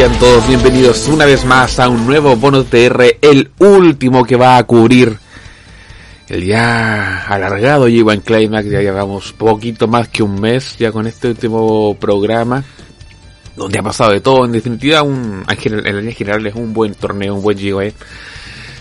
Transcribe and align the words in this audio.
Sean 0.00 0.18
todos 0.18 0.48
bienvenidos 0.48 1.08
una 1.08 1.26
vez 1.26 1.44
más 1.44 1.78
a 1.78 1.90
un 1.90 2.06
nuevo 2.06 2.34
bonus 2.34 2.70
TR, 2.70 3.18
el 3.20 3.50
último 3.58 4.24
que 4.24 4.34
va 4.34 4.56
a 4.56 4.64
cubrir 4.64 5.18
el 6.26 6.42
ya 6.42 7.26
alargado 7.26 7.86
G1 7.86 8.22
Climax. 8.22 8.70
Ya 8.70 8.80
llevamos 8.80 9.34
poquito 9.34 9.88
más 9.88 10.08
que 10.08 10.22
un 10.22 10.40
mes 10.40 10.78
ya 10.78 10.90
con 10.90 11.06
este 11.06 11.28
último 11.28 11.98
programa, 12.00 12.64
donde 13.54 13.78
ha 13.78 13.82
pasado 13.82 14.12
de 14.12 14.22
todo. 14.22 14.46
En 14.46 14.52
definitiva, 14.52 15.02
un, 15.02 15.44
en 15.46 15.96
línea 15.98 16.14
general 16.14 16.46
es 16.46 16.54
un 16.54 16.72
buen 16.72 16.94
torneo, 16.94 17.34
un 17.34 17.42
buen 17.42 17.58
G1. 17.58 17.92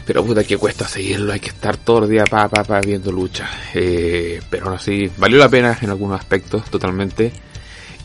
Pero 0.06 0.24
puta 0.24 0.46
que 0.46 0.56
cuesta 0.56 0.88
seguirlo, 0.88 1.34
hay 1.34 1.42
que 1.42 1.50
estar 1.50 1.76
todo 1.76 2.06
el 2.06 2.12
día 2.12 2.24
pa, 2.24 2.48
pa, 2.48 2.64
pa 2.64 2.80
viendo 2.80 3.12
lucha. 3.12 3.46
Eh, 3.74 4.40
pero 4.50 4.68
aún 4.68 4.76
así, 4.76 5.12
valió 5.18 5.38
la 5.38 5.50
pena 5.50 5.78
en 5.82 5.90
algunos 5.90 6.18
aspectos, 6.18 6.64
totalmente. 6.72 7.34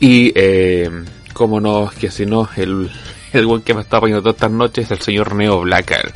Y 0.01 0.33
eh, 0.35 0.89
como 1.35 1.59
no, 1.59 1.91
que 1.99 2.09
si 2.09 2.25
no, 2.25 2.47
el, 2.55 2.89
el 3.33 3.45
buen 3.45 3.61
que 3.61 3.73
me 3.73 3.81
está 3.81 3.99
poniendo 3.99 4.21
todas 4.23 4.37
estas 4.37 4.51
noches 4.51 4.85
es 4.85 4.91
el 4.91 5.01
señor 5.01 5.35
Neo 5.35 5.59
Blacker. 5.59 6.13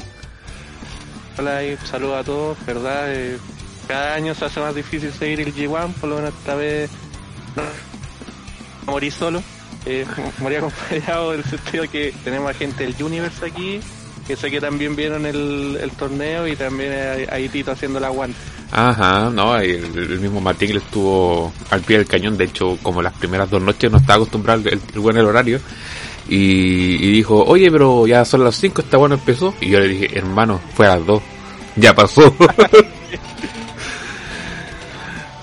Hola 1.38 1.62
y 1.62 1.75
saludos 1.75 2.22
a 2.22 2.23
todos, 2.23 2.66
verdad, 2.66 3.14
eh, 3.14 3.38
cada 3.86 4.14
año 4.16 4.34
se 4.34 4.45
hace 4.45 4.62
más 4.62 4.73
difícil 4.73 5.12
seguir 5.12 5.42
el 5.42 5.53
G1, 5.53 5.94
por 5.95 6.09
lo 6.09 6.16
menos 6.16 6.34
esta 6.34 6.56
vez 6.56 6.90
morí 8.86 9.12
solo, 9.12 9.44
eh, 9.86 10.06
morí 10.40 10.56
acompañado 10.56 11.31
del 11.34 11.44
sentido 11.44 11.84
que 11.90 12.14
tenemos 12.23 12.56
gente 12.56 12.86
del 12.86 13.03
Universe 13.03 13.45
aquí, 13.45 13.81
que 14.30 14.35
sé 14.35 14.52
que 14.52 14.61
también 14.61 14.95
vieron 14.95 15.25
el, 15.25 15.75
el 15.81 15.90
torneo 15.94 16.47
y 16.47 16.56
también 16.56 16.94
hay 17.31 17.50
Tito 17.50 17.72
haciendo 17.72 17.97
el 17.97 18.06
aguante. 18.06 18.38
Ajá, 18.72 19.31
no, 19.34 19.57
el, 19.57 19.84
el 19.97 20.19
mismo 20.19 20.40
Martín 20.40 20.78
estuvo 20.78 21.51
al 21.72 21.81
pie 21.81 21.97
del 21.97 22.06
cañón, 22.06 22.38
de 22.38 22.44
hecho 22.44 22.78
como 22.84 23.01
las 23.01 23.13
primeras 23.13 23.50
dos 23.50 23.59
noches 23.59 23.90
no 23.90 23.97
estaba 23.97 24.17
acostumbrado 24.17 24.69
el, 24.69 24.79
el 24.94 25.00
buen 25.00 25.17
el 25.17 25.25
horario 25.25 25.59
y, 26.28 27.07
y, 27.07 27.12
dijo, 27.12 27.44
oye 27.44 27.72
pero 27.72 28.06
ya 28.06 28.23
son 28.23 28.44
las 28.44 28.53
5, 28.57 28.81
está 28.81 28.97
bueno 28.97 29.16
empezó 29.16 29.56
y 29.62 29.69
yo 29.69 29.79
le 29.79 29.88
dije, 29.88 30.16
hermano, 30.16 30.61
fue 30.75 30.85
a 30.85 30.97
las 30.97 31.07
2, 31.07 31.23
ya 31.78 31.96
pasó. 31.96 32.22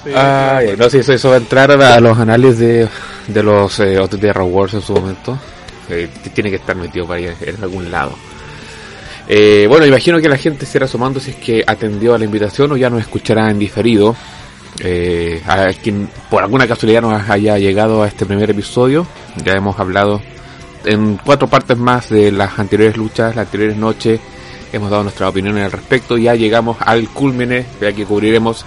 sí, 0.04 0.10
Ay, 0.14 0.76
no 0.78 0.88
sé 0.88 1.02
si 1.02 1.10
eso, 1.10 1.30
va 1.30 1.34
a 1.34 1.38
entrar 1.38 1.72
a 1.72 1.98
los 1.98 2.16
análisis 2.16 2.60
de, 2.60 2.88
de 3.26 3.42
los 3.42 3.80
eh, 3.80 3.98
OTT 3.98 4.26
Wars 4.44 4.74
en 4.74 4.82
su 4.82 4.92
momento, 4.92 5.36
eh, 5.88 6.08
tiene 6.32 6.50
que 6.50 6.56
estar 6.56 6.76
metido 6.76 7.04
para 7.04 7.18
ahí 7.18 7.34
en 7.40 7.60
algún 7.60 7.90
lado. 7.90 8.16
Eh, 9.28 9.66
bueno, 9.68 9.86
imagino 9.86 10.20
que 10.20 10.28
la 10.28 10.36
gente 10.36 10.66
se 10.66 10.78
irá 10.78 10.86
sumando 10.86 11.18
si 11.18 11.30
es 11.30 11.36
que 11.36 11.64
atendió 11.66 12.14
a 12.14 12.18
la 12.18 12.24
invitación 12.24 12.72
o 12.72 12.76
ya 12.76 12.90
nos 12.90 13.00
escuchará 13.00 13.50
en 13.50 13.58
diferido. 13.58 14.14
Eh, 14.80 15.42
a 15.46 15.68
quien 15.82 16.08
por 16.28 16.42
alguna 16.42 16.66
casualidad 16.68 17.00
nos 17.00 17.30
haya 17.30 17.58
llegado 17.58 18.02
a 18.02 18.08
este 18.08 18.26
primer 18.26 18.50
episodio, 18.50 19.06
ya 19.42 19.54
hemos 19.54 19.78
hablado 19.80 20.20
en 20.84 21.16
cuatro 21.16 21.48
partes 21.48 21.78
más 21.78 22.10
de 22.10 22.30
las 22.30 22.58
anteriores 22.58 22.96
luchas, 22.96 23.34
las 23.34 23.46
anteriores 23.46 23.76
noches, 23.76 24.20
hemos 24.72 24.90
dado 24.90 25.02
nuestra 25.02 25.28
opinión 25.28 25.56
al 25.56 25.72
respecto, 25.72 26.18
ya 26.18 26.34
llegamos 26.34 26.76
al 26.80 27.08
culmine, 27.08 27.64
ya 27.80 27.92
que 27.92 28.04
cubriremos 28.04 28.66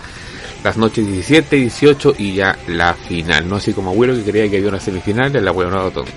las 0.64 0.78
noches 0.78 1.06
17, 1.08 1.56
18 1.56 2.16
y 2.18 2.34
ya 2.34 2.58
la 2.68 2.94
final, 2.94 3.48
no 3.48 3.58
así 3.58 3.74
como 3.74 3.92
abuelo 3.92 4.16
que 4.16 4.24
creía 4.24 4.50
que 4.50 4.58
había 4.58 4.70
una 4.70 4.80
semifinal, 4.80 5.34
el 5.36 5.48
abuelo 5.48 5.72
no 5.72 5.92
tonto. 5.92 6.12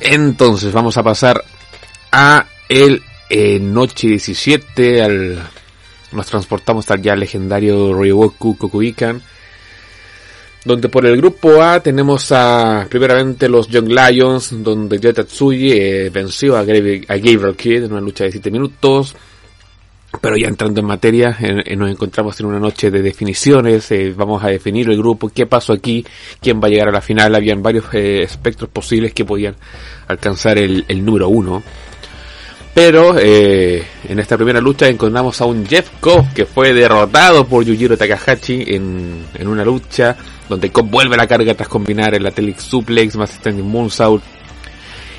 Entonces 0.00 0.72
vamos 0.72 0.96
a 0.96 1.02
pasar 1.02 1.42
a 2.12 2.46
el 2.68 3.02
noche 3.60 4.08
17 4.08 5.02
al 5.02 5.38
nos 6.12 6.26
transportamos 6.26 6.90
al 6.90 7.00
ya 7.00 7.14
legendario 7.14 7.94
Ryogoku 7.94 8.56
Kokuikan 8.56 9.22
donde 10.64 10.88
por 10.88 11.06
el 11.06 11.16
grupo 11.16 11.62
A 11.62 11.80
tenemos 11.80 12.32
a 12.32 12.86
primeramente 12.90 13.48
los 13.48 13.68
Young 13.68 13.88
Lions 13.88 14.62
donde 14.62 14.98
Yo 14.98 15.10
eh, 15.10 16.10
venció 16.12 16.56
a, 16.56 16.64
Gabriel, 16.64 17.06
a 17.08 17.16
Gabriel 17.16 17.56
Kid 17.56 17.84
en 17.84 17.92
una 17.92 18.00
lucha 18.00 18.24
de 18.24 18.32
7 18.32 18.50
minutos 18.50 19.16
pero 20.20 20.36
ya 20.36 20.48
entrando 20.48 20.80
en 20.80 20.86
materia, 20.86 21.38
nos 21.76 21.90
encontramos 21.90 22.38
en 22.40 22.46
una 22.46 22.58
noche 22.58 22.90
de 22.90 23.00
definiciones, 23.00 23.90
eh, 23.92 24.12
vamos 24.16 24.42
a 24.42 24.48
definir 24.48 24.90
el 24.90 24.98
grupo, 24.98 25.28
qué 25.28 25.46
pasó 25.46 25.72
aquí, 25.72 26.04
quién 26.40 26.60
va 26.60 26.66
a 26.66 26.70
llegar 26.70 26.88
a 26.88 26.92
la 26.92 27.00
final, 27.00 27.32
habían 27.34 27.62
varios 27.62 27.84
eh, 27.92 28.22
espectros 28.22 28.68
posibles 28.70 29.14
que 29.14 29.24
podían 29.24 29.54
alcanzar 30.08 30.58
el, 30.58 30.84
el 30.88 31.04
número 31.04 31.28
uno. 31.28 31.62
Pero 32.72 33.18
eh, 33.18 33.84
en 34.08 34.18
esta 34.20 34.36
primera 34.36 34.60
lucha 34.60 34.86
encontramos 34.86 35.40
a 35.40 35.44
un 35.44 35.66
Jeff 35.66 35.90
Cobb 36.00 36.32
que 36.32 36.46
fue 36.46 36.72
derrotado 36.72 37.44
por 37.44 37.64
Yujiro 37.64 37.96
Takahashi 37.96 38.64
en, 38.68 39.24
en 39.34 39.48
una 39.48 39.64
lucha 39.64 40.16
donde 40.48 40.70
Cobb 40.70 40.88
vuelve 40.88 41.16
a 41.16 41.18
la 41.18 41.26
carga 41.26 41.54
tras 41.54 41.68
combinar 41.68 42.14
el 42.14 42.26
Atelic 42.26 42.58
Suplex 42.58 43.16
más 43.16 43.30
Standing 43.30 43.68
Moonsault. 43.68 44.22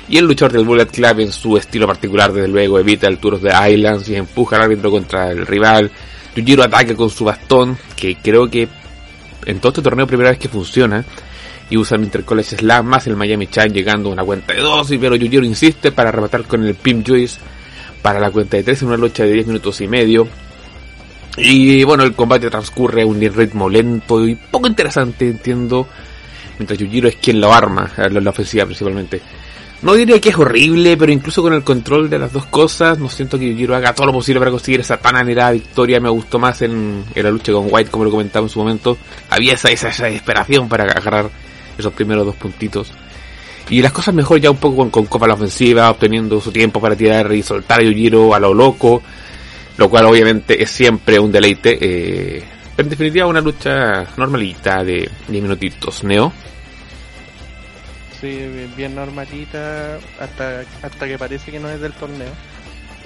Y 0.08 0.16
el 0.18 0.26
luchador 0.26 0.52
del 0.52 0.64
Bullet 0.64 0.86
Club 0.86 1.20
en 1.20 1.32
su 1.32 1.56
estilo 1.56 1.86
particular 1.86 2.32
desde 2.32 2.48
luego 2.48 2.78
evita 2.78 3.06
el 3.06 3.18
Tour 3.18 3.38
the 3.38 3.50
Islands 3.70 4.08
y 4.08 4.16
empuja 4.16 4.56
al 4.56 4.62
árbitro 4.62 4.90
contra 4.90 5.30
el 5.30 5.46
rival. 5.46 5.90
Yujiro 6.34 6.62
ataca 6.62 6.94
con 6.96 7.10
su 7.10 7.24
bastón 7.24 7.76
que 7.94 8.16
creo 8.16 8.48
que 8.48 8.66
en 9.44 9.58
todo 9.60 9.70
este 9.70 9.82
torneo 9.82 10.06
primera 10.06 10.30
vez 10.30 10.38
que 10.38 10.48
funciona 10.48 11.04
y 11.72 11.76
usa 11.78 11.96
el 11.96 12.04
Intercollege 12.04 12.58
Slam 12.58 12.84
más 12.84 13.06
el 13.06 13.16
Miami 13.16 13.46
Chan 13.46 13.72
llegando 13.72 14.10
a 14.10 14.12
una 14.12 14.24
cuenta 14.24 14.52
de 14.52 14.60
2 14.60 14.90
y 14.90 14.98
pero 14.98 15.16
Yujiro 15.16 15.42
insiste 15.42 15.90
para 15.90 16.12
rematar 16.12 16.44
con 16.44 16.62
el 16.66 16.74
Pim 16.74 17.02
Juice 17.02 17.40
para 18.02 18.20
la 18.20 18.30
cuenta 18.30 18.58
de 18.58 18.62
3 18.62 18.82
en 18.82 18.88
una 18.88 18.98
lucha 18.98 19.24
de 19.24 19.32
10 19.32 19.46
minutos 19.46 19.80
y 19.80 19.88
medio. 19.88 20.28
Y 21.38 21.82
bueno, 21.84 22.04
el 22.04 22.12
combate 22.12 22.50
transcurre 22.50 23.02
a 23.02 23.06
un 23.06 23.18
ritmo 23.18 23.70
lento 23.70 24.26
y 24.26 24.34
poco 24.34 24.66
interesante, 24.66 25.26
entiendo. 25.26 25.88
Mientras 26.58 26.78
Yujiro 26.78 27.08
es 27.08 27.16
quien 27.16 27.40
lo 27.40 27.54
arma, 27.54 27.90
la, 27.96 28.08
la 28.08 28.30
ofensiva 28.30 28.66
principalmente. 28.66 29.22
No 29.80 29.94
diría 29.94 30.20
que 30.20 30.28
es 30.28 30.36
horrible, 30.36 30.98
pero 30.98 31.10
incluso 31.10 31.40
con 31.40 31.54
el 31.54 31.64
control 31.64 32.10
de 32.10 32.18
las 32.18 32.34
dos 32.34 32.44
cosas, 32.46 32.98
no 32.98 33.08
siento 33.08 33.38
que 33.38 33.48
Yujiro 33.48 33.74
haga 33.74 33.94
todo 33.94 34.08
lo 34.08 34.12
posible 34.12 34.40
para 34.40 34.50
conseguir 34.50 34.80
esa 34.80 34.98
tan 34.98 35.16
anhelada 35.16 35.52
victoria. 35.52 36.00
Me 36.00 36.10
gustó 36.10 36.38
más 36.38 36.60
en, 36.60 37.02
en 37.14 37.22
la 37.24 37.30
lucha 37.30 37.50
con 37.50 37.68
White, 37.70 37.90
como 37.90 38.04
lo 38.04 38.10
comentaba 38.10 38.44
en 38.44 38.50
su 38.50 38.58
momento. 38.58 38.98
Había 39.30 39.54
esa, 39.54 39.70
esa, 39.70 39.88
esa 39.88 40.04
desesperación 40.04 40.68
para 40.68 40.84
agarrar 40.84 41.30
esos 41.78 41.92
primeros 41.92 42.26
dos 42.26 42.36
puntitos. 42.36 42.92
Y 43.70 43.80
las 43.80 43.92
cosas 43.92 44.14
mejor 44.14 44.40
ya 44.40 44.50
un 44.50 44.56
poco 44.56 44.76
con, 44.76 44.90
con 44.90 45.06
Copa 45.06 45.26
la 45.26 45.34
ofensiva, 45.34 45.90
obteniendo 45.90 46.40
su 46.40 46.52
tiempo 46.52 46.80
para 46.80 46.96
tirar 46.96 47.32
y 47.32 47.42
soltar 47.42 47.80
a 47.80 47.82
Yujiro 47.82 48.34
a 48.34 48.40
lo 48.40 48.52
loco, 48.52 49.02
lo 49.76 49.88
cual 49.88 50.06
obviamente 50.06 50.62
es 50.62 50.70
siempre 50.70 51.18
un 51.18 51.32
deleite. 51.32 51.78
Eh, 51.80 52.44
pero 52.76 52.86
en 52.86 52.90
definitiva 52.90 53.26
una 53.26 53.40
lucha 53.40 54.06
normalita 54.16 54.82
de 54.84 55.10
10 55.28 55.42
minutitos. 55.42 56.04
Neo. 56.04 56.32
Sí, 58.20 58.68
bien 58.76 58.94
normalita 58.94 59.98
hasta, 60.20 60.62
hasta 60.82 61.06
que 61.06 61.18
parece 61.18 61.50
que 61.50 61.58
no 61.58 61.68
es 61.68 61.80
del 61.80 61.92
torneo. 61.92 62.30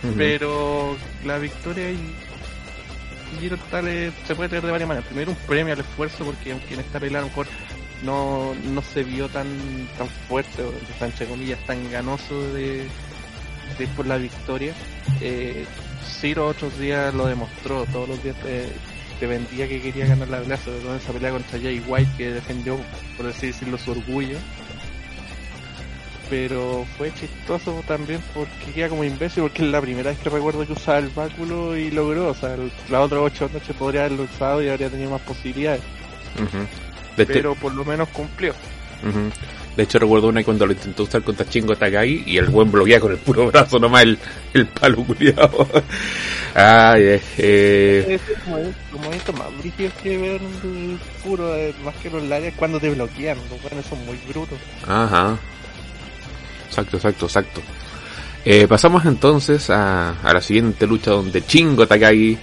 Uh 0.02 0.08
-huh. 0.08 0.14
Pero 0.16 0.96
la 1.24 1.38
victoria 1.38 1.90
y 1.90 1.98
Giro 3.40 3.56
tal 3.70 4.12
se 4.26 4.34
puede 4.34 4.48
tener 4.48 4.64
de 4.64 4.70
varias 4.70 4.88
maneras. 4.88 5.08
Primero 5.08 5.30
un 5.32 5.36
premio 5.46 5.72
al 5.72 5.80
esfuerzo 5.80 6.24
porque 6.24 6.52
aunque 6.52 6.74
en 6.74 6.80
esta 6.80 7.00
pelea 7.00 7.18
a 7.18 7.22
lo 7.22 7.28
mejor 7.28 7.46
no, 8.02 8.54
no 8.54 8.82
se 8.82 9.02
vio 9.02 9.28
tan 9.28 9.46
tan 9.96 10.08
fuerte, 10.28 10.62
o 10.62 10.72
tan 11.66 11.90
ganoso 11.90 12.52
de, 12.52 12.86
de 13.78 13.86
por 13.88 14.06
la 14.06 14.16
victoria. 14.16 14.74
Eh, 15.20 15.64
Ciro 16.06 16.46
otros 16.46 16.78
días 16.78 17.12
lo 17.14 17.26
demostró, 17.26 17.84
todos 17.86 18.08
los 18.08 18.22
días 18.22 18.36
te, 18.40 19.26
vendía 19.26 19.68
que 19.68 19.80
quería 19.80 20.06
ganar 20.06 20.28
la 20.28 20.40
pelea, 20.40 20.56
sobre 20.58 20.78
todo 20.80 20.92
en 20.92 20.98
esa 20.98 21.12
pelea 21.12 21.30
contra 21.30 21.58
Jay 21.58 21.82
White 21.86 22.10
que 22.16 22.30
defendió, 22.32 22.78
por 23.16 23.26
así 23.26 23.48
decirlo, 23.48 23.78
su 23.78 23.90
orgullo. 23.90 24.36
Pero 26.28 26.84
fue 26.96 27.12
chistoso 27.14 27.84
también 27.86 28.20
porque 28.34 28.72
queda 28.74 28.88
como 28.88 29.04
imbécil, 29.04 29.44
porque 29.44 29.64
es 29.64 29.68
la 29.68 29.80
primera 29.80 30.10
vez 30.10 30.18
que 30.18 30.28
recuerdo 30.28 30.66
que 30.66 30.72
usaba 30.72 30.98
el 30.98 31.08
báculo 31.08 31.76
y 31.76 31.90
logró, 31.90 32.28
o 32.30 32.34
sea, 32.34 32.56
las 32.90 33.00
otras 33.00 33.20
ocho 33.22 33.48
noches 33.52 33.76
podría 33.76 34.06
haberlo 34.06 34.24
usado 34.24 34.62
y 34.62 34.68
habría 34.68 34.90
tenido 34.90 35.10
más 35.10 35.22
posibilidades. 35.22 35.82
Pero 37.16 37.54
por 37.54 37.72
lo 37.74 37.84
menos 37.84 38.08
cumplió. 38.08 38.52
Uh 39.02 39.08
-huh. 39.08 39.32
De 39.76 39.82
hecho 39.82 39.98
recuerdo 39.98 40.28
una 40.28 40.42
cuando 40.42 40.66
lo 40.66 40.72
intentó 40.72 41.02
usar 41.02 41.22
contra 41.22 41.46
Chingo 41.46 41.76
Takagi 41.76 42.24
y 42.26 42.38
el 42.38 42.46
buen 42.46 42.72
bloquea 42.72 42.98
con 42.98 43.12
el 43.12 43.18
puro 43.18 43.46
brazo 43.52 43.78
nomás 43.78 44.02
el, 44.04 44.18
el 44.54 44.66
palo 44.66 45.04
culiado. 45.04 45.68
Ay, 46.54 47.02
eh, 47.02 47.20
eh. 47.36 48.18
como, 48.42 48.56
como 48.90 49.12
esto 49.12 49.32
más 49.34 49.48
brígido 49.58 49.90
que 50.02 50.16
ver 50.16 50.40
el 50.40 50.98
puro, 51.22 51.54
eh, 51.54 51.74
más 51.84 51.94
que 51.96 52.08
los 52.08 52.22
lares 52.22 52.54
cuando 52.56 52.80
te 52.80 52.88
bloquean, 52.88 53.36
los 53.50 53.60
buenos 53.60 53.84
son 53.84 54.04
muy 54.06 54.16
brutos. 54.26 54.58
Ajá. 54.86 55.38
Exacto, 56.68 56.96
exacto, 56.96 57.26
exacto. 57.26 57.60
Eh, 58.46 58.66
pasamos 58.66 59.04
entonces 59.04 59.68
a, 59.68 60.12
a, 60.22 60.32
la 60.32 60.40
siguiente 60.40 60.86
lucha 60.86 61.10
donde 61.10 61.44
Chingo 61.44 61.86
Takagi 61.86 62.38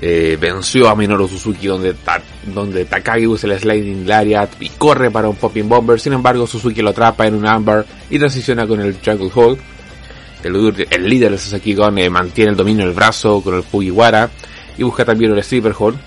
eh, 0.00 0.36
venció 0.40 0.88
a 0.88 0.94
Minoru 0.94 1.28
Suzuki 1.28 1.66
donde, 1.66 1.94
donde 2.44 2.84
Takagi 2.84 3.26
usa 3.26 3.50
el 3.50 3.58
Sliding 3.58 4.06
Lariat 4.06 4.50
y 4.60 4.68
corre 4.70 5.10
para 5.10 5.28
un 5.28 5.36
Popping 5.36 5.68
Bomber. 5.68 5.98
Sin 5.98 6.12
embargo, 6.12 6.46
Suzuki 6.46 6.82
lo 6.82 6.90
atrapa 6.90 7.26
en 7.26 7.34
un 7.34 7.46
Amber 7.46 7.84
y 8.10 8.18
transiciona 8.18 8.66
con 8.66 8.80
el 8.80 8.98
Jungle 9.04 9.30
Hold. 9.34 9.58
El, 10.42 10.86
el, 10.90 11.08
líder 11.08 11.32
de 11.32 11.38
Sasaki 11.38 11.74
Gon 11.74 11.98
eh, 11.98 12.10
mantiene 12.10 12.50
el 12.50 12.56
dominio 12.56 12.84
del 12.84 12.94
brazo 12.94 13.40
con 13.40 13.54
el 13.54 13.62
Fujiwara 13.62 14.30
y 14.78 14.82
busca 14.82 15.04
también 15.04 15.32
el 15.32 15.38
Stripper 15.38 15.74
Hold. 15.76 15.98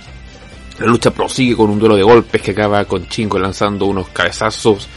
La 0.80 0.86
lucha 0.86 1.12
prosigue 1.12 1.56
con 1.56 1.70
un 1.70 1.80
duelo 1.80 1.96
de 1.96 2.04
golpes 2.04 2.42
que 2.42 2.52
acaba 2.52 2.86
con 2.86 3.08
Chingo 3.08 3.38
lanzando 3.38 3.86
unos 3.86 4.10
cabezazos 4.10 4.88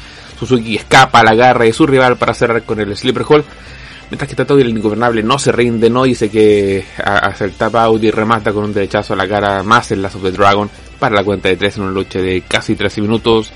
Suzuki 0.47 0.75
escapa, 0.75 1.23
la 1.23 1.37
garra 1.37 1.65
de 1.65 1.73
su 1.73 1.87
rival 1.87 2.17
para 2.17 2.35
cerrar 2.35 2.65
con 2.65 2.81
el 2.81 2.97
Slipper 2.97 3.25
Hall. 3.29 3.45
Mientras 4.13 4.29
que 4.29 4.37
Tato 4.37 4.59
y 4.59 4.61
el 4.61 4.69
ingobernable 4.69 5.23
no 5.23 5.39
se 5.39 5.53
rinde, 5.53 5.89
no 5.89 6.03
dice 6.03 6.29
que 6.29 6.85
hace 7.03 7.47
el 7.47 7.55
y 8.03 8.11
remata 8.11 8.53
con 8.53 8.65
un 8.65 8.75
derechazo 8.75 9.15
a 9.15 9.17
la 9.17 9.27
cara 9.27 9.63
más 9.63 9.91
el 9.91 10.03
Lazo 10.03 10.19
de 10.19 10.33
Dragon 10.33 10.69
para 10.99 11.15
la 11.15 11.25
cuenta 11.25 11.49
de 11.49 11.57
3 11.57 11.79
en 11.79 11.83
una 11.85 11.93
lucha 11.93 12.19
de 12.19 12.43
casi 12.47 12.77
13 12.77 13.01
minutos. 13.01 13.51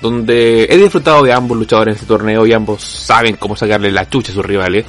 Donde 0.00 0.62
he 0.70 0.76
disfrutado 0.76 1.24
de 1.24 1.32
ambos 1.32 1.58
luchadores 1.58 1.94
en 1.94 1.96
este 1.96 2.06
torneo 2.06 2.46
y 2.46 2.52
ambos 2.52 2.84
saben 2.84 3.34
cómo 3.34 3.56
sacarle 3.56 3.90
la 3.90 4.08
chucha 4.08 4.30
a 4.30 4.36
sus 4.36 4.46
rivales. 4.46 4.86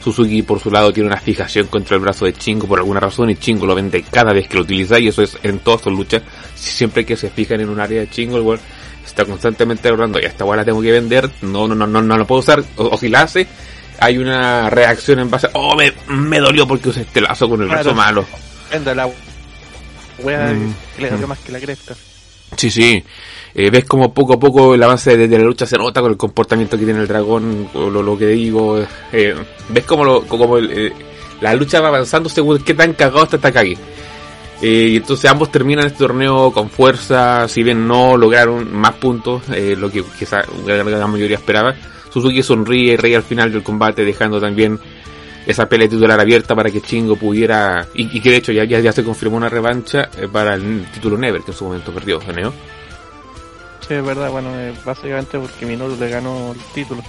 Suzuki 0.00 0.42
por 0.42 0.60
su 0.60 0.70
lado 0.70 0.92
tiene 0.92 1.08
una 1.08 1.18
fijación 1.18 1.66
contra 1.66 1.96
el 1.96 2.02
brazo 2.02 2.24
de 2.24 2.34
Chingo 2.34 2.68
por 2.68 2.78
alguna 2.78 3.00
razón 3.00 3.30
y 3.30 3.34
Chingo 3.34 3.66
lo 3.66 3.74
vende 3.74 4.04
cada 4.08 4.32
vez 4.32 4.46
que 4.46 4.54
lo 4.54 4.62
utiliza 4.62 5.00
y 5.00 5.08
eso 5.08 5.22
es 5.22 5.36
en 5.42 5.58
todas 5.58 5.80
sus 5.80 5.92
luchas. 5.92 6.22
Siempre 6.54 7.04
que 7.04 7.16
se 7.16 7.28
fijan 7.28 7.60
en 7.60 7.70
un 7.70 7.80
área 7.80 8.02
de 8.02 8.08
Chingo, 8.08 8.38
igual 8.38 8.60
está 9.04 9.24
constantemente 9.24 9.88
hablando, 9.88 10.20
ya 10.20 10.28
esta 10.28 10.44
weá 10.44 10.58
la 10.58 10.64
tengo 10.64 10.80
que 10.80 10.92
vender, 10.92 11.28
no, 11.42 11.66
no, 11.66 11.74
no, 11.74 11.86
no, 11.86 12.02
no 12.02 12.16
lo 12.16 12.24
puedo 12.26 12.40
usar, 12.40 12.62
o, 12.76 12.96
si 12.96 13.08
la 13.08 13.22
hace, 13.22 13.46
hay 14.00 14.18
una 14.18 14.70
reacción 14.70 15.18
en 15.20 15.30
base, 15.30 15.48
oh, 15.54 15.74
me, 15.76 15.92
me 16.08 16.40
dolió 16.40 16.66
porque 16.66 16.88
usé 16.88 17.02
este 17.02 17.20
lazo 17.20 17.48
con 17.48 17.62
el 17.62 17.68
brazo 17.68 17.94
malo. 17.94 18.24
Vende 18.70 18.94
la 18.94 19.08
weá 20.18 20.52
mm, 20.52 20.74
le 21.00 21.10
dolió 21.10 21.26
mm. 21.26 21.30
más 21.30 21.38
que 21.38 21.52
la 21.52 21.60
cresta. 21.60 21.94
Sí, 22.56 22.70
sí. 22.70 23.04
Eh, 23.54 23.70
ves 23.70 23.84
como 23.84 24.12
poco 24.12 24.34
a 24.34 24.38
poco 24.38 24.74
el 24.74 24.82
avance 24.82 25.16
de, 25.16 25.28
la 25.28 25.44
lucha 25.44 25.66
se 25.66 25.76
nota 25.76 26.00
con 26.00 26.10
el 26.10 26.16
comportamiento 26.16 26.76
que 26.76 26.84
tiene 26.84 27.00
el 27.00 27.08
dragón, 27.08 27.68
lo, 27.74 28.02
lo 28.02 28.18
que 28.18 28.26
digo. 28.28 28.84
Eh, 29.12 29.34
ves 29.68 29.84
como, 29.84 30.04
lo, 30.04 30.22
como 30.22 30.58
eh, 30.58 30.92
la 31.40 31.54
lucha 31.54 31.80
va 31.80 31.88
avanzando 31.88 32.28
según 32.28 32.62
qué 32.64 32.74
tan 32.74 32.94
cagado 32.94 33.24
está 33.24 33.38
Takagi. 33.38 33.76
Y 34.62 34.96
entonces 34.96 35.30
ambos 35.30 35.50
terminan 35.50 35.86
este 35.86 35.98
torneo 35.98 36.50
con 36.52 36.70
fuerza, 36.70 37.48
si 37.48 37.62
bien 37.62 37.86
no 37.86 38.16
lograron 38.16 38.72
más 38.72 38.94
puntos, 38.94 39.42
lo 39.48 39.90
que 39.90 40.02
quizá 40.18 40.42
la 40.64 41.06
mayoría 41.06 41.36
esperaba. 41.36 41.74
Suzuki 42.14 42.44
sonríe 42.44 42.92
y 42.92 42.96
reí 42.96 43.14
al 43.14 43.24
final 43.24 43.50
del 43.50 43.64
combate, 43.64 44.04
dejando 44.04 44.40
también 44.40 44.78
esa 45.46 45.68
pelea 45.68 45.88
titular 45.88 46.20
abierta 46.20 46.54
para 46.54 46.70
que 46.70 46.80
Chingo 46.80 47.16
pudiera, 47.16 47.88
y, 47.92 48.20
que 48.20 48.30
de 48.30 48.36
hecho 48.36 48.52
ya, 48.52 48.64
ya, 48.64 48.92
se 48.92 49.02
confirmó 49.02 49.36
una 49.36 49.48
revancha 49.48 50.08
para 50.30 50.54
el 50.54 50.86
título 50.94 51.18
Never, 51.18 51.42
que 51.42 51.50
en 51.50 51.56
su 51.56 51.64
momento 51.64 51.92
perdió, 51.92 52.20
¿no? 52.40 52.52
Sí, 53.80 53.94
es 53.94 54.04
verdad, 54.04 54.30
bueno, 54.30 54.48
eh, 54.54 54.72
básicamente 54.84 55.40
porque 55.40 55.66
Minoru 55.66 55.96
le 55.96 56.08
ganó 56.08 56.52
el 56.52 56.60
título. 56.72 57.02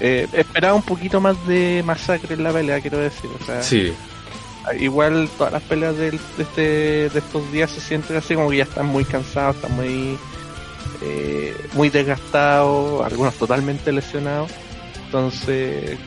eh, 0.00 0.26
esperaba 0.32 0.74
un 0.74 0.82
poquito 0.82 1.20
más 1.20 1.46
de 1.46 1.84
masacre 1.86 2.34
en 2.34 2.42
la 2.42 2.52
pelea, 2.52 2.80
quiero 2.80 2.98
decir. 2.98 3.30
O 3.40 3.44
sea, 3.44 3.62
sí. 3.62 3.94
Igual 4.80 5.28
todas 5.38 5.52
las 5.52 5.62
peleas 5.62 5.96
de, 5.96 6.18
este, 6.38 6.60
de 7.08 7.18
estos 7.18 7.52
días 7.52 7.70
se 7.70 7.80
sienten 7.80 8.16
así 8.16 8.34
como 8.34 8.50
que 8.50 8.56
ya 8.58 8.64
están 8.64 8.86
muy 8.86 9.04
cansados, 9.04 9.56
están 9.56 9.76
muy, 9.76 10.18
eh, 11.04 11.56
muy 11.74 11.90
desgastados, 11.90 13.04
algunos 13.04 13.34
totalmente 13.34 13.92
lesionados. 13.92 14.50
Entonces 15.06 15.98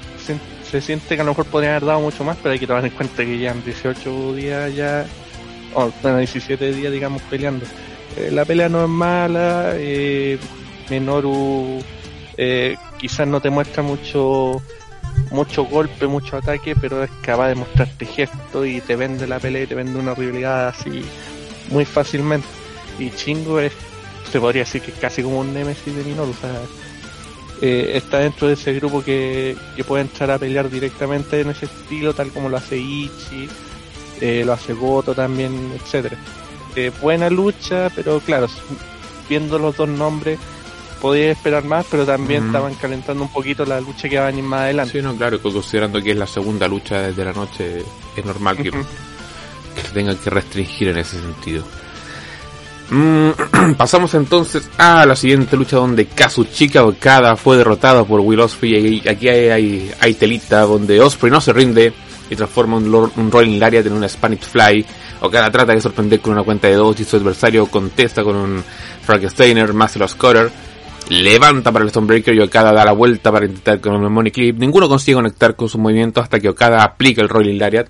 se, 0.69 0.81
siente 0.81 1.15
que 1.15 1.21
a 1.21 1.23
lo 1.23 1.31
mejor 1.31 1.45
podrían 1.45 1.73
haber 1.73 1.85
dado 1.85 2.01
mucho 2.01 2.23
más, 2.23 2.37
pero 2.41 2.53
hay 2.53 2.59
que 2.59 2.67
tomar 2.67 2.83
en 2.83 2.91
cuenta 2.91 3.23
que 3.23 3.39
ya 3.39 3.51
en 3.51 3.63
18 3.63 4.35
días 4.35 4.75
ya, 4.75 5.05
o 5.73 5.91
bueno, 6.01 6.17
17 6.17 6.73
días 6.73 6.91
digamos 6.91 7.21
peleando 7.23 7.65
eh, 8.17 8.31
la 8.31 8.45
pelea 8.45 8.67
no 8.67 8.83
es 8.83 8.89
mala, 8.89 9.73
eh, 9.75 10.39
eh, 12.37 12.77
quizás 12.97 13.27
no 13.27 13.41
te 13.41 13.49
muestra 13.49 13.83
mucho 13.83 14.61
mucho 15.31 15.65
golpe, 15.65 16.07
mucho 16.07 16.37
ataque, 16.37 16.75
pero 16.79 17.03
es 17.03 17.11
capaz 17.21 17.49
de 17.49 17.55
mostrarte 17.55 18.05
gesto 18.05 18.65
y 18.65 18.81
te 18.81 18.95
vende 18.95 19.27
la 19.27 19.39
pelea 19.39 19.63
y 19.63 19.67
te 19.67 19.75
vende 19.75 19.99
una 19.99 20.13
rivalidad 20.15 20.69
así 20.69 21.03
muy 21.69 21.85
fácilmente. 21.85 22.47
Y 22.97 23.11
Chingo 23.11 23.59
es, 23.59 23.73
se 24.31 24.39
podría 24.39 24.63
decir 24.63 24.81
que 24.81 24.91
es 24.91 24.97
casi 24.97 25.23
como 25.23 25.39
un 25.39 25.53
Nemesis 25.53 25.95
de 25.95 26.03
Minoru, 26.03 26.31
o 26.31 26.33
sea, 26.33 26.61
eh, 27.61 27.93
está 27.95 28.19
dentro 28.19 28.47
de 28.47 28.53
ese 28.53 28.73
grupo 28.73 29.03
que, 29.03 29.55
que, 29.75 29.83
puede 29.83 30.03
entrar 30.03 30.31
a 30.31 30.37
pelear 30.37 30.69
directamente 30.69 31.41
en 31.41 31.49
ese 31.49 31.65
estilo, 31.65 32.13
tal 32.13 32.31
como 32.31 32.49
lo 32.49 32.57
hace 32.57 32.77
Ichi, 32.77 33.49
lo 34.45 34.53
hace 34.53 34.73
Goto 34.73 35.13
también, 35.13 35.71
etcétera 35.75 36.17
buena 37.01 37.29
lucha, 37.29 37.89
pero 37.95 38.19
claro, 38.19 38.47
viendo 39.27 39.57
los 39.57 39.75
dos 39.75 39.89
nombres, 39.89 40.39
podía 41.01 41.31
esperar 41.31 41.63
más, 41.63 41.85
pero 41.89 42.05
también 42.05 42.47
estaban 42.47 42.75
calentando 42.75 43.23
un 43.23 43.29
poquito 43.29 43.65
la 43.65 43.81
lucha 43.81 44.07
que 44.07 44.17
va 44.17 44.23
a 44.23 44.27
venir 44.27 44.43
más 44.43 44.61
adelante. 44.61 44.93
Sí, 44.93 45.01
no, 45.01 45.15
claro, 45.15 45.41
considerando 45.41 46.01
que 46.01 46.11
es 46.11 46.17
la 46.17 46.27
segunda 46.27 46.67
lucha 46.67 47.01
desde 47.01 47.25
la 47.25 47.33
noche, 47.33 47.83
es 48.15 48.25
normal 48.25 48.57
que, 48.57 48.71
se 48.71 49.93
tengan 49.93 50.17
que 50.17 50.29
restringir 50.29 50.89
en 50.89 50.97
ese 50.97 51.19
sentido. 51.19 51.63
Mm, 52.89 53.29
pasamos 53.77 54.13
entonces 54.13 54.69
a 54.77 55.05
la 55.05 55.15
siguiente 55.15 55.57
lucha 55.57 55.77
donde 55.77 56.05
Kazuchika 56.05 56.85
Okada 56.85 57.35
fue 57.35 57.57
derrotado 57.57 58.05
por 58.05 58.21
Will 58.21 58.39
Osprey 58.39 59.01
y 59.03 59.09
aquí 59.09 59.27
hay, 59.27 59.91
hay, 59.99 60.13
telita 60.13 60.61
donde 60.61 61.01
Osprey 61.01 61.31
no 61.31 61.41
se 61.41 61.51
rinde 61.51 61.91
y 62.29 62.35
transforma 62.35 62.77
un, 62.77 62.93
un 62.93 63.31
Rolling 63.31 63.59
Lariat 63.59 63.85
en 63.85 63.93
una 63.93 64.07
Spanish 64.07 64.41
Fly 64.41 64.85
Okada 65.21 65.49
trata 65.49 65.73
de 65.73 65.81
sorprender 65.81 66.19
con 66.19 66.33
una 66.33 66.43
cuenta 66.43 66.67
de 66.67 66.75
dos 66.75 66.99
y 66.99 67.03
su 67.03 67.15
adversario 67.15 67.65
contesta 67.67 68.23
con 68.23 68.35
un 68.35 68.63
Frankensteiner 69.03 69.73
más 69.73 69.95
los 69.95 70.15
Cutter. 70.15 70.51
Levanta 71.09 71.71
para 71.71 71.85
el 71.85 71.89
Stonebreaker 71.89 72.35
y 72.35 72.41
Okada 72.41 72.71
da 72.71 72.85
la 72.85 72.91
vuelta 72.91 73.31
para 73.31 73.45
intentar 73.45 73.79
con 73.79 73.95
un 73.95 74.11
Money 74.11 74.31
Clip. 74.31 74.57
Ninguno 74.57 74.87
consigue 74.87 75.15
conectar 75.15 75.55
con 75.55 75.69
su 75.69 75.79
movimiento 75.79 76.21
hasta 76.21 76.39
que 76.39 76.49
Okada 76.49 76.83
aplica 76.83 77.21
el 77.21 77.29
Rolling 77.29 77.57
Lariat. 77.57 77.87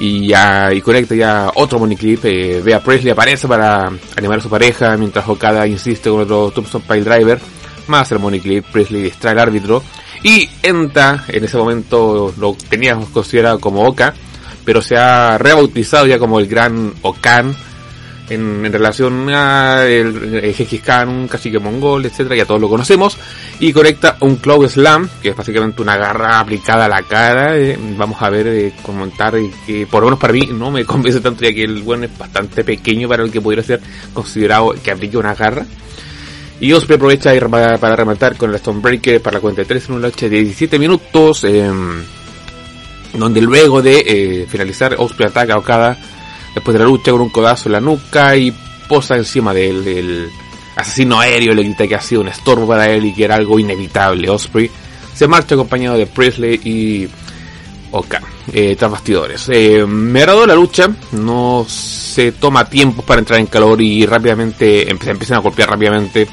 Y, 0.00 0.26
ya, 0.26 0.72
y 0.72 0.80
conecta 0.80 1.14
ya 1.14 1.52
otro 1.54 1.78
Money 1.78 1.96
Clip. 1.96 2.24
Eh, 2.24 2.60
ve 2.64 2.74
a 2.74 2.82
Presley 2.82 3.12
aparece 3.12 3.46
para 3.46 3.92
animar 4.16 4.38
a 4.38 4.42
su 4.42 4.50
pareja 4.50 4.96
mientras 4.96 5.28
Okada 5.28 5.66
insiste 5.66 6.10
con 6.10 6.22
otro 6.22 6.50
Tombstone 6.50 6.84
Pile 6.88 7.04
Driver. 7.04 7.38
Más 7.86 8.10
el 8.10 8.18
Money 8.18 8.40
Clip. 8.40 8.64
Presley 8.64 9.02
distrae 9.02 9.32
al 9.32 9.38
árbitro. 9.38 9.82
Y 10.22 10.48
entra, 10.62 11.24
en 11.28 11.44
ese 11.44 11.56
momento 11.56 12.34
lo 12.38 12.56
teníamos 12.68 13.10
considerado 13.10 13.60
como 13.60 13.84
Oka 13.86 14.14
pero 14.64 14.82
se 14.82 14.96
ha 14.96 15.38
rebautizado 15.38 16.06
ya 16.06 16.18
como 16.18 16.38
el 16.38 16.46
Gran 16.46 16.92
Okan 17.02 17.54
en, 18.30 18.72
relación 18.72 19.28
a 19.30 19.84
el, 19.86 20.34
el 20.42 20.80
Khan, 20.82 21.08
un 21.08 21.28
cacique 21.28 21.58
mongol, 21.58 22.06
etcétera, 22.06 22.36
ya 22.36 22.46
todos 22.46 22.60
lo 22.60 22.68
conocemos, 22.68 23.18
y 23.58 23.72
conecta 23.72 24.16
un 24.20 24.36
Claw 24.36 24.66
Slam, 24.68 25.08
que 25.20 25.30
es 25.30 25.36
básicamente 25.36 25.82
una 25.82 25.96
garra 25.96 26.40
aplicada 26.40 26.86
a 26.86 26.88
la 26.88 27.02
cara, 27.02 27.58
eh, 27.58 27.78
vamos 27.96 28.22
a 28.22 28.30
ver, 28.30 28.46
eh, 28.46 28.72
comentar 28.82 29.34
que 29.66 29.86
por 29.86 30.00
lo 30.00 30.06
menos 30.06 30.20
para 30.20 30.32
mí 30.32 30.48
no 30.52 30.70
me 30.70 30.84
convence 30.86 31.20
tanto 31.20 31.44
ya 31.44 31.52
que 31.52 31.64
el 31.64 31.82
bueno 31.82 32.04
es 32.04 32.16
bastante 32.16 32.64
pequeño 32.64 33.08
para 33.08 33.22
el 33.22 33.30
que 33.30 33.40
pudiera 33.40 33.62
ser 33.62 33.80
considerado 34.14 34.74
que 34.82 34.90
aplique 34.90 35.16
una 35.16 35.34
garra. 35.34 35.66
Y 36.60 36.74
Osprey 36.74 36.96
aprovecha 36.96 37.32
para, 37.48 37.96
rematar 37.96 38.36
con 38.36 38.50
el 38.50 38.58
Stonebreaker 38.58 39.22
para 39.22 39.38
la 39.38 39.40
cuenta 39.40 39.62
de 39.62 39.66
3 39.66 39.88
en 39.88 39.94
una 39.94 40.08
noche 40.08 40.28
de 40.28 40.40
17 40.40 40.78
minutos. 40.78 41.44
Eh, 41.44 41.70
donde 43.14 43.40
luego 43.40 43.82
de 43.82 44.04
eh, 44.06 44.46
finalizar 44.48 44.94
Osprey 44.98 45.28
ataca 45.28 45.54
a 45.54 45.58
Okada 45.58 45.98
después 46.54 46.72
de 46.72 46.78
la 46.78 46.84
lucha 46.84 47.12
con 47.12 47.20
un 47.20 47.30
codazo 47.30 47.68
en 47.68 47.72
la 47.72 47.80
nuca 47.80 48.36
y 48.36 48.52
posa 48.88 49.16
encima 49.16 49.54
del, 49.54 50.30
asesino 50.76 51.20
aéreo, 51.20 51.54
le 51.54 51.62
grita 51.62 51.86
que 51.86 51.94
ha 51.94 52.00
sido 52.00 52.22
un 52.22 52.28
estorbo 52.28 52.66
para 52.66 52.88
él 52.90 53.06
y 53.06 53.14
que 53.14 53.24
era 53.24 53.36
algo 53.36 53.58
inevitable. 53.58 54.28
Osprey 54.28 54.70
se 55.14 55.28
marcha 55.28 55.54
acompañado 55.54 55.96
de 55.96 56.06
Presley 56.06 56.60
y 56.64 57.08
Oka, 57.92 58.22
eh, 58.52 58.76
tras 58.78 58.90
bastidores. 58.90 59.48
Eh, 59.48 59.84
me 59.86 60.20
agradó 60.20 60.46
la 60.46 60.54
lucha, 60.54 60.88
no 61.12 61.66
se 61.68 62.32
toma 62.32 62.68
tiempo 62.68 63.02
para 63.02 63.18
entrar 63.18 63.40
en 63.40 63.46
calor 63.46 63.80
y 63.80 64.06
rápidamente 64.06 64.90
empiezan 64.90 65.38
a 65.38 65.40
golpear 65.40 65.70
rápidamente, 65.70 66.26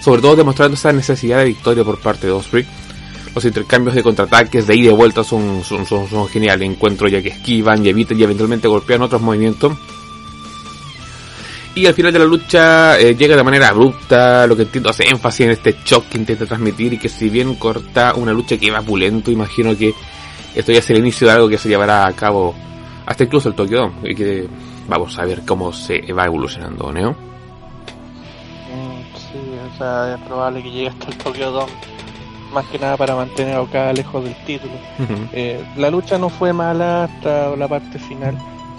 sobre 0.00 0.22
todo 0.22 0.36
demostrando 0.36 0.74
esa 0.74 0.92
necesidad 0.92 1.38
de 1.38 1.46
victoria 1.46 1.84
por 1.84 2.00
parte 2.00 2.26
de 2.28 2.32
Osprey 2.32 2.66
los 3.34 3.44
intercambios 3.44 3.94
de 3.94 4.02
contraataques 4.02 4.66
de 4.66 4.76
ida 4.76 4.90
y 4.90 4.94
vuelta 4.94 5.24
son, 5.24 5.62
son, 5.64 5.86
son, 5.86 6.28
geniales. 6.28 6.68
Encuentro 6.68 7.08
ya 7.08 7.22
que 7.22 7.30
esquivan 7.30 7.84
y 7.84 7.88
evitan 7.88 8.18
y 8.18 8.22
eventualmente 8.22 8.68
golpean 8.68 9.02
otros 9.02 9.22
movimientos. 9.22 9.72
Y 11.74 11.86
al 11.86 11.94
final 11.94 12.12
de 12.12 12.18
la 12.18 12.26
lucha 12.26 12.98
eh, 12.98 13.16
llega 13.16 13.34
de 13.34 13.42
manera 13.42 13.68
abrupta, 13.68 14.46
lo 14.46 14.54
que 14.54 14.62
entiendo 14.62 14.90
hace 14.90 15.08
énfasis 15.08 15.46
en 15.46 15.52
este 15.52 15.76
shock 15.82 16.06
que 16.10 16.18
intenta 16.18 16.44
transmitir 16.44 16.92
y 16.92 16.98
que 16.98 17.08
si 17.08 17.30
bien 17.30 17.54
corta 17.54 18.12
una 18.14 18.32
lucha 18.32 18.58
que 18.58 18.70
va 18.70 18.82
pulento, 18.82 19.30
imagino 19.30 19.74
que 19.74 19.94
esto 20.54 20.70
ya 20.70 20.80
es 20.80 20.90
el 20.90 20.98
inicio 20.98 21.26
de 21.26 21.32
algo 21.32 21.48
que 21.48 21.56
se 21.56 21.70
llevará 21.70 22.06
a 22.06 22.12
cabo 22.12 22.54
hasta 23.06 23.24
incluso 23.24 23.48
el 23.48 23.54
Tokyo 23.54 23.78
Dome 23.78 24.10
y 24.10 24.14
que 24.14 24.46
vamos 24.86 25.18
a 25.18 25.24
ver 25.24 25.46
cómo 25.46 25.72
se 25.72 26.12
va 26.12 26.26
evolucionando, 26.26 26.92
¿no? 26.92 27.12
Mm, 27.12 27.16
sí, 29.16 29.38
o 29.72 29.78
sea, 29.78 30.14
es 30.14 30.20
probable 30.26 30.62
que 30.62 30.70
llegue 30.70 30.88
hasta 30.88 31.08
el 31.08 31.16
Tokyo 31.16 31.50
Dome 31.52 31.72
más 32.52 32.66
que 32.66 32.78
nada 32.78 32.96
para 32.96 33.14
mantener 33.14 33.54
a 33.56 33.62
Okada 33.62 33.92
lejos 33.92 34.24
del 34.24 34.34
título. 34.44 34.72
Eh, 35.32 35.64
la 35.76 35.90
lucha 35.90 36.18
no 36.18 36.28
fue 36.28 36.52
mala 36.52 37.04
hasta 37.04 37.56
la 37.56 37.68
parte 37.68 37.98
final. 37.98 38.36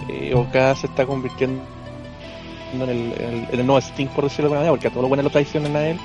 Eh, 0.08 0.34
Okada 0.36 0.76
se 0.76 0.88
está 0.88 1.06
convirtiendo 1.06 1.62
en 2.74 2.82
el, 2.82 3.48
el, 3.52 3.66
nuevo 3.66 3.80
Sting, 3.80 4.08
por 4.08 4.26
decirlo 4.26 4.50
de 4.50 4.56
alguna 4.56 4.60
manera, 4.60 4.72
porque 4.72 4.88
a 4.88 4.90
todos 4.90 5.04
los 5.04 5.10
buenos 5.10 5.26
lo 5.26 5.30
traicionan 5.30 5.76
a 5.76 5.88
él. 5.88 6.00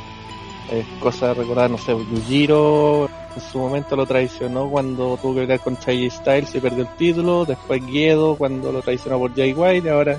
Es 0.71 0.87
cosa 1.01 1.29
de 1.29 1.35
recordar, 1.35 1.71
no 1.71 1.79
sé, 1.79 1.93
Yujiro 1.93 3.09
en 3.39 3.53
su 3.53 3.59
momento 3.59 3.95
lo 3.95 4.05
traicionó 4.05 4.69
cuando 4.69 5.17
tuvo 5.17 5.35
que 5.35 5.41
pelear 5.43 5.61
con 5.61 5.77
Chai 5.79 6.11
Styles 6.11 6.55
y 6.55 6.61
perdió 6.61 6.83
el 6.83 6.97
título. 6.97 7.45
Después 7.45 7.85
Guedo 7.87 8.35
cuando 8.37 8.73
lo 8.73 8.83
traicionó 8.83 9.19
por 9.19 9.35
Jay 9.35 9.53
White. 9.53 9.89
Ahora 9.91 10.19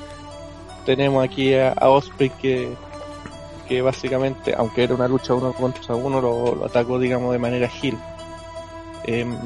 tenemos 0.86 1.24
aquí 1.24 1.54
a, 1.54 1.74
Osprey 1.82 2.30
que 2.30 2.70
que 3.70 3.84
básicamente, 3.84 4.56
aunque 4.58 4.84
era 4.84 4.96
una 4.96 5.08
lucha 5.08 5.36
uno 5.36 5.54
contra 5.54 5.94
uno, 5.94 6.20
lo, 6.20 6.66
atacó, 6.66 6.98
digamos, 6.98 7.32
de 7.32 7.38
manera 7.38 7.70
gil. 7.70 7.96
Em, 9.06 9.38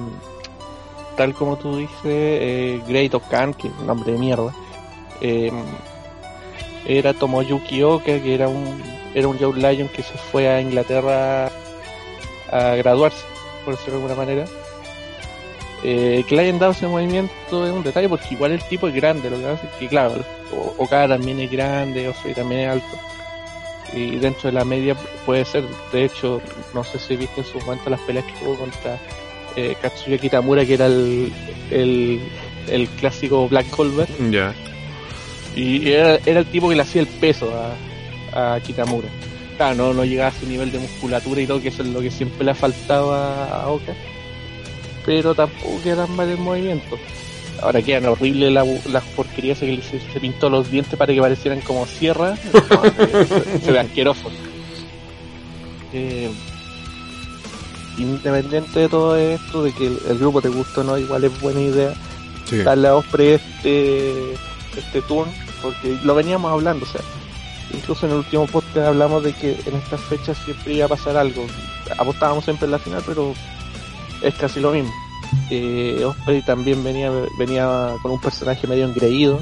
tal 1.17 1.33
como 1.33 1.57
tú 1.57 1.75
dices, 1.75 1.91
eh, 2.05 2.81
Great 2.87 3.13
Okan, 3.13 3.53
que 3.53 3.67
es 3.67 3.73
un 3.77 3.85
nombre 3.85 4.13
de 4.13 4.17
mierda, 4.17 4.53
em, 5.19 5.53
era 6.87 7.13
Tomoyuki 7.13 7.83
Oka, 7.83 8.21
que 8.21 8.33
era 8.33 8.47
un, 8.47 8.81
era 9.13 9.27
un 9.27 9.37
Lion 9.37 9.89
que 9.89 10.01
se 10.01 10.17
fue 10.17 10.47
a 10.47 10.61
Inglaterra 10.61 11.51
a 12.49 12.75
graduarse, 12.75 13.25
por 13.65 13.75
decirlo 13.75 13.99
de 13.99 14.05
alguna 14.05 14.15
manera. 14.15 14.45
Eh, 15.83 16.23
que 16.29 16.53
dado 16.53 16.71
ese 16.71 16.87
movimiento 16.87 17.65
es 17.65 17.71
un 17.73 17.83
detalle 17.83 18.07
porque 18.07 18.33
igual 18.35 18.53
el 18.53 18.63
tipo 18.63 18.87
es 18.87 18.95
grande, 18.95 19.29
lo 19.29 19.37
que 19.37 19.43
pasa 19.43 19.67
es 19.67 19.73
que 19.79 19.87
claro, 19.89 20.23
Okada 20.77 21.17
también 21.17 21.41
es 21.41 21.51
grande, 21.51 22.07
Osprey 22.07 22.33
también 22.33 22.61
es 22.61 22.69
alto. 22.69 23.12
Y 23.95 24.17
dentro 24.17 24.49
de 24.49 24.53
la 24.53 24.65
media 24.65 24.95
puede 25.25 25.45
ser, 25.45 25.63
de 25.91 26.05
hecho, 26.05 26.41
no 26.73 26.83
sé 26.83 26.99
si 26.99 27.15
viste 27.15 27.41
en 27.41 27.47
su 27.47 27.59
momento 27.59 27.89
las 27.89 27.99
peleas 28.01 28.25
que 28.25 28.33
tuvo 28.33 28.55
contra 28.55 28.99
eh, 29.55 29.75
Katsuya 29.81 30.17
Kitamura, 30.17 30.65
que 30.65 30.73
era 30.73 30.87
el, 30.87 31.31
el, 31.69 32.89
clásico 32.99 33.47
Black 33.47 33.69
Colbert. 33.69 34.09
Ya. 34.31 34.53
Y 35.55 35.91
era, 35.91 36.15
era, 36.25 36.39
el 36.39 36.45
tipo 36.47 36.69
que 36.69 36.75
le 36.75 36.81
hacía 36.81 37.01
el 37.01 37.07
peso 37.07 37.51
a, 38.33 38.55
a 38.55 38.59
Kitamura. 38.61 39.09
Claro, 39.57 39.75
no, 39.75 39.93
no 39.93 40.03
llegaba 40.03 40.29
a 40.29 40.35
ese 40.35 40.47
nivel 40.47 40.71
de 40.71 40.79
musculatura 40.79 41.41
y 41.41 41.47
todo, 41.47 41.61
que 41.61 41.67
eso 41.67 41.83
es 41.83 41.89
lo 41.89 42.01
que 42.01 42.09
siempre 42.09 42.43
le 42.43 42.51
ha 42.51 42.55
faltado 42.55 43.13
a, 43.13 43.67
Oka. 43.69 43.93
Pero 45.05 45.35
tampoco 45.35 45.81
quedan 45.83 46.15
mal 46.15 46.29
el 46.29 46.37
movimiento. 46.37 46.97
Ahora 47.61 47.81
quedan 47.81 48.05
horribles 48.05 48.51
las 48.51 49.03
porquerías 49.15 49.59
que 49.59 49.81
se, 49.81 50.19
pintó 50.19 50.49
los 50.49 50.69
dientes 50.69 50.97
para 50.97 51.13
que 51.13 51.21
parecieran 51.21 51.61
como 51.61 51.85
sierra. 51.85 52.35
se, 53.63 53.71
ve 53.71 53.79
asqueroso. 53.79 54.29
Eh, 55.93 56.29
independiente 57.97 58.79
de 58.79 58.89
todo 58.89 59.15
esto, 59.15 59.63
de 59.63 59.71
que 59.73 59.85
el, 59.85 60.17
grupo 60.17 60.41
te 60.41 60.49
gusta 60.49 60.81
o 60.81 60.83
no, 60.83 60.97
igual 60.97 61.23
es 61.23 61.41
buena 61.41 61.61
idea 61.61 61.93
darle 62.63 62.87
a 62.87 62.95
Osprey 62.95 63.29
este, 63.29 64.33
este 64.77 65.01
turn, 65.07 65.29
porque 65.61 65.97
lo 66.03 66.13
veníamos 66.13 66.51
hablando, 66.51 66.85
o 66.85 66.87
sea, 66.87 67.01
incluso 67.73 68.05
en 68.05 68.11
el 68.11 68.17
último 68.19 68.45
podcast 68.45 68.87
hablamos 68.87 69.23
de 69.23 69.33
que 69.33 69.51
en 69.65 69.75
estas 69.75 70.01
fechas 70.01 70.37
siempre 70.45 70.73
iba 70.73 70.85
a 70.85 70.89
pasar 70.89 71.17
algo. 71.17 71.45
Apostábamos 71.97 72.43
siempre 72.43 72.65
en 72.65 72.71
la 72.71 72.79
final, 72.79 73.01
pero 73.05 73.33
es 74.21 74.35
casi 74.35 74.59
lo 74.59 74.71
mismo. 74.71 74.91
Eh, 75.55 76.03
Osprey 76.03 76.41
también 76.41 76.83
venía, 76.83 77.11
venía 77.37 77.93
con 78.01 78.09
un 78.09 78.19
personaje 78.19 78.65
medio 78.65 78.85
engreído. 78.85 79.39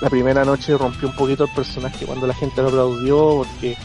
La 0.00 0.10
primera 0.10 0.44
noche 0.44 0.76
rompió 0.76 1.08
un 1.10 1.14
poquito 1.14 1.44
el 1.44 1.50
personaje 1.50 2.04
cuando 2.04 2.26
la 2.26 2.34
gente 2.34 2.60
lo 2.60 2.68
aplaudió, 2.68 3.36
porque 3.36 3.76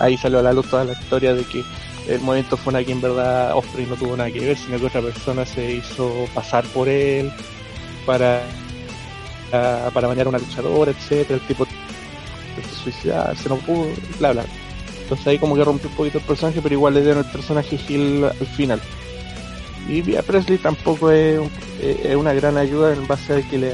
ahí 0.00 0.18
salió 0.18 0.40
a 0.40 0.42
la 0.42 0.52
luz 0.52 0.66
toda 0.66 0.84
la 0.84 0.92
historia 0.92 1.32
de 1.32 1.44
que 1.44 1.64
el 2.08 2.20
momento 2.20 2.58
fue 2.58 2.72
una 2.72 2.84
que 2.84 2.92
en 2.92 3.00
verdad 3.00 3.56
Osprey 3.56 3.86
no 3.86 3.96
tuvo 3.96 4.18
nada 4.18 4.30
que 4.30 4.40
ver, 4.40 4.58
sino 4.58 4.78
que 4.78 4.84
otra 4.84 5.00
persona 5.00 5.46
se 5.46 5.76
hizo 5.76 6.12
pasar 6.34 6.62
por 6.66 6.90
él 6.90 7.32
para, 8.04 8.42
para 9.50 10.08
bañar 10.08 10.26
a 10.26 10.28
una 10.28 10.38
luchadora, 10.38 10.90
etcétera, 10.90 11.40
el 11.40 11.46
tipo 11.46 11.66
suicidarse, 12.82 13.48
no 13.48 13.56
pudo, 13.56 13.86
bla 14.18 14.32
bla. 14.32 14.44
Entonces 15.04 15.26
ahí 15.26 15.38
como 15.38 15.56
que 15.56 15.64
rompió 15.64 15.88
un 15.88 15.96
poquito 15.96 16.18
el 16.18 16.24
personaje, 16.24 16.60
pero 16.60 16.74
igual 16.74 16.92
le 16.92 17.00
dieron 17.00 17.24
el 17.24 17.30
personaje 17.30 17.78
Gil 17.78 18.24
al 18.24 18.46
final. 18.46 18.82
Y 19.88 20.02
Via 20.02 20.22
Presley 20.22 20.58
tampoco 20.58 21.10
es, 21.10 21.40
es, 21.80 22.16
una 22.16 22.32
gran 22.32 22.56
ayuda 22.56 22.92
en 22.92 23.06
base 23.06 23.34
a 23.34 23.42
que 23.42 23.58
le, 23.58 23.72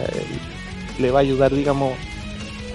le 0.99 1.11
va 1.11 1.21
a 1.21 1.23
ayudar, 1.23 1.55
digamos, 1.55 1.95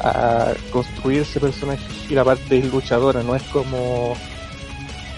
a 0.01 0.53
construir 0.71 1.21
ese 1.21 1.39
personaje 1.39 1.81
Gil 2.07 2.19
aparte 2.19 2.57
es 2.57 2.71
luchadora, 2.71 3.23
no 3.23 3.35
es 3.35 3.43
como 3.43 4.15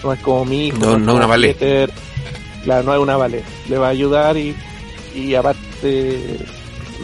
no 0.02 0.12
es 0.12 0.20
como 0.20 0.44
mi 0.44 0.68
hijo. 0.68 0.78
No, 0.78 0.98
no 0.98 1.14
una 1.14 1.26
vale. 1.26 1.54
Claro, 2.64 2.82
no 2.84 2.94
es 2.94 3.00
una 3.00 3.16
vale. 3.16 3.42
Le 3.68 3.78
va 3.78 3.88
a 3.88 3.90
ayudar 3.90 4.36
y, 4.36 4.54
y 5.14 5.34
aparte 5.34 6.38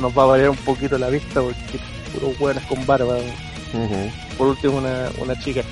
nos 0.00 0.16
va 0.16 0.24
a 0.24 0.26
variar 0.26 0.50
un 0.50 0.56
poquito 0.56 0.98
la 0.98 1.08
vista 1.08 1.40
porque 1.40 1.80
puro 2.12 2.32
buenas 2.38 2.64
con 2.66 2.84
barba. 2.86 3.16
Por 4.38 4.48
último, 4.48 4.78
una, 4.78 5.08
una 5.18 5.38
chica. 5.38 5.62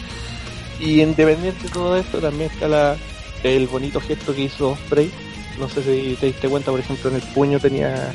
Y 0.80 1.00
independiente 1.00 1.64
de 1.64 1.68
todo 1.70 1.96
esto, 1.96 2.18
también 2.18 2.50
está 2.50 2.66
la, 2.66 2.96
el 3.44 3.66
bonito 3.68 4.00
gesto 4.00 4.34
que 4.34 4.42
hizo 4.42 4.76
Spray. 4.86 5.10
No 5.58 5.68
sé 5.68 5.82
si 5.82 6.16
te 6.16 6.26
diste 6.26 6.48
cuenta, 6.48 6.70
por 6.70 6.80
ejemplo, 6.80 7.10
en 7.10 7.16
el 7.16 7.22
puño 7.22 7.60
tenía 7.60 8.12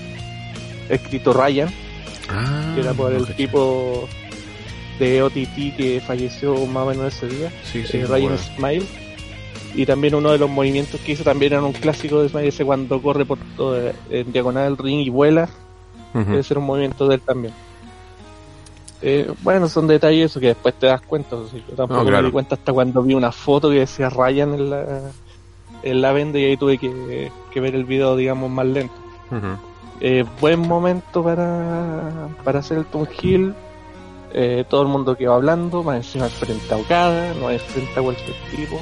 escrito 0.89 1.33
Ryan, 1.33 1.69
ah, 2.29 2.73
que 2.75 2.81
era 2.81 2.93
por 2.93 3.13
el 3.13 3.25
tipo 3.35 4.07
de 4.99 5.21
OTT 5.21 5.75
que 5.77 6.01
falleció 6.05 6.55
más 6.65 6.83
o 6.83 6.89
menos 6.89 7.15
ese 7.15 7.27
día, 7.27 7.51
sí, 7.63 7.85
sí, 7.85 7.97
eh, 7.97 8.05
Ryan 8.05 8.37
Smile. 8.37 8.85
Y 9.75 9.85
también 9.85 10.15
uno 10.15 10.31
de 10.31 10.39
los 10.39 10.49
movimientos 10.49 10.99
que 11.01 11.11
hizo 11.11 11.23
también 11.23 11.53
era 11.53 11.61
un 11.61 11.73
clásico 11.73 12.23
de 12.23 12.29
Smile, 12.29 12.47
ese 12.47 12.65
cuando 12.65 12.99
corre 13.01 13.25
por 13.25 13.37
todo, 13.55 13.79
en 14.09 14.31
diagonal 14.31 14.75
del 14.75 14.77
ring 14.77 14.99
y 15.01 15.09
vuela. 15.09 15.49
Debe 16.13 16.41
ser 16.41 16.57
un 16.57 16.65
movimiento 16.65 17.07
de 17.07 17.15
él 17.15 17.21
también. 17.21 17.53
Eh, 19.03 19.31
bueno, 19.43 19.69
son 19.69 19.85
detalles 19.85 20.33
que 20.33 20.47
después 20.47 20.73
te 20.73 20.87
das 20.87 21.01
cuenta. 21.01 21.35
yo 21.35 21.75
tampoco 21.75 22.05
me 22.05 22.23
di 22.23 22.31
cuenta 22.31 22.55
hasta 22.55 22.73
cuando 22.73 23.03
vi 23.03 23.13
una 23.13 23.31
foto 23.31 23.69
que 23.69 23.79
decía 23.79 24.09
Ryan 24.09 24.53
en 24.55 24.69
la, 24.71 25.01
en 25.83 26.01
la 26.01 26.11
venda 26.11 26.39
y 26.39 26.45
ahí 26.45 26.57
tuve 26.57 26.77
que, 26.77 27.31
ver 27.55 27.75
el 27.75 27.85
video, 27.85 28.15
digamos, 28.15 28.49
más 28.49 28.65
lento. 28.65 28.93
eh, 29.99 30.25
buen 30.39 30.59
momento 30.59 31.23
para, 31.23 32.29
para 32.43 32.59
hacer 32.59 32.79
el 32.79 32.85
Tom 32.85 33.05
Hill. 33.21 33.53
Eh, 34.33 34.65
todo 34.69 34.81
el 34.81 34.87
mundo 34.89 35.15
que 35.15 35.27
va 35.27 35.35
hablando, 35.35 35.83
más 35.83 35.97
encima 35.97 36.27
frente 36.27 36.71
a 36.73 36.77
Okada, 36.77 37.33
no 37.35 37.49
es 37.49 37.61
frente 37.63 37.99
a 37.99 38.03
cualquier 38.03 38.35
tipo. 38.55 38.79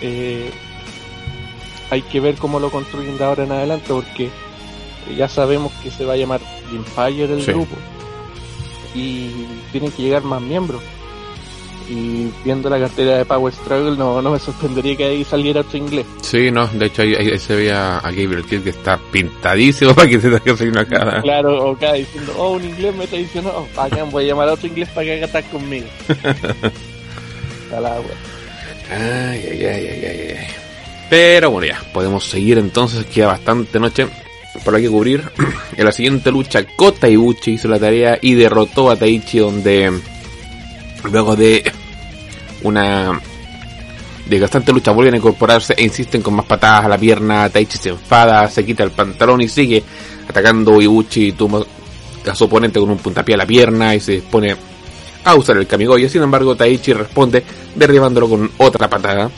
Eh, 0.00 0.50
hay 1.90 2.02
que 2.02 2.20
ver 2.20 2.36
cómo 2.36 2.60
lo 2.60 2.70
construyen 2.70 3.18
de 3.18 3.24
ahora 3.24 3.44
en 3.44 3.52
adelante 3.52 3.86
porque 3.88 4.30
ya 5.16 5.28
sabemos 5.28 5.72
que 5.82 5.90
se 5.90 6.04
va 6.04 6.14
a 6.14 6.16
llamar 6.16 6.40
Empire 6.72 7.24
el 7.24 7.44
grupo 7.44 7.76
y 8.94 9.46
tienen 9.72 9.90
que 9.90 10.02
llegar 10.02 10.22
más 10.22 10.40
miembros. 10.40 10.82
Y 11.88 12.30
viendo 12.44 12.70
la 12.70 12.78
cartera 12.78 13.18
de 13.18 13.24
Power 13.24 13.52
Struggle, 13.52 13.96
no, 13.96 14.22
no 14.22 14.30
me 14.30 14.38
sorprendería 14.38 14.96
que 14.96 15.04
ahí 15.04 15.24
saliera 15.24 15.60
otro 15.60 15.76
inglés. 15.76 16.06
Sí, 16.22 16.50
no, 16.50 16.66
de 16.66 16.86
hecho 16.86 17.02
ahí, 17.02 17.38
se 17.38 17.54
ve 17.54 17.72
a, 17.72 18.00
Gabriel 18.02 18.44
Kidd 18.44 18.62
que 18.62 18.70
está 18.70 18.98
pintadísimo 19.12 19.94
para 19.94 20.08
que 20.08 20.20
se 20.20 20.30
traiga 20.30 20.64
una 20.70 20.84
cara. 20.86 21.20
Claro, 21.22 21.70
o 21.70 21.76
cada 21.76 21.94
diciendo, 21.94 22.32
oh, 22.38 22.52
un 22.52 22.64
inglés 22.64 22.94
me 22.94 23.06
traicionó, 23.06 23.50
oh, 23.50 23.80
acá 23.80 24.04
voy 24.04 24.24
a 24.24 24.28
llamar 24.28 24.48
a 24.48 24.52
otro 24.54 24.66
inglés 24.66 24.88
para 24.90 25.04
que 25.04 25.12
haga 25.14 25.26
attack 25.26 25.50
conmigo. 25.50 25.86
agua. 27.72 28.10
Ay, 28.90 29.40
ay, 29.50 29.64
ay, 29.64 29.86
ay, 29.88 30.36
ay. 30.38 30.46
Pero 31.10 31.50
bueno, 31.50 31.66
ya, 31.66 31.82
podemos 31.92 32.24
seguir 32.24 32.58
entonces, 32.58 33.04
queda 33.06 33.28
bastante 33.28 33.78
noche 33.78 34.06
por 34.64 34.80
que 34.80 34.88
cubrir. 34.88 35.22
en 35.76 35.84
la 35.84 35.92
siguiente 35.92 36.30
lucha, 36.30 36.64
Kota 36.76 37.08
Ibuchi 37.08 37.52
hizo 37.52 37.68
la 37.68 37.78
tarea 37.78 38.18
y 38.20 38.34
derrotó 38.34 38.90
a 38.90 38.96
Taichi 38.96 39.38
donde 39.38 39.92
luego 41.10 41.36
de 41.36 41.70
una 42.62 43.20
de 44.26 44.40
bastante 44.40 44.72
lucha 44.72 44.90
vuelven 44.92 45.14
a 45.14 45.16
incorporarse 45.18 45.74
e 45.76 45.82
insisten 45.82 46.22
con 46.22 46.34
más 46.34 46.46
patadas 46.46 46.84
a 46.84 46.88
la 46.88 46.98
pierna. 46.98 47.48
Taichi 47.48 47.78
se 47.78 47.90
enfada, 47.90 48.48
se 48.48 48.64
quita 48.64 48.82
el 48.82 48.90
pantalón 48.90 49.42
y 49.42 49.48
sigue 49.48 49.82
atacando 50.28 50.80
Ibuchi 50.80 51.32
toma 51.32 51.60
a 52.26 52.34
su 52.34 52.44
oponente 52.44 52.80
con 52.80 52.90
un 52.90 52.98
puntapié 52.98 53.34
a 53.34 53.38
la 53.38 53.46
pierna 53.46 53.94
y 53.94 54.00
se 54.00 54.22
pone 54.22 54.56
a 55.24 55.34
usar 55.34 55.56
el 55.56 55.66
Kamigoye. 55.66 56.08
Sin 56.08 56.22
embargo, 56.22 56.56
Taichi 56.56 56.92
responde 56.92 57.44
derribándolo 57.74 58.28
con 58.28 58.50
otra 58.58 58.88
patada, 58.88 59.30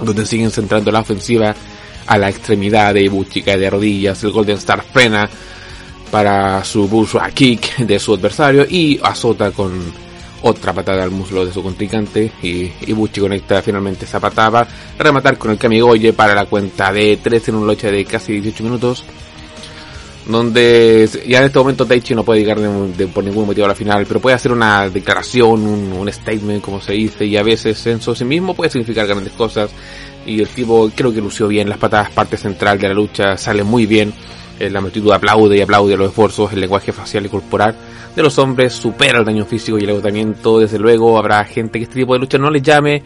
donde 0.00 0.26
siguen 0.26 0.50
centrando 0.50 0.92
la 0.92 1.00
ofensiva 1.00 1.54
a 2.06 2.18
la 2.18 2.28
extremidad 2.28 2.94
de 2.94 3.02
Ibuchi 3.02 3.42
cae 3.42 3.58
de 3.58 3.70
rodillas, 3.70 4.22
el 4.24 4.32
Golden 4.32 4.58
Star 4.58 4.82
frena 4.82 5.28
para 6.10 6.62
su 6.62 7.18
a 7.20 7.30
kick 7.30 7.78
de 7.78 7.98
su 7.98 8.14
adversario 8.14 8.66
y 8.68 9.00
azota 9.02 9.50
con 9.50 9.72
otra 10.42 10.72
patada 10.72 11.04
al 11.04 11.10
muslo 11.10 11.44
de 11.44 11.52
su 11.52 11.62
contrincante 11.62 12.32
y 12.42 12.70
Ibuchi 12.86 13.20
conecta 13.20 13.62
finalmente 13.62 14.04
esa 14.04 14.20
patada 14.20 14.66
rematar 14.98 15.38
con 15.38 15.50
el 15.50 15.58
Kamigoye 15.58 16.12
para 16.12 16.34
la 16.34 16.46
cuenta 16.46 16.92
de 16.92 17.18
3 17.22 17.48
en 17.48 17.54
un 17.54 17.66
lucha 17.66 17.90
de 17.90 18.04
casi 18.04 18.40
18 18.40 18.64
minutos 18.64 19.04
donde 20.26 21.08
ya 21.26 21.38
en 21.38 21.44
este 21.46 21.58
momento 21.58 21.84
Taichi 21.84 22.14
no 22.14 22.24
puede 22.24 22.40
llegar 22.40 22.60
de, 22.60 23.06
por 23.08 23.24
ningún 23.24 23.46
motivo 23.46 23.64
a 23.64 23.68
la 23.68 23.74
final, 23.74 24.06
pero 24.06 24.20
puede 24.20 24.36
hacer 24.36 24.52
una 24.52 24.88
declaración, 24.88 25.66
un, 25.66 26.12
statement, 26.12 26.62
como 26.62 26.80
se 26.80 26.92
dice, 26.92 27.26
y 27.26 27.36
a 27.36 27.42
veces 27.42 27.84
en 27.86 28.00
sí 28.00 28.24
mismo 28.24 28.54
puede 28.54 28.70
significar 28.70 29.06
grandes 29.06 29.32
cosas. 29.32 29.70
Y 30.24 30.40
el 30.40 30.48
tipo 30.48 30.88
creo 30.94 31.12
que 31.12 31.20
lució 31.20 31.48
bien 31.48 31.68
las 31.68 31.78
patadas, 31.78 32.10
parte 32.10 32.36
central 32.36 32.78
de 32.78 32.86
la 32.86 32.94
lucha, 32.94 33.36
sale 33.36 33.64
muy 33.64 33.86
bien. 33.86 34.12
Eh, 34.60 34.70
la 34.70 34.80
multitud 34.80 35.10
aplaude 35.10 35.56
y 35.56 35.60
aplaude 35.60 35.96
los 35.96 36.10
esfuerzos, 36.10 36.52
el 36.52 36.60
lenguaje 36.60 36.92
facial 36.92 37.26
y 37.26 37.28
corporal 37.28 37.74
de 38.14 38.22
los 38.22 38.38
hombres 38.38 38.74
supera 38.74 39.18
el 39.18 39.24
daño 39.24 39.44
físico 39.44 39.78
y 39.78 39.84
el 39.84 39.90
agotamiento. 39.90 40.58
Desde 40.58 40.78
luego 40.78 41.18
habrá 41.18 41.44
gente 41.44 41.78
que 41.78 41.84
este 41.84 41.96
tipo 42.00 42.12
de 42.12 42.20
lucha 42.20 42.38
no 42.38 42.50
les 42.50 42.62
llame, 42.62 43.02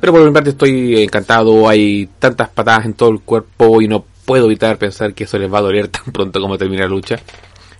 pero 0.00 0.12
por 0.12 0.24
mi 0.24 0.32
parte 0.32 0.50
estoy 0.50 1.02
encantado. 1.02 1.68
Hay 1.68 2.08
tantas 2.18 2.48
patadas 2.50 2.86
en 2.86 2.94
todo 2.94 3.10
el 3.10 3.20
cuerpo 3.20 3.80
y 3.80 3.88
no 3.88 4.04
puedo 4.24 4.46
evitar 4.46 4.78
pensar 4.78 5.14
que 5.14 5.24
eso 5.24 5.38
les 5.38 5.52
va 5.52 5.58
a 5.58 5.62
doler 5.62 5.88
tan 5.88 6.04
pronto 6.12 6.40
como 6.40 6.58
termine 6.58 6.82
la 6.82 6.88
lucha. 6.88 7.18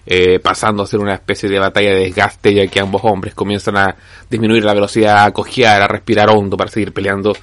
eh, 0.06 0.38
pasando 0.38 0.82
a 0.82 0.86
ser 0.86 1.00
una 1.00 1.14
especie 1.14 1.48
de 1.48 1.58
batalla 1.58 1.90
de 1.90 2.00
desgaste 2.00 2.54
ya 2.54 2.66
que 2.66 2.80
ambos 2.80 3.02
hombres 3.04 3.34
comienzan 3.34 3.76
a 3.78 3.96
disminuir 4.28 4.64
la 4.64 4.74
velocidad, 4.74 5.24
a 5.24 5.32
cojear, 5.32 5.80
a 5.80 5.88
respirar 5.88 6.28
hondo 6.30 6.56
para 6.56 6.70
seguir 6.70 6.92
peleando. 6.92 7.34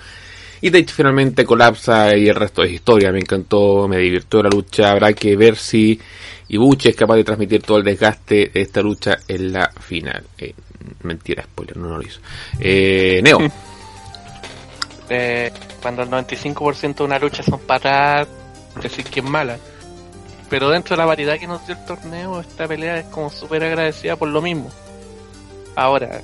Y 0.61 0.69
Taichi 0.69 0.93
finalmente 0.93 1.43
colapsa 1.43 2.15
y 2.15 2.27
el 2.27 2.35
resto 2.35 2.63
es 2.63 2.71
historia. 2.71 3.11
Me 3.11 3.19
encantó, 3.19 3.87
me 3.87 3.97
divirtió 3.97 4.43
la 4.43 4.49
lucha. 4.49 4.91
Habrá 4.91 5.11
que 5.13 5.35
ver 5.35 5.55
si 5.55 5.99
Ibuchi 6.49 6.89
es 6.89 6.95
capaz 6.95 7.15
de 7.15 7.23
transmitir 7.23 7.63
todo 7.63 7.77
el 7.77 7.83
desgaste 7.83 8.51
de 8.53 8.61
esta 8.61 8.81
lucha 8.81 9.17
en 9.27 9.53
la 9.53 9.71
final. 9.71 10.23
Eh, 10.37 10.53
mentira, 11.03 11.43
spoiler, 11.43 11.77
no, 11.77 11.97
lo 11.97 12.01
hizo. 12.03 12.19
Eh, 12.59 13.21
Neo. 13.23 13.39
Eh, 15.13 15.51
cuando 15.81 16.03
el 16.03 16.09
95% 16.09 16.95
de 16.95 17.03
una 17.03 17.19
lucha 17.19 17.43
son 17.43 17.59
patadas, 17.59 18.29
decir 18.81 19.03
que 19.03 19.19
es 19.19 19.25
mala. 19.25 19.57
Pero 20.49 20.69
dentro 20.69 20.95
de 20.95 20.99
la 21.01 21.05
variedad 21.05 21.37
que 21.37 21.47
nos 21.47 21.67
dio 21.67 21.75
el 21.75 21.83
torneo, 21.83 22.39
esta 22.39 22.65
pelea 22.65 22.99
es 22.99 23.05
como 23.07 23.29
súper 23.29 23.61
agradecida 23.61 24.15
por 24.15 24.29
lo 24.29 24.41
mismo. 24.41 24.71
Ahora, 25.75 26.21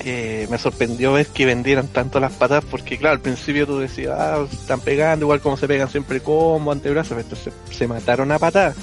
eh, 0.00 0.46
me 0.50 0.58
sorprendió 0.58 1.12
ver 1.12 1.26
que 1.26 1.46
vendieran 1.46 1.86
tanto 1.88 2.18
las 2.18 2.32
patas 2.32 2.64
porque 2.64 2.98
claro, 2.98 3.14
al 3.14 3.20
principio 3.20 3.66
tú 3.66 3.78
decías, 3.78 4.18
ah, 4.18 4.44
están 4.50 4.80
pegando 4.80 5.24
igual 5.24 5.40
como 5.40 5.56
se 5.56 5.68
pegan 5.68 5.88
siempre 5.88 6.20
combo, 6.20 6.72
antebrazos, 6.72 7.10
pero 7.10 7.20
entonces 7.20 7.52
se 7.70 7.86
mataron 7.86 8.32
a 8.32 8.38
patadas. 8.38 8.76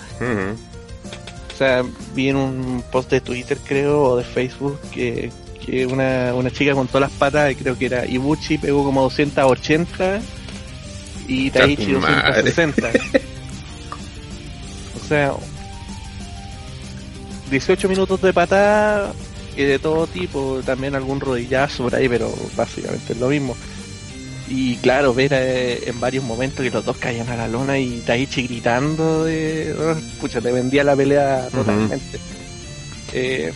O 1.53 1.57
sea, 1.57 1.83
vi 2.15 2.29
en 2.29 2.37
un 2.37 2.83
post 2.89 3.11
de 3.11 3.19
Twitter 3.19 3.57
creo 3.65 4.01
o 4.03 4.17
de 4.17 4.23
Facebook 4.23 4.79
que, 4.91 5.29
que 5.65 5.85
una, 5.85 6.33
una 6.33 6.51
chica 6.51 6.73
con 6.73 6.87
todas 6.87 7.09
las 7.09 7.19
patas, 7.19 7.53
creo 7.59 7.77
que 7.77 7.87
era 7.87 8.05
Ibuchi, 8.05 8.57
pegó 8.57 8.85
como 8.85 9.01
280 9.01 10.21
y 11.27 11.51
Taichi 11.51 11.91
260. 11.91 12.87
o 14.95 15.07
sea, 15.07 15.33
18 17.49 17.89
minutos 17.89 18.21
de 18.21 18.31
patada 18.31 19.11
de 19.63 19.79
todo 19.79 20.07
tipo, 20.07 20.61
también 20.65 20.95
algún 20.95 21.19
rodillazo 21.19 21.83
por 21.83 21.95
ahí, 21.95 22.07
pero 22.07 22.33
básicamente 22.55 23.13
es 23.13 23.19
lo 23.19 23.27
mismo. 23.29 23.55
Y 24.47 24.77
claro, 24.77 25.13
ver 25.13 25.31
eh, 25.33 25.83
en 25.85 25.99
varios 25.99 26.23
momentos 26.23 26.63
que 26.63 26.71
los 26.71 26.83
dos 26.83 26.97
caían 26.97 27.29
a 27.29 27.35
la 27.35 27.47
lona 27.47 27.77
y 27.77 27.99
Taichi 27.99 28.43
gritando 28.47 29.25
de... 29.25 29.75
Oh, 29.79 29.95
pucha, 30.19 30.41
te 30.41 30.51
vendía 30.51 30.83
la 30.83 30.95
pelea 30.95 31.47
totalmente. 31.51 32.19
Eh, 33.13 33.53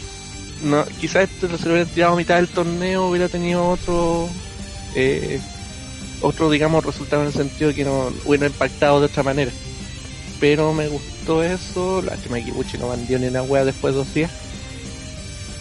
no, 0.64 0.86
quizás 1.00 1.30
esto 1.30 1.58
se 1.58 1.66
lo 1.66 1.74
hubiera 1.74 1.90
tirado 1.90 2.14
a 2.14 2.18
mitad 2.18 2.36
del 2.36 2.48
torneo, 2.48 3.08
hubiera 3.10 3.28
tenido 3.28 3.68
otro... 3.68 4.30
Eh, 4.96 5.40
otro, 6.22 6.50
digamos, 6.50 6.86
resultado 6.86 7.24
en 7.24 7.30
el 7.30 7.34
sentido 7.34 7.70
de 7.70 7.76
que 7.76 7.84
no 7.84 8.14
hubiera 8.26 8.46
impactado 8.46 9.00
de 9.00 9.08
otra 9.08 9.24
manera. 9.24 9.52
Pero 10.40 10.74
me 10.74 10.88
gustó 10.88 11.44
eso, 11.44 12.02
la 12.02 12.16
que 12.16 12.78
no 12.78 12.90
vendió 12.90 13.20
ni 13.20 13.28
una 13.28 13.42
wea 13.42 13.66
después 13.66 13.94
de 13.94 14.00
dos 14.00 14.14
días 14.14 14.32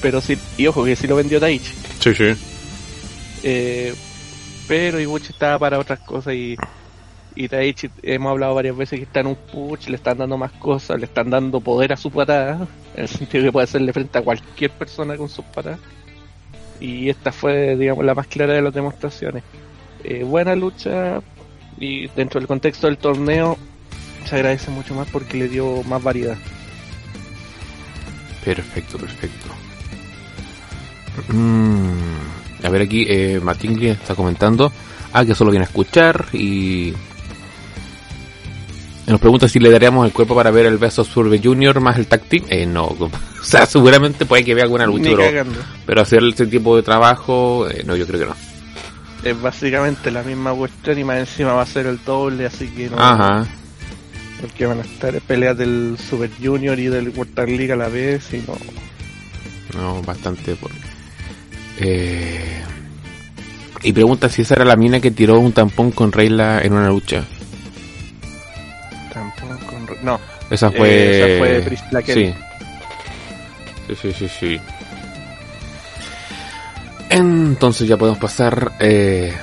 pero 0.02 0.20
sí, 0.20 0.36
y 0.58 0.66
ojo 0.66 0.84
que 0.84 0.96
sí 0.96 1.06
lo 1.06 1.16
vendió 1.16 1.40
Taichi. 1.40 1.72
Sí, 2.00 2.14
sí. 2.14 2.34
Eh, 3.44 3.94
pero 4.68 5.00
Ibuchi 5.00 5.30
estaba 5.30 5.58
para 5.58 5.78
otras 5.78 6.00
cosas 6.00 6.34
y, 6.34 6.56
y 7.36 7.48
Taichi, 7.48 7.88
hemos 8.02 8.32
hablado 8.32 8.54
varias 8.56 8.76
veces 8.76 8.98
que 8.98 9.04
está 9.04 9.20
en 9.20 9.28
un 9.28 9.36
push, 9.36 9.86
le 9.86 9.96
están 9.96 10.18
dando 10.18 10.36
más 10.36 10.52
cosas, 10.52 10.98
le 10.98 11.06
están 11.06 11.30
dando 11.30 11.60
poder 11.60 11.92
a 11.92 11.96
su 11.96 12.10
patada, 12.10 12.66
en 12.94 13.02
el 13.02 13.08
sentido 13.08 13.44
que 13.44 13.52
puede 13.52 13.64
hacerle 13.64 13.92
frente 13.92 14.18
a 14.18 14.22
cualquier 14.22 14.72
persona 14.72 15.16
con 15.16 15.28
sus 15.28 15.44
patadas. 15.44 15.78
Y 16.80 17.08
esta 17.08 17.30
fue, 17.30 17.76
digamos, 17.76 18.04
la 18.04 18.14
más 18.14 18.26
clara 18.26 18.54
de 18.54 18.62
las 18.62 18.74
demostraciones. 18.74 19.44
Eh, 20.02 20.24
buena 20.24 20.56
lucha 20.56 21.20
y 21.78 22.08
dentro 22.08 22.40
del 22.40 22.48
contexto 22.48 22.88
del 22.88 22.98
torneo 22.98 23.56
se 24.24 24.34
agradece 24.34 24.70
mucho 24.72 24.94
más 24.94 25.08
porque 25.08 25.36
le 25.36 25.48
dio 25.48 25.82
más 25.84 26.02
variedad. 26.02 26.36
Perfecto, 28.44 28.98
perfecto. 28.98 29.61
Mm, 31.28 32.64
a 32.64 32.68
ver 32.68 32.82
aquí, 32.82 33.04
eh, 33.08 33.40
Martín 33.42 33.82
está 33.82 34.14
comentando. 34.14 34.72
Ah, 35.12 35.24
que 35.24 35.34
solo 35.34 35.50
viene 35.50 35.64
a 35.64 35.68
escuchar 35.68 36.26
y... 36.32 36.92
Nos 39.06 39.20
pregunta 39.20 39.48
si 39.48 39.58
le 39.58 39.70
daríamos 39.70 40.06
el 40.06 40.12
cuerpo 40.12 40.34
para 40.34 40.50
ver 40.50 40.64
el 40.64 40.78
beso 40.78 41.04
Survey 41.04 41.40
Junior 41.42 41.80
más 41.80 41.98
el 41.98 42.06
tag 42.06 42.22
Eh, 42.30 42.64
no, 42.66 42.84
o 42.98 43.10
sea, 43.42 43.66
seguramente 43.66 44.24
puede 44.24 44.44
que 44.44 44.54
vea 44.54 44.64
alguna 44.64 44.86
lucha, 44.86 45.10
pero, 45.84 46.00
hacer 46.00 46.22
ese 46.22 46.46
tipo 46.46 46.76
de 46.76 46.82
trabajo, 46.82 47.68
eh, 47.68 47.82
no, 47.84 47.96
yo 47.96 48.06
creo 48.06 48.20
que 48.20 48.26
no. 48.26 48.36
Es 49.24 49.40
básicamente 49.40 50.10
la 50.10 50.22
misma 50.22 50.52
cuestión 50.54 50.98
y 50.98 51.04
más 51.04 51.18
encima 51.18 51.52
va 51.52 51.62
a 51.62 51.66
ser 51.66 51.86
el 51.86 52.02
doble, 52.04 52.46
así 52.46 52.68
que 52.68 52.90
no. 52.90 52.96
Ajá. 52.98 53.46
Porque 54.40 54.66
van 54.66 54.78
a 54.78 54.82
estar 54.82 55.20
peleas 55.20 55.58
del 55.58 55.96
Super 55.98 56.30
Junior 56.42 56.78
y 56.78 56.86
del 56.86 57.10
World 57.10 57.38
League 57.48 57.72
a 57.72 57.76
la 57.76 57.88
vez 57.88 58.32
y 58.32 58.38
no. 58.38 58.56
No, 59.80 60.02
bastante 60.02 60.54
por 60.56 60.70
eh, 61.78 62.62
y 63.82 63.92
pregunta 63.92 64.28
si 64.28 64.42
esa 64.42 64.54
era 64.54 64.64
la 64.64 64.76
mina 64.76 65.00
que 65.00 65.10
tiró 65.10 65.38
un 65.40 65.52
tampón 65.52 65.90
con 65.90 66.12
Reyla 66.12 66.60
en 66.62 66.72
una 66.72 66.88
lucha. 66.88 67.24
Tampón 69.12 69.58
con 69.58 70.04
No. 70.04 70.20
Esa 70.50 70.70
fue. 70.70 70.88
Eh, 70.88 71.64
esa 71.64 71.70
fue 71.90 72.04
sí. 72.04 72.12
sí. 72.14 72.34
Sí, 74.00 74.12
sí, 74.12 74.28
sí, 74.28 74.60
Entonces 77.10 77.86
ya 77.86 77.98
podemos 77.98 78.18
pasar 78.18 78.72
eh, 78.80 79.34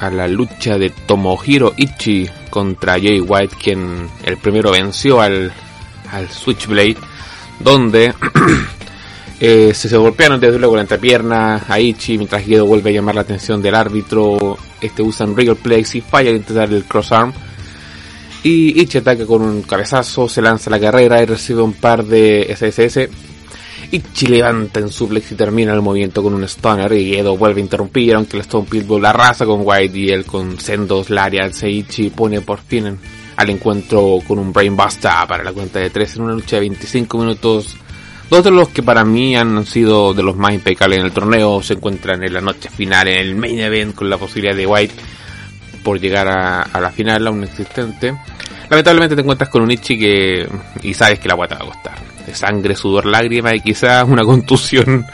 a 0.00 0.10
la 0.10 0.28
lucha 0.28 0.78
de 0.78 0.90
Tomohiro 0.90 1.72
Ichi 1.76 2.28
contra 2.50 2.92
Jay 2.94 3.20
White, 3.20 3.56
quien 3.60 4.08
el 4.24 4.36
primero 4.36 4.70
venció 4.70 5.20
al, 5.20 5.52
al 6.12 6.28
Switchblade, 6.28 6.96
donde 7.58 8.14
Eh, 9.46 9.74
se, 9.74 9.94
golpearon 9.94 10.40
desde 10.40 10.58
luego 10.58 10.74
la 10.74 10.80
entrepierna 10.80 11.66
a 11.68 11.78
Ichi 11.78 12.16
mientras 12.16 12.42
Gedo 12.42 12.64
vuelve 12.64 12.88
a 12.88 12.92
llamar 12.94 13.14
la 13.14 13.20
atención 13.20 13.60
del 13.60 13.74
árbitro. 13.74 14.56
Este 14.80 15.02
usan 15.02 15.36
Regal 15.36 15.56
Plex 15.56 15.96
y 15.96 16.00
falla 16.00 16.30
al 16.30 16.36
intentar 16.36 16.72
el 16.72 16.84
crossarm. 16.84 17.30
Y 18.42 18.80
Ichi 18.80 18.96
ataca 18.96 19.26
con 19.26 19.42
un 19.42 19.60
cabezazo, 19.60 20.30
se 20.30 20.40
lanza 20.40 20.70
la 20.70 20.80
carrera 20.80 21.22
y 21.22 21.26
recibe 21.26 21.60
un 21.60 21.74
par 21.74 22.06
de 22.06 22.56
SSS. 22.56 23.06
Ichi 23.92 24.28
levanta 24.28 24.80
en 24.80 24.88
suplex 24.88 25.32
y 25.32 25.34
termina 25.34 25.74
el 25.74 25.82
movimiento 25.82 26.22
con 26.22 26.32
un 26.32 26.48
stunner 26.48 26.90
y 26.94 27.12
Gedo 27.12 27.36
vuelve 27.36 27.60
a 27.60 27.64
interrumpir 27.64 28.14
aunque 28.14 28.38
el 28.38 28.44
Stone 28.44 28.66
Pitbull 28.66 29.02
la 29.02 29.12
raza 29.12 29.44
con 29.44 29.60
White 29.62 29.98
y 29.98 30.08
él 30.08 30.24
con 30.24 30.58
sendos 30.58 31.10
lariats 31.10 31.64
Ichi 31.64 32.08
pone 32.08 32.40
por 32.40 32.60
fin 32.60 32.98
al 33.36 33.50
encuentro 33.50 34.20
con 34.26 34.38
un 34.38 34.54
Brainbuster 34.54 35.26
para 35.28 35.44
la 35.44 35.52
cuenta 35.52 35.80
de 35.80 35.90
3 35.90 36.16
en 36.16 36.22
una 36.22 36.32
lucha 36.32 36.56
de 36.56 36.60
25 36.60 37.18
minutos 37.18 37.76
Dos 38.34 38.42
de 38.42 38.50
los 38.50 38.70
que 38.70 38.82
para 38.82 39.04
mí 39.04 39.36
han 39.36 39.64
sido 39.64 40.12
de 40.12 40.24
los 40.24 40.36
más 40.36 40.52
impecables 40.52 40.98
en 40.98 41.04
el 41.04 41.12
torneo 41.12 41.62
se 41.62 41.74
encuentran 41.74 42.20
en 42.24 42.34
la 42.34 42.40
noche 42.40 42.68
final, 42.68 43.06
en 43.06 43.18
el 43.20 43.36
main 43.36 43.60
event, 43.60 43.94
con 43.94 44.10
la 44.10 44.18
posibilidad 44.18 44.56
de 44.56 44.66
White 44.66 44.92
por 45.84 46.00
llegar 46.00 46.26
a, 46.26 46.80
la 46.80 46.90
final, 46.90 47.28
aún 47.28 47.44
existente. 47.44 48.12
Lamentablemente 48.68 49.14
te 49.14 49.20
encuentras 49.20 49.48
con 49.48 49.62
un 49.62 49.70
Ichi 49.70 49.96
que, 49.96 50.48
y 50.82 50.94
sabes 50.94 51.20
que 51.20 51.28
la 51.28 51.36
guata 51.36 51.54
va 51.54 51.66
a 51.66 51.68
costar. 51.68 51.94
De 52.26 52.34
sangre, 52.34 52.74
sudor, 52.74 53.06
lágrima 53.06 53.54
y 53.54 53.60
quizás 53.60 54.04
una 54.08 54.24
contusión. 54.24 55.06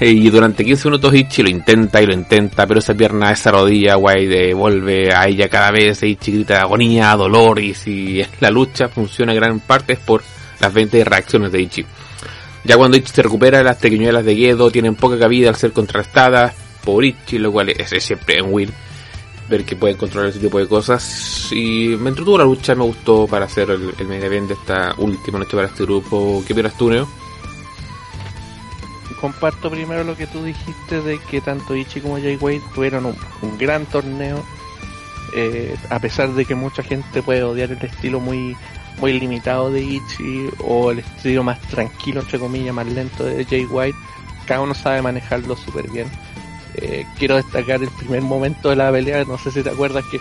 Y 0.00 0.28
durante 0.28 0.64
15 0.64 0.88
minutos 0.88 1.14
Ichi 1.14 1.44
lo 1.44 1.48
intenta 1.48 2.02
y 2.02 2.06
lo 2.06 2.14
intenta, 2.14 2.66
pero 2.66 2.80
esa 2.80 2.94
pierna, 2.94 3.30
esa 3.30 3.52
rodilla, 3.52 3.96
White 3.96 4.54
vuelve 4.54 5.14
a 5.14 5.28
ella 5.28 5.48
cada 5.48 5.70
vez. 5.70 6.02
Ichi 6.02 6.32
grita 6.32 6.62
agonía, 6.62 7.14
dolor 7.14 7.60
y 7.60 7.74
si 7.74 8.24
la 8.40 8.50
lucha 8.50 8.88
funciona 8.88 9.30
en 9.30 9.38
gran 9.38 9.60
parte 9.60 9.92
es 9.92 10.00
por 10.00 10.24
las 10.58 10.74
20 10.74 11.04
reacciones 11.04 11.52
de 11.52 11.62
Ichi. 11.62 11.86
Ya 12.66 12.76
cuando 12.76 12.96
Ichi 12.96 13.12
se 13.12 13.22
recupera, 13.22 13.62
las 13.62 13.76
pequeñuelas 13.76 14.24
de 14.24 14.34
Gedo 14.34 14.72
tienen 14.72 14.96
poca 14.96 15.16
cabida 15.18 15.48
al 15.48 15.56
ser 15.56 15.72
contrastadas 15.72 16.52
por 16.84 17.04
Ichi, 17.04 17.38
lo 17.38 17.52
cual 17.52 17.68
es, 17.70 17.90
siempre 18.02 18.42
un 18.42 18.52
win. 18.52 18.72
Ver 19.48 19.64
que 19.64 19.76
pueden 19.76 19.96
controlar 19.96 20.30
ese 20.30 20.40
tipo 20.40 20.58
de 20.58 20.66
cosas. 20.66 21.48
Y 21.52 21.96
me 22.00 22.08
entretuvo 22.08 22.38
la 22.38 22.44
lucha, 22.44 22.74
me 22.74 22.82
gustó 22.82 23.28
para 23.28 23.44
hacer 23.44 23.70
el, 23.70 23.94
el 23.96 24.12
event 24.24 24.48
de 24.48 24.54
esta 24.54 24.94
última 24.98 25.38
noche 25.38 25.56
para 25.56 25.68
este 25.68 25.84
grupo. 25.84 26.42
¿Qué 26.44 26.52
opinas 26.54 26.76
tú, 26.76 26.90
Neo? 26.90 27.08
Comparto 29.20 29.70
primero 29.70 30.02
lo 30.02 30.16
que 30.16 30.26
tú 30.26 30.42
dijiste 30.42 31.00
de 31.00 31.20
que 31.20 31.40
tanto 31.40 31.76
Ichi 31.76 32.00
como 32.00 32.18
Jay 32.18 32.36
Wade 32.36 32.62
tuvieron 32.74 33.06
un, 33.06 33.58
gran 33.58 33.86
torneo. 33.86 34.44
Eh, 35.34 35.76
a 35.90 36.00
pesar 36.00 36.32
de 36.32 36.44
que 36.44 36.56
mucha 36.56 36.82
gente 36.82 37.22
puede 37.22 37.44
odiar 37.44 37.70
el 37.70 37.82
estilo 37.84 38.18
muy 38.18 38.56
muy 38.98 39.18
limitado 39.18 39.70
de 39.70 39.82
Ichi 39.82 40.48
o 40.64 40.90
el 40.90 41.00
estilo 41.00 41.42
más 41.42 41.60
tranquilo, 41.62 42.20
entre 42.20 42.38
comillas, 42.38 42.74
más 42.74 42.86
lento 42.86 43.24
de 43.24 43.44
Jay 43.44 43.64
White, 43.64 43.98
cada 44.46 44.60
uno 44.60 44.74
sabe 44.74 45.02
manejarlo 45.02 45.56
súper 45.56 45.90
bien. 45.90 46.08
Eh, 46.74 47.06
quiero 47.18 47.36
destacar 47.36 47.82
el 47.82 47.90
primer 47.90 48.22
momento 48.22 48.70
de 48.70 48.76
la 48.76 48.90
pelea, 48.90 49.24
no 49.24 49.38
sé 49.38 49.50
si 49.50 49.62
te 49.62 49.70
acuerdas 49.70 50.04
que 50.10 50.20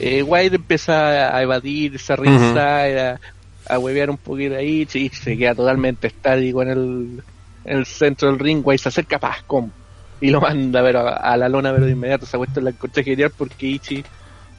eh, 0.00 0.22
White 0.22 0.56
empieza 0.56 1.36
a 1.36 1.42
evadir, 1.42 1.98
a 2.08 2.16
rizar, 2.16 3.20
a, 3.68 3.78
huevear 3.78 4.10
un 4.10 4.16
poquito 4.16 4.54
a 4.54 4.62
Ichi, 4.62 5.06
y 5.06 5.08
se 5.10 5.36
queda 5.36 5.54
totalmente 5.54 6.06
estático 6.06 6.62
en 6.62 6.68
el, 6.68 7.22
en 7.64 7.78
el 7.78 7.86
centro 7.86 8.30
del 8.30 8.38
ring, 8.38 8.62
White 8.64 8.82
se 8.82 8.88
acerca, 8.88 9.20
con 9.46 9.72
y 10.20 10.30
lo 10.30 10.40
manda 10.40 10.82
pero 10.82 11.06
a, 11.06 11.36
la 11.36 11.48
lona 11.48 11.72
pero 11.72 11.86
de 11.86 11.92
inmediato, 11.92 12.26
se 12.26 12.36
ha 12.36 12.38
puesto 12.38 12.58
en 12.58 12.64
la 12.64 12.72
coche 12.72 13.04
genial 13.04 13.32
porque 13.36 13.66
Ichi 13.66 14.04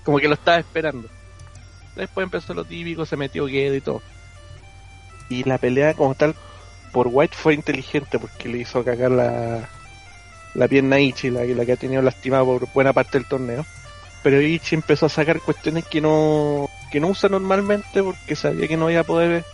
como 0.03 0.17
que 0.17 0.27
lo 0.27 0.35
estaba 0.35 0.57
esperando 0.57 1.09
Después 1.99 2.23
empezó 2.23 2.53
lo 2.53 2.65
típico, 2.65 3.05
se 3.05 3.17
metió 3.17 3.47
Gedo 3.47 3.75
y 3.75 3.81
todo. 3.81 4.01
Y 5.29 5.43
la 5.43 5.57
pelea 5.57 5.93
como 5.93 6.15
tal 6.15 6.35
por 6.91 7.07
White 7.11 7.35
fue 7.35 7.53
inteligente 7.53 8.17
porque 8.17 8.49
le 8.49 8.59
hizo 8.59 8.83
cagar 8.83 9.11
la, 9.11 9.69
la 10.55 10.67
pierna 10.67 10.95
a 10.95 10.99
Ichi, 10.99 11.29
la, 11.29 11.43
la 11.43 11.65
que 11.65 11.73
ha 11.73 11.77
tenido 11.77 12.01
lastimada 12.01 12.43
por 12.43 12.71
buena 12.73 12.93
parte 12.93 13.19
del 13.19 13.27
torneo. 13.27 13.65
Pero 14.23 14.41
Ichi 14.41 14.75
empezó 14.75 15.05
a 15.05 15.09
sacar 15.09 15.39
cuestiones 15.39 15.85
que 15.85 16.01
no, 16.01 16.69
que 16.91 16.99
no 16.99 17.07
usa 17.07 17.29
normalmente 17.29 18.03
porque 18.03 18.35
sabía 18.35 18.67
que 18.67 18.75
no 18.75 18.89
iba 18.89 19.01
a 19.01 19.05
poder 19.05 19.45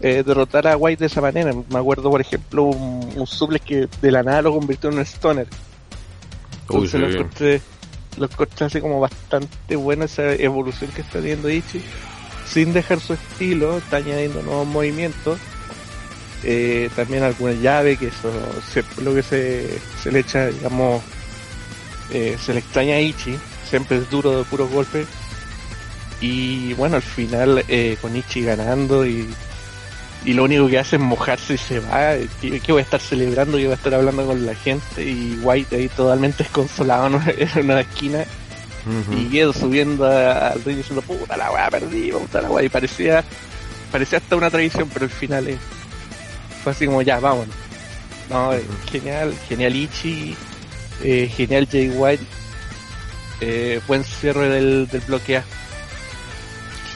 eh, 0.00 0.22
derrotar 0.26 0.66
a 0.66 0.76
White 0.76 1.00
de 1.00 1.06
esa 1.06 1.20
manera. 1.20 1.52
Me 1.52 1.78
acuerdo, 1.78 2.10
por 2.10 2.20
ejemplo, 2.20 2.64
un, 2.64 3.12
un 3.16 3.58
que 3.58 3.88
de 4.00 4.10
la 4.10 4.22
nada 4.22 4.42
lo 4.42 4.52
convirtió 4.52 4.90
en 4.90 4.96
un 4.96 5.04
stoner. 5.04 5.46
Entonces 6.62 7.00
lo 7.00 7.08
encontré, 7.08 7.60
lo 8.16 8.26
encontré 8.26 8.66
así 8.66 8.80
como 8.80 9.00
bastante 9.00 9.76
buena 9.76 10.04
esa 10.04 10.34
evolución 10.34 10.90
que 10.90 11.02
está 11.02 11.20
teniendo 11.20 11.50
Ichi 11.50 11.82
sin 12.46 12.72
dejar 12.72 13.00
su 13.00 13.14
estilo, 13.14 13.78
está 13.78 13.98
añadiendo 13.98 14.42
nuevos 14.42 14.66
movimientos. 14.66 15.38
Eh, 16.42 16.90
también 16.96 17.22
alguna 17.22 17.52
llave, 17.52 17.96
que 17.96 18.08
eso 18.08 18.32
siempre 18.72 19.04
lo 19.04 19.14
que 19.14 19.22
se, 19.22 20.10
le 20.10 20.18
echa, 20.18 20.46
digamos, 20.46 21.02
eh, 22.10 22.36
se 22.40 22.54
le 22.54 22.60
extraña 22.60 22.94
a 22.94 23.00
Ichi, 23.00 23.38
siempre 23.68 23.98
es 23.98 24.10
duro 24.10 24.38
de 24.38 24.44
puros 24.44 24.70
golpes. 24.70 25.06
Y 26.20 26.74
bueno, 26.74 26.96
al 26.96 27.02
final 27.02 27.64
eh, 27.68 27.96
con 28.00 28.16
Ichi 28.16 28.42
ganando 28.42 29.06
y, 29.06 29.28
y 30.24 30.34
lo 30.34 30.44
único 30.44 30.68
que 30.68 30.78
hace 30.78 30.96
es 30.96 31.02
mojarse 31.02 31.54
y 31.54 31.58
se 31.58 31.80
va, 31.80 32.14
que, 32.40 32.72
voy 32.72 32.80
a 32.80 32.84
estar 32.84 33.00
celebrando, 33.00 33.58
y 33.58 33.64
voy 33.64 33.72
a 33.72 33.76
estar 33.76 33.94
hablando 33.94 34.26
con 34.26 34.44
la 34.44 34.54
gente 34.54 35.04
y 35.04 35.38
White 35.42 35.76
ahí 35.76 35.88
totalmente 35.88 36.42
desconsolado 36.44 37.06
en 37.36 37.64
una 37.64 37.80
esquina 37.80 38.24
y 39.12 39.38
subiendo 39.52 40.06
al 40.06 40.62
ring 40.64 40.78
diciendo, 40.78 41.02
puta 41.02 41.36
la 41.36 41.50
weá, 41.50 41.70
perdí, 41.70 42.12
puta 42.12 42.40
la 42.40 42.50
weá. 42.50 42.64
Y 42.64 42.68
parecía, 42.68 43.22
parecía 43.92 44.18
hasta 44.18 44.36
una 44.36 44.50
tradición, 44.50 44.88
pero 44.92 45.04
al 45.04 45.10
final 45.10 45.48
eh, 45.48 45.58
fue 46.62 46.72
así 46.72 46.86
como, 46.86 47.02
ya, 47.02 47.20
vámonos. 47.20 47.54
No, 48.30 48.54
eh, 48.54 48.64
genial, 48.90 49.34
genial 49.48 49.74
Ichi, 49.74 50.36
eh, 51.02 51.30
genial 51.34 51.68
Jay 51.70 51.90
White, 51.90 52.24
eh, 53.40 53.80
buen 53.86 54.04
cierre 54.04 54.48
del, 54.48 54.88
del 54.88 55.00
bloque 55.02 55.38
A. 55.38 55.44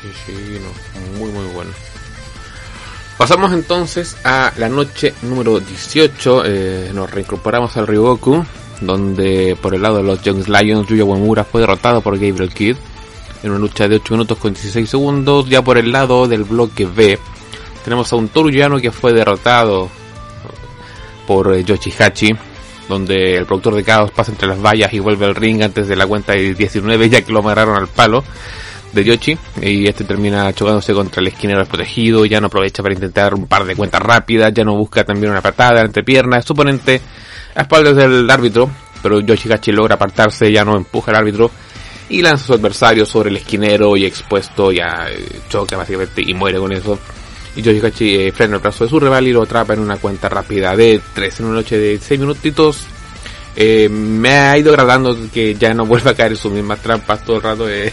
Sí, 0.01 0.09
sí, 0.27 0.61
no, 0.61 1.19
muy, 1.19 1.33
muy 1.33 1.47
bueno. 1.53 1.71
Pasamos 3.19 3.53
entonces 3.53 4.17
a 4.25 4.53
la 4.59 4.69
noche 4.69 5.15
número 5.23 5.61
18, 5.61 6.45
nos 6.93 7.11
reincorporamos 7.11 7.77
al 7.77 7.87
Ryogoku 7.87 8.45
donde 8.81 9.57
por 9.61 9.75
el 9.75 9.83
lado 9.83 9.99
de 9.99 10.03
los 10.03 10.23
Young 10.23 10.47
Lions, 10.49 10.89
Yuya 10.89 11.05
Uemura 11.05 11.45
fue 11.45 11.61
derrotado 11.61 12.01
por 12.01 12.15
Gabriel 12.15 12.53
Kidd 12.53 12.77
en 13.43 13.51
una 13.51 13.59
lucha 13.59 13.89
de 13.89 13.97
8 13.97 14.15
minutos 14.15 14.39
con 14.39 14.55
16 14.55 14.89
segundos. 14.89 15.49
Ya 15.49 15.63
por 15.63 15.79
el 15.79 15.93
lado 15.93 16.27
del 16.27 16.45
bloque 16.45 16.87
B, 16.87 17.19
tenemos 17.85 18.13
a 18.13 18.17
un 18.17 18.29
Toruyano 18.29 18.81
que 18.81 18.91
fue 18.91 19.13
derrotado 19.13 19.91
por 21.27 21.55
eh, 21.55 21.65
Yoshihachi, 21.65 22.31
donde 22.89 23.37
el 23.37 23.47
productor 23.47 23.75
de 23.75 23.85
caos 23.85 24.11
pasa 24.11 24.33
entre 24.33 24.49
las 24.49 24.61
vallas 24.61 24.93
y 24.93 24.99
vuelve 24.99 25.27
al 25.27 25.35
ring 25.35 25.63
antes 25.63 25.89
de 25.89 25.97
la 25.97 26.07
cuenta 26.07 26.33
de 26.33 26.55
19, 26.55 27.09
ya 27.09 27.23
que 27.23 27.33
lo 27.33 27.41
amarraron 27.41 27.77
al 27.77 27.89
palo 27.89 28.25
de 28.95 29.05
Yoshi 29.05 29.37
y 29.61 29.87
este 29.87 30.05
termina 30.05 30.53
chocándose 30.53 30.95
contra 30.95 31.21
el 31.21 31.29
esquinero 31.29 31.61
desprotegido, 31.61 32.25
ya 32.25 32.41
no 32.41 32.47
aprovecha 32.47 32.83
para 32.83 32.95
intentar 32.95 33.35
un 33.35 33.47
par 33.47 33.65
de 33.65 33.75
cuentas 33.77 34.01
rápidas, 34.01 34.53
ya 34.55 34.65
no 34.65 34.77
busca 34.77 35.05
también 35.05 35.33
una 35.33 35.43
patada 35.43 35.83
entre 35.83 36.05
piernas, 36.05 36.45
su 36.45 36.53
oponente 36.53 37.01
a 37.55 37.63
espaldas 37.63 37.97
del 37.97 38.31
árbitro, 38.31 38.71
pero 39.03 39.21
Yoshihachi 39.21 39.73
logra 39.73 39.97
apartarse, 39.97 40.51
ya 40.51 40.65
no 40.65 40.77
empuja 40.77 41.11
al 41.11 41.19
árbitro 41.19 41.51
y 42.09 42.23
lanza 42.23 42.45
a 42.45 42.47
su 42.47 42.53
adversario 42.55 43.05
sobre 43.07 43.31
el 43.31 43.37
esquinero 43.37 43.97
y 43.97 44.05
expuesto, 44.05 44.73
ya 44.73 45.07
eh, 45.11 45.41
choca 45.49 45.77
básicamente 45.77 46.23
y 46.23 46.35
muere 46.35 46.59
con 46.59 46.73
eso. 46.73 46.99
Y 47.57 47.63
Yoshihachi 47.63 48.17
eh, 48.17 48.33
frena 48.33 48.57
el 48.57 48.63
brazo 48.63 48.85
de 48.85 48.91
su 48.91 49.01
rival 49.01 49.27
y 49.27 49.33
lo 49.33 49.43
atrapa 49.43 49.75
en 49.75 49.81
una 49.81 49.97
cuenta 49.97 50.29
rápida 50.29 50.75
de 50.77 51.01
3 51.15 51.41
en 51.41 51.47
una 51.47 51.57
noche 51.57 51.79
de 51.79 51.99
6 51.99 52.21
minutitos. 52.21 52.87
Eh, 53.57 53.89
me 53.89 54.31
ha 54.31 54.59
ido 54.59 54.71
agradando 54.71 55.17
que 55.33 55.55
ya 55.55 55.73
no 55.75 55.87
vuelva 55.87 56.13
a 56.13 56.15
caer 56.15 56.33
en 56.33 56.39
sus 56.39 56.53
mismas 56.53 56.81
trampas 56.81 57.25
todo 57.25 57.37
el 57.37 57.43
rato, 57.43 57.69
es 57.69 57.93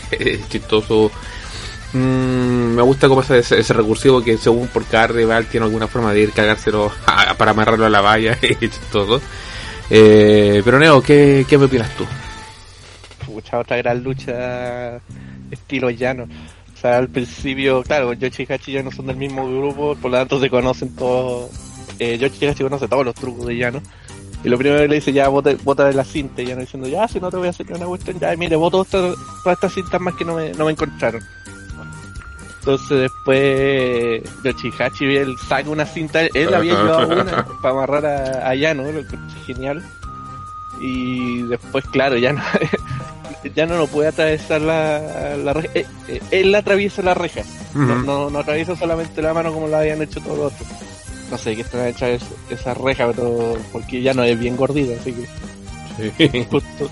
chistoso. 0.50 1.12
Mm, 1.94 2.76
me 2.76 2.82
gusta 2.82 3.08
como 3.10 3.22
ese, 3.22 3.40
ese, 3.40 3.74
recursivo 3.74 4.24
que 4.24 4.38
según 4.38 4.68
por 4.68 4.86
cada 4.86 5.08
rival 5.08 5.46
tiene 5.48 5.66
alguna 5.66 5.88
forma 5.88 6.14
de 6.14 6.22
ir 6.22 6.32
cagárselo 6.32 6.90
para 7.38 7.52
amarrarlo 7.52 7.86
a 7.86 7.90
la 7.90 8.02
valla, 8.02 8.38
es 8.42 8.60
chistoso. 8.60 9.22
Eh, 9.90 10.62
pero 10.64 10.80
Neo, 10.80 11.02
¿qué, 11.02 11.46
¿qué 11.48 11.58
me 11.58 11.66
opinas 11.66 11.90
tú? 11.98 12.06
Pucha, 13.26 13.60
otra 13.60 13.78
gran 13.78 14.02
lucha 14.02 15.02
estilo 15.52 15.90
llano. 15.90 16.28
O 16.74 16.78
sea, 16.82 16.98
al 16.98 17.10
principio, 17.10 17.84
claro, 17.84 18.14
Yoshi 18.14 18.46
y 18.48 18.54
Hachi 18.54 18.72
ya 18.72 18.84
no 18.84 18.92
son 18.92 19.08
del 19.08 19.18
mismo 19.18 19.46
grupo, 19.46 19.96
por 19.96 20.12
lo 20.12 20.18
tanto 20.18 20.40
se 20.40 20.50
conocen 20.50 20.96
todos. 20.96 21.52
Eh, 22.00 22.18
Yoshi 22.18 22.46
y 22.46 22.48
Hachi 22.48 22.64
conoce 22.64 22.88
todos 22.88 23.06
los 23.06 23.16
trucos 23.16 23.46
de 23.46 23.56
llano. 23.56 23.82
Y 24.44 24.50
lo 24.50 24.58
primero 24.58 24.82
que 24.82 24.88
le 24.88 24.96
dice, 24.96 25.14
ya 25.14 25.28
bota, 25.28 25.52
bota 25.64 25.86
de 25.86 25.94
la 25.94 26.04
cinta, 26.04 26.42
y 26.42 26.48
ya 26.48 26.56
no 26.56 26.62
diciendo, 26.62 26.88
ya 26.88 27.08
si 27.08 27.20
no 27.20 27.30
te 27.30 27.38
voy 27.38 27.48
a 27.48 27.52
hacer 27.52 27.72
una 27.72 27.86
cuestión, 27.86 28.20
ya 28.20 28.36
mire, 28.36 28.56
voto 28.56 28.84
todas 28.84 29.16
estas 29.46 29.74
cintas 29.74 30.02
más 30.02 30.16
que 30.16 30.26
no 30.26 30.36
me, 30.36 30.52
no 30.54 30.66
me 30.66 30.72
encontraron. 30.72 31.22
Entonces 32.60 33.00
después 33.02 34.22
Yoshihachi 34.44 35.16
él 35.16 35.36
saca 35.48 35.70
una 35.70 35.86
cinta, 35.86 36.22
él 36.22 36.54
había 36.54 36.76
llevado 36.76 37.08
una 37.08 37.46
para 37.62 37.74
amarrar 37.74 38.06
a, 38.06 38.50
a 38.50 38.56
Yano, 38.56 38.84
lo 38.84 39.08
que 39.08 39.16
es 39.16 39.46
genial. 39.48 39.84
Y 40.80 41.44
después, 41.44 41.86
claro, 41.86 42.18
ya 42.18 42.34
no, 42.34 42.42
ya 43.56 43.66
no 43.66 43.78
lo 43.78 43.88
puede 43.88 44.10
atravesar 44.10 44.62
la, 44.62 45.38
la 45.38 45.54
reja. 45.54 45.72
Eh, 45.74 45.86
eh, 46.08 46.22
él 46.32 46.54
atraviesa 46.54 47.02
la 47.02 47.14
reja, 47.14 47.42
no, 47.74 48.30
no, 48.30 48.40
atraviesa 48.40 48.76
solamente 48.76 49.22
la 49.22 49.34
mano 49.34 49.52
como 49.54 49.68
lo 49.68 49.78
habían 49.78 50.02
hecho 50.02 50.22
todos 50.22 50.38
los 50.38 50.54
otros. 50.54 50.70
No 51.32 51.38
sé 51.38 51.56
qué 51.56 51.62
están 51.62 51.88
hechas 51.88 52.22
esa 52.50 52.74
reja, 52.74 53.08
pero 53.08 53.58
porque 53.72 54.02
ya 54.02 54.14
no 54.14 54.24
es 54.24 54.38
bien 54.38 54.58
gordita, 54.58 55.00
así 55.00 55.14
que. 55.14 56.44
Justo, 56.52 56.90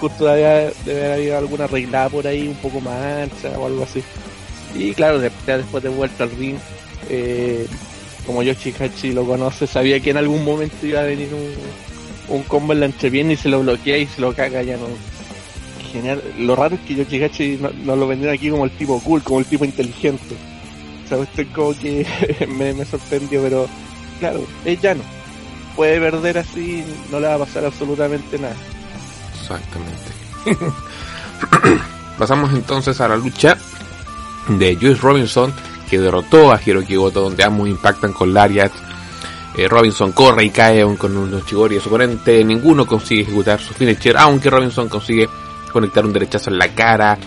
justo 0.00 0.24
debe, 0.26 0.72
debe 0.84 1.12
haber 1.12 1.34
alguna 1.34 1.64
arreglada 1.64 2.08
por 2.08 2.26
ahí, 2.26 2.48
un 2.48 2.56
poco 2.56 2.80
más 2.80 3.02
ancha 3.02 3.58
o 3.58 3.66
algo 3.66 3.84
así. 3.84 4.02
Y 4.74 4.92
claro, 4.92 5.18
después 5.18 5.82
de 5.82 5.88
vuelta 5.88 6.24
al 6.24 6.30
ring, 6.32 6.56
eh, 7.08 7.66
como 8.26 8.42
Yoshihachi 8.42 9.12
lo 9.12 9.24
conoce, 9.24 9.66
sabía 9.66 10.00
que 10.00 10.10
en 10.10 10.16
algún 10.16 10.44
momento 10.44 10.86
iba 10.86 11.00
a 11.00 11.04
venir 11.04 11.28
un, 11.32 12.36
un 12.36 12.42
combo 12.42 12.72
en 12.72 12.80
la 12.80 12.86
entrepierna 12.86 13.32
y 13.32 13.36
se 13.36 13.48
lo 13.48 13.60
bloquea 13.60 13.98
y 13.98 14.06
se 14.06 14.20
lo 14.20 14.34
caga 14.34 14.62
ya 14.62 14.76
no. 14.76 14.86
Genial. 15.92 16.22
Lo 16.38 16.56
raro 16.56 16.74
es 16.74 16.80
que 16.82 16.96
Yoshihachi 16.96 17.58
no, 17.60 17.70
no 17.84 17.96
lo 17.96 18.08
vendieron 18.08 18.34
aquí 18.34 18.50
como 18.50 18.64
el 18.64 18.72
tipo 18.72 19.00
cool, 19.00 19.22
como 19.22 19.38
el 19.38 19.46
tipo 19.46 19.64
inteligente. 19.64 20.34
Sea, 21.08 21.18
como 21.54 21.76
que 21.78 22.06
me, 22.48 22.72
me 22.72 22.84
sorprendió, 22.84 23.42
pero 23.42 23.66
claro, 24.18 24.44
es 24.64 24.80
llano. 24.80 25.02
Puede 25.76 25.98
perder 25.98 26.38
así, 26.38 26.84
no 27.10 27.18
le 27.18 27.26
va 27.26 27.34
a 27.34 27.38
pasar 27.38 27.64
absolutamente 27.64 28.38
nada. 28.38 28.54
Exactamente. 29.40 30.14
Pasamos 32.18 32.52
entonces 32.52 33.00
a 33.00 33.08
la 33.08 33.16
lucha 33.16 33.58
de 34.48 34.76
Juice 34.76 35.00
Robinson 35.00 35.52
que 35.88 35.98
derrotó 35.98 36.52
a 36.52 36.60
Hiroki 36.64 36.96
Goto 36.96 37.22
donde 37.22 37.44
ambos 37.44 37.68
impactan 37.68 38.12
con 38.12 38.32
Lariat. 38.32 38.72
Eh, 39.56 39.68
Robinson 39.68 40.12
corre 40.12 40.44
y 40.44 40.50
cae 40.50 40.82
con 40.96 41.16
unos 41.16 41.46
chigori 41.46 41.78
su 41.80 41.88
oponente. 41.88 42.44
Ninguno 42.44 42.86
consigue 42.86 43.22
ejecutar 43.22 43.60
su 43.60 43.74
finisher, 43.74 44.16
aunque 44.16 44.50
Robinson 44.50 44.88
consigue 44.88 45.28
conectar 45.72 46.04
un 46.04 46.12
derechazo 46.12 46.50
en 46.50 46.58
la 46.58 46.68
cara. 46.68 47.18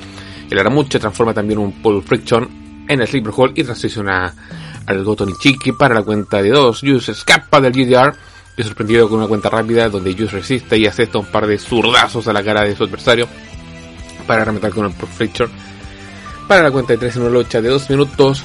El 0.49 0.59
Aramucha 0.59 0.99
transforma 0.99 1.33
también 1.33 1.59
un 1.59 1.73
Pole 1.81 2.01
Friction 2.01 2.66
en 2.87 3.01
el 3.01 3.07
Sleeper 3.07 3.33
Hall 3.35 3.51
y 3.55 3.63
transiciona 3.63 4.33
al 4.85 5.03
Goto 5.03 5.25
Nichiki 5.25 5.73
para 5.73 5.95
la 5.95 6.03
cuenta 6.03 6.41
de 6.41 6.49
dos. 6.49 6.81
Juice 6.81 7.11
escapa 7.11 7.59
del 7.61 7.73
GDR 7.73 8.15
y 8.57 8.63
sorprendido 8.63 9.07
con 9.07 9.19
una 9.19 9.27
cuenta 9.27 9.49
rápida 9.49 9.89
donde 9.89 10.13
Juice 10.13 10.37
resiste 10.37 10.77
y 10.77 10.85
acepta 10.85 11.19
un 11.19 11.25
par 11.25 11.45
de 11.47 11.57
zurdazos 11.57 12.27
a 12.27 12.33
la 12.33 12.43
cara 12.43 12.63
de 12.63 12.75
su 12.75 12.83
adversario 12.83 13.27
para 14.25 14.43
rematar 14.43 14.71
con 14.71 14.85
el 14.85 14.91
Friction 14.91 15.49
para 16.47 16.63
la 16.63 16.71
cuenta 16.71 16.93
de 16.93 16.99
3 16.99 17.17
en 17.17 17.21
una 17.23 17.31
lucha 17.31 17.61
de 17.61 17.69
2 17.69 17.89
minutos. 17.89 18.43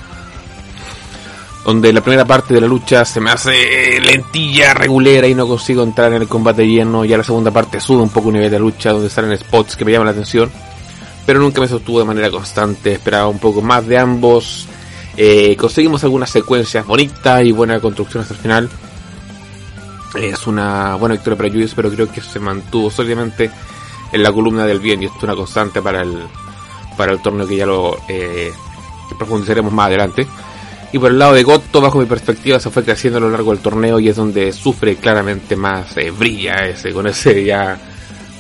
Donde 1.65 1.93
la 1.93 2.01
primera 2.01 2.25
parte 2.25 2.55
de 2.55 2.61
la 2.61 2.67
lucha 2.67 3.05
se 3.05 3.21
me 3.21 3.31
hace 3.31 4.01
lentilla, 4.01 4.75
regulera 4.75 5.29
y 5.29 5.35
no 5.35 5.47
consigo 5.47 5.85
entrar 5.85 6.13
en 6.13 6.23
el 6.23 6.29
combate 6.29 6.67
lleno. 6.67 7.05
Ya 7.05 7.17
la 7.17 7.23
segunda 7.23 7.53
parte 7.53 7.79
sube 7.79 8.03
un 8.03 8.09
poco 8.09 8.31
el 8.31 8.35
nivel 8.35 8.51
de 8.51 8.59
lucha 8.59 8.91
donde 8.91 9.09
salen 9.09 9.39
spots 9.39 9.77
que 9.77 9.85
me 9.85 9.93
llaman 9.93 10.07
la 10.07 10.13
atención. 10.13 10.51
Pero 11.27 11.41
nunca 11.41 11.61
me 11.61 11.69
sostuvo 11.69 12.01
de 12.01 12.05
manera 12.05 12.31
constante. 12.31 12.93
Esperaba 12.93 13.29
un 13.29 13.39
poco 13.39 13.63
más 13.63 13.87
de 13.87 13.99
ambos. 13.99 14.67
Eh, 15.17 15.57
conseguimos 15.57 16.03
algunas 16.05 16.31
secuencias 16.31 16.87
bonitas 16.87 17.45
y 17.45 17.53
buena 17.53 17.81
construcción 17.81 18.23
hasta 18.23 18.35
el 18.35 18.41
final. 18.41 18.71
Es 20.15 20.47
una 20.47 20.97
buena 20.97 21.15
victoria 21.15 21.37
para 21.39 21.51
Juice, 21.51 21.75
pero 21.75 21.91
creo 21.91 22.11
que 22.11 22.21
se 22.21 22.39
mantuvo 22.39 22.91
sólidamente 22.91 23.51
en 24.13 24.23
la 24.23 24.33
columna 24.33 24.67
del 24.67 24.79
bien 24.79 25.03
y 25.03 25.07
esto 25.07 25.19
es 25.19 25.25
una 25.25 25.35
constante 25.35 25.81
para 25.81 26.03
el, 26.03 26.23
para 26.97 27.13
el 27.13 27.23
torneo 27.23 27.47
que 27.47 27.57
ya 27.57 27.67
lo 27.67 27.99
eh, 28.09 28.53
profundizaremos 29.17 29.73
más 29.73 29.87
adelante. 29.87 30.27
Y 30.93 30.99
por 30.99 31.11
el 31.11 31.19
lado 31.19 31.33
de 31.33 31.43
Goto, 31.43 31.81
bajo 31.81 31.99
mi 31.99 32.05
perspectiva, 32.05 32.61
se 32.61 32.69
fue 32.69 32.85
creciendo 32.85 33.17
a 33.17 33.23
lo 33.23 33.31
largo 33.31 33.53
del 33.53 33.63
torneo 33.63 33.99
y 33.99 34.09
es 34.09 34.17
donde 34.17 34.53
sufre 34.53 34.97
claramente 34.97 35.57
más, 35.57 35.97
eh, 35.97 36.11
brilla 36.11 36.67
ese, 36.67 36.93
con 36.93 37.07
ese 37.07 37.45
ya 37.45 37.79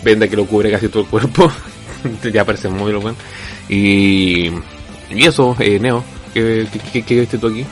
venda 0.05 0.29
que 0.29 0.37
lo 0.37 0.45
cubre 0.45 0.71
casi 0.71 0.89
todo 0.89 1.05
el 1.05 1.09
cuerpo. 1.09 1.51
ya 2.33 2.45
parece 2.45 2.69
muy 2.69 2.93
bueno. 2.93 3.17
Y, 3.69 4.51
y 5.11 5.27
eso, 5.27 5.57
eh, 5.59 5.79
Neo, 5.79 6.05
¿qué, 6.35 6.67
qué, 6.93 7.03
qué, 7.03 7.21
viste 7.21 7.39
tú 7.39 7.49
aquí? 7.49 7.65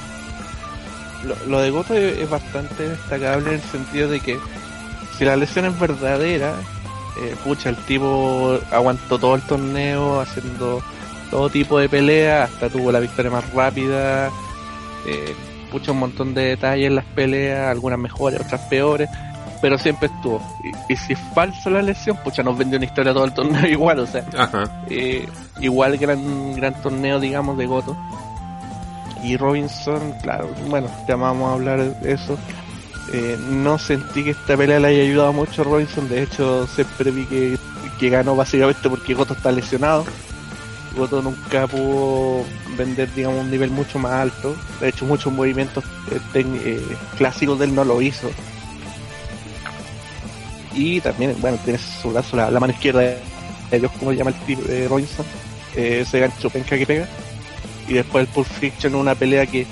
lo, 1.46 1.60
de 1.60 1.70
Goto 1.70 1.94
es, 1.94 2.28
bastante 2.28 2.88
destacable 2.88 3.48
en 3.50 3.54
el 3.56 3.62
sentido 3.62 4.08
de 4.08 4.20
que 4.20 4.38
si 5.16 5.24
la 5.24 5.36
lesión 5.36 5.66
es 5.66 5.78
verdadera, 5.78 6.54
eh, 7.20 7.34
pucha, 7.44 7.70
el 7.70 7.76
tipo 7.76 8.58
aguantó 8.70 9.18
todo 9.18 9.34
el 9.34 9.42
torneo 9.42 10.20
haciendo 10.20 10.82
todo 11.30 11.50
tipo 11.50 11.78
de 11.78 11.88
peleas, 11.88 12.50
hasta 12.50 12.68
tuvo 12.68 12.90
la 12.90 13.00
victoria 13.00 13.30
más 13.30 13.52
rápida, 13.52 14.30
eh, 15.06 15.34
pucha, 15.70 15.92
un 15.92 15.98
montón 15.98 16.34
de 16.34 16.42
detalles 16.46 16.86
en 16.86 16.96
las 16.96 17.04
peleas, 17.04 17.70
algunas 17.70 17.98
mejores, 17.98 18.40
otras 18.40 18.62
peores, 18.62 19.08
pero 19.60 19.78
siempre 19.78 20.08
estuvo. 20.08 20.40
Y, 20.88 20.96
si 20.96 21.12
es 21.12 21.18
falsa 21.34 21.70
la 21.70 21.82
lesión, 21.82 22.16
pucha, 22.22 22.42
nos 22.42 22.56
vendió 22.56 22.76
una 22.76 22.86
historia 22.86 23.12
todo 23.12 23.24
el 23.24 23.34
torneo 23.34 23.66
igual, 23.68 24.00
o 24.00 24.06
sea, 24.06 24.24
eh, 24.88 25.26
igual 25.60 25.96
gran, 25.98 26.54
gran 26.54 26.74
torneo, 26.82 27.20
digamos, 27.20 27.56
de 27.56 27.66
Goto 27.66 27.96
y 29.22 29.36
Robinson, 29.36 30.14
claro, 30.22 30.48
bueno, 30.68 30.88
ya 31.06 31.16
vamos 31.16 31.50
a 31.50 31.54
hablar 31.54 32.00
de 32.00 32.12
eso. 32.12 32.38
Eh, 33.12 33.36
no 33.48 33.76
sentí 33.78 34.22
que 34.22 34.30
esta 34.30 34.56
pelea 34.56 34.78
le 34.78 34.88
haya 34.88 35.02
ayudado 35.02 35.32
mucho 35.32 35.62
a 35.62 35.64
Robinson, 35.64 36.08
de 36.08 36.22
hecho 36.22 36.66
siempre 36.68 37.10
vi 37.10 37.26
que, 37.26 37.58
que 37.98 38.08
ganó 38.08 38.36
básicamente 38.36 38.88
porque 38.88 39.14
Goto 39.14 39.34
está 39.34 39.50
lesionado. 39.52 40.04
Goto 40.96 41.22
nunca 41.22 41.66
pudo 41.66 42.44
vender, 42.76 43.12
digamos, 43.14 43.40
un 43.40 43.50
nivel 43.50 43.70
mucho 43.70 43.98
más 43.98 44.12
alto. 44.12 44.56
De 44.80 44.88
hecho, 44.88 45.04
muchos 45.04 45.32
movimientos 45.32 45.84
eh, 46.10 46.20
eh, 46.34 46.96
clásicos 47.16 47.58
de 47.58 47.66
él 47.66 47.74
no 47.74 47.84
lo 47.84 48.02
hizo. 48.02 48.28
Y 50.74 51.00
también, 51.00 51.36
bueno, 51.40 51.58
tiene 51.64 51.78
su 51.78 52.10
brazo, 52.10 52.36
la, 52.36 52.50
mano 52.60 52.72
izquierda 52.72 53.00
de 53.00 53.18
ellos, 53.72 53.90
como 53.98 54.12
llama 54.12 54.30
el 54.30 54.36
tipo 54.46 54.62
de 54.62 54.88
Robinson, 54.88 55.26
ese 55.74 56.20
gancho 56.20 56.50
penca 56.50 56.76
que 56.76 56.86
pega 56.86 57.08
y 57.90 57.94
después 57.94 58.26
el 58.26 58.32
Pulp 58.32 58.46
Fiction, 58.46 58.94
una 58.94 59.14
pelea 59.14 59.46
que 59.46 59.66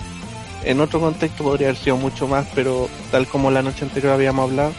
en 0.64 0.80
otro 0.80 1.00
contexto 1.00 1.44
podría 1.44 1.68
haber 1.68 1.80
sido 1.80 1.96
mucho 1.96 2.26
más, 2.26 2.46
pero 2.54 2.88
tal 3.12 3.26
como 3.28 3.50
la 3.50 3.62
noche 3.62 3.84
anterior 3.84 4.12
habíamos 4.12 4.50
hablado, 4.50 4.72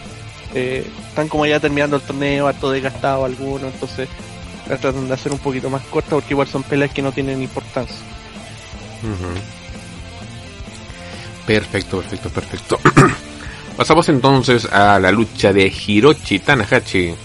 eh, 0.53 0.85
están 1.07 1.29
como 1.29 1.45
ya 1.45 1.59
terminando 1.59 1.95
el 1.95 2.01
torneo, 2.01 2.47
harto 2.47 2.69
desgastado 2.69 3.23
alguno, 3.23 3.67
entonces 3.67 4.09
tratan 4.67 5.07
de 5.07 5.13
hacer 5.13 5.31
un 5.31 5.39
poquito 5.39 5.69
más 5.69 5.81
corta 5.83 6.11
porque 6.11 6.33
igual 6.33 6.47
son 6.47 6.63
peleas 6.63 6.91
que 6.91 7.01
no 7.01 7.13
tienen 7.13 7.41
importancia. 7.41 7.95
Perfecto, 11.47 12.01
perfecto, 12.01 12.29
perfecto. 12.29 12.79
Pasamos 13.79 14.09
entonces 14.09 14.65
a 14.65 14.99
la 14.99 15.09
lucha 15.09 15.53
de 15.53 15.71
Hiroshi 15.71 16.39
Tanahashi 16.39 17.15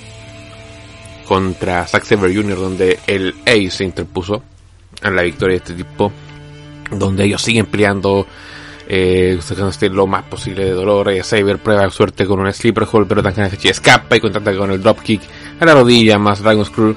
contra 1.27 1.85
Zack 1.85 2.05
Saber 2.05 2.33
Jr., 2.33 2.57
donde 2.57 3.01
el 3.09 3.35
Ace 3.45 3.71
se 3.71 3.85
interpuso 3.85 4.41
en 5.03 5.17
la 5.17 5.23
victoria 5.23 5.55
de 5.55 5.57
este 5.57 5.73
tipo, 5.75 6.13
donde 6.93 7.25
ellos 7.25 7.43
siguen 7.43 7.67
peleando, 7.67 8.25
eh, 8.87 9.37
lo 9.91 10.07
más 10.07 10.23
posible 10.27 10.67
de 10.67 10.71
dolor. 10.71 11.11
Eh, 11.11 11.25
Saber 11.25 11.59
prueba 11.59 11.91
suerte 11.91 12.25
con 12.25 12.39
un 12.39 12.53
sleeper 12.53 12.87
hold, 12.89 13.09
pero 13.09 13.21
Tanahashi 13.21 13.71
escapa 13.71 14.15
y 14.15 14.21
contrata 14.21 14.57
con 14.57 14.71
el 14.71 14.81
dropkick 14.81 15.23
a 15.59 15.65
la 15.65 15.75
rodilla 15.75 16.21
más 16.21 16.41
Dragon 16.41 16.65
Screw. 16.65 16.95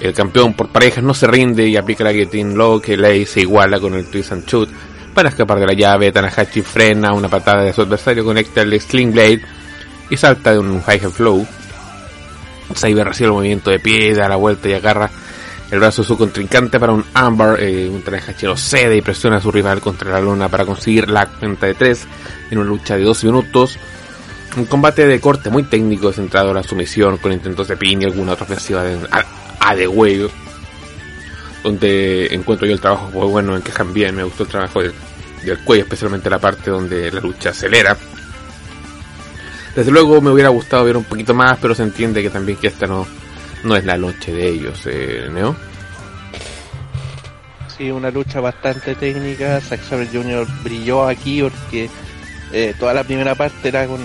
El 0.00 0.12
campeón 0.12 0.54
por 0.54 0.70
parejas 0.70 1.04
no 1.04 1.14
se 1.14 1.28
rinde 1.28 1.68
y 1.68 1.76
aplica 1.76 2.02
la 2.02 2.10
guillotine 2.10 2.56
low 2.56 2.80
que 2.80 2.96
Lei 2.96 3.26
se 3.26 3.42
iguala 3.42 3.78
con 3.78 3.94
el 3.94 4.10
twist 4.10 4.32
and 4.32 4.44
shoot. 4.44 4.68
Para 5.16 5.30
escapar 5.30 5.58
de 5.58 5.66
la 5.66 5.72
llave, 5.72 6.12
Tanahashi 6.12 6.60
frena 6.60 7.14
una 7.14 7.30
patada 7.30 7.64
de 7.64 7.72
su 7.72 7.80
adversario, 7.80 8.22
conecta 8.22 8.60
el 8.60 8.78
Sling 8.78 9.14
Blade 9.14 9.40
y 10.10 10.16
salta 10.18 10.52
de 10.52 10.58
un 10.58 10.82
high 10.82 10.98
flow. 10.98 11.46
Saber 12.74 13.08
recibe 13.08 13.28
el 13.28 13.32
movimiento 13.32 13.70
de 13.70 13.78
pie, 13.78 14.14
da 14.14 14.28
la 14.28 14.36
vuelta 14.36 14.68
y 14.68 14.74
agarra 14.74 15.08
el 15.70 15.78
brazo 15.78 16.02
de 16.02 16.08
su 16.08 16.18
contrincante 16.18 16.78
para 16.78 16.92
un 16.92 17.02
Amber, 17.14 17.58
eh, 17.62 17.88
un 17.88 18.04
lo 18.42 18.56
cede 18.58 18.98
y 18.98 19.00
presiona 19.00 19.36
a 19.38 19.40
su 19.40 19.50
rival 19.50 19.80
contra 19.80 20.10
la 20.10 20.20
luna 20.20 20.50
para 20.50 20.66
conseguir 20.66 21.08
la 21.08 21.24
cuenta 21.24 21.64
de 21.64 21.72
3 21.72 22.06
en 22.50 22.58
una 22.58 22.68
lucha 22.68 22.98
de 22.98 23.04
12 23.04 23.26
minutos. 23.26 23.78
Un 24.54 24.66
combate 24.66 25.06
de 25.06 25.18
corte 25.18 25.48
muy 25.48 25.62
técnico 25.62 26.12
centrado 26.12 26.50
en 26.50 26.56
la 26.56 26.62
sumisión 26.62 27.16
con 27.16 27.32
intentos 27.32 27.68
de 27.68 27.78
pin 27.78 28.02
y 28.02 28.04
alguna 28.04 28.32
otra 28.34 28.44
ofensiva 28.44 28.82
de, 28.82 28.98
a, 29.60 29.74
de 29.74 29.88
huevo. 29.88 30.28
Donde 31.64 32.26
encuentro 32.34 32.66
yo 32.66 32.74
el 32.74 32.80
trabajo 32.82 33.08
muy 33.14 33.28
bueno, 33.28 33.56
encajan 33.56 33.94
bien, 33.94 34.14
me 34.14 34.22
gustó 34.22 34.42
el 34.42 34.50
trabajo 34.50 34.82
del, 34.82 34.92
del 35.54 35.64
cuello, 35.64 35.84
especialmente 35.84 36.30
la 36.30 36.38
parte 36.38 36.70
donde 36.70 37.10
la 37.10 37.20
lucha 37.20 37.50
acelera. 37.50 37.96
Desde 39.74 39.90
luego 39.90 40.20
me 40.20 40.30
hubiera 40.30 40.48
gustado 40.48 40.84
ver 40.84 40.96
un 40.96 41.04
poquito 41.04 41.34
más, 41.34 41.58
pero 41.60 41.74
se 41.74 41.82
entiende 41.82 42.22
que 42.22 42.30
también 42.30 42.58
que 42.58 42.68
esta 42.68 42.86
no, 42.86 43.06
no 43.64 43.76
es 43.76 43.84
la 43.84 43.98
noche 43.98 44.32
de 44.32 44.48
ellos, 44.48 44.80
eh, 44.86 45.28
¿no? 45.30 45.54
Sí, 47.76 47.90
una 47.90 48.10
lucha 48.10 48.40
bastante 48.40 48.94
técnica. 48.94 49.60
Zack 49.60 49.82
Saber 49.82 50.08
Jr. 50.10 50.46
brilló 50.62 51.06
aquí 51.06 51.42
porque 51.42 51.90
eh, 52.52 52.74
toda 52.78 52.94
la 52.94 53.04
primera 53.04 53.34
parte 53.34 53.68
era 53.68 53.86
con, 53.86 54.00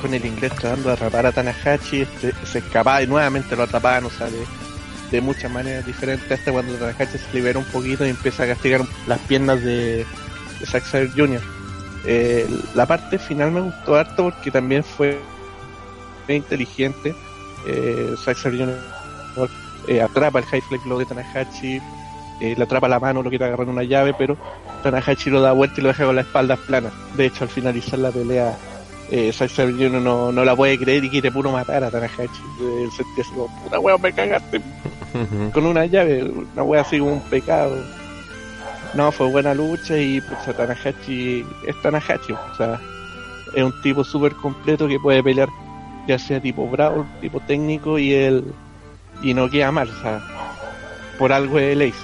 con 0.00 0.14
el 0.14 0.24
inglés 0.24 0.52
tratando 0.54 0.88
de 0.88 0.94
atrapar 0.94 1.26
a 1.26 1.32
Tanahashi. 1.32 2.02
Este, 2.02 2.32
se 2.50 2.60
escapaba 2.60 3.02
y 3.02 3.06
nuevamente 3.06 3.54
lo 3.54 3.64
atrapaban, 3.64 4.06
o 4.06 4.10
sea, 4.10 4.28
de, 5.10 5.20
muchas 5.20 5.50
maneras 5.50 5.86
diferentes. 5.86 6.30
Hasta 6.30 6.52
cuando 6.52 6.74
Tanahashi 6.74 7.18
se 7.18 7.32
libera 7.32 7.58
un 7.58 7.64
poquito 7.66 8.06
y 8.06 8.10
empieza 8.10 8.44
a 8.44 8.46
castigar 8.46 8.82
las 9.06 9.18
piernas 9.20 9.62
de, 9.62 10.04
de 10.60 10.66
Zack 10.66 10.84
Saber 10.84 11.10
Jr. 11.16 11.40
Eh, 12.06 12.46
la 12.74 12.86
parte 12.86 13.18
final 13.18 13.50
me 13.50 13.60
gustó 13.60 13.96
harto 13.96 14.24
porque 14.24 14.50
también 14.50 14.84
fue 14.84 15.18
inteligente 16.28 17.14
eh, 17.66 18.14
eh, 19.88 20.02
atrapa 20.02 20.38
el 20.38 20.44
High 20.44 20.60
Flex 20.60 20.86
Low 20.86 20.98
de 20.98 21.06
Tanahashi, 21.06 21.80
eh, 22.40 22.54
le 22.56 22.62
atrapa 22.62 22.88
la 22.88 23.00
mano, 23.00 23.22
lo 23.22 23.30
quiere 23.30 23.46
agarrar 23.46 23.68
una 23.68 23.82
llave, 23.82 24.14
pero 24.14 24.36
Tanahashi 24.82 25.30
lo 25.30 25.40
da 25.40 25.52
vuelta 25.52 25.80
y 25.80 25.82
lo 25.82 25.88
deja 25.88 26.04
con 26.04 26.14
la 26.14 26.22
espalda 26.22 26.56
plana. 26.56 26.90
De 27.16 27.26
hecho, 27.26 27.44
al 27.44 27.50
finalizar 27.50 27.98
la 27.98 28.10
pelea, 28.10 28.56
eh, 29.10 29.32
no, 29.90 30.30
no 30.30 30.44
la 30.44 30.54
puede 30.54 30.78
creer 30.78 31.04
y 31.04 31.10
quiere 31.10 31.32
puro 31.32 31.50
matar 31.50 31.84
a 31.84 31.90
Tanahashi. 31.90 32.42
Él 32.60 32.90
sentía 32.94 33.24
así 33.24 33.32
como, 33.32 33.48
puta 33.62 33.78
weón, 33.80 34.00
me 34.02 34.12
cagaste 34.12 34.60
con 35.52 35.66
una 35.66 35.86
llave, 35.86 36.24
una 36.24 36.62
wea 36.62 36.82
así 36.82 36.98
como 36.98 37.14
un 37.14 37.20
pecado. 37.22 37.76
No, 38.94 39.12
fue 39.12 39.28
buena 39.28 39.54
lucha 39.54 39.96
y 39.98 40.20
pues 40.20 40.56
Tanahashi 40.56 41.44
es 41.66 41.82
Tanahashi, 41.82 42.32
o 42.32 42.54
sea, 42.56 42.80
es 43.54 43.62
un 43.62 43.82
tipo 43.82 44.02
súper 44.02 44.32
completo 44.34 44.88
que 44.88 44.98
puede 44.98 45.22
pelear 45.22 45.48
ya 46.08 46.18
sea 46.18 46.40
tipo 46.40 46.66
bravo, 46.68 47.06
tipo 47.20 47.38
técnico 47.40 47.98
y 47.98 48.14
él 48.14 48.44
y 49.22 49.34
no 49.34 49.50
queda 49.50 49.70
mal, 49.70 49.90
o 49.90 50.00
sea, 50.00 50.22
por 51.18 51.32
algo 51.32 51.58
es 51.58 51.76
el 51.76 51.82
ace. 51.82 51.98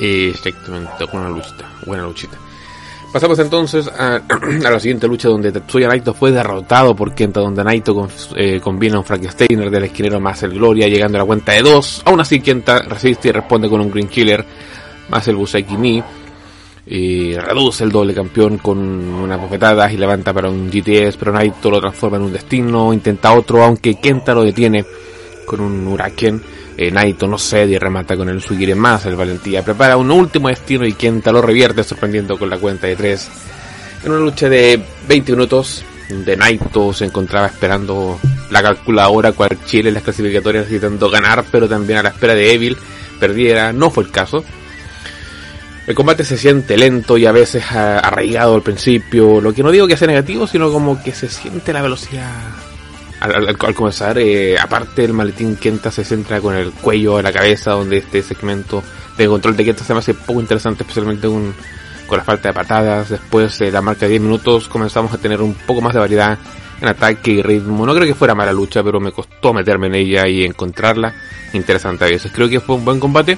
Exactamente, 0.00 1.04
buena 1.12 1.28
luchita, 1.28 1.70
buena 1.86 2.02
luchita. 2.04 2.36
Pasamos 3.12 3.38
entonces 3.40 3.88
a, 3.98 4.22
la 4.60 4.80
siguiente 4.80 5.08
lucha 5.08 5.28
donde 5.28 5.50
Tetsuya 5.50 5.88
Naito 5.88 6.14
fue 6.14 6.30
derrotado 6.30 6.94
por 6.94 7.14
Kenta, 7.14 7.40
donde 7.40 7.64
Naito 7.64 8.08
eh, 8.36 8.60
combina 8.62 8.98
un 8.98 9.04
Frankensteiner 9.04 9.70
del 9.70 9.84
esquinero 9.84 10.20
más 10.20 10.42
el 10.44 10.52
Gloria, 10.52 10.86
llegando 10.86 11.18
a 11.18 11.22
la 11.22 11.26
cuenta 11.26 11.52
de 11.52 11.62
dos. 11.62 12.02
Aún 12.04 12.20
así, 12.20 12.40
Kenta 12.40 12.82
resiste 12.82 13.28
y 13.28 13.32
responde 13.32 13.68
con 13.68 13.80
un 13.80 13.90
Green 13.90 14.08
Killer 14.08 14.44
más 15.08 15.26
el 15.26 15.36
Busaiki 15.36 15.76
Ni 15.76 16.02
reduce 16.90 17.84
el 17.84 17.92
doble 17.92 18.14
campeón 18.14 18.58
con 18.58 18.78
una 18.78 19.36
bofetada 19.36 19.92
y 19.92 19.96
levanta 19.96 20.32
para 20.32 20.48
un 20.48 20.70
GTS, 20.70 21.16
pero 21.16 21.32
Naito 21.32 21.70
lo 21.70 21.80
transforma 21.80 22.16
en 22.16 22.24
un 22.24 22.32
destino, 22.32 22.92
intenta 22.92 23.32
otro, 23.32 23.62
aunque 23.62 23.96
Kenta 23.96 24.34
lo 24.34 24.42
detiene 24.42 24.84
con 25.46 25.60
un 25.60 25.86
Huraken. 25.86 26.42
Eh, 26.80 26.90
Naito 26.90 27.26
no 27.26 27.36
cede 27.36 27.72
y 27.72 27.78
remata 27.78 28.16
con 28.16 28.30
el 28.30 28.40
Sugire 28.40 28.74
más, 28.74 29.04
el 29.04 29.14
Valentía 29.14 29.62
prepara 29.62 29.98
un 29.98 30.10
último 30.10 30.48
destino 30.48 30.86
y 30.86 30.94
Kenta 30.94 31.30
lo 31.30 31.42
revierte 31.42 31.84
sorprendiendo 31.84 32.38
con 32.38 32.48
la 32.48 32.56
cuenta 32.56 32.86
de 32.86 32.96
3. 32.96 33.28
En 34.04 34.12
una 34.12 34.20
lucha 34.20 34.48
de 34.48 34.82
20 35.06 35.32
minutos, 35.32 35.84
de 36.08 36.38
Naito 36.38 36.94
se 36.94 37.04
encontraba 37.04 37.48
esperando 37.48 38.18
la 38.50 38.62
calculadora 38.62 39.32
cual 39.32 39.58
Chile 39.66 39.88
en 39.88 39.94
las 39.96 40.04
clasificatorias 40.04 40.64
necesitando 40.64 41.10
ganar, 41.10 41.44
pero 41.52 41.68
también 41.68 41.98
a 41.98 42.02
la 42.02 42.08
espera 42.08 42.34
de 42.34 42.50
Evil 42.50 42.78
perdiera, 43.20 43.74
no 43.74 43.90
fue 43.90 44.04
el 44.04 44.10
caso. 44.10 44.42
El 45.86 45.94
combate 45.94 46.24
se 46.24 46.38
siente 46.38 46.78
lento 46.78 47.18
y 47.18 47.26
a 47.26 47.32
veces 47.32 47.62
arraigado 47.70 48.54
al 48.54 48.62
principio, 48.62 49.42
lo 49.42 49.52
que 49.52 49.62
no 49.62 49.70
digo 49.70 49.86
que 49.86 49.98
sea 49.98 50.08
negativo, 50.08 50.46
sino 50.46 50.72
como 50.72 51.02
que 51.02 51.12
se 51.12 51.28
siente 51.28 51.74
la 51.74 51.82
velocidad 51.82 52.69
al, 53.20 53.56
comenzar. 53.74 54.18
Eh, 54.18 54.58
aparte 54.58 55.04
el 55.04 55.12
maletín 55.12 55.56
Kenta 55.56 55.90
se 55.90 56.04
centra 56.04 56.40
con 56.40 56.54
el 56.54 56.72
cuello, 56.72 57.20
la 57.22 57.32
cabeza, 57.32 57.72
donde 57.72 57.98
este 57.98 58.22
segmento 58.22 58.82
de 59.16 59.26
control 59.26 59.56
de 59.56 59.64
Kenta 59.64 59.84
se 59.84 59.92
me 59.92 60.00
hace 60.00 60.14
poco 60.14 60.40
interesante, 60.40 60.82
especialmente 60.82 61.28
con 61.28 61.54
la 62.18 62.24
falta 62.24 62.48
de 62.48 62.54
patadas. 62.54 63.10
Después 63.10 63.58
de 63.58 63.70
la 63.70 63.80
marca 63.80 64.06
de 64.06 64.10
10 64.10 64.22
minutos 64.22 64.68
comenzamos 64.68 65.12
a 65.12 65.18
tener 65.18 65.40
un 65.40 65.54
poco 65.54 65.80
más 65.80 65.92
de 65.92 66.00
variedad 66.00 66.38
en 66.80 66.88
ataque 66.88 67.32
y 67.32 67.42
ritmo. 67.42 67.86
No 67.86 67.94
creo 67.94 68.06
que 68.06 68.14
fuera 68.14 68.34
mala 68.34 68.52
lucha, 68.52 68.82
pero 68.82 69.00
me 69.00 69.12
costó 69.12 69.52
meterme 69.52 69.88
en 69.88 69.94
ella 69.94 70.26
y 70.26 70.44
encontrarla 70.44 71.14
interesante 71.52 72.04
a 72.04 72.08
veces. 72.08 72.32
Creo 72.32 72.48
que 72.48 72.60
fue 72.60 72.76
un 72.76 72.84
buen 72.84 72.98
combate 72.98 73.36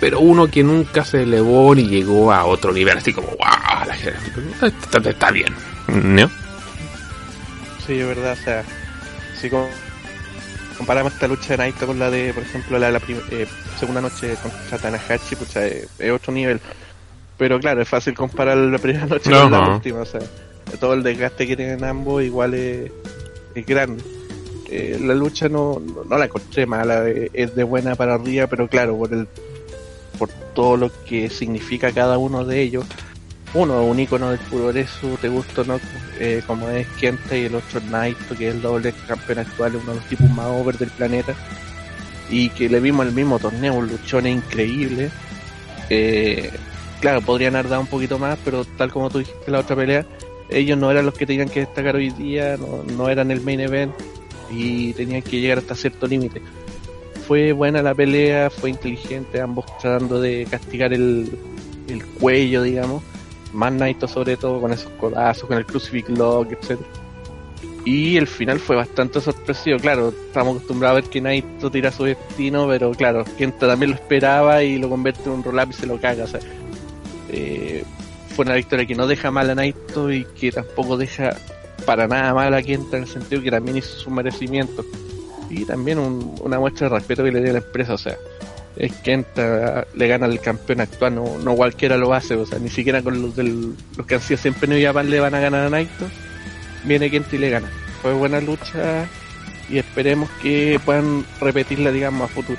pero 0.00 0.20
uno 0.20 0.50
que 0.50 0.64
nunca 0.64 1.04
se 1.04 1.22
elevó 1.22 1.74
ni 1.74 1.86
llegó 1.86 2.32
a 2.32 2.46
otro 2.46 2.72
nivel, 2.72 2.96
así 2.96 3.12
como, 3.12 3.28
wow, 3.28 3.86
la 3.86 3.94
gente 3.94 5.10
está, 5.10 5.30
bien, 5.30 5.54
¿no? 5.88 6.28
Sí, 7.86 8.00
es 8.00 8.06
verdad, 8.06 8.32
o 8.32 8.42
sea, 8.42 8.64
si 9.40 9.50
comparamos 10.76 11.14
esta 11.14 11.26
lucha 11.26 11.50
de 11.50 11.56
Naito 11.58 11.86
con 11.86 11.98
la 11.98 12.10
de, 12.10 12.34
por 12.34 12.42
ejemplo, 12.42 12.78
la, 12.78 12.90
la 12.90 13.00
eh, 13.30 13.46
segunda 13.78 14.02
noche 14.02 14.34
contra 14.42 14.78
Tanahashi, 14.78 15.36
pues 15.36 15.56
es, 15.56 16.10
otro 16.10 16.32
nivel. 16.32 16.60
Pero 17.38 17.58
claro, 17.58 17.80
es 17.80 17.88
fácil 17.88 18.12
comparar 18.12 18.56
la 18.56 18.78
primera 18.78 19.06
noche 19.06 19.30
con 19.30 19.50
la 19.50 19.74
última, 19.74 20.00
o 20.00 20.04
sea, 20.04 20.20
todo 20.78 20.92
el 20.92 21.02
desgaste 21.02 21.46
que 21.46 21.56
tienen 21.56 21.82
ambos 21.84 22.22
igual 22.22 22.52
es, 22.54 22.90
grande. 23.66 24.02
Eh, 24.68 24.98
la 25.00 25.14
lucha 25.14 25.48
no, 25.48 25.82
no, 26.08 26.18
la 26.18 26.26
encontré 26.26 26.66
mala, 26.66 27.08
eh, 27.08 27.30
es 27.32 27.56
de 27.56 27.64
buena 27.64 27.96
para 27.96 28.14
arriba, 28.14 28.46
pero 28.46 28.68
claro, 28.68 28.96
por 28.96 29.12
el 29.12 29.26
por 30.18 30.28
todo 30.54 30.76
lo 30.76 30.90
que 31.04 31.30
significa 31.30 31.92
cada 31.92 32.18
uno 32.18 32.44
de 32.44 32.60
ellos. 32.60 32.84
Uno, 33.52 33.84
un 33.84 33.98
icono 33.98 34.30
del 34.30 34.38
progreso, 34.38 35.18
te 35.20 35.28
gusta 35.28 35.64
no, 35.64 35.80
eh, 36.20 36.40
como 36.46 36.68
es 36.68 36.86
Kenta 37.00 37.36
y 37.36 37.46
el 37.46 37.56
otro 37.56 37.80
Naito, 37.90 38.36
que 38.36 38.48
es 38.48 38.54
el 38.54 38.62
doble 38.62 38.92
campeón 39.08 39.40
actual, 39.40 39.76
uno 39.76 39.90
de 39.92 39.96
los 39.96 40.08
tipos 40.08 40.30
más 40.30 40.46
over 40.46 40.78
del 40.78 40.90
planeta, 40.90 41.34
y 42.30 42.48
que 42.50 42.68
le 42.68 42.78
vimos 42.78 43.06
el 43.06 43.12
mismo 43.12 43.40
torneo, 43.40 43.74
un 43.74 43.88
luchón 43.88 44.28
increíble. 44.28 45.10
Eh, 45.88 46.52
claro, 47.00 47.22
podrían 47.22 47.56
haber 47.56 47.76
un 47.76 47.88
poquito 47.88 48.20
más, 48.20 48.38
pero 48.44 48.64
tal 48.64 48.92
como 48.92 49.10
tú 49.10 49.18
dijiste 49.18 49.50
la 49.50 49.58
otra 49.58 49.74
pelea, 49.74 50.06
ellos 50.48 50.78
no 50.78 50.88
eran 50.90 51.06
los 51.06 51.14
que 51.14 51.26
tenían 51.26 51.48
que 51.48 51.60
destacar 51.60 51.96
hoy 51.96 52.10
día, 52.10 52.56
no, 52.56 52.84
no 52.96 53.08
eran 53.08 53.32
el 53.32 53.40
main 53.40 53.60
event 53.60 53.92
y 54.48 54.92
tenían 54.92 55.22
que 55.22 55.40
llegar 55.40 55.58
hasta 55.58 55.74
cierto 55.74 56.06
límite. 56.06 56.40
Fue 57.26 57.52
buena 57.52 57.82
la 57.82 57.94
pelea, 57.94 58.48
fue 58.48 58.70
inteligente, 58.70 59.40
ambos 59.40 59.66
tratando 59.80 60.20
de 60.20 60.46
castigar 60.48 60.92
el, 60.92 61.36
el 61.88 62.04
cuello, 62.04 62.62
digamos. 62.62 63.02
Más 63.52 63.72
Naito 63.72 64.06
sobre 64.06 64.36
todo 64.36 64.60
con 64.60 64.72
esos 64.72 64.90
codazos, 64.92 65.48
con 65.48 65.56
el 65.56 65.66
Crucifix 65.66 66.08
Lock, 66.10 66.52
etc. 66.52 66.80
Y 67.84 68.16
el 68.16 68.26
final 68.26 68.58
fue 68.58 68.76
bastante 68.76 69.20
sorpresivo, 69.20 69.78
claro, 69.78 70.10
estamos 70.10 70.56
acostumbrados 70.56 70.98
a 70.98 71.00
ver 71.00 71.10
que 71.10 71.20
Naito 71.20 71.70
tira 71.70 71.90
su 71.90 72.04
destino, 72.04 72.68
pero 72.68 72.90
claro, 72.92 73.24
Kenta 73.38 73.66
también 73.66 73.92
lo 73.92 73.96
esperaba 73.96 74.62
y 74.62 74.78
lo 74.78 74.88
convierte 74.88 75.22
en 75.24 75.30
un 75.30 75.42
roll-up 75.42 75.70
y 75.70 75.72
se 75.72 75.86
lo 75.86 75.98
caga, 75.98 76.24
o 76.24 76.26
sea, 76.26 76.40
eh, 77.30 77.84
fue 78.34 78.44
una 78.44 78.54
victoria 78.54 78.86
que 78.86 78.94
no 78.94 79.06
deja 79.06 79.30
mal 79.30 79.48
a 79.50 79.54
Naito 79.54 80.12
y 80.12 80.24
que 80.24 80.52
tampoco 80.52 80.96
deja 80.96 81.36
para 81.86 82.06
nada 82.06 82.34
mal 82.34 82.52
a 82.54 82.62
Kenta 82.62 82.96
en 82.96 83.04
el 83.04 83.08
sentido 83.08 83.42
que 83.42 83.50
también 83.50 83.78
hizo 83.78 83.98
su 83.98 84.10
merecimiento. 84.10 84.84
Y 85.48 85.64
también 85.64 85.98
una 85.98 86.60
muestra 86.60 86.88
de 86.88 86.94
respeto 86.94 87.24
que 87.24 87.32
le 87.32 87.40
dio 87.40 87.50
a 87.50 87.54
la 87.54 87.58
empresa, 87.58 87.94
o 87.94 87.98
sea, 87.98 88.16
es 88.80 88.92
Kenta 88.94 89.86
le 89.94 90.08
gana 90.08 90.26
al 90.26 90.40
campeón 90.40 90.80
actual, 90.80 91.14
no, 91.14 91.38
no 91.38 91.54
cualquiera 91.54 91.98
lo 91.98 92.14
hace, 92.14 92.34
o 92.34 92.46
sea, 92.46 92.58
ni 92.58 92.70
siquiera 92.70 93.02
con 93.02 93.20
los 93.20 93.36
del, 93.36 93.74
los 93.96 94.06
que 94.06 94.14
han 94.14 94.20
sido 94.22 94.38
siempre 94.38 94.66
New 94.66 94.82
Japan 94.82 95.10
le 95.10 95.20
van 95.20 95.34
a 95.34 95.40
ganar 95.40 95.66
a 95.66 95.70
Naito, 95.70 96.08
viene 96.84 97.10
Kenta 97.10 97.36
y 97.36 97.38
le 97.38 97.50
gana. 97.50 97.68
Fue 98.00 98.14
buena 98.14 98.40
lucha 98.40 99.06
y 99.68 99.78
esperemos 99.78 100.30
que 100.42 100.80
puedan 100.82 101.24
repetirla, 101.40 101.92
digamos, 101.92 102.30
a 102.30 102.32
futuro. 102.32 102.58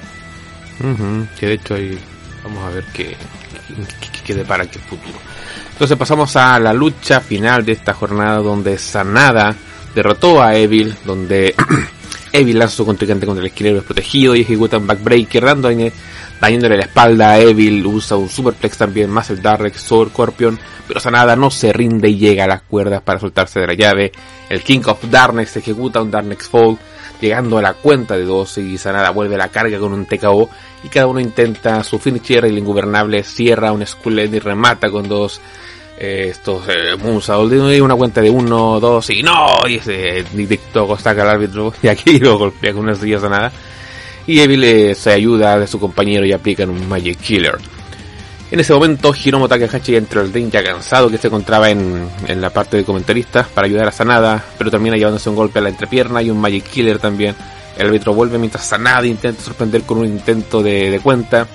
que 1.39 1.47
de 1.47 1.53
hecho 1.53 1.73
ahí 1.73 1.97
vamos 2.43 2.63
a 2.65 2.69
ver 2.69 2.83
qué, 2.93 3.15
que 4.23 4.35
depara 4.35 4.63
el 4.63 4.69
futuro. 4.69 5.17
Entonces 5.71 5.97
pasamos 5.97 6.35
a 6.35 6.59
la 6.59 6.73
lucha 6.73 7.19
final 7.19 7.65
de 7.65 7.71
esta 7.71 7.93
jornada 7.93 8.37
donde 8.37 8.77
Sanada 8.77 9.55
derrotó 9.95 10.41
a 10.41 10.55
Evil, 10.55 10.95
donde 11.03 11.55
Evil 12.33 12.59
lanza 12.59 12.77
su 12.77 12.85
contrincante 12.85 13.25
contra 13.25 13.41
el 13.41 13.47
esquinero 13.47 13.77
desprotegido 13.77 14.35
y 14.35 14.41
ejecuta 14.41 14.77
un 14.77 14.87
backbreaker 14.87 15.43
dándole, 15.43 15.91
dañándole 16.39 16.77
la 16.77 16.83
espalda 16.83 17.31
a 17.31 17.39
Evil, 17.39 17.85
usa 17.85 18.17
un 18.17 18.29
superplex 18.29 18.77
también, 18.77 19.09
más 19.09 19.29
el 19.29 19.41
Dark 19.41 19.77
Sword 19.77 20.09
Scorpion, 20.09 20.57
pero 20.87 20.99
Sanada 20.99 21.35
no 21.35 21.51
se 21.51 21.73
rinde 21.73 22.09
y 22.09 22.17
llega 22.17 22.45
a 22.45 22.47
las 22.47 22.61
cuerdas 22.61 23.01
para 23.01 23.19
soltarse 23.19 23.59
de 23.59 23.67
la 23.67 23.73
llave. 23.73 24.11
El 24.49 24.61
King 24.61 24.81
of 24.85 25.03
Darkness 25.09 25.57
ejecuta 25.57 26.01
un 26.01 26.11
Darkness 26.11 26.47
Fall, 26.47 26.77
llegando 27.19 27.57
a 27.57 27.61
la 27.61 27.73
cuenta 27.73 28.15
de 28.15 28.23
12 28.23 28.61
y 28.61 28.77
Sanada 28.77 29.11
vuelve 29.11 29.35
a 29.35 29.39
la 29.39 29.49
carga 29.49 29.77
con 29.77 29.93
un 29.93 30.05
TKO 30.05 30.49
y 30.83 30.89
cada 30.89 31.07
uno 31.07 31.19
intenta 31.19 31.83
su 31.83 31.99
finisher 31.99 32.45
y 32.45 32.49
el 32.49 32.57
ingobernable 32.57 33.23
cierra 33.23 33.71
un 33.71 33.85
Skull 33.85 34.19
y 34.19 34.39
remata 34.39 34.89
con 34.89 35.07
dos 35.07 35.41
eh, 36.03 36.29
estos 36.31 36.63
eh, 36.67 36.97
de 36.97 37.81
una 37.81 37.95
cuenta 37.95 38.21
de 38.21 38.29
uno, 38.31 38.79
dos 38.79 39.07
y 39.11 39.21
no, 39.21 39.67
y 39.67 39.75
ese 39.75 40.25
directo 40.33 40.97
saca 40.97 41.21
al 41.21 41.29
árbitro 41.29 41.71
y 41.83 41.87
aquí 41.89 42.17
lo 42.17 42.39
golpea 42.39 42.73
con 42.73 42.85
una 42.85 42.95
silla 42.95 43.19
Sanada 43.19 43.51
y 44.25 44.39
Evil 44.39 44.63
eh, 44.63 44.95
se 44.95 45.11
ayuda 45.11 45.59
de 45.59 45.67
su 45.67 45.79
compañero 45.79 46.25
y 46.25 46.31
aplican 46.31 46.71
un 46.71 46.89
Magic 46.89 47.19
Killer. 47.19 47.57
En 48.49 48.59
ese 48.59 48.73
momento, 48.73 49.13
Hiromo 49.13 49.47
Takahashi 49.47 49.95
entra 49.95 50.21
al 50.21 50.33
ring 50.33 50.49
ya 50.49 50.63
cansado 50.63 51.09
que 51.09 51.17
se 51.17 51.27
encontraba 51.27 51.69
en, 51.69 52.09
en 52.27 52.41
la 52.41 52.49
parte 52.49 52.77
de 52.77 52.83
comentaristas 52.83 53.47
para 53.47 53.65
ayudar 53.65 53.87
a 53.87 53.91
Sanada, 53.91 54.43
pero 54.57 54.71
termina 54.71 54.97
llevándose 54.97 55.29
un 55.29 55.35
golpe 55.35 55.59
a 55.59 55.61
la 55.61 55.69
entrepierna 55.69 56.21
y 56.21 56.29
un 56.29 56.41
Magic 56.41 56.65
Killer 56.65 56.99
también. 56.99 57.35
El 57.77 57.87
árbitro 57.87 58.13
vuelve 58.13 58.37
mientras 58.37 58.65
Sanada 58.65 59.05
intenta 59.05 59.41
sorprender 59.41 59.83
con 59.83 59.99
un 59.99 60.05
intento 60.05 60.61
de, 60.61 60.99
cuenta. 61.01 61.47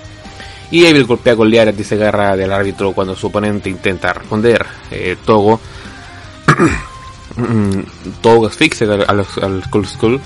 Y 0.70 0.84
Evil 0.84 1.04
golpea 1.04 1.36
con 1.36 1.48
Liarat 1.48 1.78
y 1.78 1.84
se 1.84 1.94
agarra 1.94 2.36
del 2.36 2.52
árbitro 2.52 2.92
cuando 2.92 3.14
su 3.14 3.28
oponente 3.28 3.70
intenta 3.70 4.12
responder. 4.12 4.64
Eh, 4.90 5.16
Togo. 5.24 5.60
Togo 8.20 8.46
asfixia 8.46 8.86
al, 8.86 9.26
al 9.42 9.64
Skull 9.64 9.86
Skull 9.86 10.20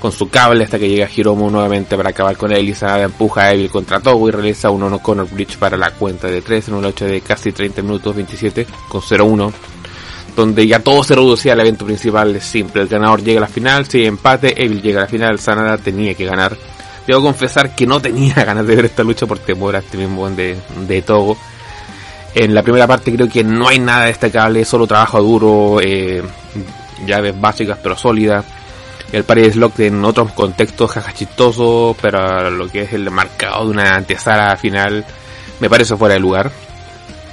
con 0.00 0.12
su 0.12 0.30
cable 0.30 0.64
hasta 0.64 0.78
que 0.78 0.88
llega 0.88 1.08
Hiromu 1.14 1.50
nuevamente 1.50 1.96
para 1.96 2.10
acabar 2.10 2.36
con 2.36 2.50
él 2.52 2.68
y 2.68 2.74
Sanada 2.74 3.04
empuja 3.04 3.42
a 3.42 3.52
Evil 3.52 3.70
contra 3.70 4.00
Togo 4.00 4.28
y 4.28 4.32
realiza 4.32 4.70
un 4.70 4.82
Ono 4.82 4.98
Corner 4.98 5.26
Bridge 5.26 5.58
para 5.58 5.76
la 5.76 5.90
cuenta 5.90 6.26
de 6.26 6.40
3 6.40 6.68
en 6.68 6.74
una 6.74 6.88
lucha 6.88 7.04
de 7.04 7.20
casi 7.20 7.52
30 7.52 7.82
minutos 7.82 8.16
27 8.16 8.66
con 8.88 9.02
0-1 9.02 9.52
donde 10.34 10.66
ya 10.66 10.80
todo 10.80 11.04
se 11.04 11.14
reducía 11.14 11.52
al 11.52 11.60
evento 11.60 11.84
principal 11.84 12.34
es 12.34 12.44
simple, 12.44 12.82
el 12.82 12.88
ganador 12.88 13.22
llega 13.22 13.38
a 13.38 13.42
la 13.42 13.48
final, 13.48 13.86
si 13.86 14.04
empate, 14.04 14.62
Evil 14.62 14.80
llega 14.80 15.00
a 15.00 15.02
la 15.02 15.08
final, 15.08 15.38
Sanada 15.38 15.76
tenía 15.76 16.14
que 16.14 16.24
ganar. 16.24 16.56
Debo 17.10 17.22
confesar 17.22 17.74
que 17.74 17.88
no 17.88 18.00
tenía 18.00 18.34
ganas 18.44 18.64
de 18.64 18.76
ver 18.76 18.84
esta 18.84 19.02
lucha 19.02 19.26
por 19.26 19.40
temor 19.40 19.74
a 19.74 19.80
este 19.80 19.96
mismo 19.96 20.30
de, 20.30 20.56
de 20.86 21.02
Togo. 21.02 21.36
En 22.36 22.54
la 22.54 22.62
primera 22.62 22.86
parte 22.86 23.12
creo 23.12 23.28
que 23.28 23.42
no 23.42 23.66
hay 23.66 23.80
nada 23.80 24.04
destacable, 24.04 24.64
solo 24.64 24.86
trabajo 24.86 25.20
duro, 25.20 25.80
eh, 25.82 26.22
llaves 27.04 27.40
básicas 27.40 27.78
pero 27.82 27.96
sólidas 27.96 28.44
el 29.12 29.24
Paris 29.24 29.56
Lock 29.56 29.80
en 29.80 30.04
otros 30.04 30.32
contextos 30.32 30.92
jajachistoso, 30.92 31.96
pero 32.00 32.48
lo 32.50 32.68
que 32.68 32.82
es 32.82 32.92
el 32.92 33.10
marcado 33.10 33.64
de 33.64 33.70
una 33.72 33.96
antesala 33.96 34.56
final 34.56 35.04
me 35.58 35.68
parece 35.68 35.96
fuera 35.96 36.14
de 36.14 36.20
lugar. 36.20 36.52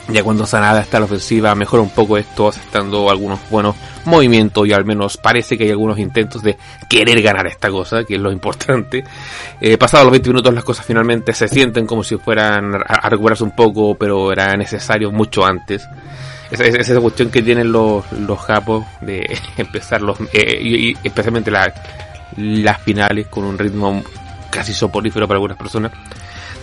Ya 0.09 0.23
cuando 0.23 0.45
Sanada 0.45 0.81
está 0.81 0.97
a 0.97 0.99
la 1.01 1.05
ofensiva 1.05 1.53
mejora 1.53 1.83
un 1.83 1.89
poco 1.89 2.17
esto, 2.17 2.47
aceptando 2.47 3.09
algunos 3.09 3.39
buenos 3.49 3.75
movimientos 4.05 4.65
y 4.67 4.71
al 4.71 4.85
menos 4.85 5.17
parece 5.17 5.57
que 5.57 5.65
hay 5.65 5.71
algunos 5.71 5.99
intentos 5.99 6.41
de 6.41 6.57
querer 6.89 7.21
ganar 7.21 7.45
esta 7.47 7.69
cosa, 7.69 8.05
que 8.05 8.15
es 8.15 8.21
lo 8.21 8.31
importante. 8.31 9.03
Eh, 9.59 9.77
pasados 9.77 10.05
los 10.05 10.11
20 10.11 10.29
minutos 10.29 10.53
las 10.53 10.63
cosas 10.63 10.85
finalmente 10.85 11.33
se 11.33 11.47
sienten 11.47 11.85
como 11.85 12.03
si 12.03 12.17
fueran 12.17 12.73
a 12.75 13.09
recuperarse 13.09 13.43
un 13.43 13.51
poco, 13.51 13.95
pero 13.95 14.31
era 14.31 14.55
necesario 14.55 15.11
mucho 15.11 15.45
antes 15.45 15.87
esa, 16.51 16.63
esa 16.65 16.99
cuestión 16.99 17.29
que 17.29 17.41
tienen 17.41 17.71
los, 17.71 18.09
los 18.11 18.39
japos 18.39 18.85
de 19.01 19.37
empezar 19.57 20.01
los 20.01 20.19
eh, 20.33 20.59
y, 20.61 20.97
especialmente 21.03 21.51
las 21.51 22.81
finales 22.81 23.27
con 23.27 23.43
un 23.43 23.57
ritmo 23.57 24.03
casi 24.49 24.73
soporífero 24.73 25.27
para 25.27 25.37
algunas 25.37 25.57
personas 25.57 25.91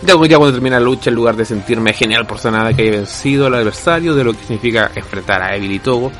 ya, 0.03 0.13
cuando 0.15 0.53
termina 0.53 0.79
la 0.79 0.85
lucha 0.85 1.09
en 1.09 1.15
lugar 1.15 1.35
de 1.35 1.45
sentirme 1.45 1.93
genial 1.93 2.25
por 2.25 2.43
nada 2.51 2.73
que 2.73 2.83
haya 2.83 2.91
vencido 2.91 3.47
al 3.47 3.55
adversario 3.55 4.13
de 4.13 4.23
lo 4.23 4.33
que 4.33 4.39
significa 4.39 4.91
enfrentar 4.95 5.41
a 5.41 5.55
Evil 5.55 5.71
y 5.71 5.79
Togo 5.79 6.11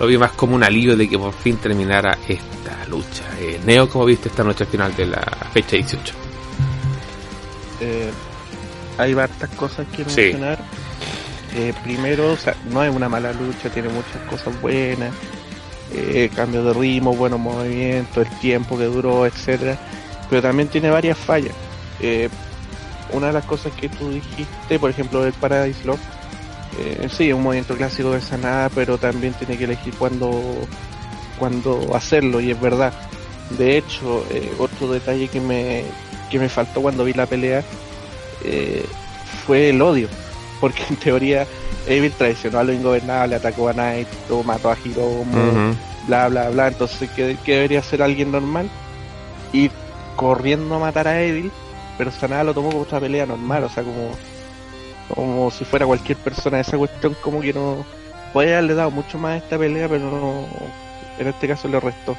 lo 0.00 0.06
vi 0.06 0.18
más 0.18 0.32
como 0.32 0.56
un 0.56 0.64
alivio 0.64 0.96
de 0.96 1.08
que 1.08 1.18
por 1.18 1.32
fin 1.32 1.56
terminara 1.56 2.18
esta 2.26 2.84
lucha. 2.88 3.22
Eh, 3.38 3.60
Neo 3.64 3.88
como 3.88 4.06
viste 4.06 4.28
esta 4.28 4.42
noche 4.42 4.64
final 4.64 4.94
de 4.96 5.06
la 5.06 5.20
fecha 5.52 5.76
18 5.76 6.14
eh, 7.80 8.10
hay 8.98 9.14
varias 9.14 9.50
cosas 9.56 9.86
que 9.88 10.04
mencionar. 10.04 10.58
Eh, 11.56 11.72
primero, 11.84 12.32
o 12.32 12.36
sea, 12.36 12.56
no 12.70 12.82
es 12.82 12.94
una 12.94 13.08
mala 13.08 13.32
lucha, 13.32 13.68
tiene 13.68 13.88
muchas 13.88 14.20
cosas 14.28 14.60
buenas, 14.60 15.12
eh, 15.92 16.28
cambio 16.34 16.64
de 16.64 16.72
ritmo, 16.72 17.14
buenos 17.14 17.38
movimientos, 17.38 18.26
el 18.26 18.38
tiempo 18.38 18.76
que 18.76 18.84
duró, 18.84 19.24
etcétera, 19.24 19.78
pero 20.28 20.42
también 20.42 20.68
tiene 20.68 20.90
varias 20.90 21.16
fallas. 21.16 21.54
Eh, 22.00 22.28
una 23.14 23.28
de 23.28 23.32
las 23.32 23.44
cosas 23.44 23.72
que 23.72 23.88
tú 23.88 24.10
dijiste, 24.10 24.78
por 24.78 24.90
ejemplo, 24.90 25.24
el 25.24 25.32
Paradise 25.32 25.84
Lock, 25.84 25.98
eh, 26.78 27.08
sí, 27.10 27.28
es 27.28 27.34
un 27.34 27.42
movimiento 27.42 27.76
clásico 27.76 28.12
de 28.12 28.20
Sanada, 28.20 28.68
pero 28.68 28.98
también 28.98 29.32
tiene 29.34 29.56
que 29.56 29.64
elegir 29.64 29.94
cuándo, 29.94 30.30
cuándo 31.38 31.94
hacerlo, 31.94 32.40
y 32.40 32.50
es 32.50 32.60
verdad. 32.60 32.92
De 33.58 33.78
hecho, 33.78 34.24
eh, 34.30 34.52
otro 34.58 34.92
detalle 34.92 35.28
que 35.28 35.40
me, 35.40 35.84
que 36.30 36.38
me 36.38 36.48
faltó 36.48 36.82
cuando 36.82 37.04
vi 37.04 37.12
la 37.12 37.26
pelea 37.26 37.62
fue 39.46 39.70
el 39.70 39.80
odio 39.80 40.08
porque 40.64 40.82
en 40.88 40.96
teoría 40.96 41.46
Evil 41.86 42.12
traicionó 42.12 42.58
a 42.58 42.64
lo 42.64 42.72
ingobernable, 42.72 43.36
atacó 43.36 43.68
a 43.68 43.74
Naito, 43.74 44.42
mató 44.42 44.70
a 44.70 44.76
Hiromu, 44.82 45.74
bla 46.06 46.28
bla 46.28 46.48
bla, 46.48 46.68
entonces 46.68 47.10
¿qué, 47.14 47.36
debería 47.44 47.82
ser 47.82 48.02
alguien 48.02 48.32
normal? 48.32 48.70
Ir 49.52 49.70
corriendo 50.16 50.76
a 50.76 50.78
matar 50.78 51.06
a 51.06 51.22
Evil, 51.22 51.52
pero 51.96 52.10
Sanada 52.10 52.44
lo 52.44 52.54
tomó 52.54 52.70
como 52.70 52.82
otra 52.82 53.00
pelea 53.00 53.26
normal, 53.26 53.64
o 53.64 53.68
sea, 53.68 53.82
como, 53.82 54.10
como 55.14 55.50
si 55.50 55.64
fuera 55.64 55.86
cualquier 55.86 56.18
persona, 56.18 56.60
esa 56.60 56.76
cuestión 56.78 57.14
como 57.22 57.40
que 57.40 57.52
no 57.52 57.84
puede 58.32 58.52
haberle 58.52 58.74
dado 58.74 58.90
mucho 58.90 59.18
más 59.18 59.32
a 59.34 59.36
esta 59.44 59.58
pelea, 59.58 59.88
pero 59.88 60.10
no, 60.10 60.46
en 61.18 61.28
este 61.28 61.48
caso 61.48 61.68
le 61.68 61.80
restó. 61.80 62.16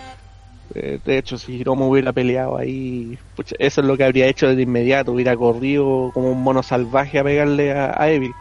Eh, 0.73 0.99
de 1.05 1.17
hecho, 1.17 1.37
si 1.37 1.53
Hiromu 1.57 1.89
hubiera 1.89 2.11
peleado 2.11 2.57
ahí, 2.57 3.17
eso 3.59 3.81
es 3.81 3.87
lo 3.87 3.97
que 3.97 4.03
habría 4.03 4.27
hecho 4.27 4.53
de 4.53 4.61
inmediato, 4.61 5.11
hubiera 5.11 5.35
corrido 5.35 6.11
como 6.13 6.31
un 6.31 6.41
mono 6.41 6.63
salvaje 6.63 7.19
a 7.19 7.23
pegarle 7.23 7.71
a, 7.73 8.09
Evil. 8.09 8.31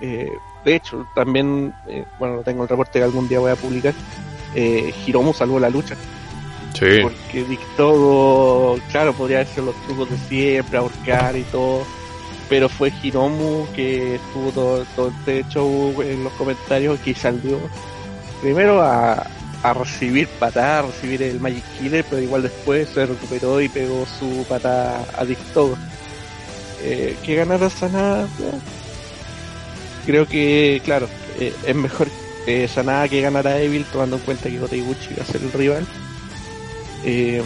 Eh, 0.00 0.30
de 0.64 0.74
hecho, 0.74 1.06
también, 1.14 1.72
eh, 1.88 2.04
bueno, 2.18 2.42
tengo 2.42 2.62
el 2.62 2.68
reporte 2.68 2.98
que 2.98 3.04
algún 3.04 3.28
día 3.28 3.38
voy 3.40 3.50
a 3.50 3.56
publicar, 3.56 3.94
eh, 4.54 4.92
Hiromu 5.06 5.32
salvó 5.32 5.60
la 5.60 5.70
lucha. 5.70 5.96
Sí. 6.78 7.00
Porque 7.02 7.44
dictó, 7.44 8.78
claro, 8.90 9.12
podría 9.14 9.44
ser 9.46 9.64
los 9.64 9.74
trucos 9.86 10.10
de 10.10 10.18
siempre, 10.28 10.78
ahorcar 10.78 11.36
y 11.36 11.42
todo, 11.44 11.84
pero 12.48 12.68
fue 12.68 12.92
Hiromu 13.02 13.66
que 13.74 14.16
estuvo 14.16 14.50
todo, 14.50 14.84
todo 14.94 15.08
este 15.08 15.44
show 15.48 16.02
en 16.02 16.24
los 16.24 16.32
comentarios 16.34 17.00
que 17.00 17.14
salió 17.14 17.58
primero 18.42 18.82
a, 18.82 19.26
a 19.62 19.74
recibir 19.74 20.28
patada, 20.28 20.80
a 20.80 20.82
recibir 20.82 21.22
el 21.22 21.40
Magic 21.40 21.64
Killer, 21.78 22.04
pero 22.08 22.22
igual 22.22 22.42
después 22.42 22.88
se 22.88 23.06
recuperó 23.06 23.60
y 23.60 23.68
pegó 23.68 24.06
su 24.18 24.44
patada 24.48 25.04
a 25.16 25.24
Dictogo. 25.24 25.76
Eh, 26.82 27.16
que 27.24 27.34
ganara 27.34 27.70
Sanada, 27.70 28.28
creo 30.04 30.26
que, 30.28 30.80
claro, 30.84 31.08
eh, 31.40 31.52
es 31.66 31.74
mejor 31.74 32.08
eh, 32.46 32.68
Sanada 32.68 33.08
que 33.08 33.22
ganara 33.22 33.60
Evil, 33.60 33.84
tomando 33.90 34.16
en 34.16 34.22
cuenta 34.22 34.48
que 34.48 34.58
Kota 34.58 34.76
Ibushi 34.76 35.14
va 35.18 35.22
a 35.22 35.26
ser 35.26 35.42
el 35.42 35.52
rival. 35.52 35.86
Eh, 37.06 37.40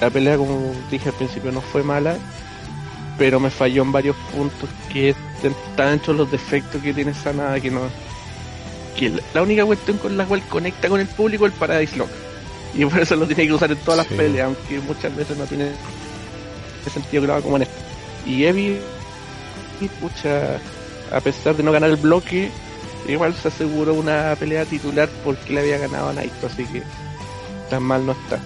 la 0.00 0.10
pelea, 0.10 0.36
como 0.36 0.72
dije 0.90 1.08
al 1.08 1.14
principio, 1.14 1.52
no 1.52 1.60
fue 1.60 1.84
mala, 1.84 2.16
pero 3.16 3.38
me 3.38 3.48
falló 3.48 3.82
en 3.82 3.92
varios 3.92 4.16
puntos 4.34 4.68
que 4.92 5.14
están 5.42 5.94
hechos 5.94 6.16
los 6.16 6.30
defectos 6.30 6.82
que 6.82 6.92
tiene 6.92 7.14
Sanada 7.14 7.60
que 7.60 7.70
no 7.70 7.82
que 8.98 9.12
la 9.32 9.42
única 9.42 9.64
cuestión 9.64 9.98
con 9.98 10.16
la 10.16 10.26
cual 10.26 10.42
conecta 10.48 10.88
con 10.88 11.00
el 11.00 11.06
público 11.06 11.46
es 11.46 11.52
el 11.52 11.58
Paradise 11.58 11.96
Lock. 11.96 12.10
Y 12.74 12.84
por 12.84 13.00
eso 13.00 13.16
lo 13.16 13.26
tiene 13.26 13.46
que 13.46 13.52
usar 13.52 13.70
en 13.70 13.78
todas 13.78 13.98
las 13.98 14.06
peleas, 14.06 14.46
aunque 14.46 14.80
muchas 14.80 15.14
veces 15.14 15.36
no 15.38 15.44
tiene 15.46 15.70
sentido 16.92 17.24
haga 17.24 17.40
como 17.40 17.56
en 17.56 17.62
esto. 17.62 17.74
Y 18.26 18.44
Evie, 18.44 18.80
y 19.80 19.88
pucha, 19.88 20.58
a 21.12 21.20
pesar 21.20 21.56
de 21.56 21.62
no 21.62 21.72
ganar 21.72 21.90
el 21.90 21.96
bloque, 21.96 22.50
igual 23.08 23.34
se 23.34 23.48
aseguró 23.48 23.94
una 23.94 24.34
pelea 24.38 24.64
titular 24.64 25.08
porque 25.24 25.52
le 25.52 25.60
había 25.60 25.78
ganado 25.78 26.08
a 26.08 26.12
Naito, 26.12 26.46
así 26.46 26.64
que 26.64 26.82
tan 27.70 27.82
mal 27.82 28.04
no 28.04 28.12
está. 28.12 28.38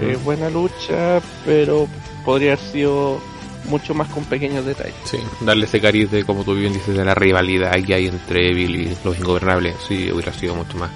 Eh, 0.00 0.16
buena 0.24 0.48
lucha, 0.48 1.20
pero 1.44 1.86
podría 2.24 2.52
haber 2.54 2.64
sido 2.64 3.20
mucho 3.68 3.94
más 3.94 4.08
con 4.08 4.24
pequeños 4.24 4.64
detalles. 4.64 4.94
Sí, 5.04 5.18
darle 5.40 5.66
ese 5.66 5.80
cariz 5.80 6.10
de, 6.10 6.24
como 6.24 6.44
tú 6.44 6.54
bien 6.54 6.72
dices, 6.72 6.96
de 6.96 7.04
la 7.04 7.14
rivalidad 7.14 7.72
que 7.84 7.94
hay 7.94 8.06
entre 8.06 8.50
Evil 8.50 8.76
y 8.76 8.96
los 9.04 9.18
ingobernables, 9.18 9.76
sí, 9.86 10.10
hubiera 10.10 10.32
sido 10.32 10.54
mucho 10.54 10.78
más 10.78 10.90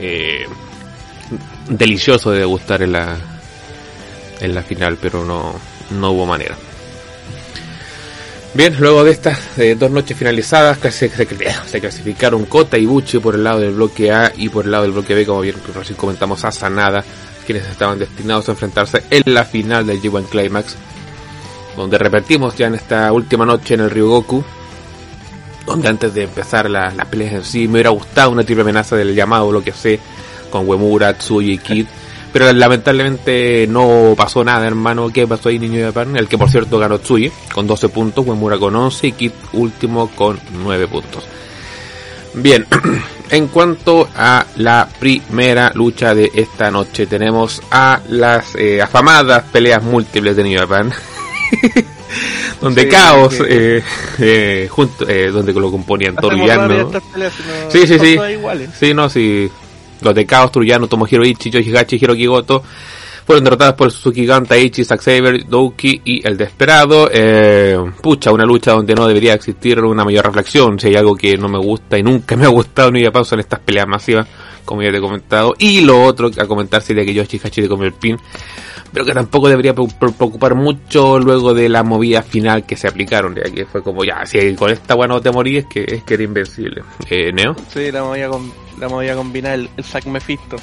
eh, 0.00 0.46
delicioso 1.68 2.32
de 2.32 2.40
degustar 2.40 2.82
en 2.82 2.92
la, 2.92 3.16
en 4.40 4.54
la 4.54 4.62
final, 4.62 4.98
pero 5.00 5.24
no, 5.24 5.54
no 5.90 6.10
hubo 6.10 6.26
manera. 6.26 6.56
Bien, 8.54 8.76
luego 8.78 9.02
de 9.02 9.10
estas 9.10 9.58
eh, 9.58 9.74
dos 9.76 9.90
noches 9.90 10.16
finalizadas, 10.16 10.78
que 10.78 10.90
se, 10.92 11.08
se, 11.08 11.80
clasificaron 11.80 12.46
Kota 12.46 12.78
y 12.78 12.86
Buchi 12.86 13.18
por 13.18 13.34
el 13.34 13.42
lado 13.42 13.60
del 13.60 13.72
bloque 13.72 14.12
A 14.12 14.32
y 14.36 14.48
por 14.48 14.64
el 14.64 14.70
lado 14.70 14.84
del 14.84 14.92
bloque 14.92 15.14
B, 15.14 15.26
como 15.26 15.40
bien 15.40 15.56
recién 15.74 15.96
comentamos, 15.96 16.44
a 16.44 16.52
Sanada, 16.52 17.04
quienes 17.44 17.66
estaban 17.66 17.98
destinados 17.98 18.48
a 18.48 18.52
enfrentarse 18.52 19.02
en 19.10 19.34
la 19.34 19.44
final 19.44 19.86
del 19.86 20.00
G1 20.00 20.28
Climax 20.28 20.76
donde 21.76 21.98
repetimos 21.98 22.56
ya 22.56 22.66
en 22.68 22.74
esta 22.74 23.12
última 23.12 23.44
noche 23.44 23.74
en 23.74 23.80
el 23.80 23.90
Ryugoku, 23.90 24.44
donde 25.66 25.88
antes 25.88 26.14
de 26.14 26.24
empezar 26.24 26.68
las 26.70 26.94
la 26.94 27.04
peleas 27.04 27.32
en 27.34 27.44
sí 27.44 27.66
me 27.66 27.74
hubiera 27.74 27.90
gustado 27.90 28.30
una 28.30 28.44
triple 28.44 28.62
amenaza 28.62 28.96
del 28.96 29.14
llamado 29.14 29.50
lo 29.50 29.62
que 29.62 29.72
sé 29.72 29.98
con 30.50 30.68
Uemura, 30.68 31.14
Tsuji 31.14 31.52
y 31.52 31.58
Kid, 31.58 31.86
pero 32.34 32.52
lamentablemente 32.52 33.66
no 33.68 34.14
pasó 34.16 34.42
nada, 34.44 34.66
hermano. 34.66 35.08
¿Qué 35.10 35.24
pasó 35.26 35.48
ahí, 35.48 35.58
niño 35.60 35.78
de 35.78 35.84
Japan? 35.84 36.16
El 36.16 36.26
que 36.28 36.36
por 36.36 36.50
cierto 36.50 36.78
ganó 36.80 36.98
Tsuji 36.98 37.30
con 37.54 37.66
12 37.68 37.88
puntos, 37.90 38.26
Uemura 38.26 38.58
con 38.58 38.74
11 38.74 39.06
y 39.06 39.12
Kid 39.12 39.32
último 39.52 40.10
con 40.16 40.38
9 40.64 40.88
puntos. 40.88 41.24
Bien, 42.34 42.66
en 43.30 43.46
cuanto 43.46 44.08
a 44.16 44.44
la 44.56 44.88
primera 44.98 45.70
lucha 45.76 46.12
de 46.12 46.32
esta 46.34 46.72
noche, 46.72 47.06
tenemos 47.06 47.62
a 47.70 48.00
las 48.08 48.56
eh, 48.56 48.82
afamadas 48.82 49.44
peleas 49.52 49.80
múltiples 49.84 50.34
de 50.34 50.42
New 50.42 50.58
Japan. 50.58 50.92
donde 52.60 52.82
Sí, 52.82 52.88
Caos, 52.88 53.34
sí. 53.34 53.42
eh, 53.48 53.82
eh, 54.18 54.68
junto, 54.70 55.08
eh, 55.08 55.30
donde 55.30 55.52
lo 55.52 55.70
componían 55.70 56.16
Hacemos 56.18 56.36
Torillano. 56.36 56.62
rápido 56.62 56.86
estas 56.88 57.02
peleas, 57.12 57.32
si 57.34 57.42
no- 57.42 57.70
Sí, 57.70 57.86
sí, 57.86 57.98
sí. 57.98 58.32
iguales. 58.32 58.70
Sí, 58.78 58.94
no, 58.94 59.08
sí. 59.08 59.50
Los 60.00 60.14
de 60.14 60.26
Chaos, 60.26 60.52
Trujano, 60.52 60.86
Tomohiro 60.86 61.24
Ichi, 61.24 61.50
Yoshihachi, 61.50 61.96
Hiroki 61.96 62.26
Goto 62.26 62.62
fueron 63.26 63.44
derrotados 63.44 63.74
por 63.74 63.90
Suzuki 63.90 64.26
Gun, 64.26 64.44
Taichi, 64.44 64.84
Zack 64.84 65.00
Saber, 65.00 65.46
Douki 65.46 66.00
y 66.04 66.26
El 66.26 66.36
Desperado. 66.36 67.08
Eh, 67.10 67.78
pucha, 68.02 68.32
una 68.32 68.44
lucha 68.44 68.72
donde 68.72 68.94
no 68.94 69.06
debería 69.06 69.34
existir 69.34 69.80
una 69.80 70.04
mayor 70.04 70.26
reflexión. 70.26 70.78
Si 70.78 70.88
hay 70.88 70.96
algo 70.96 71.16
que 71.16 71.38
no 71.38 71.48
me 71.48 71.58
gusta 71.58 71.98
y 71.98 72.02
nunca 72.02 72.36
me 72.36 72.44
ha 72.44 72.48
gustado 72.48 72.90
ni 72.90 73.04
a 73.04 73.10
pausa 73.10 73.34
en 73.34 73.40
estas 73.40 73.60
peleas 73.60 73.86
masivas, 73.86 74.26
como 74.64 74.82
ya 74.82 74.90
te 74.90 74.98
he 74.98 75.00
comentado. 75.00 75.54
Y 75.58 75.80
lo 75.80 76.02
otro 76.02 76.30
a 76.36 76.46
comentar 76.46 76.82
sería 76.82 77.04
que 77.04 77.14
Yoshihachi 77.14 77.62
le 77.62 77.68
comió 77.68 77.86
el 77.86 77.94
pin. 77.94 78.18
Pero 78.94 79.04
que 79.04 79.12
tampoco 79.12 79.48
debería 79.48 79.74
pre- 79.74 79.84
pre- 79.98 80.12
preocupar 80.12 80.54
mucho 80.54 81.18
luego 81.18 81.52
de 81.52 81.68
la 81.68 81.82
movida 81.82 82.22
final 82.22 82.64
que 82.64 82.76
se 82.76 82.86
aplicaron, 82.88 83.34
ya 83.34 83.42
que 83.52 83.66
fue 83.66 83.82
como 83.82 84.04
ya, 84.04 84.24
si 84.24 84.54
con 84.54 84.70
esta 84.70 84.94
bueno 84.94 85.20
te 85.20 85.30
morí 85.32 85.58
es 85.58 85.66
que 85.66 85.84
es 85.86 86.02
que 86.04 86.14
era 86.14 86.22
invencible. 86.22 86.82
Eh, 87.10 87.32
Neo. 87.32 87.56
Sí, 87.68 87.90
la 87.90 88.02
voy 88.02 88.20
a, 88.22 88.28
com- 88.28 88.52
la 88.78 88.86
voy 88.86 89.08
a 89.08 89.16
combinar 89.16 89.54
el, 89.54 89.68
el 89.76 89.84
Zack 89.84 90.06
Mephisto. 90.06 90.56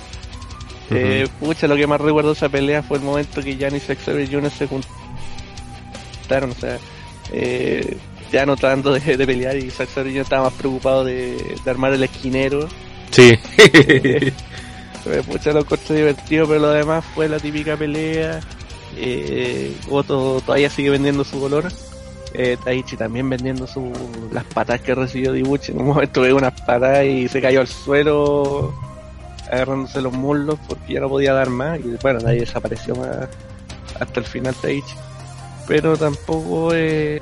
Eh, 0.94 1.28
pucha, 1.40 1.68
lo 1.68 1.76
que 1.76 1.86
más 1.88 2.02
recuerdo 2.02 2.30
de 2.32 2.36
esa 2.38 2.50
pelea 2.50 2.82
fue 2.84 2.98
el 2.98 3.04
momento 3.04 3.42
que 3.42 3.56
Jan 3.58 3.76
y 3.76 3.80
Zack 3.80 4.00
Saber 4.00 4.30
Jr. 4.30 4.50
se 4.52 4.68
juntaron, 4.68 6.52
o 6.52 6.56
sea, 6.56 6.78
eh, 7.32 7.98
ya 8.32 8.46
no 8.46 8.56
tratando 8.58 8.94
de, 8.94 9.18
de 9.18 9.26
pelear 9.26 9.56
y 9.58 9.70
Zack 9.72 9.90
Jr. 9.94 10.18
estaba 10.18 10.46
más 10.50 10.54
preocupado 10.54 11.04
de, 11.06 11.36
de 11.64 11.70
armar 11.72 11.94
el 11.94 12.04
esquinero. 12.04 12.68
Sí. 13.12 13.38
Eh, 15.06 15.24
pucha, 15.26 15.52
lo 15.52 15.62
encontré 15.62 15.95
divertido, 15.95 16.47
pero 16.47 16.60
lo 16.60 16.70
demás 16.70 17.04
fue 17.16 17.28
la 17.28 17.39
típica 17.39 17.76
pelea. 17.78 18.39
Eh, 18.95 19.76
Goto 19.88 20.41
todavía 20.45 20.70
sigue 20.70 20.89
vendiendo 20.89 21.24
su 21.24 21.39
color. 21.39 21.72
Eh, 22.34 22.58
Taichi 22.64 22.95
también 22.95 23.30
vendiendo 23.30 23.68
su, 23.68 23.91
las 24.32 24.45
patas 24.45 24.82
que 24.82 24.95
recibió 24.95 25.34
Dibuchi. 25.34 25.72
En 25.72 25.80
un 25.80 25.88
momento 25.88 26.22
ve 26.22 26.34
unas 26.34 26.60
patas 26.62 27.06
y 27.06 27.28
se 27.28 27.41
cayó 27.41 27.62
al 27.62 27.68
suelo 27.68 28.74
agarrándose 29.52 30.02
los 30.02 30.14
muslos 30.14 30.58
porque 30.68 30.93
ya 30.93 31.02
no 31.02 31.10
podía 31.10 31.34
dar 31.34 31.49
más. 31.49 31.80
Y 31.80 31.97
bueno, 32.02 32.20
ahí 32.28 32.39
desapareció 32.39 32.95
más 32.95 33.28
hasta 33.99 34.20
el 34.20 34.26
final 34.26 34.56
Taichi. 34.56 34.95
Pero 35.68 35.97
tampoco 35.97 36.74
eh, 36.74 37.22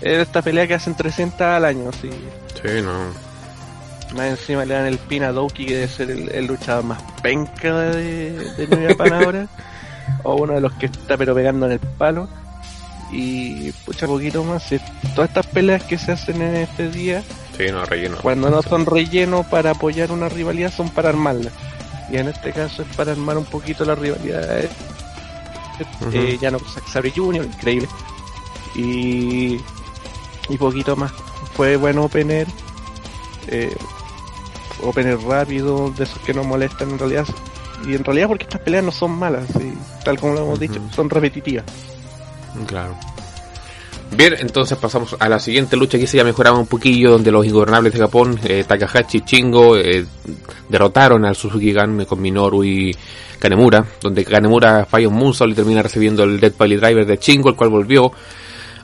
es 0.00 0.18
esta 0.18 0.42
pelea 0.42 0.66
que 0.66 0.74
hacen 0.74 0.94
300 0.94 1.40
al 1.40 1.64
año. 1.64 1.90
Sí. 2.00 2.10
Sí, 2.62 2.82
no. 2.82 3.33
Más 4.14 4.26
encima 4.26 4.64
le 4.64 4.74
dan 4.74 4.86
el 4.86 4.98
pin 4.98 5.24
a 5.24 5.32
Doki, 5.32 5.66
que 5.66 5.74
debe 5.74 5.88
ser 5.88 6.10
el, 6.10 6.28
el 6.30 6.46
luchador 6.46 6.84
más 6.84 7.02
penca 7.22 7.72
de, 7.80 8.32
de 8.56 8.66
New 8.68 8.88
Japan 8.88 9.12
ahora. 9.24 9.48
O 10.22 10.36
uno 10.36 10.54
de 10.54 10.60
los 10.60 10.72
que 10.74 10.86
está 10.86 11.16
pero 11.16 11.34
pegando 11.34 11.66
en 11.66 11.72
el 11.72 11.80
palo. 11.80 12.28
Y 13.12 13.70
pucha 13.84 14.06
poquito 14.06 14.42
más. 14.44 14.64
todas 15.14 15.28
estas 15.30 15.46
peleas 15.46 15.82
que 15.84 15.98
se 15.98 16.12
hacen 16.12 16.40
en 16.42 16.56
este 16.56 16.88
día, 16.90 17.22
Sí, 17.56 17.66
no, 17.70 17.84
relleno. 17.84 18.16
cuando 18.22 18.50
no 18.50 18.60
son 18.62 18.84
relleno 18.86 19.44
para 19.48 19.70
apoyar 19.70 20.10
una 20.10 20.28
rivalidad, 20.28 20.72
son 20.72 20.88
para 20.90 21.10
armarla. 21.10 21.50
Y 22.10 22.16
en 22.16 22.28
este 22.28 22.52
caso 22.52 22.82
es 22.82 22.96
para 22.96 23.12
armar 23.12 23.38
un 23.38 23.44
poquito 23.44 23.84
la 23.84 23.94
rivalidad. 23.94 24.58
eh, 24.60 24.68
eh, 26.12 26.38
ya 26.40 26.50
no 26.50 26.58
Sabre 26.92 27.12
Jr., 27.14 27.44
increíble. 27.44 27.88
Y, 28.74 29.60
y 30.48 30.58
poquito 30.58 30.96
más. 30.96 31.12
Fue 31.54 31.76
buen 31.76 31.98
opener. 31.98 32.46
Eh, 33.48 33.74
opener 34.82 35.18
rápido, 35.20 35.90
de 35.96 36.04
esos 36.04 36.18
que 36.20 36.34
no 36.34 36.44
molestan 36.44 36.90
en 36.90 36.98
realidad. 36.98 37.26
Y 37.86 37.94
en 37.94 38.04
realidad 38.04 38.28
porque 38.28 38.44
estas 38.44 38.60
peleas 38.60 38.84
no 38.84 38.92
son 38.92 39.12
malas, 39.12 39.46
sí, 39.58 39.74
tal 40.04 40.18
como 40.18 40.34
lo 40.34 40.42
hemos 40.42 40.60
dicho, 40.60 40.80
son 40.94 41.10
repetitivas. 41.10 41.64
Claro. 42.66 42.96
Bien, 44.16 44.34
entonces 44.38 44.78
pasamos 44.78 45.16
a 45.18 45.28
la 45.28 45.40
siguiente 45.40 45.76
lucha. 45.76 45.96
Aquí 45.96 46.06
se 46.06 46.16
ya 46.16 46.24
mejoraba 46.24 46.58
un 46.58 46.66
poquillo, 46.66 47.10
donde 47.10 47.32
los 47.32 47.44
ingobernables 47.44 47.92
de 47.92 47.98
Japón, 47.98 48.38
eh, 48.44 48.64
Takahashi 48.66 49.18
y 49.18 49.20
Chingo, 49.22 49.76
eh, 49.76 50.04
derrotaron 50.68 51.24
al 51.24 51.34
Suzuki 51.34 51.72
Gun 51.72 52.04
con 52.04 52.20
Minoru 52.20 52.62
y 52.62 52.96
Kanemura, 53.38 53.84
donde 54.00 54.24
Kanemura 54.24 54.86
falla 54.86 55.08
un 55.08 55.16
moonsault 55.16 55.52
y 55.52 55.56
termina 55.56 55.82
recibiendo 55.82 56.22
el 56.22 56.38
Dead 56.38 56.52
Valley 56.56 56.76
Driver 56.76 57.06
de 57.06 57.18
Chingo, 57.18 57.48
el 57.48 57.56
cual 57.56 57.70
volvió 57.70 58.12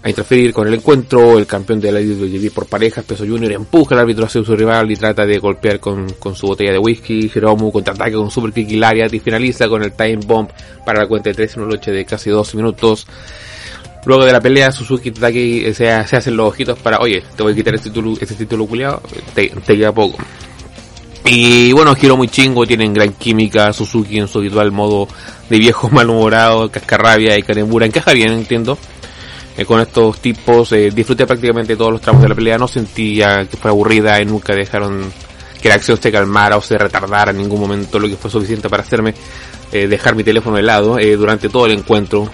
a 0.03 0.09
interferir 0.09 0.53
con 0.53 0.67
el 0.67 0.75
encuentro. 0.75 1.39
El 1.39 1.47
campeón 1.47 1.81
de 1.81 1.93
la 1.93 2.01
IWGP 2.01 2.53
por 2.53 2.67
parejas, 2.67 3.05
Peso 3.05 3.27
Junior, 3.27 3.53
empuja 3.53 3.95
al 3.95 4.03
árbitro 4.03 4.25
hacia 4.25 4.43
su 4.43 4.57
rival 4.57 4.91
y 4.91 4.97
trata 4.97 5.27
de 5.27 5.39
golpear 5.39 5.79
con, 5.81 6.09
con 6.19 6.35
su 6.35 6.47
botella 6.47 6.73
de 6.73 6.79
whisky. 6.79 7.31
Hiromu 7.35 7.71
contraataca 7.71 8.17
con 8.17 8.31
Super 8.31 8.53
Kick 8.53 8.71
y 8.71 8.81
y 8.81 9.21
finaliza 9.21 9.69
con 9.69 9.83
el 9.83 9.93
Time 9.93 10.21
Bomb 10.27 10.49
para 10.85 11.01
la 11.01 11.07
cuenta 11.07 11.31
de 11.31 11.35
3 11.35 11.57
en 11.57 11.63
una 11.63 11.73
lucha 11.73 11.91
de 11.91 12.05
casi 12.05 12.31
12 12.31 12.57
minutos. 12.57 13.07
Luego 14.07 14.25
de 14.25 14.33
la 14.33 14.41
pelea, 14.41 14.73
Suzuki 14.73 15.11
Tataki 15.11 15.67
eh, 15.67 15.75
se, 15.75 15.85
se 16.07 16.17
hacen 16.17 16.37
los 16.37 16.49
ojitos 16.49 16.79
para, 16.79 16.99
oye, 17.01 17.23
te 17.37 17.43
voy 17.43 17.53
a 17.53 17.57
quitar 17.57 17.75
este 17.75 17.91
título, 17.91 18.15
este 18.19 18.35
título 18.35 18.65
culiado, 18.67 19.03
te, 19.35 19.49
te 19.49 19.77
queda 19.77 19.93
poco. 19.93 20.17
Y 21.27 21.73
bueno, 21.73 21.95
Hiro 22.01 22.17
muy 22.17 22.29
chingo, 22.29 22.67
tienen 22.67 22.95
gran 22.95 23.13
química, 23.13 23.73
Suzuki 23.75 24.19
en 24.19 24.27
su 24.27 24.39
habitual 24.39 24.73
modo 24.73 25.07
de 25.51 25.59
viejo 25.59 25.89
malhumorado, 25.93 26.71
cascarrabia 26.71 27.39
y 27.39 27.43
Kanemura 27.43 27.87
encaja 27.87 28.13
bien, 28.13 28.33
entiendo. 28.33 28.79
Eh, 29.57 29.65
con 29.65 29.81
estos 29.81 30.21
tipos. 30.21 30.73
Eh, 30.73 30.91
disfruté 30.91 31.27
prácticamente 31.27 31.77
todos 31.77 31.93
los 31.93 32.01
tramos 32.01 32.23
de 32.23 32.29
la 32.29 32.35
pelea, 32.35 32.59
no 32.59 32.69
sentía 32.69 33.47
que 33.47 33.57
fue 33.57 33.71
aburrida 33.71 34.21
y 34.21 34.25
nunca 34.25 34.55
dejaron 34.55 35.13
que 35.61 35.69
la 35.69 35.75
acción 35.75 36.01
se 36.01 36.11
calmara 36.11 36.57
o 36.57 36.63
se 36.63 36.79
retardara 36.79 37.33
en 37.33 37.39
ningún 37.39 37.61
momento, 37.61 37.99
lo 37.99 38.09
que 38.09 38.17
fue 38.17 38.31
suficiente 38.31 38.69
para 38.69 38.83
hacerme 38.83 39.15
eh, 39.73 39.87
dejar 39.87 40.15
mi 40.15 40.25
teléfono 40.25 40.57
de 40.57 40.63
lado 40.63 40.97
durante 41.17 41.49
todo 41.49 41.67
el 41.67 41.73
encuentro. 41.73 42.31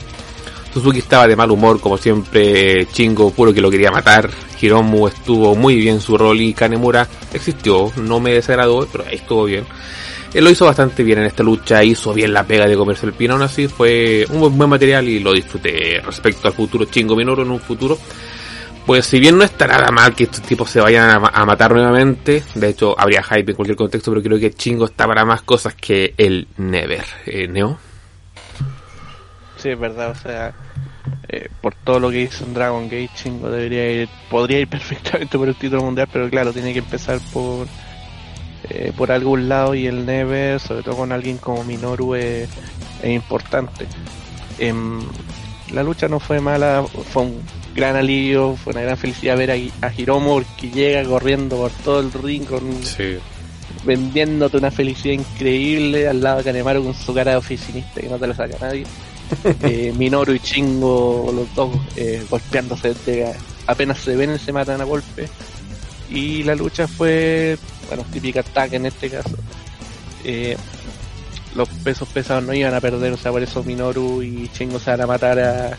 Suzuki 0.73 0.99
estaba 0.99 1.27
de 1.27 1.37
mal 1.37 1.51
humor, 1.51 1.81
como 1.81 1.97
siempre, 1.97 2.87
Chingo 2.93 3.31
puro 3.31 3.55
que 3.55 3.63
lo 3.63 3.71
quería 3.71 3.91
matar. 3.91 4.29
Hiromu 4.61 5.09
estuvo 5.09 5.55
muy 5.57 5.77
bien 5.77 6.03
su 6.03 6.19
rol 6.19 6.39
y 6.41 6.53
Kanemura 6.53 7.09
existió, 7.33 7.91
no 7.97 8.21
me 8.21 8.35
desagradó, 8.35 8.87
pero 8.93 9.05
estuvo 9.11 9.45
bien. 9.45 9.65
Él 10.35 10.45
lo 10.45 10.51
hizo 10.51 10.67
bastante 10.67 11.03
bien 11.03 11.21
en 11.21 11.27
esta 11.27 11.43
lucha, 11.43 11.83
hizo 11.83 12.13
bien 12.13 12.33
la 12.33 12.45
pega 12.45 12.67
de 12.67 12.77
comerse 12.77 13.07
el 13.07 13.13
pino, 13.13 13.35
aún 13.35 13.43
así 13.43 13.69
fue 13.69 14.27
un 14.31 14.57
buen 14.57 14.71
material 14.71 15.09
y 15.09 15.21
lo 15.21 15.33
disfruté 15.33 16.01
respecto 16.05 16.49
al 16.49 16.55
futuro 16.55 16.85
Chingo 16.87 17.17
Minoru 17.17 17.43
en 17.43 17.51
un 17.51 17.61
futuro. 17.61 17.99
Pues 18.87 19.05
si 19.05 19.19
bien 19.19 19.37
no 19.37 19.43
está 19.43 19.67
nada 19.67 19.91
mal 19.91 20.15
que 20.15 20.25
estos 20.25 20.43
tipos 20.43 20.71
se 20.71 20.81
vayan 20.81 21.11
a, 21.11 21.45
matar 21.45 21.73
nuevamente, 21.73 22.45
de 22.55 22.69
hecho 22.69 22.95
habría 22.97 23.21
hype 23.21 23.51
en 23.51 23.57
cualquier 23.57 23.77
contexto, 23.77 24.13
pero 24.13 24.23
creo 24.23 24.39
que 24.39 24.53
Chingo 24.53 24.85
está 24.85 25.09
para 25.09 25.25
más 25.25 25.43
cosas 25.43 25.75
que 25.75 26.15
el 26.17 26.47
Never. 26.57 27.05
Eh, 27.27 27.49
¿Neo? 27.49 27.79
Sí, 29.57 29.71
es 29.71 29.79
verdad, 29.79 30.11
o 30.11 30.15
sea, 30.15 30.55
eh, 31.29 31.49
por 31.61 31.75
todo 31.75 31.99
lo 31.99 32.11
que 32.11 32.21
hizo 32.21 32.45
en 32.45 32.55
Dragon 32.55 32.85
Gate, 32.85 33.11
Chingo 33.17 33.51
debería 33.51 34.03
ir, 34.03 34.09
podría 34.31 34.61
ir 34.61 34.69
perfectamente 34.69 35.37
por 35.37 35.49
el 35.49 35.57
título 35.57 35.83
mundial, 35.83 36.09
pero 36.13 36.31
claro, 36.31 36.53
tiene 36.53 36.73
que 36.73 36.79
empezar 36.79 37.19
por 37.33 37.67
eh, 38.71 38.93
por 38.97 39.13
algún 39.13 39.49
lado 39.49 39.75
y 39.75 39.87
el 39.87 40.07
Never, 40.07 40.61
sobre 40.61 40.83
todo 40.83 40.97
con 40.97 41.13
alguien 41.13 41.39
como 41.39 41.65
Minoru, 41.65 42.15
es, 42.15 42.49
importante. 43.05 43.87
Em, 44.59 45.01
la 45.73 45.83
lucha 45.83 46.09
no 46.09 46.19
fue 46.21 46.41
mala, 46.41 46.85
fue 47.13 47.23
un 47.25 47.41
gran 47.75 47.97
alivio, 47.97 48.57
fue 48.57 48.73
una 48.73 48.83
gran 48.83 48.97
felicidad 48.97 49.37
ver 49.37 49.51
a, 49.51 49.93
Hiromu 49.93 50.43
que 50.57 50.71
llega 50.71 51.05
corriendo 51.05 51.57
por 51.57 51.71
todo 51.71 52.01
el 52.01 52.13
ring 52.13 52.47
vendiéndote 53.85 54.57
una 54.57 54.71
felicidad 54.71 55.15
increíble 55.15 56.09
al 56.09 56.21
lado 56.21 56.39
de 56.39 56.45
Kanemaru 56.45 56.85
con 56.85 56.95
su 56.95 57.15
cara 57.15 57.33
de 57.33 57.37
oficinista 57.37 58.01
que 58.01 58.09
no 58.09 58.19
te 58.19 58.27
la 58.27 58.35
saca 58.35 58.57
nadie. 58.61 58.85
Eh, 59.63 59.93
Minoru 59.97 60.35
y 60.35 60.39
Chingo, 60.39 61.33
los 61.35 61.53
dos 61.57 61.77
eh, 61.97 62.25
golpeándose, 62.31 62.95
apenas 63.67 63.99
se 63.99 64.15
ven 64.15 64.39
se 64.39 64.53
matan 64.53 64.81
a 64.81 64.85
golpe. 64.85 65.29
Y 66.09 66.43
la 66.45 66.55
lucha 66.55 66.87
fue 66.87 67.59
bueno, 67.89 68.05
típica 68.13 68.43
tag 68.43 68.75
en 68.75 68.87
este 68.87 69.11
caso. 69.11 69.37
Eh, 70.25 70.57
los 71.55 71.69
pesos 71.69 72.09
pesados 72.09 72.45
no 72.45 72.53
iban 72.53 72.75
a 72.75 72.81
perder, 72.81 73.13
o 73.13 73.17
sea, 73.17 73.33
por 73.33 73.43
eso 73.43 73.63
Minoru 73.65 74.23
y 74.23 74.49
Chingo 74.49 74.79
se 74.79 74.91
van 74.91 75.01
a 75.01 75.07
matar 75.07 75.39
a, 75.39 75.77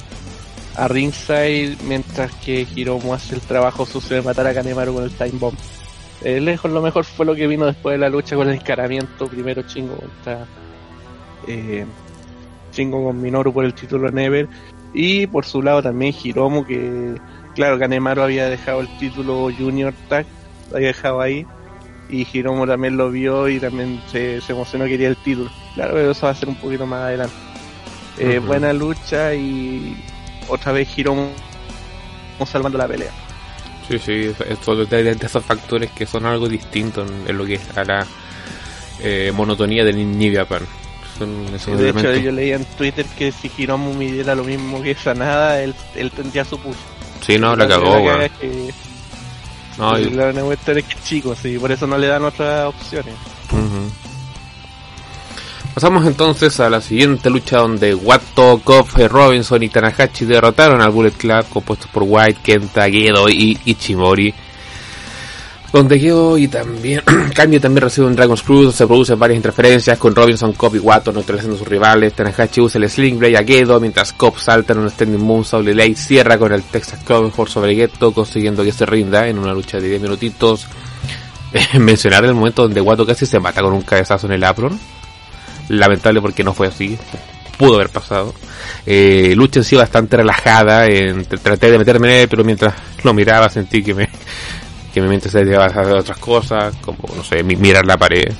a 0.76 0.88
Ringside, 0.88 1.78
mientras 1.84 2.32
que 2.36 2.68
Hiromu 2.76 3.14
hace 3.14 3.36
el 3.36 3.42
trabajo 3.42 3.86
sucio 3.86 4.16
de 4.16 4.22
matar 4.22 4.48
a 4.48 4.54
Kanemaru 4.54 4.96
con 4.96 5.04
el 5.04 5.12
Time 5.12 5.34
Bomb. 5.34 5.58
Eh, 6.24 6.40
lejos 6.42 6.72
lo 6.72 6.82
mejor 6.82 7.04
fue 7.06 7.26
lo 7.26 7.36
que 7.36 7.46
vino 7.46 7.66
después 7.66 7.94
de 7.94 8.00
la 8.00 8.10
lucha 8.10 8.36
con 8.36 8.50
el 8.50 8.56
encaramiento, 8.56 9.28
primero 9.28 9.62
Chingo 9.62 9.96
contra 9.98 10.48
eh, 11.48 11.86
Chingo 12.72 13.04
con 13.04 13.22
Minoru 13.22 13.54
por 13.54 13.66
el 13.66 13.76
título 13.76 14.10
Never, 14.10 14.48
y 14.94 15.28
por 15.28 15.46
su 15.46 15.62
lado 15.62 15.84
también 15.84 16.16
Hiromu 16.24 16.66
que, 16.66 17.16
claro, 17.58 17.80
Kanemaru 17.80 18.22
había 18.22 18.50
dejado 18.50 18.82
el 18.82 18.98
título 19.00 19.50
Junior 19.58 19.92
Tag, 20.08 20.28
lo 20.70 20.78
había 20.78 20.90
dejado 20.90 21.20
ahí, 21.20 21.46
y 22.08 22.26
Hiromu 22.32 22.68
también 22.68 22.96
lo 22.98 23.10
vio 23.10 23.50
y 23.50 23.60
también 23.60 24.00
se, 24.12 24.40
se 24.42 24.54
emocionó, 24.54 24.86
quería 24.86 25.10
el 25.10 25.18
título. 25.18 25.50
Claro, 25.74 25.94
pero 25.96 26.12
eso 26.12 26.28
va 26.28 26.32
a 26.32 26.36
ser 26.36 26.50
un 26.50 26.56
poquito 26.56 26.86
más 26.86 27.02
adelante. 27.02 27.36
Eh, 28.20 28.40
buena 28.40 28.74
lucha 28.74 29.34
y 29.34 29.98
otra 30.48 30.72
vez 30.72 30.88
Hiromu 30.98 31.30
salvando 32.46 32.78
la 32.78 32.88
pelea. 32.88 33.12
Sí, 33.88 33.98
sí, 33.98 34.32
esto 34.48 34.86
de, 34.86 35.18
esos 35.20 35.44
factores 35.44 35.90
que 35.92 36.06
son 36.06 36.28
algo 36.28 36.48
distinto 36.48 37.06
en, 37.28 37.36
lo 37.36 37.46
que 37.46 37.56
es 37.56 37.78
a 37.78 37.84
la 37.84 38.06
eh, 39.02 39.32
monotonía 39.34 39.84
del 39.84 39.96
Nivea 40.18 40.46
Pan. 40.46 40.62
de 41.20 41.90
hecho, 41.90 42.16
yo 42.18 42.32
leía 42.32 42.58
en 42.58 42.66
Twitter 42.66 43.06
que 43.18 43.32
si 43.32 43.52
Hiromu 43.58 43.96
midiera 43.96 44.36
lo 44.36 44.44
mismo 44.44 44.84
que 44.84 44.94
Sanada, 44.94 45.60
él, 45.64 45.74
él 45.96 46.12
tendría 46.12 46.46
su 46.46 46.60
push. 46.60 46.76
Sí, 47.22 47.38
no, 47.38 47.56
la 47.56 47.68
cagó, 47.68 48.00
no, 49.78 49.98
y... 50.00 50.10
La 50.10 50.30
es 50.30 50.60
que 50.66 50.84
chico, 51.04 51.36
sí, 51.36 51.60
por 51.60 51.72
eso 51.72 51.86
no 51.86 51.98
le 51.98 52.08
dan 52.08 52.24
otras 52.26 52.68
opciones. 52.68 53.14
Pasamos 55.74 56.08
entonces 56.08 56.60
a 56.60 56.72
la 56.72 56.82
siguiente 56.82 57.30
lucha 57.30 57.60
donde 57.60 57.94
Watto, 57.94 58.60
Koff, 58.64 58.96
Robinson 58.96 59.62
y 59.62 59.70
Tanahashi 59.70 60.26
derrotaron 60.26 60.82
al 60.82 60.90
Bullet 60.90 61.12
Club 61.12 61.46
compuestos 61.50 61.88
por 61.92 62.04
White, 62.08 62.40
Kenta, 62.42 62.90
Gedo 62.90 63.30
y 63.30 63.60
Ichimori 63.66 64.34
donde 65.72 66.00
yo 66.00 66.38
y 66.38 66.48
también 66.48 67.02
Kanye 67.36 67.60
también 67.60 67.84
recibe 67.84 68.08
un 68.08 68.16
Dragon's 68.16 68.44
Cruise, 68.44 68.76
se 68.76 68.88
producen 68.88 69.20
varias 69.20 69.38
interferencias 69.38 69.98
con 69.98 70.16
Robinson, 70.16 70.54
Cobb 70.54 70.76
y 70.76 70.80
Watto 70.80 71.12
neutralizando 71.12 71.56
a 71.56 71.60
sus 71.60 71.68
rivales, 71.68 72.14
Tanahashi 72.14 72.62
usa 72.62 72.80
el 72.80 72.90
Sling 72.90 73.20
Blade 73.20 73.38
a 73.38 73.44
Gedo, 73.44 73.80
mientras 73.80 74.14
Cobb 74.14 74.40
salta 74.40 74.74
en 74.74 74.80
un 74.80 74.90
Standing 74.90 75.22
Moonsault 75.22 75.68
y 75.68 75.74
Lay 75.74 75.96
cierra 75.96 76.38
con 76.38 76.52
el 76.54 76.64
Texas 76.64 77.04
Club 77.04 77.34
sobre 77.48 77.76
Geto, 77.76 78.14
consiguiendo 78.14 78.64
que 78.64 78.72
se 78.72 78.86
rinda 78.86 79.28
en 79.28 79.38
una 79.38 79.54
lucha 79.54 79.78
de 79.80 79.90
10 79.90 80.02
minutitos. 80.02 80.68
mencionar 81.80 82.26
el 82.26 82.34
momento 82.34 82.64
donde 82.64 82.82
Watto 82.82 83.06
casi 83.06 83.26
se 83.26 83.40
mata 83.40 83.62
con 83.62 83.74
un 83.74 83.82
cabezazo 83.82 84.28
en 84.28 84.34
el 84.34 84.44
apron. 84.44 84.80
Lamentable 85.70 86.22
porque 86.22 86.44
no 86.44 86.54
fue 86.54 86.68
así. 86.68 86.98
Pudo 87.58 87.76
haber 87.76 87.90
pasado. 87.90 88.34
Eh, 88.86 89.34
lucha 89.36 89.60
en 89.60 89.64
sí 89.64 89.76
bastante 89.76 90.18
relajada. 90.18 90.88
traté 91.42 91.72
de 91.72 91.78
meterme 91.78 92.08
en 92.08 92.22
él, 92.22 92.28
pero 92.30 92.44
mientras 92.44 92.76
lo 93.04 93.14
miraba 93.14 93.50
sentí 93.50 93.84
que 93.84 93.94
me, 93.94 94.10
que 94.98 95.02
mi 95.04 95.10
mente 95.10 95.30
se 95.30 95.44
llevaba 95.44 95.66
a 95.66 95.68
hacer 95.68 95.94
otras 95.94 96.18
cosas, 96.18 96.76
como, 96.82 96.98
no 97.16 97.24
sé, 97.24 97.44
mirar 97.44 97.86
la 97.86 97.98
pared, 97.98 98.34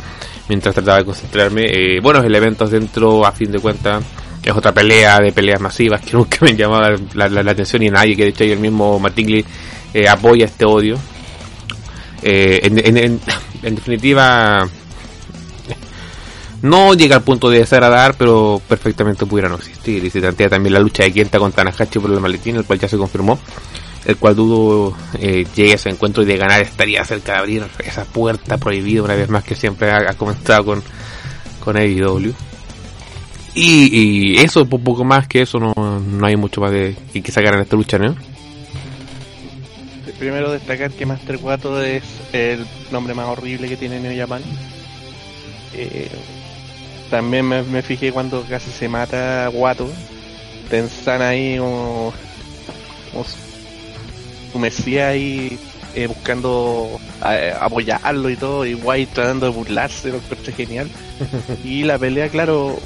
mientras 0.50 0.74
trataba 0.74 0.98
de 0.98 1.06
concentrarme. 1.06 1.66
Eh, 1.66 2.00
buenos 2.02 2.26
elementos 2.26 2.72
dentro, 2.72 3.26
a 3.26 3.32
fin 3.32 3.52
de 3.52 3.60
cuentas, 3.60 4.04
es 4.44 4.52
otra 4.52 4.72
pelea 4.72 5.20
de 5.20 5.32
peleas 5.32 5.62
masivas 5.62 6.02
que 6.02 6.14
nunca 6.18 6.38
me 6.42 6.56
llamaba 6.56 6.96
la, 7.14 7.30
la, 7.30 7.52
atención 7.52 7.84
y 7.84 7.90
nadie, 7.90 8.16
que 8.16 8.24
de 8.24 8.30
hecho 8.30 8.44
el 8.44 8.60
mismo 8.60 9.00
Martingly 9.00 9.46
eh, 9.94 10.08
apoya 10.08 10.46
este 10.46 10.66
odio. 10.66 10.98
Eh, 12.24 12.60
en, 13.64 13.76
definitiva, 13.76 14.68
no 16.64 16.94
llega 16.96 17.18
al 17.18 17.24
punto 17.24 17.52
de 17.52 17.60
desagradar, 17.60 18.16
pero 18.18 18.60
perfectamente 18.68 19.28
pudiera 19.28 19.48
no 19.48 19.58
existir. 19.58 20.04
Y 20.04 20.10
se 20.10 20.22
plantea 20.22 20.50
también 20.50 20.74
la 20.74 20.80
lucha 20.80 21.04
de 21.04 21.14
Kenta 21.14 21.38
con 21.38 21.52
Tanahashi 21.52 22.00
por 22.00 22.12
el 22.12 22.20
maletín, 22.20 22.56
el 22.56 22.66
cual 22.66 22.80
ya 22.80 22.88
se 22.88 22.98
confirmó 22.98 23.38
el 24.08 24.16
cual 24.16 24.36
dudo 24.38 24.96
eh, 25.20 25.46
llegue 25.54 25.74
a 25.74 25.76
ese 25.76 25.90
encuentro 25.90 26.24
y 26.24 26.26
de 26.26 26.38
ganar 26.38 26.62
estaría 26.62 27.04
cerca 27.04 27.34
de 27.34 27.40
abrir 27.40 27.66
esa 27.84 28.06
puerta 28.06 28.58
prohibida 28.58 29.04
una 29.04 29.16
vez 29.16 29.28
más 29.28 29.44
que 29.44 29.54
siempre 29.54 29.92
ha, 29.92 30.14
comentado 30.14 30.64
con, 30.64 30.84
con 31.60 31.76
AEW. 31.76 32.34
Y, 33.54 33.90
y 33.92 34.38
eso, 34.38 34.66
poco 34.66 35.04
más 35.04 35.28
que 35.28 35.42
eso, 35.42 35.60
no, 35.60 35.74
no 35.76 36.26
hay 36.26 36.38
mucho 36.38 36.62
más 36.62 36.72
de 36.72 36.96
que 37.12 37.32
sacar 37.34 37.56
en 37.56 37.62
esta 37.62 37.76
lucha, 37.76 37.98
¿no? 37.98 38.16
Primero 40.20 40.54
destacar 40.54 40.92
que 40.92 41.06
Master 41.06 41.38
Wato 41.42 41.84
es 41.84 42.04
el 42.32 42.66
nombre 42.92 43.14
más 43.14 43.28
horrible 43.28 43.68
que 43.68 43.76
tiene 43.76 44.00
New 44.00 44.18
Japan. 44.18 44.42
Eh, 45.74 46.10
también 47.10 47.46
me, 47.46 47.82
fijé 47.82 48.14
cuando 48.14 48.42
casi 48.44 48.72
se 48.72 48.88
mata 48.88 49.50
Wato. 49.54 49.90
Pensan 50.70 51.22
ahí 51.22 51.58
como 51.58 52.14
Mesías 54.58 55.10
ahí 55.10 55.60
eh, 55.98 56.06
buscando 56.06 57.00
eh, 57.28 57.54
apoyarlo 57.60 58.30
y 58.30 58.36
todo, 58.36 58.66
y 58.68 58.76
White 58.76 59.14
tratando 59.16 59.48
de 59.48 59.52
burlarse, 59.52 60.12
lo 60.12 60.20
que 60.20 60.52
genial. 60.52 60.88
y 61.64 61.84
la 61.84 61.98
pelea, 61.98 62.30
claro, 62.30 62.78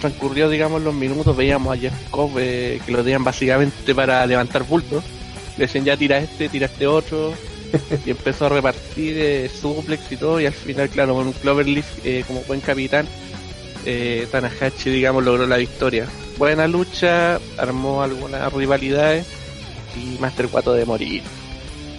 transcurrió, 0.00 0.48
digamos, 0.48 0.82
los 0.82 0.92
minutos, 0.92 1.36
veíamos 1.36 1.76
a 1.76 1.80
Jeff 1.80 1.94
Cobb 2.10 2.38
eh, 2.38 2.80
que 2.84 2.90
lo 2.90 3.04
tenían 3.04 3.22
básicamente 3.22 3.94
para 3.94 4.26
levantar 4.26 4.64
bultos. 4.64 5.04
Le 5.56 5.66
decían 5.66 5.84
ya 5.84 5.96
tira 5.96 6.18
este, 6.18 6.48
tira 6.48 6.66
este 6.66 6.88
otro. 6.88 7.34
y 8.04 8.10
empezó 8.10 8.46
a 8.46 8.48
repartir 8.48 9.48
suplex 9.48 10.10
y 10.10 10.16
todo, 10.16 10.40
y 10.40 10.46
al 10.46 10.52
final, 10.52 10.88
claro, 10.88 11.14
con 11.14 11.28
un 11.28 11.34
Cloverleaf 11.34 12.26
como 12.26 12.40
buen 12.42 12.60
capitán, 12.60 13.06
Tanahashi, 14.32 14.90
digamos, 14.90 15.22
logró 15.22 15.46
la 15.46 15.56
victoria. 15.56 16.06
Buena 16.36 16.66
lucha, 16.66 17.38
armó 17.58 18.02
algunas 18.02 18.52
rivalidades 18.52 19.24
y 19.96 20.18
Master 20.20 20.48
4 20.50 20.72
de 20.72 20.84
morir. 20.84 21.22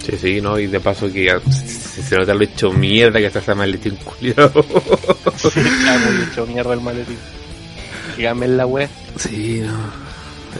Sí, 0.03 0.13
sí, 0.19 0.41
¿no? 0.41 0.57
Y 0.57 0.67
de 0.67 0.79
paso 0.79 1.11
que 1.11 1.29
se, 1.51 2.01
se 2.01 2.15
nota 2.15 2.33
lo 2.33 2.43
hecho 2.43 2.71
mierda 2.71 3.19
que 3.19 3.25
está 3.25 3.39
ese 3.39 3.55
maletín 3.55 3.97
culiado. 3.97 4.63
sí, 5.35 5.47
está 5.59 5.97
muy 5.97 6.23
hecho 6.23 6.45
mierda 6.45 6.73
el 6.73 6.81
maletín. 6.81 7.17
Dígame 8.15 8.45
en 8.45 8.57
la 8.57 8.65
web. 8.65 8.89
Sí, 9.17 9.61
no. 9.65 10.07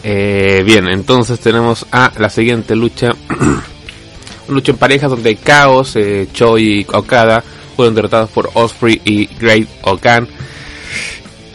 Eh, 0.02 0.62
bien, 0.64 0.88
entonces 0.88 1.40
tenemos 1.40 1.86
a 1.90 2.12
la 2.18 2.30
siguiente 2.30 2.76
lucha. 2.76 3.12
Lucha 4.48 4.72
en 4.72 4.78
parejas 4.78 5.10
donde 5.10 5.36
Chaos, 5.36 5.94
eh, 5.96 6.28
Choi 6.32 6.80
y 6.80 6.86
Okada 6.90 7.44
fueron 7.76 7.94
derrotados 7.94 8.30
por 8.30 8.50
Osprey 8.54 9.00
y 9.04 9.26
Great 9.26 9.68
Okan. 9.82 10.26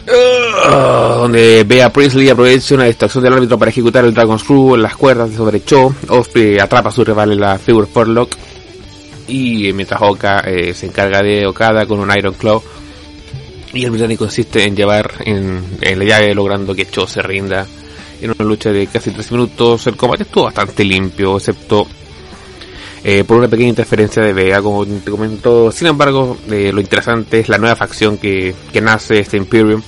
Uh, 0.06 1.18
donde 1.20 1.64
Bea 1.64 1.90
Priestley 1.90 2.28
aprovecha 2.28 2.74
una 2.74 2.84
distracción 2.84 3.24
del 3.24 3.32
árbitro 3.32 3.58
para 3.58 3.70
ejecutar 3.70 4.04
el 4.04 4.12
Dragon 4.12 4.38
Screw 4.38 4.74
en 4.74 4.82
las 4.82 4.96
cuerdas 4.96 5.30
de 5.30 5.36
sobre 5.36 5.64
Cho. 5.64 5.94
Osprey 6.08 6.58
atrapa 6.58 6.90
a 6.90 6.92
su 6.92 7.04
rival 7.04 7.32
en 7.32 7.40
la 7.40 7.58
Figure 7.58 7.88
Lock 8.06 8.36
Y 9.28 9.72
mientras 9.72 10.02
Oka 10.02 10.40
eh, 10.40 10.74
se 10.74 10.86
encarga 10.86 11.22
de 11.22 11.46
Okada 11.46 11.86
con 11.86 12.00
un 12.00 12.10
Iron 12.16 12.34
Claw. 12.34 12.62
Y 13.72 13.84
el 13.84 13.90
británico 13.90 14.24
consiste 14.24 14.64
en 14.64 14.76
llevar 14.76 15.10
en, 15.24 15.64
en, 15.80 15.98
la 15.98 16.04
llave 16.04 16.34
logrando 16.34 16.74
que 16.74 16.86
Cho 16.86 17.06
se 17.06 17.22
rinda. 17.22 17.66
En 18.20 18.30
una 18.30 18.44
lucha 18.44 18.70
de 18.70 18.86
casi 18.86 19.10
3 19.10 19.32
minutos 19.32 19.86
el 19.86 19.96
combate 19.96 20.24
estuvo 20.24 20.44
bastante 20.44 20.84
limpio, 20.84 21.36
excepto 21.36 21.86
eh, 23.06 23.22
por 23.22 23.36
una 23.36 23.48
pequeña 23.48 23.68
interferencia 23.68 24.22
de 24.22 24.32
Vega, 24.32 24.62
como 24.62 24.86
te 24.86 25.10
comento. 25.10 25.70
Sin 25.70 25.88
embargo, 25.88 26.38
eh, 26.50 26.72
lo 26.72 26.80
interesante 26.80 27.40
es 27.40 27.50
la 27.50 27.58
nueva 27.58 27.76
facción 27.76 28.16
que, 28.16 28.54
que 28.72 28.80
nace, 28.80 29.20
este 29.20 29.36
Imperium, 29.36 29.82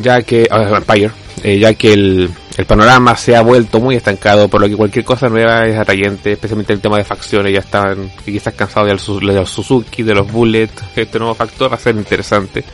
ya 0.00 0.22
que, 0.22 0.48
uh, 0.50 0.76
Empire, 0.76 1.10
eh, 1.42 1.58
ya 1.58 1.74
que 1.74 1.92
el, 1.92 2.30
el, 2.56 2.64
panorama 2.64 3.16
se 3.16 3.36
ha 3.36 3.42
vuelto 3.42 3.80
muy 3.80 3.96
estancado, 3.96 4.48
por 4.48 4.62
lo 4.62 4.68
que 4.68 4.76
cualquier 4.76 5.04
cosa 5.04 5.28
nueva 5.28 5.66
es 5.66 5.78
atrayente, 5.78 6.32
especialmente 6.32 6.72
el 6.72 6.80
tema 6.80 6.96
de 6.96 7.04
facciones, 7.04 7.52
ya 7.52 7.60
están 7.60 8.10
quizás 8.24 8.54
cansados 8.54 8.88
de 8.88 9.34
los 9.34 9.50
Suzuki, 9.50 10.02
de 10.02 10.14
los 10.14 10.32
Bullet, 10.32 10.70
este 10.96 11.18
nuevo 11.18 11.34
factor 11.34 11.70
va 11.70 11.76
a 11.76 11.80
ser 11.80 11.96
interesante 11.96 12.64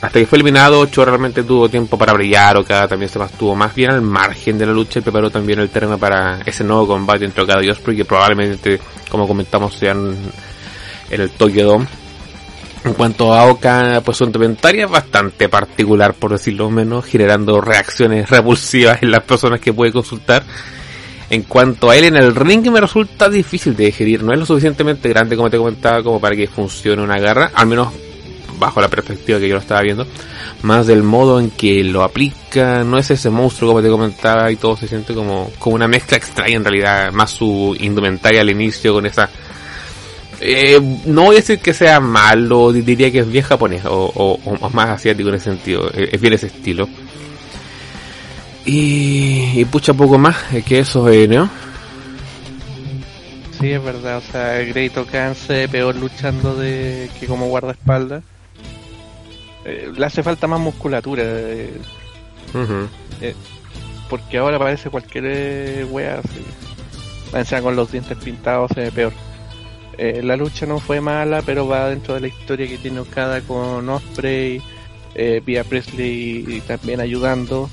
hasta 0.00 0.18
que 0.18 0.26
fue 0.26 0.36
eliminado, 0.36 0.86
Cho 0.86 1.04
realmente 1.04 1.42
tuvo 1.42 1.68
tiempo 1.68 1.96
para 1.96 2.12
brillar, 2.12 2.56
Okada 2.58 2.86
también 2.86 3.10
se 3.10 3.18
mantuvo 3.18 3.56
más 3.56 3.74
bien 3.74 3.90
al 3.90 4.02
margen 4.02 4.58
de 4.58 4.66
la 4.66 4.72
lucha 4.72 4.98
y 4.98 5.02
preparó 5.02 5.30
también 5.30 5.58
el 5.58 5.70
terreno 5.70 5.96
para 5.96 6.40
ese 6.44 6.64
nuevo 6.64 6.86
combate 6.86 7.24
entre 7.24 7.42
Okada 7.42 7.64
y 7.64 7.70
Osprey 7.70 7.96
que 7.96 8.04
probablemente, 8.04 8.78
como 9.10 9.26
comentamos, 9.26 9.74
sean 9.74 10.14
en 11.10 11.20
el 11.20 11.30
Tokyo 11.30 11.66
Dome. 11.66 11.86
En 12.84 12.92
cuanto 12.92 13.34
a 13.34 13.46
Oka, 13.46 14.00
pues 14.04 14.18
su 14.18 14.24
indumentaria 14.24 14.84
es 14.84 14.90
bastante 14.90 15.48
particular, 15.48 16.14
por 16.14 16.30
decirlo 16.30 16.70
menos, 16.70 17.04
generando 17.04 17.60
reacciones 17.60 18.28
repulsivas 18.30 19.02
en 19.02 19.10
las 19.10 19.22
personas 19.22 19.60
que 19.60 19.72
puede 19.72 19.92
consultar. 19.92 20.44
En 21.28 21.42
cuanto 21.42 21.90
a 21.90 21.96
él 21.96 22.04
en 22.04 22.16
el 22.16 22.34
ring 22.36 22.70
me 22.70 22.80
resulta 22.80 23.28
difícil 23.28 23.74
de 23.74 23.86
digerir, 23.86 24.22
no 24.22 24.32
es 24.32 24.38
lo 24.38 24.46
suficientemente 24.46 25.08
grande 25.08 25.36
como 25.36 25.50
te 25.50 25.56
comentaba 25.56 26.02
como 26.02 26.20
para 26.20 26.36
que 26.36 26.46
funcione 26.46 27.02
una 27.02 27.18
garra, 27.18 27.50
al 27.52 27.66
menos 27.66 27.88
bajo 28.58 28.80
la 28.80 28.88
perspectiva 28.88 29.38
que 29.38 29.48
yo 29.48 29.54
lo 29.54 29.60
estaba 29.60 29.82
viendo, 29.82 30.06
más 30.62 30.86
del 30.86 31.02
modo 31.02 31.40
en 31.40 31.50
que 31.50 31.84
lo 31.84 32.02
aplica, 32.02 32.84
no 32.84 32.98
es 32.98 33.10
ese 33.10 33.30
monstruo 33.30 33.70
como 33.70 33.82
te 33.82 33.88
comentaba 33.88 34.50
y 34.50 34.56
todo 34.56 34.76
se 34.76 34.88
siente 34.88 35.14
como, 35.14 35.50
como 35.58 35.76
una 35.76 35.88
mezcla 35.88 36.16
extraña 36.16 36.56
en 36.56 36.64
realidad, 36.64 37.12
más 37.12 37.30
su 37.30 37.76
indumentaria 37.78 38.40
al 38.40 38.50
inicio 38.50 38.92
con 38.92 39.06
esa... 39.06 39.28
Eh, 40.38 40.78
no 41.06 41.22
voy 41.22 41.36
a 41.36 41.38
decir 41.38 41.60
que 41.60 41.72
sea 41.72 41.98
malo, 41.98 42.70
diría 42.70 43.10
que 43.10 43.20
es 43.20 43.30
bien 43.30 43.44
japonés 43.44 43.82
o, 43.86 44.38
más 44.72 44.90
asiático 44.90 45.30
en 45.30 45.36
ese 45.36 45.50
sentido, 45.50 45.90
eh, 45.94 46.10
es 46.12 46.20
bien 46.20 46.34
ese 46.34 46.48
estilo. 46.48 46.88
Y, 48.66 49.60
y 49.60 49.64
pucha 49.64 49.94
poco 49.94 50.18
más 50.18 50.36
que 50.66 50.80
eso, 50.80 51.08
eh, 51.08 51.26
¿no? 51.28 51.48
Sí, 53.60 53.72
es 53.72 53.82
verdad, 53.82 54.18
o 54.18 54.20
sea, 54.20 54.58
Great 54.64 54.96
Okan 54.98 55.34
peor 55.70 55.96
luchando 55.96 56.54
de 56.56 57.08
que 57.18 57.26
como 57.26 57.46
guardaespaldas. 57.46 58.22
Eh, 59.66 59.92
le 59.96 60.06
hace 60.06 60.22
falta 60.22 60.46
más 60.46 60.60
musculatura. 60.60 61.24
Eh, 61.26 61.72
eh, 63.20 63.34
porque 64.08 64.38
ahora 64.38 64.60
parece 64.60 64.90
cualquier 64.90 65.86
wea 65.90 66.20
así. 66.20 67.60
con 67.60 67.74
los 67.74 67.90
dientes 67.90 68.16
pintados 68.18 68.70
se 68.72 68.82
ve 68.82 68.92
peor. 68.92 69.12
la 69.98 70.36
lucha 70.36 70.66
no 70.66 70.78
fue 70.78 71.00
mala, 71.00 71.42
pero 71.44 71.66
va 71.66 71.88
dentro 71.88 72.14
de 72.14 72.20
la 72.20 72.28
historia 72.28 72.68
que 72.68 72.78
tiene 72.78 73.00
Okada 73.00 73.40
con 73.40 73.88
Osprey, 73.88 74.62
Via 75.44 75.64
Presley 75.64 76.44
y 76.46 76.60
también 76.60 77.00
ayudando. 77.00 77.68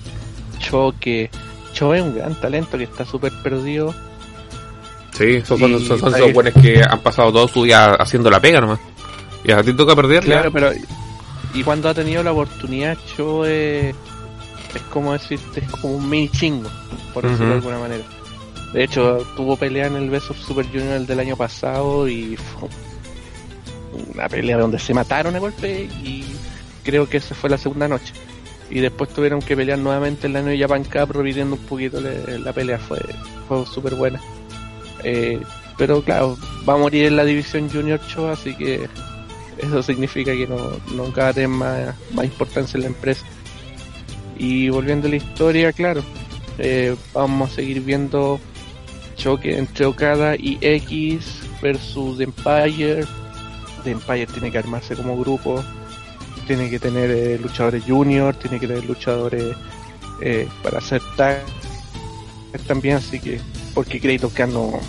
Cho 0.58 0.96
que 1.00 1.30
Cho 1.74 1.94
es 1.94 2.02
un 2.02 2.16
gran 2.16 2.34
talento 2.42 2.78
que 2.80 2.86
está 2.86 3.06
súper 3.06 3.32
perdido. 3.44 3.94
Sí, 5.12 5.42
son, 5.42 5.60
son, 5.60 6.00
son, 6.00 6.16
esos 6.16 6.34
buenos 6.34 6.54
que 6.56 6.82
han 6.82 7.00
pasado 7.02 7.32
todo 7.32 7.48
su 7.48 7.66
día 7.66 7.94
haciendo 7.94 8.32
la 8.32 8.40
pega 8.40 8.60
nomás. 8.60 8.80
Y 9.44 9.52
a 9.52 9.62
ti 9.62 9.74
toca 9.74 9.96
perder. 9.96 10.24
Claro, 10.24 10.52
pero 10.52 10.72
y 11.54 11.64
cuando 11.64 11.90
ha 11.90 11.94
tenido 11.94 12.24
la 12.24 12.32
oportunidad, 12.32 12.98
Cho 13.16 13.46
es, 13.46 13.96
es 14.74 14.82
como 14.92 15.14
decirte, 15.14 15.60
es 15.60 15.70
como 15.70 15.96
un 15.96 16.10
mini 16.10 16.30
chingo, 16.30 16.70
por 17.14 17.24
decirlo 17.24 17.50
de 17.50 17.54
alguna 17.56 17.80
manera. 17.80 18.04
De 18.74 18.84
hecho, 18.84 19.26
tuvo 19.36 19.56
pelea 19.56 19.86
en 19.86 19.96
el 19.96 20.10
Best 20.10 20.32
of 20.32 20.40
Super 20.40 20.66
Junior 20.66 21.06
del 21.06 21.20
año 21.20 21.38
pasado 21.38 22.08
y 22.08 22.36
fue 22.36 22.70
una 24.16 24.28
pelea 24.28 24.58
donde 24.58 24.80
se 24.80 24.96
mataron 24.96 25.36
a 25.36 25.40
golpe 25.40 25.84
y 26.04 26.26
creo 26.84 27.08
que 27.08 27.18
esa 27.18 27.36
fue 27.36 27.52
la 27.52 27.60
segunda 27.60 27.88
noche. 27.88 28.14
Y 28.72 28.80
después 28.80 29.12
tuvieron 29.12 29.40
que 29.40 29.56
pelear 29.56 29.78
nuevamente 29.78 30.26
en 30.26 30.34
la 30.34 30.42
New 30.42 30.58
Japan 30.60 30.84
Cup, 30.84 31.12
repitiendo 31.12 31.56
un 31.56 31.62
poquito 31.62 32.02
la, 32.02 32.54
pelea, 32.54 32.80
fue, 32.80 33.00
fue 33.48 33.64
súper 33.68 33.94
buena. 33.94 34.20
Eh, 35.04 35.40
pero 35.78 36.02
claro, 36.02 36.36
va 36.68 36.74
a 36.74 36.78
morir 36.78 37.06
en 37.06 37.16
la 37.16 37.26
división 37.26 37.70
Junior 37.70 38.00
Cho, 38.08 38.30
así 38.30 38.56
que 38.56 38.90
eso 39.58 39.84
significa 39.84 40.32
que 40.34 40.48
no, 40.48 40.72
nunca 40.94 41.24
va 41.24 41.28
a 41.30 41.34
tener 41.34 41.50
más, 41.50 41.96
importancia 42.24 42.78
en 42.78 42.84
la 42.84 42.88
empresa. 42.88 43.26
Y 44.38 44.70
volviendo 44.70 45.08
a 45.08 45.12
la 45.12 45.18
historia, 45.18 45.72
claro, 45.72 46.04
eh, 46.58 46.96
vamos 47.14 47.52
a 47.52 47.56
seguir 47.56 47.82
viendo 47.82 48.40
choque 49.16 49.58
entre 49.58 49.86
Okada 49.86 50.36
y 50.36 50.58
X 50.62 51.42
versus 51.62 52.20
Empire. 52.20 53.06
The 53.84 53.92
Empire 53.92 54.28
tiene 54.28 54.52
que 54.52 54.58
armarse 54.58 54.96
como 54.96 55.18
grupo, 55.18 55.64
tiene 56.48 56.70
que 56.70 56.80
tener 56.80 57.12
eh, 57.12 57.38
luchadores 57.38 57.84
junior, 57.84 58.36
tiene 58.36 58.60
que 58.60 58.68
tener 58.68 58.86
luchadores 58.86 59.56
eh, 60.22 60.48
para 60.62 60.78
hacer 60.80 61.02
tag 61.18 61.44
también, 62.68 62.98
así 62.98 63.20
que 63.20 63.40
porque 63.74 64.00
Kratos 64.00 64.34
no, 64.50 64.80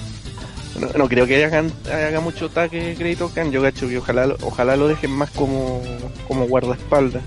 no, 0.97 1.09
creo 1.09 1.27
que 1.27 1.45
hagan, 1.45 1.71
haga 1.93 2.21
mucho 2.21 2.47
ataque 2.47 2.95
crédito 2.99 3.31
Khan. 3.35 3.53
Yo 3.53 3.63
cacho 3.63 3.89
que 3.89 3.99
ojalá, 3.99 4.35
ojalá 4.43 4.77
lo 4.77 4.89
dejen 4.89 5.11
más 5.11 5.31
como, 5.31 5.83
como 6.27 6.47
guardaespaldas. 6.47 7.23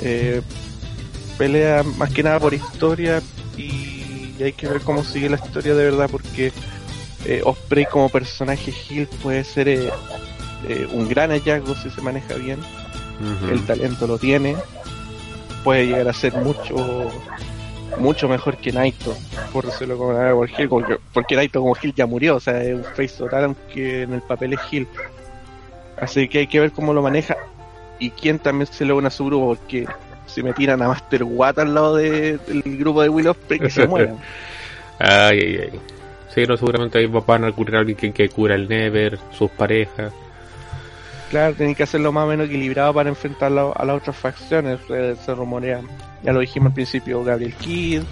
Eh, 0.00 0.42
pelea 1.36 1.82
más 1.82 2.10
que 2.10 2.22
nada 2.22 2.38
por 2.38 2.54
historia 2.54 3.22
y 3.56 4.42
hay 4.42 4.52
que 4.52 4.68
ver 4.68 4.80
cómo 4.82 5.02
sigue 5.02 5.28
la 5.28 5.36
historia 5.36 5.74
de 5.74 5.84
verdad 5.84 6.08
porque 6.10 6.52
eh, 7.24 7.42
Osprey 7.44 7.86
como 7.86 8.08
personaje 8.08 8.72
Hill 8.88 9.08
puede 9.22 9.44
ser 9.44 9.68
eh, 9.68 9.90
eh, 10.68 10.86
un 10.92 11.08
gran 11.08 11.30
hallazgo 11.30 11.74
si 11.74 11.90
se 11.90 12.00
maneja 12.00 12.34
bien. 12.34 12.58
El 13.50 13.64
talento 13.66 14.06
lo 14.06 14.16
tiene. 14.16 14.54
Puede 15.64 15.86
llegar 15.86 16.08
a 16.08 16.12
ser 16.12 16.34
mucho 16.36 17.10
mucho 17.96 18.28
mejor 18.28 18.56
que 18.58 18.72
Naito, 18.72 19.16
por 19.52 19.66
decirlo 19.66 19.96
como 19.96 20.12
por 20.12 20.50
Hill, 20.50 20.68
porque, 20.68 20.96
porque 21.12 21.36
Naito 21.36 21.60
como 21.60 21.76
Hill 21.80 21.94
ya 21.94 22.06
murió, 22.06 22.36
o 22.36 22.40
sea, 22.40 22.62
es 22.62 22.74
un 22.74 22.84
face 22.84 23.16
total, 23.16 23.44
aunque 23.44 24.02
en 24.02 24.12
el 24.12 24.22
papel 24.22 24.52
es 24.52 24.60
Hill. 24.70 24.86
Así 26.00 26.28
que 26.28 26.40
hay 26.40 26.46
que 26.46 26.60
ver 26.60 26.72
cómo 26.72 26.92
lo 26.92 27.02
maneja 27.02 27.36
y 27.98 28.10
quién 28.10 28.38
también 28.38 28.66
se 28.66 28.84
lo 28.84 28.96
une 28.96 29.08
a 29.08 29.10
su 29.10 29.26
grupo, 29.26 29.56
porque 29.56 29.86
si 30.26 30.42
me 30.42 30.52
tiran 30.52 30.82
a 30.82 30.88
Master 30.88 31.24
Watt 31.24 31.58
al 31.58 31.74
lado 31.74 31.96
del 31.96 32.38
grupo 32.64 33.02
de 33.02 33.08
Will 33.08 33.28
Ospreay, 33.28 33.60
que 33.60 33.70
se 33.70 33.86
mueran. 33.88 34.18
ay, 34.98 35.38
ay, 35.38 35.58
ay. 35.72 35.80
Sí, 36.34 36.44
no, 36.46 36.56
seguramente 36.56 36.98
ahí 36.98 37.06
van 37.06 37.44
a 37.44 37.48
ocurrir 37.48 37.76
alguien 37.76 38.12
que 38.12 38.28
cura 38.28 38.54
el 38.54 38.68
Never, 38.68 39.18
sus 39.32 39.50
parejas. 39.50 40.12
Claro, 41.30 41.54
tienen 41.54 41.74
que 41.74 41.82
hacerlo 41.82 42.12
más 42.12 42.24
o 42.24 42.28
menos 42.28 42.46
equilibrado 42.46 42.94
para 42.94 43.08
enfrentar 43.08 43.50
a 43.50 43.84
las 43.84 43.96
otras 43.96 44.16
facciones, 44.16 44.78
se 44.86 45.34
rumorea. 45.34 45.80
Ya 46.22 46.32
lo 46.32 46.40
dijimos 46.40 46.68
al 46.68 46.74
principio, 46.74 47.22
Gabriel 47.22 47.54
Kidd. 47.54 48.02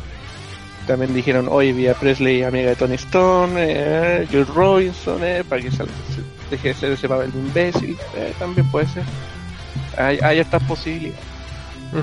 También 0.87 1.13
dijeron, 1.15 1.49
oye, 1.51 1.73
Via 1.73 1.95
Presley, 1.95 2.45
amiga 2.45 2.71
de 2.71 2.77
Tony 2.77 2.95
Stone, 2.95 3.55
eh, 3.57 4.27
Joe 4.31 4.45
Robinson, 4.45 5.19
eh, 5.25 5.43
para 5.49 5.61
que 5.61 5.71
se 5.71 5.85
deje 6.49 6.69
de 6.69 6.75
ser 6.75 6.93
ese 6.93 7.09
papel 7.09 7.33
de 7.33 7.39
imbécil. 7.39 7.97
Eh, 8.15 8.33
también 8.39 8.71
puede 8.71 8.87
ser. 8.87 9.03
Hay, 9.99 10.19
hay 10.23 10.39
estas 10.39 10.63
posibilidades. 10.63 11.19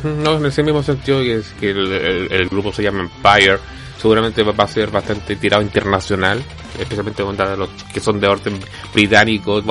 No, 0.04 0.38
en 0.38 0.46
ese 0.46 0.64
mismo 0.64 0.82
sentido 0.82 1.20
que, 1.20 1.36
es 1.38 1.54
que 1.60 1.70
el, 1.70 2.48
grupo 2.50 2.74
se 2.74 2.84
llama 2.84 3.02
Empire, 3.02 3.60
seguramente 3.98 4.42
va 4.44 4.64
a 4.64 4.68
ser 4.68 4.90
bastante 4.90 5.36
tirado 5.36 5.62
internacional, 5.62 6.44
especialmente 6.80 7.24
contra 7.24 7.56
los 7.56 7.70
que 7.94 8.00
son 8.00 8.20
de 8.20 8.28
orden 8.28 8.60
británico, 8.94 9.62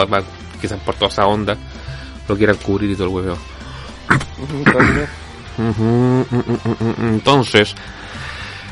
quizás 0.61 0.79
por 0.81 0.95
toda 0.95 1.11
esa 1.11 1.27
onda, 1.27 1.57
lo 2.29 2.37
quieran 2.37 2.57
cubrir 2.57 2.91
y 2.91 2.95
todo 2.95 3.09
el 3.09 3.15
huevo. 3.15 3.39
Entonces, 6.99 7.75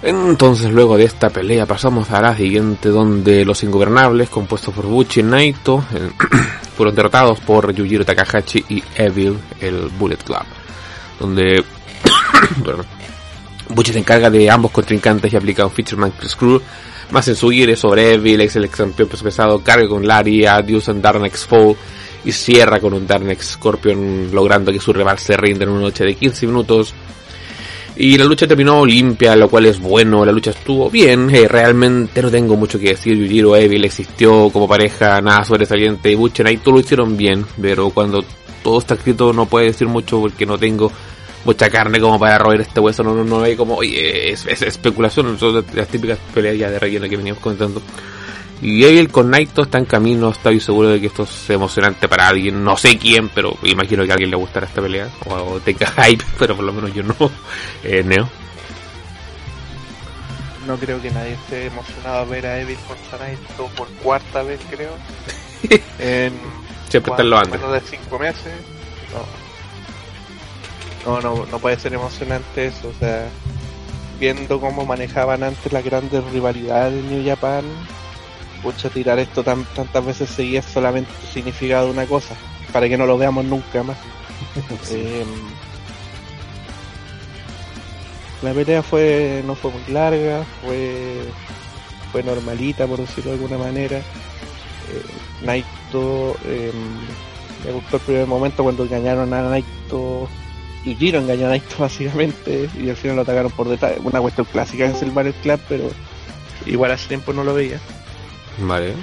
entonces 0.02 0.70
luego 0.70 0.96
de 0.96 1.04
esta 1.04 1.30
pelea 1.30 1.66
pasamos 1.66 2.10
a 2.10 2.22
la 2.22 2.36
siguiente 2.36 2.88
donde 2.88 3.44
los 3.44 3.62
ingobernables 3.62 4.30
compuestos 4.30 4.74
por 4.74 4.86
Buchi 4.86 5.20
y 5.20 5.22
Naito 5.22 5.84
eh, 5.94 6.10
fueron 6.76 6.94
derrotados 6.94 7.38
por 7.40 7.72
Yujiro 7.74 8.04
Takahashi 8.04 8.64
y 8.68 8.82
Evil, 8.94 9.36
el 9.60 9.88
Bullet 9.98 10.16
Club. 10.16 10.44
Donde 11.18 11.62
Buchi 13.68 13.92
se 13.92 13.98
encarga 13.98 14.30
de 14.30 14.50
ambos 14.50 14.70
contrincantes 14.70 15.32
y 15.32 15.36
aplica 15.36 15.66
un 15.66 15.72
Fisherman 15.72 16.12
Screw 16.24 16.62
más 17.10 17.26
en 17.28 17.36
su 17.36 17.50
sobre 17.76 18.14
Evil, 18.14 18.40
ex 18.40 18.56
el 18.56 18.64
ex 18.64 18.76
campeón 18.76 19.08
peso 19.08 19.24
pesado, 19.24 19.62
carga 19.62 19.88
con 19.88 20.06
Larry, 20.06 20.46
Adios 20.46 20.88
and 20.88 21.02
Darn 21.02 21.24
X-Fall 21.26 21.76
y 22.24 22.32
cierra 22.32 22.80
con 22.80 22.94
un 22.94 23.06
Darnex 23.06 23.52
Scorpion 23.52 24.30
logrando 24.32 24.72
que 24.72 24.80
su 24.80 24.92
rival 24.92 25.18
se 25.18 25.36
rinda 25.36 25.64
en 25.64 25.70
una 25.70 25.80
noche 25.80 26.04
de 26.04 26.14
15 26.14 26.46
minutos. 26.46 26.94
Y 27.96 28.16
la 28.16 28.24
lucha 28.24 28.46
terminó 28.46 28.86
limpia, 28.86 29.36
lo 29.36 29.48
cual 29.50 29.66
es 29.66 29.78
bueno, 29.78 30.24
la 30.24 30.32
lucha 30.32 30.52
estuvo 30.52 30.88
bien, 30.88 31.28
eh, 31.34 31.46
realmente 31.46 32.22
no 32.22 32.30
tengo 32.30 32.56
mucho 32.56 32.78
que 32.78 32.90
decir, 32.90 33.14
Yujiro 33.14 33.56
Evil 33.56 33.84
existió 33.84 34.48
como 34.50 34.66
pareja, 34.66 35.20
nada 35.20 35.44
sobresaliente, 35.44 36.10
y 36.10 36.14
Butch 36.14 36.40
y 36.40 36.56
todo 36.58 36.76
lo 36.76 36.80
hicieron 36.80 37.16
bien, 37.16 37.44
pero 37.60 37.90
cuando 37.90 38.24
todo 38.62 38.78
está 38.78 38.94
escrito 38.94 39.32
no 39.34 39.46
puede 39.46 39.66
decir 39.66 39.86
mucho 39.86 40.18
porque 40.20 40.46
no 40.46 40.56
tengo 40.56 40.90
mucha 41.44 41.68
carne 41.68 42.00
como 42.00 42.18
para 42.18 42.38
roer 42.38 42.62
este 42.62 42.80
hueso, 42.80 43.02
no, 43.02 43.14
no, 43.14 43.24
no 43.24 43.42
hay 43.42 43.56
como, 43.56 43.76
oye, 43.76 44.32
es, 44.32 44.46
especulación, 44.46 45.38
son 45.38 45.64
las 45.74 45.88
típicas 45.88 46.18
peleas 46.32 46.56
ya 46.56 46.70
de 46.70 46.78
relleno 46.78 47.08
que 47.08 47.16
veníamos 47.16 47.42
comentando. 47.42 47.82
Y 48.62 48.84
Evil 48.84 49.10
con 49.10 49.30
Naito 49.30 49.62
está 49.62 49.78
en 49.78 49.86
camino, 49.86 50.28
estoy 50.28 50.60
seguro 50.60 50.90
de 50.90 51.00
que 51.00 51.06
esto 51.06 51.22
es 51.22 51.48
emocionante 51.50 52.08
para 52.08 52.28
alguien, 52.28 52.62
no 52.62 52.76
sé 52.76 52.98
quién, 52.98 53.30
pero 53.30 53.56
imagino 53.62 54.04
que 54.04 54.10
a 54.10 54.14
alguien 54.14 54.30
le 54.30 54.36
gustará 54.36 54.66
esta 54.66 54.82
pelea, 54.82 55.08
o, 55.26 55.58
tenga 55.64 55.86
hype, 55.86 56.24
pero 56.38 56.56
por 56.56 56.66
lo 56.66 56.72
menos 56.72 56.92
yo 56.92 57.02
no. 57.02 57.14
Eh, 57.82 58.02
Neo. 58.04 58.28
No 60.66 60.76
creo 60.76 61.00
que 61.00 61.10
nadie 61.10 61.32
esté 61.32 61.66
emocionado 61.66 62.18
a 62.18 62.24
ver 62.24 62.46
a 62.46 62.60
Evil 62.60 62.76
Naito 63.18 63.66
por 63.76 63.88
cuarta 64.02 64.42
vez, 64.42 64.60
creo. 64.70 64.92
en 65.98 66.34
Siempre 66.90 67.12
está 67.12 67.22
en 67.22 67.30
lo 67.30 67.38
antes. 67.38 67.60
de 67.60 67.80
cinco 67.80 68.18
meses. 68.18 68.52
No. 71.06 71.20
no, 71.20 71.20
no, 71.22 71.46
no 71.46 71.58
puede 71.58 71.78
ser 71.78 71.94
emocionante 71.94 72.66
eso, 72.66 72.88
o 72.88 72.98
sea, 72.98 73.26
viendo 74.18 74.60
cómo 74.60 74.84
manejaban 74.84 75.42
antes 75.42 75.72
las 75.72 75.82
grandes 75.82 76.22
rivalidades 76.24 76.92
de 76.92 77.02
New 77.02 77.26
Japan 77.26 77.64
pucha, 78.62 78.88
tirar 78.90 79.18
esto 79.18 79.42
tan, 79.42 79.64
tantas 79.74 80.04
veces 80.04 80.30
seguidas 80.30 80.64
solamente 80.66 81.10
significado 81.32 81.90
una 81.90 82.06
cosa, 82.06 82.34
para 82.72 82.88
que 82.88 82.96
no 82.96 83.06
lo 83.06 83.18
veamos 83.18 83.44
nunca 83.44 83.82
más. 83.82 83.96
Em, 84.90 85.28
la 88.42 88.54
pelea 88.54 88.82
fue 88.82 89.42
no 89.46 89.54
fue 89.54 89.70
muy 89.70 89.92
larga, 89.92 90.44
fue 90.62 91.24
fue 92.10 92.22
normalita 92.22 92.86
por 92.86 92.98
decirlo 92.98 93.32
de 93.32 93.36
alguna 93.36 93.58
manera. 93.58 93.98
Eh, 93.98 95.42
Naito 95.42 96.36
em, 96.46 96.72
me 97.64 97.72
gustó 97.72 97.96
el 97.96 98.02
primer 98.02 98.26
momento 98.26 98.62
cuando 98.62 98.84
engañaron 98.84 99.32
a 99.34 99.42
Naito 99.42 100.28
y 100.84 100.94
Giro 100.94 101.18
engañó 101.18 101.46
a 101.46 101.50
Naito 101.50 101.76
básicamente 101.78 102.68
y 102.78 102.88
al 102.88 102.96
final 102.96 103.16
lo 103.16 103.22
atacaron 103.22 103.52
por 103.52 103.68
detrás. 103.68 103.94
Una 104.02 104.20
cuestión 104.20 104.46
clásica 104.50 104.86
en 104.86 104.96
el 104.96 105.10
Battle 105.10 105.34
Club, 105.42 105.60
pero 105.68 105.90
igual 106.66 106.92
hace 106.92 107.08
tiempo 107.08 107.32
no 107.32 107.44
lo 107.44 107.54
veía. 107.54 107.78
Vale. 108.60 108.94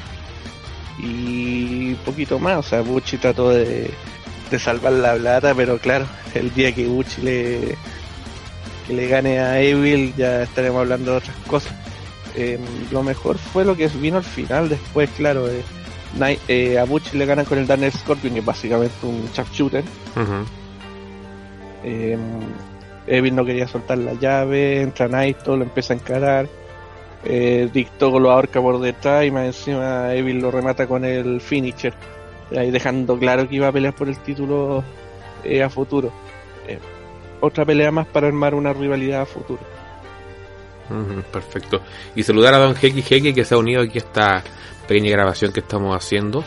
Y 0.99 1.93
poquito 2.05 2.39
más, 2.39 2.57
o 2.57 2.63
sea, 2.63 2.81
Bucci 2.81 3.17
trató 3.17 3.49
de, 3.49 3.91
de 4.49 4.59
salvar 4.59 4.93
la 4.93 5.15
plata, 5.15 5.53
pero 5.55 5.77
claro, 5.77 6.05
el 6.33 6.53
día 6.53 6.73
que 6.73 6.87
Bucci 6.87 7.21
le, 7.21 7.75
que 8.87 8.93
le 8.93 9.07
gane 9.07 9.39
a 9.39 9.61
Evil 9.61 10.13
ya 10.15 10.43
estaremos 10.43 10.81
hablando 10.81 11.11
de 11.11 11.17
otras 11.17 11.35
cosas. 11.47 11.73
Em, 12.35 12.61
lo 12.91 13.03
mejor 13.03 13.37
fue 13.37 13.65
lo 13.65 13.75
que 13.75 13.87
vino 13.87 14.17
al 14.17 14.23
final, 14.23 14.69
después, 14.69 15.09
claro, 15.17 15.47
eh, 15.49 15.63
eh, 16.47 16.79
a 16.79 16.83
Bucci 16.85 17.17
le 17.17 17.25
ganan 17.25 17.45
con 17.45 17.57
el 17.57 17.67
Daniel 17.67 17.91
Scorpion, 17.91 18.33
que 18.33 18.39
es 18.39 18.45
básicamente 18.45 19.05
un 19.05 19.29
sharpshooter. 19.33 19.83
Em, 21.83 22.19
Evil 23.05 23.35
no 23.35 23.45
quería 23.45 23.67
soltar 23.67 23.99
la 23.99 24.13
llave, 24.13 24.81
entra 24.81 25.07
Naito, 25.07 25.55
lo 25.55 25.63
empieza 25.63 25.93
a 25.93 25.97
encarar 25.97 26.47
eh, 27.29 27.69
Dicto 27.73 28.19
lo 28.19 28.31
ahorca 28.31 28.61
por 28.61 28.79
detrás 28.79 29.25
y 29.25 29.31
más 29.31 29.45
encima 29.45 30.13
Evil 30.13 30.39
lo 30.39 30.49
remata 30.49 30.87
con 30.87 31.03
el 31.03 31.41
finisher, 31.41 31.93
ahí 32.55 32.71
dejando 32.71 33.17
claro 33.19 33.47
que 33.47 33.55
iba 33.55 33.67
a 33.67 33.71
pelear 33.71 33.93
por 33.93 34.07
el 34.07 34.17
título 34.19 34.83
eh, 35.43 35.61
a 35.61 35.69
futuro. 35.69 36.11
Eh, 36.67 36.79
otra 37.41 37.65
pelea 37.65 37.91
más 37.91 38.07
para 38.07 38.27
armar 38.27 38.55
una 38.55 38.71
rivalidad 38.71 39.21
a 39.21 39.25
futuro. 39.25 39.59
perfecto. 41.31 41.81
Y 42.15 42.23
saludar 42.23 42.53
a 42.53 42.59
Don 42.59 42.75
Heki 42.75 43.01
Heki 43.01 43.33
que 43.33 43.43
se 43.43 43.55
ha 43.55 43.57
unido 43.57 43.81
aquí 43.81 43.97
a 43.97 44.01
esta 44.01 44.43
pequeña 44.87 45.11
grabación 45.11 45.51
que 45.51 45.59
estamos 45.59 45.95
haciendo. 45.95 46.43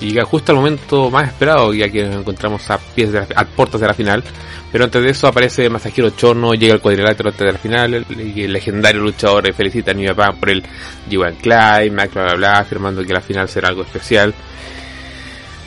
Y 0.00 0.10
llega 0.10 0.24
justo 0.24 0.52
al 0.52 0.58
momento 0.58 1.10
más 1.10 1.28
esperado, 1.28 1.74
ya 1.74 1.90
que 1.90 2.04
nos 2.04 2.20
encontramos 2.20 2.70
a 2.70 2.78
pies 2.78 3.10
de 3.10 3.26
a 3.34 3.44
puertas 3.44 3.80
de 3.80 3.86
la 3.88 3.94
final. 3.94 4.22
Pero 4.70 4.84
antes 4.84 5.02
de 5.02 5.10
eso 5.10 5.26
aparece 5.26 5.68
Masahiro 5.68 6.10
Chono, 6.10 6.54
llega 6.54 6.74
el 6.74 6.80
cuadrilátero 6.80 7.30
antes 7.30 7.44
de 7.44 7.52
la 7.52 7.58
final, 7.58 8.06
y 8.08 8.42
el 8.42 8.52
legendario 8.52 9.00
luchador 9.00 9.52
felicita 9.52 9.90
a 9.90 9.94
New 9.94 10.06
Japan 10.06 10.36
por 10.38 10.50
el 10.50 10.62
G1 11.10 11.36
Climax, 11.38 12.12
bla, 12.12 12.58
afirmando 12.58 13.02
que 13.04 13.12
la 13.12 13.20
final 13.20 13.48
será 13.48 13.68
algo 13.68 13.82
especial. 13.82 14.34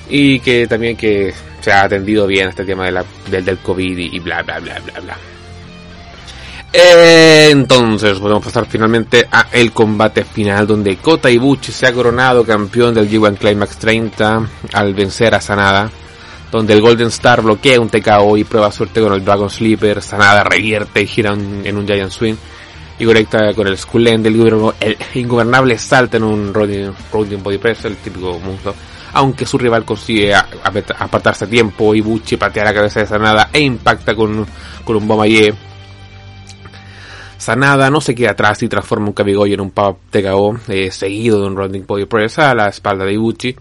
Y 0.07 0.39
que 0.39 0.67
también 0.67 0.95
que 0.95 1.33
se 1.61 1.71
ha 1.71 1.83
atendido 1.83 2.27
bien 2.27 2.49
este 2.49 2.65
tema 2.65 2.85
de 2.85 2.91
la, 2.91 3.05
del, 3.29 3.43
del 3.43 3.57
COVID 3.57 3.97
y, 3.97 4.19
bla 4.19 4.43
bla 4.43 4.59
bla 4.59 4.79
bla 4.79 4.99
bla. 4.99 5.17
Entonces 6.73 8.17
podemos 8.19 8.43
pasar 8.43 8.65
finalmente 8.65 9.27
a 9.29 9.47
el 9.51 9.71
combate 9.73 10.23
final 10.23 10.65
donde 10.65 10.97
Kota 10.97 11.29
Ibuchi 11.29 11.71
se 11.71 11.87
ha 11.87 11.93
coronado 11.93 12.45
campeón 12.45 12.93
del 12.93 13.09
G1 13.09 13.37
Climax 13.37 13.77
30 13.77 14.49
al 14.73 14.93
vencer 14.93 15.35
a 15.35 15.41
Sanada 15.41 15.91
donde 16.49 16.73
el 16.73 16.81
Golden 16.81 17.07
Star 17.07 17.41
bloquea 17.41 17.79
un 17.79 17.89
TKO 17.89 18.37
y 18.37 18.43
prueba 18.43 18.71
suerte 18.71 19.01
con 19.01 19.13
el 19.13 19.23
Dragon 19.23 19.49
Sleeper, 19.49 20.01
Sanada 20.01 20.43
revierte 20.43 21.01
y 21.01 21.07
gira 21.07 21.33
en 21.33 21.77
un 21.77 21.85
Giant 21.85 22.11
Swing 22.11 22.35
y 23.01 23.05
conecta 23.05 23.51
con 23.55 23.65
el 23.65 23.77
Skull 23.79 24.07
End, 24.07 24.27
el, 24.27 24.35
el 24.79 24.97
ingobernable 25.15 25.75
salta 25.79 26.17
en 26.17 26.23
un 26.23 26.53
Rolling, 26.53 26.91
Body 27.41 27.57
Press, 27.57 27.85
el 27.85 27.95
típico 27.95 28.37
mundo, 28.37 28.75
aunque 29.13 29.43
su 29.43 29.57
rival 29.57 29.83
consigue 29.83 30.35
apartarse 30.35 31.45
a 31.45 31.49
tiempo, 31.49 31.95
y 31.95 32.01
Bucci 32.01 32.37
patea 32.37 32.63
la 32.63 32.75
cabeza 32.75 32.99
de 32.99 33.07
Sanada 33.07 33.49
e 33.51 33.59
impacta 33.59 34.13
con, 34.13 34.45
un 34.85 35.07
Bomaye. 35.07 35.51
Sanada 37.41 37.89
no 37.89 38.01
se 38.01 38.13
queda 38.13 38.31
atrás 38.31 38.61
y 38.61 38.67
transforma 38.67 39.07
un 39.07 39.13
Kamigoye 39.13 39.55
en 39.55 39.61
un 39.61 39.71
Pop 39.71 39.97
TKO, 40.11 40.59
eh, 40.67 40.91
seguido 40.91 41.41
de 41.41 41.47
un 41.47 41.55
Rolling 41.55 41.87
Body 41.87 42.05
Press 42.05 42.37
a 42.37 42.53
la 42.53 42.67
espalda 42.67 43.03
de 43.03 43.13
Ibuchi 43.13 43.55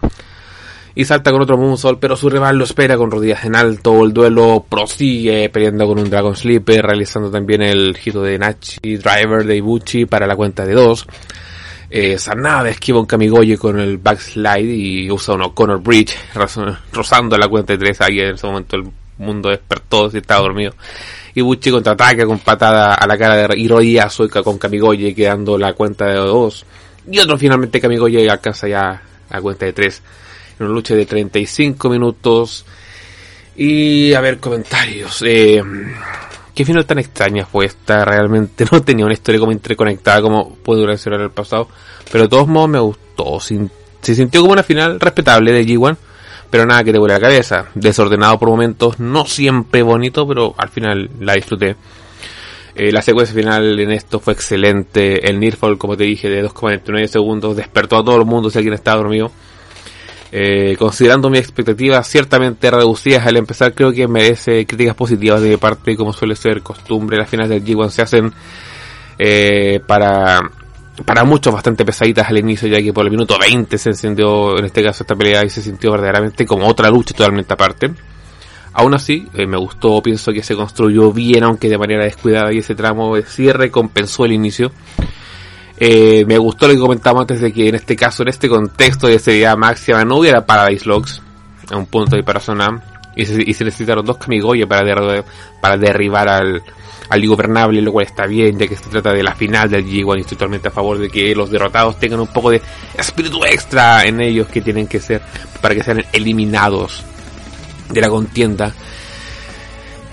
y 0.93 1.03
salta 1.03 1.31
con 1.31 1.41
otro 1.41 1.57
Moonsault, 1.57 1.99
pero 1.99 2.15
su 2.15 2.29
rival 2.29 2.57
lo 2.57 2.65
espera 2.65 2.95
con 2.95 3.09
rodillas 3.09 3.43
en 3.43 3.55
alto. 3.55 4.03
El 4.03 4.13
duelo 4.13 4.63
prosigue 4.69 5.49
peleando 5.49 5.87
con 5.87 5.97
un 5.97 6.11
Dragon 6.11 6.35
Sleeper, 6.35 6.85
realizando 6.85 7.31
también 7.31 7.63
el 7.63 7.97
giro 7.97 8.21
de 8.21 8.37
Nachi 8.37 8.97
Driver 8.97 9.45
de 9.45 9.55
Ibuchi 9.55 10.05
para 10.05 10.27
la 10.27 10.35
cuenta 10.35 10.63
de 10.63 10.73
dos. 10.75 11.07
Eh, 11.89 12.19
Sanada 12.19 12.69
esquiva 12.69 12.99
un 12.99 13.07
Kamigoye 13.07 13.57
con 13.57 13.79
el 13.79 13.97
backslide 13.97 14.75
y 14.75 15.09
usa 15.09 15.33
un 15.33 15.41
O'Connor 15.41 15.81
Bridge, 15.81 16.15
rozando 16.93 17.35
la 17.35 17.47
cuenta 17.47 17.73
de 17.73 17.79
tres. 17.79 17.99
Ahí 17.99 18.19
en 18.19 18.35
ese 18.35 18.45
momento 18.45 18.75
el 18.75 18.83
mundo 19.21 19.49
despertó 19.49 20.09
si 20.09 20.17
estaba 20.17 20.41
dormido. 20.41 20.73
Ibuchi 21.33 21.71
contraataca 21.71 22.25
con 22.25 22.39
patada 22.39 22.95
a 22.95 23.07
la 23.07 23.17
cara 23.17 23.47
de 23.47 23.57
y 23.57 23.67
rodillazo 23.67 24.27
con 24.43 24.57
Kamigoye, 24.57 25.15
quedando 25.15 25.57
la 25.57 25.73
cuenta 25.73 26.05
de 26.05 26.15
dos. 26.15 26.65
Y 27.09 27.19
otro 27.19 27.37
finalmente 27.37 27.79
Kamigoye 27.79 28.29
alcanza 28.29 28.67
ya 28.67 29.01
la 29.29 29.41
cuenta 29.41 29.65
de 29.65 29.73
tres 29.73 30.01
una 30.61 30.69
lucha 30.69 30.95
de 30.95 31.05
35 31.05 31.89
minutos. 31.89 32.65
Y 33.55 34.13
a 34.13 34.21
ver, 34.21 34.39
comentarios. 34.39 35.21
Eh, 35.25 35.61
qué 36.53 36.65
final 36.65 36.85
tan 36.85 36.99
extraña 36.99 37.45
fue 37.45 37.65
esta. 37.65 38.05
Realmente 38.05 38.65
no 38.71 38.81
tenía 38.81 39.05
una 39.05 39.13
historia 39.13 39.39
como 39.39 39.51
interconectada 39.51 40.21
como 40.21 40.55
puede 40.55 40.83
en 40.83 41.21
el 41.21 41.31
pasado. 41.31 41.67
Pero 42.11 42.25
de 42.25 42.29
todos 42.29 42.47
modos 42.47 42.69
me 42.69 42.79
gustó. 42.79 43.39
Se 43.39 44.15
sintió 44.15 44.41
como 44.41 44.53
una 44.53 44.63
final 44.63 44.99
respetable 44.99 45.51
de 45.51 45.65
G1. 45.65 45.97
Pero 46.51 46.65
nada 46.65 46.83
que 46.83 46.91
te 46.91 46.99
vuele 46.99 47.15
la 47.15 47.19
cabeza. 47.19 47.65
Desordenado 47.73 48.37
por 48.37 48.49
momentos. 48.49 48.99
No 48.99 49.25
siempre 49.25 49.81
bonito, 49.81 50.27
pero 50.27 50.53
al 50.57 50.69
final 50.69 51.09
la 51.19 51.33
disfruté. 51.33 51.75
Eh, 52.75 52.91
la 52.91 53.01
secuencia 53.01 53.35
final 53.35 53.79
en 53.79 53.91
esto 53.91 54.19
fue 54.19 54.33
excelente. 54.33 55.27
El 55.27 55.39
Nearfall, 55.39 55.77
como 55.77 55.97
te 55.97 56.03
dije, 56.03 56.29
de 56.29 56.43
2,49 56.43 57.07
segundos 57.07 57.55
despertó 57.55 57.97
a 57.97 58.03
todo 58.03 58.17
el 58.17 58.25
mundo 58.25 58.49
si 58.49 58.57
alguien 58.57 58.73
estaba 58.73 58.97
dormido. 58.97 59.31
Eh, 60.33 60.77
considerando 60.79 61.29
mis 61.29 61.41
expectativas 61.41 62.07
ciertamente 62.07 62.71
reducidas 62.71 63.27
al 63.27 63.35
empezar, 63.35 63.73
creo 63.73 63.91
que 63.91 64.07
merece 64.07 64.65
críticas 64.65 64.95
positivas 64.95 65.41
de 65.41 65.49
mi 65.49 65.57
parte, 65.57 65.97
como 65.97 66.13
suele 66.13 66.35
ser 66.35 66.61
costumbre. 66.61 67.17
Las 67.17 67.29
finales 67.29 67.49
del 67.49 67.65
G1 67.65 67.89
se 67.89 68.01
hacen 68.01 68.33
eh, 69.19 69.81
para, 69.85 70.39
para 71.05 71.23
muchos 71.23 71.53
bastante 71.53 71.85
pesaditas 71.85 72.29
al 72.29 72.37
inicio, 72.37 72.67
ya 72.67 72.81
que 72.81 72.93
por 72.93 73.05
el 73.05 73.11
minuto 73.11 73.37
20 73.39 73.77
se 73.77 73.89
encendió, 73.89 74.57
en 74.57 74.65
este 74.65 74.83
caso, 74.83 75.03
esta 75.03 75.15
pelea 75.15 75.43
y 75.45 75.49
se 75.49 75.61
sintió 75.61 75.91
verdaderamente 75.91 76.45
como 76.45 76.67
otra 76.67 76.89
lucha 76.89 77.13
totalmente 77.13 77.53
aparte. 77.53 77.91
Aún 78.73 78.93
así, 78.93 79.27
eh, 79.33 79.47
me 79.47 79.57
gustó, 79.57 80.01
pienso 80.01 80.31
que 80.31 80.43
se 80.43 80.55
construyó 80.55 81.11
bien, 81.11 81.43
aunque 81.43 81.69
de 81.69 81.77
manera 81.77 82.03
descuidada, 82.03 82.53
y 82.53 82.59
ese 82.59 82.75
tramo 82.75 83.15
de 83.15 83.23
cierre 83.23 83.71
compensó 83.71 84.25
el 84.25 84.33
inicio. 84.33 84.71
Eh, 85.77 86.25
me 86.25 86.37
gustó 86.37 86.67
lo 86.67 86.73
que 86.73 86.79
comentamos 86.79 87.21
antes 87.21 87.41
de 87.41 87.51
que 87.51 87.69
en 87.69 87.75
este 87.75 87.95
caso, 87.95 88.23
en 88.23 88.29
este 88.29 88.47
contexto 88.47 89.07
de 89.07 89.19
seriedad 89.19 89.57
máxima, 89.57 90.05
no 90.05 90.17
hubiera 90.17 90.45
Paradise 90.45 90.87
Logs 90.87 91.21
a 91.69 91.77
un 91.77 91.85
punto 91.85 92.15
de 92.15 92.23
persona. 92.23 92.83
Y 93.13 93.25
se, 93.25 93.41
y 93.45 93.53
se 93.53 93.65
necesitaron 93.65 94.05
dos 94.05 94.17
Kamigoya 94.17 94.67
para, 94.67 95.25
para 95.59 95.77
derribar 95.77 96.29
al, 96.29 96.63
al 97.11 97.23
ingobernable, 97.23 97.81
lo 97.81 97.91
cual 97.91 98.05
está 98.05 98.25
bien, 98.25 98.57
ya 98.57 98.67
que 98.67 98.77
se 98.77 98.89
trata 98.89 99.11
de 99.11 99.21
la 99.21 99.35
final 99.35 99.69
del 99.69 99.85
G1 99.85 100.17
y 100.17 100.21
estoy 100.21 100.37
totalmente 100.37 100.69
a 100.69 100.71
favor 100.71 100.97
de 100.97 101.09
que 101.09 101.35
los 101.35 101.51
derrotados 101.51 101.99
tengan 101.99 102.21
un 102.21 102.27
poco 102.27 102.51
de 102.51 102.61
espíritu 102.97 103.43
extra 103.43 104.05
en 104.05 104.21
ellos 104.21 104.47
que 104.47 104.61
tienen 104.61 104.87
que 104.87 105.01
ser 105.01 105.21
para 105.59 105.75
que 105.75 105.83
sean 105.83 106.05
eliminados 106.13 107.03
de 107.89 107.99
la 107.99 108.09
contienda. 108.09 108.73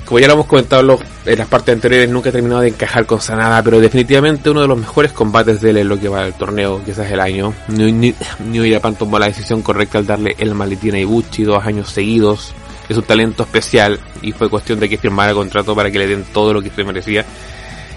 Como 0.04 0.18
ya 0.18 0.26
lo 0.26 0.32
hemos 0.32 0.46
comentado 0.46 0.98
en 1.24 1.38
las 1.38 1.46
partes 1.46 1.72
anteriores, 1.72 2.10
nunca 2.10 2.30
he 2.30 2.32
terminado 2.32 2.62
de 2.62 2.68
encajar 2.68 3.06
con 3.06 3.20
Sanada, 3.20 3.62
pero 3.62 3.78
definitivamente 3.78 4.50
uno 4.50 4.62
de 4.62 4.68
los 4.68 4.78
mejores 4.78 5.12
combates 5.12 5.60
de 5.60 5.70
él 5.70 5.76
en 5.76 5.88
lo 5.88 6.00
que 6.00 6.08
va 6.08 6.24
al 6.24 6.34
torneo, 6.34 6.82
quizás 6.84 7.08
el 7.12 7.20
año. 7.20 7.54
New, 7.68 8.72
Japan 8.72 8.96
tomó 8.96 9.20
la 9.20 9.26
decisión 9.26 9.62
correcta 9.62 9.98
al 9.98 10.06
darle 10.06 10.34
el 10.38 10.52
maletín 10.56 10.96
a 10.96 10.98
Ibuchi 10.98 11.44
dos 11.44 11.64
años 11.64 11.90
seguidos 11.90 12.54
es 12.88 12.96
un 12.96 13.02
talento 13.02 13.42
especial 13.42 13.98
y 14.22 14.32
fue 14.32 14.48
cuestión 14.48 14.80
de 14.80 14.88
que 14.88 14.98
firmara 14.98 15.34
contrato 15.34 15.74
para 15.74 15.90
que 15.90 15.98
le 15.98 16.06
den 16.06 16.24
todo 16.32 16.52
lo 16.52 16.62
que 16.62 16.70
se 16.70 16.84
merecía 16.84 17.24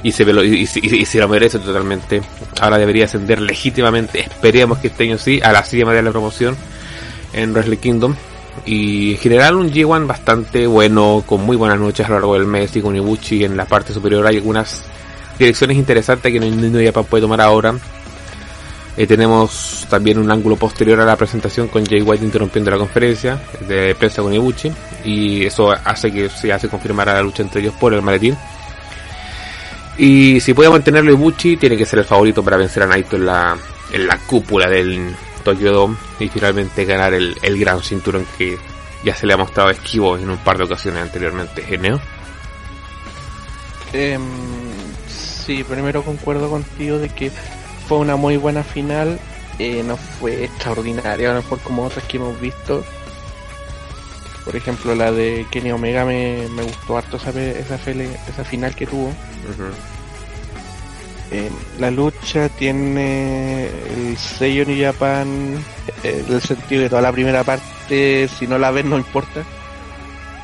y 0.04 0.12
se, 0.12 0.26
lo, 0.26 0.44
y, 0.44 0.66
se 0.66 1.20
lo 1.20 1.28
merece 1.28 1.60
totalmente. 1.60 2.22
Ahora 2.60 2.78
debería 2.78 3.06
ascender 3.06 3.40
legítimamente, 3.42 4.22
esperemos 4.22 4.80
que 4.80 4.88
este 4.88 5.04
año 5.04 5.18
sí, 5.18 5.40
a 5.44 5.52
la 5.52 5.64
cima 5.64 5.94
de 5.94 6.02
la 6.02 6.12
promoción 6.12 6.56
en 7.34 7.52
Wrestle 7.54 7.78
Kingdom. 7.78 8.16
Y 8.66 9.12
en 9.12 9.18
general 9.18 9.56
un 9.56 9.72
G1 9.72 10.08
bastante 10.08 10.68
bueno, 10.68 11.24
con 11.26 11.42
muy 11.42 11.56
buenas 11.56 11.80
noches 11.80 12.06
a 12.06 12.10
lo 12.10 12.16
largo 12.16 12.34
del 12.34 12.46
mes 12.46 12.76
y 12.76 12.82
con 12.82 12.96
Ibuchi 12.96 13.46
en 13.46 13.56
la 13.56 13.66
parte 13.66 13.94
superior 13.94 14.28
hay 14.28 14.38
algunas 14.38 14.84
direcciones 15.40 15.78
interesantes 15.78 16.32
que 16.34 16.40
no, 16.40 16.48
no 16.48 16.84
Japan 16.84 17.06
puede 17.06 17.22
tomar 17.22 17.40
ahora 17.40 17.74
eh, 18.98 19.08
tenemos 19.08 19.88
también 19.90 20.18
un 20.18 20.30
ángulo 20.30 20.58
posterior 20.58 21.00
a 21.00 21.06
la 21.06 21.16
presentación 21.16 21.70
con 21.70 21.86
Jay 21.86 22.02
White 22.02 22.26
interrumpiendo 22.26 22.72
la 22.72 22.78
conferencia 22.78 23.42
de 23.68 23.96
prensa 23.96 24.22
con 24.22 24.34
Ibuchi 24.34 24.72
y 25.06 25.46
eso 25.46 25.72
hace 25.72 26.12
que 26.12 26.30
se 26.30 26.52
hace 26.52 26.68
confirmar 26.68 27.08
a 27.10 27.14
la 27.14 27.22
lucha 27.22 27.42
entre 27.42 27.62
ellos 27.62 27.74
por 27.80 27.94
el 27.94 28.02
maletín. 28.02 28.36
Y 29.98 30.40
si 30.40 30.54
puede 30.54 30.70
mantenerlo 30.70 31.12
Ibuchi, 31.12 31.58
tiene 31.58 31.78
que 31.78 31.86
ser 31.86 32.00
el 32.00 32.06
favorito 32.06 32.44
para 32.44 32.58
vencer 32.58 32.84
a 32.84 32.88
Naito 32.88 33.16
en 33.16 33.26
la, 33.26 33.58
en 33.94 34.08
la 34.08 34.18
cúpula 34.18 34.68
del 34.68 35.16
Tokyo 35.44 35.72
Dome 35.72 35.98
y 36.20 36.28
finalmente 36.28 36.86
ganar 36.86 37.14
el, 37.14 37.36
el 37.42 37.60
gran 37.60 37.82
cinturón 37.82 38.26
que 38.38 38.58
ya 39.04 39.16
se 39.16 39.26
le 39.26 39.34
ha 39.34 39.38
mostrado 39.38 39.70
esquivo 39.70 40.18
en 40.18 40.30
un 40.30 40.38
par 40.38 40.58
de 40.58 40.66
ocasiones 40.66 41.02
anteriormente. 41.02 41.62
¿Geneo? 41.62 42.00
Eh, 43.94 44.18
sí, 45.08 45.64
primero 45.64 46.04
concuerdo 46.04 46.50
contigo 46.50 46.98
de 46.98 47.10
que 47.10 47.32
fue 47.92 48.00
una 48.00 48.16
muy 48.16 48.38
buena 48.38 48.64
final. 48.64 49.20
Eh, 49.60 49.84
no 49.86 49.98
fue 49.98 50.46
extraordinaria, 50.46 51.30
a 51.30 51.34
lo 51.34 51.42
mejor 51.42 51.60
como 51.60 51.84
otras 51.84 52.06
que 52.06 52.16
hemos 52.16 52.40
visto. 52.40 52.86
Por 54.46 54.56
ejemplo, 54.56 54.96
la 54.96 55.12
de 55.12 55.46
Kenny 55.52 55.74
Omega 55.74 56.06
me, 56.06 56.48
gustó 56.48 56.98
harto 56.98 57.18
esa, 57.18 57.32
esa, 57.32 57.76
esa 57.76 58.44
final 58.46 58.74
que 58.76 58.88
tuvo. 58.88 59.12
Eh, 61.32 61.52
la 61.80 61.92
lucha 61.92 62.48
tiene 62.48 63.66
el 63.66 64.18
sello 64.18 64.64
New 64.64 64.82
Japan, 64.82 65.62
eh, 66.04 66.24
el 66.30 66.42
sentido 66.42 66.84
de 66.84 66.90
toda 66.90 67.02
la 67.02 67.12
primera 67.12 67.44
parte, 67.44 68.30
si 68.30 68.48
no 68.48 68.58
la 68.58 68.72
ves 68.72 68.86
no 68.86 68.96
importa, 68.96 69.44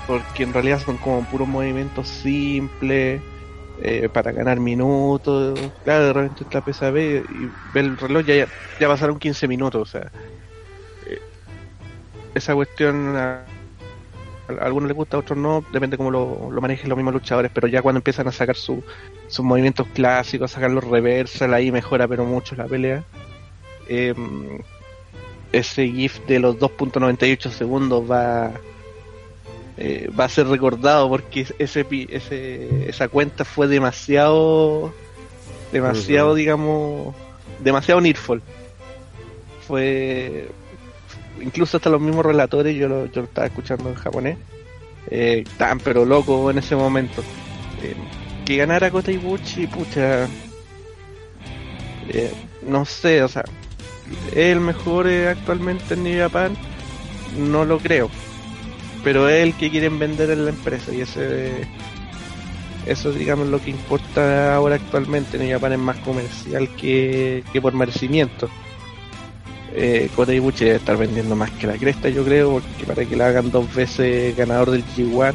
porque 0.05 0.43
en 0.43 0.51
realidad 0.51 0.81
son 0.83 0.97
como 0.97 1.23
puros 1.23 1.47
movimientos 1.47 2.09
simples 2.09 3.21
eh, 3.81 4.09
para 4.11 4.31
ganar 4.31 4.59
minutos. 4.59 5.59
Claro, 5.83 6.05
de 6.05 6.13
repente 6.13 6.43
está 6.43 6.61
PSAB 6.61 6.97
y 6.97 7.51
ve 7.73 7.79
el 7.79 7.97
reloj, 7.97 8.25
ya, 8.25 8.47
ya 8.79 8.87
pasaron 8.87 9.19
15 9.19 9.47
minutos. 9.47 9.81
O 9.81 9.91
sea, 9.91 10.11
eh, 11.05 11.21
esa 12.33 12.55
cuestión 12.55 13.15
a, 13.15 13.45
algunos 14.61 14.87
les 14.87 14.95
gusta, 14.95 15.17
a 15.17 15.19
otros 15.19 15.37
no, 15.37 15.63
depende 15.71 15.97
cómo 15.97 16.11
lo, 16.11 16.49
lo 16.51 16.61
manejen 16.61 16.89
los 16.89 16.97
mismos 16.97 17.13
luchadores. 17.13 17.51
Pero 17.53 17.67
ya 17.67 17.81
cuando 17.81 17.99
empiezan 17.99 18.27
a 18.27 18.31
sacar 18.31 18.55
su, 18.55 18.83
sus 19.27 19.45
movimientos 19.45 19.87
clásicos, 19.93 20.51
a 20.51 20.55
sacar 20.55 20.71
los 20.71 20.83
reversal, 20.83 21.53
ahí 21.53 21.71
mejora, 21.71 22.07
pero 22.07 22.25
mucho 22.25 22.55
la 22.55 22.65
pelea. 22.65 23.03
Em, 23.87 24.59
ese 25.51 25.87
GIF 25.87 26.19
de 26.27 26.39
los 26.39 26.57
2.98 26.57 27.49
segundos 27.51 28.09
va 28.09 28.51
eh, 29.79 30.09
va 30.19 30.25
a 30.25 30.29
ser 30.29 30.47
recordado 30.47 31.07
porque 31.07 31.45
ese, 31.59 31.85
ese, 32.09 32.89
esa 32.89 33.07
cuenta 33.09 33.45
fue 33.45 33.67
demasiado, 33.67 34.91
demasiado, 35.71 36.33
digamos, 36.33 37.15
demasiado 37.63 38.01
needful. 38.01 38.41
Fue, 39.67 40.47
incluso 41.39 41.77
hasta 41.77 41.91
los 41.91 42.01
mismos 42.01 42.25
relatores, 42.25 42.75
yo 42.75 42.87
lo, 42.87 43.05
yo 43.05 43.21
lo 43.21 43.27
estaba 43.27 43.45
escuchando 43.45 43.89
en 43.89 43.95
japonés, 43.95 44.37
eh, 45.11 45.43
tan 45.57 45.79
pero 45.79 46.05
loco 46.05 46.49
en 46.49 46.57
ese 46.57 46.75
momento. 46.75 47.21
Eh, 47.83 47.95
que 48.45 48.57
ganara 48.57 48.89
Kota 48.89 49.11
Ibuchi, 49.11 49.67
pucha, 49.67 50.27
no 52.65 52.85
sé, 52.85 53.21
o 53.21 53.27
sea, 53.27 53.43
¿es 54.31 54.37
el 54.37 54.59
mejor 54.59 55.07
actualmente 55.07 55.93
en 55.93 56.03
New 56.03 56.19
Japan? 56.19 56.57
No 57.37 57.63
lo 57.63 57.77
creo 57.77 58.09
pero 59.03 59.29
es 59.29 59.43
el 59.43 59.53
que 59.53 59.69
quieren 59.69 59.99
vender 59.99 60.29
en 60.29 60.45
la 60.45 60.49
empresa 60.49 60.93
y 60.93 61.01
ese 61.01 61.67
eso 62.85 63.11
digamos 63.11 63.47
lo 63.47 63.61
que 63.61 63.71
importa 63.71 64.55
ahora 64.55 64.75
actualmente. 64.75 65.41
En 65.41 65.51
Japón 65.51 65.73
es 65.73 65.79
más 65.79 65.97
comercial 65.97 66.69
que, 66.75 67.43
por 67.61 67.73
merecimiento. 67.73 68.49
Eh, 69.73 70.09
Kota 70.15 70.33
Ibuchi 70.33 70.65
debe 70.65 70.77
estar 70.77 70.97
vendiendo 70.97 71.35
más 71.35 71.51
que 71.51 71.67
la 71.67 71.77
cresta 71.77 72.09
yo 72.09 72.23
creo 72.23 72.53
porque 72.53 72.85
para 72.87 73.05
que 73.05 73.15
la 73.15 73.27
hagan 73.27 73.51
dos 73.51 73.71
veces 73.75 74.35
ganador 74.35 74.71
del 74.71 74.83
G1 74.85 75.33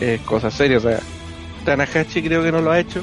es 0.00 0.20
cosa 0.22 0.50
seria. 0.50 0.78
O 0.78 0.80
sea 0.80 1.00
Tanahashi 1.64 2.22
creo 2.22 2.42
que 2.42 2.52
no 2.52 2.60
lo 2.60 2.72
ha 2.72 2.80
hecho. 2.80 3.02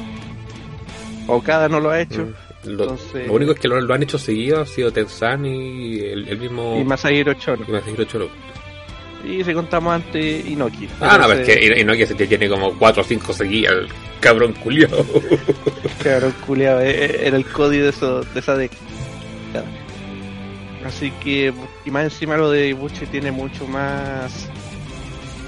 Okada 1.28 1.70
no 1.70 1.80
lo 1.80 1.90
ha 1.90 2.02
hecho. 2.02 2.26
Mm, 2.66 2.70
lo, 2.72 2.98
único 3.34 3.54
es 3.54 3.60
que 3.60 3.68
lo, 3.68 3.94
han 3.94 4.04
hecho 4.04 4.18
seguido 4.18 4.62
ha 4.62 4.66
sido 4.66 4.92
Tenzan 4.92 5.46
y 5.46 6.00
el, 6.00 6.38
mismo 6.38 6.78
y 6.80 6.84
Masahiro 6.84 7.34
Choro 7.34 7.64
y 7.68 7.72
Masahiro 7.72 8.04
Choro 8.06 8.30
y 9.24 9.44
se 9.44 9.54
contamos 9.54 9.94
antes 9.94 10.46
Inoki. 10.46 10.88
Ah, 11.00 11.18
no, 11.18 11.32
es 11.32 11.48
que 11.48 11.80
Inoki 11.80 12.06
se 12.06 12.16
tiene 12.16 12.50
como 12.50 12.74
4 12.78 13.02
o 13.02 13.06
5 13.06 13.34
seguidas, 13.34 13.74
el 13.74 13.88
cabrón 14.20 14.54
culiado. 14.54 15.06
cabrón 16.04 16.34
culiado, 16.46 16.82
eh, 16.82 16.92
eh, 16.92 17.22
era 17.26 17.38
el 17.38 17.46
código 17.46 17.84
de, 17.84 17.90
eso, 17.90 18.22
de 18.22 18.40
esa 18.40 18.56
década. 18.58 18.82
Así 20.86 21.12
que, 21.24 21.54
y 21.86 21.92
más 21.92 22.04
encima 22.04 22.36
lo 22.36 22.52
de 22.52 22.68
Ibuchi 22.70 23.06
tiene 23.06 23.32
mucho 23.32 23.66
más 23.68 24.50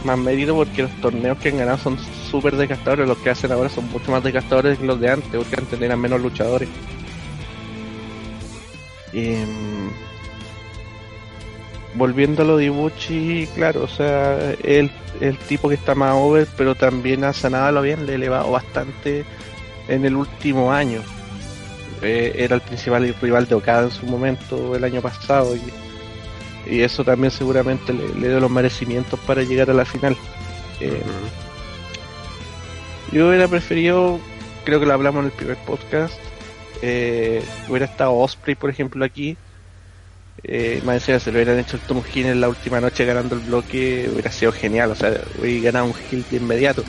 más 0.05 0.17
mérito 0.19 0.55
porque 0.55 0.83
los 0.83 0.91
torneos 1.01 1.37
que 1.39 1.49
han 1.49 1.57
ganado 1.57 1.79
son 1.79 1.97
súper 2.29 2.55
desgastadores, 2.55 3.07
los 3.07 3.17
que 3.17 3.31
hacen 3.31 3.51
ahora 3.51 3.69
son 3.69 3.89
mucho 3.89 4.11
más 4.11 4.23
desgastadores 4.23 4.77
que 4.77 4.85
los 4.85 4.99
de 4.99 5.09
antes, 5.09 5.31
porque 5.35 5.55
antes 5.57 5.81
eran 5.81 5.99
menos 5.99 6.21
luchadores. 6.21 6.69
Eh, 9.13 9.45
volviendo 11.95 12.43
a 12.43 12.45
lo 12.45 12.57
de 12.57 12.65
Ibuchi, 12.65 13.47
claro, 13.55 13.83
o 13.83 13.87
sea, 13.87 14.51
el, 14.63 14.91
el 15.19 15.37
tipo 15.37 15.69
que 15.69 15.75
está 15.75 15.95
más 15.95 16.13
over, 16.15 16.47
pero 16.57 16.75
también 16.75 17.23
ha 17.23 17.33
sanado 17.33 17.71
lo 17.71 17.81
bien, 17.81 18.05
le 18.05 18.15
elevado 18.15 18.51
bastante 18.51 19.25
en 19.87 20.05
el 20.05 20.15
último 20.15 20.71
año. 20.71 21.01
Eh, 22.01 22.33
era 22.37 22.55
el 22.55 22.61
principal 22.61 23.15
rival 23.21 23.47
de 23.47 23.55
Okada 23.55 23.83
en 23.83 23.91
su 23.91 24.05
momento 24.05 24.75
el 24.75 24.83
año 24.83 25.01
pasado 25.01 25.55
y, 25.55 25.61
eso 26.67 27.03
también 27.03 27.29
seguramente 27.29 27.93
le, 27.93 28.27
dio 28.27 28.39
los 28.39 28.49
merecimientos 28.49 29.19
para 29.19 29.43
llegar 29.43 29.69
a 29.69 29.73
la 29.73 29.85
final. 29.85 30.17
Eh, 30.79 31.01
yo 33.11 33.27
hubiera 33.27 33.47
preferido, 33.47 34.19
creo 34.63 34.79
que 34.79 34.87
lo 34.87 34.93
hablamos 34.93 35.19
en 35.19 35.25
el 35.27 35.31
primer 35.31 35.57
podcast, 35.57 36.15
eh, 36.81 37.43
hubiera 37.69 37.85
estado 37.85 38.15
Osprey, 38.15 38.55
por 38.55 38.71
ejemplo, 38.71 39.05
aquí 39.05 39.37
eh, 40.47 40.81
más 40.83 40.95
encima 40.95 41.19
se 41.19 41.31
lo 41.31 41.37
hubieran 41.37 41.59
hecho 41.59 41.77
el 41.77 41.83
Tom 41.83 42.03
Hill 42.13 42.27
en 42.27 42.41
la 42.41 42.49
última 42.49 42.81
noche 42.81 43.05
ganando 43.05 43.35
el 43.35 43.41
bloque, 43.41 44.09
hubiera 44.11 44.31
sido 44.31 44.51
genial, 44.51 44.91
o 44.91 44.95
sea, 44.95 45.23
hubiera 45.39 45.65
ganado 45.71 45.85
un 45.87 45.95
Hill 46.11 46.27
de 46.29 46.37
inmediato. 46.37 46.87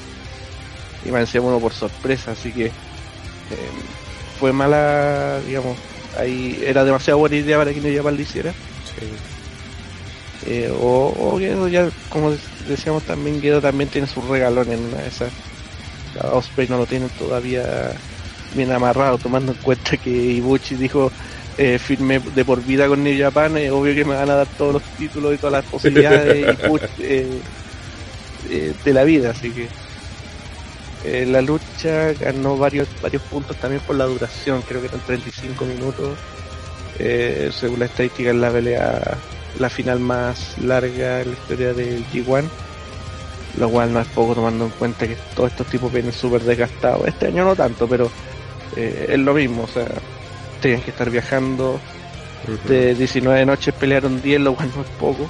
Y 1.02 1.10
más 1.10 1.22
encima 1.22 1.46
uno 1.46 1.60
por 1.60 1.74
sorpresa, 1.74 2.32
así 2.32 2.52
que 2.52 2.66
eh, 2.66 3.88
fue 4.38 4.52
mala, 4.52 5.40
digamos, 5.42 5.80
ahí 6.12 6.60
era 6.62 6.84
demasiado 6.84 7.18
buena 7.18 7.36
idea 7.36 7.58
para 7.58 7.72
que 7.74 7.80
no 7.80 7.88
ya 7.88 8.02
lo 8.02 8.20
hiciera. 8.20 8.56
Eh, 10.40 10.70
o, 10.72 11.14
o 11.34 11.68
ya, 11.68 11.90
como 12.08 12.32
decíamos 12.58 13.04
también, 13.04 13.40
Guedo 13.40 13.60
también 13.60 13.90
tiene 13.90 14.06
su 14.06 14.20
regalón 14.22 14.70
en 14.70 14.84
una 14.84 14.98
de 15.02 15.08
esas. 15.08 15.32
Osprey 16.14 16.68
no 16.68 16.78
lo 16.78 16.86
tiene 16.86 17.10
todavía 17.10 18.04
bien 18.50 18.72
amarrado, 18.72 19.18
tomando 19.18 19.52
en 19.52 19.58
cuenta 19.58 19.96
que 19.98 20.10
Ibuchi 20.10 20.76
dijo 20.76 21.14
eh, 21.58 21.78
firme 21.78 22.18
de 22.18 22.44
por 22.44 22.62
vida 22.62 22.86
con 22.86 23.02
New 23.02 23.18
Japan, 23.18 23.56
es 23.56 23.70
obvio 23.70 23.94
que 23.94 24.04
me 24.04 24.14
van 24.14 24.30
a 24.30 24.34
dar 24.36 24.46
todos 24.46 24.74
los 24.74 24.82
títulos 24.98 25.34
y 25.34 25.38
todas 25.38 25.52
las 25.52 25.64
posibilidades 25.64 26.58
eh, 26.98 27.40
eh, 28.50 28.74
de 28.84 28.92
la 28.92 29.04
vida, 29.04 29.30
así 29.30 29.50
que 29.50 29.68
eh, 31.04 31.26
la 31.26 31.40
lucha 31.40 32.12
ganó 32.14 32.56
varios 32.56 32.88
varios 33.00 33.22
puntos 33.22 33.56
también 33.56 33.82
por 33.86 33.96
la 33.96 34.04
duración, 34.04 34.62
creo 34.62 34.80
que 34.80 34.88
eran 34.88 35.00
35 35.00 35.64
minutos, 35.64 36.18
según 37.54 37.80
la 37.80 37.86
estadística 37.86 38.30
en 38.30 38.40
la 38.40 38.50
pelea 38.50 39.18
la 39.58 39.70
final 39.70 40.00
más 40.00 40.56
larga 40.58 41.20
en 41.22 41.30
la 41.30 41.34
historia 41.34 41.72
del 41.72 42.04
G1 42.06 42.44
lo 43.58 43.70
cual 43.70 43.92
no 43.92 44.00
es 44.00 44.06
poco 44.08 44.34
tomando 44.34 44.66
en 44.66 44.70
cuenta 44.72 45.06
que 45.06 45.16
todos 45.34 45.50
estos 45.50 45.66
tipos 45.68 45.92
vienen 45.92 46.12
súper 46.12 46.42
desgastados. 46.42 47.06
Este 47.06 47.28
año 47.28 47.44
no 47.44 47.56
tanto, 47.56 47.88
pero 47.88 48.10
eh, 48.76 49.06
es 49.10 49.18
lo 49.18 49.34
mismo, 49.34 49.62
o 49.64 49.68
sea, 49.68 49.86
tienen 50.60 50.82
que 50.82 50.90
estar 50.90 51.10
viajando. 51.10 51.80
De 52.68 52.94
19 52.94 53.44
noches 53.44 53.74
pelearon 53.74 54.22
10, 54.22 54.40
lo 54.40 54.54
cual 54.54 54.70
no 54.74 54.82
es 54.82 54.88
poco. 55.00 55.28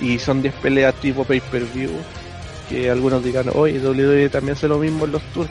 Y 0.00 0.18
son 0.18 0.42
10 0.42 0.54
peleas 0.54 0.94
tipo 0.96 1.24
pay-per-view. 1.24 1.90
Que 2.68 2.90
algunos 2.90 3.24
digan, 3.24 3.50
oye, 3.54 3.78
WWE 3.78 4.28
también 4.28 4.56
hace 4.56 4.68
lo 4.68 4.78
mismo 4.78 5.04
en 5.04 5.12
los 5.12 5.22
tours. 5.32 5.50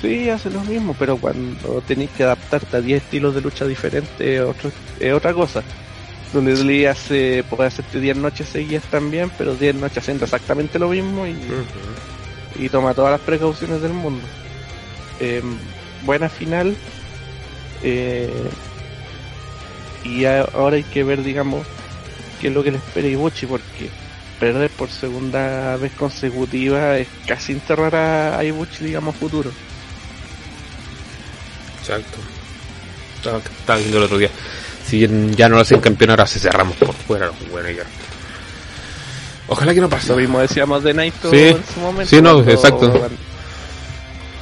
Sí, 0.00 0.30
hace 0.30 0.50
lo 0.50 0.60
mismo, 0.62 0.96
pero 0.98 1.18
cuando 1.18 1.82
tenéis 1.86 2.10
que 2.10 2.22
adaptarte 2.22 2.76
a 2.76 2.80
10 2.80 3.02
estilos 3.02 3.34
de 3.34 3.42
lucha 3.42 3.66
diferentes 3.66 4.20
es, 4.98 5.12
otra 5.12 5.34
cosa. 5.34 5.62
WWE 6.32 6.88
hace, 6.88 7.44
puede 7.50 7.68
hacerte 7.68 8.00
10 8.00 8.16
noches 8.16 8.48
seguidas 8.48 8.84
también, 8.84 9.30
pero 9.36 9.54
10 9.54 9.74
noches 9.74 9.98
haciendo 9.98 10.24
exactamente 10.24 10.78
lo 10.78 10.88
mismo 10.88 11.26
y, 11.26 11.36
y 12.54 12.68
toma 12.68 12.94
todas 12.94 13.10
las 13.10 13.20
precauciones 13.20 13.82
del 13.82 13.92
mundo. 13.92 14.22
Em, 15.18 15.56
buena 16.04 16.28
final. 16.28 16.74
Eh, 17.82 18.30
y 20.04 20.24
ahora 20.24 20.76
hay 20.76 20.84
que 20.84 21.04
ver, 21.04 21.22
digamos, 21.22 21.66
qué 22.40 22.48
es 22.48 22.54
lo 22.54 22.62
que 22.62 22.70
le 22.70 22.78
espera 22.78 23.08
Ibuchi, 23.08 23.46
porque 23.46 23.90
perder 24.38 24.70
por 24.70 24.88
segunda 24.88 25.76
vez 25.76 25.92
consecutiva 25.92 26.96
es 26.96 27.08
casi 27.26 27.52
enterrar 27.52 27.94
a 27.94 28.42
Ibuchi, 28.42 28.84
digamos, 28.84 29.14
futuro. 29.16 29.50
Exacto. 31.80 32.18
Estaba, 33.16 33.78
viendo 33.78 33.98
el 33.98 34.04
otro 34.04 34.18
día. 34.18 34.30
Si 34.86 35.06
ya 35.36 35.48
no 35.48 35.56
lo 35.56 35.60
hacen 35.60 35.80
campeón, 35.80 36.10
ahora 36.10 36.26
se 36.26 36.38
cerramos 36.38 36.76
por 36.76 36.94
fuera. 36.94 37.30
Bueno, 37.50 37.70
ya. 37.70 37.84
Ojalá 39.48 39.74
que 39.74 39.80
no 39.80 39.88
pase. 39.88 40.08
Lo 40.08 40.16
mismo 40.16 40.40
decíamos 40.40 40.82
de 40.82 40.94
Naito 40.94 41.32
en 41.32 41.62
su 41.74 41.80
momento. 41.80 42.08
Sí, 42.08 42.22
no, 42.22 42.40
exacto. 42.40 43.10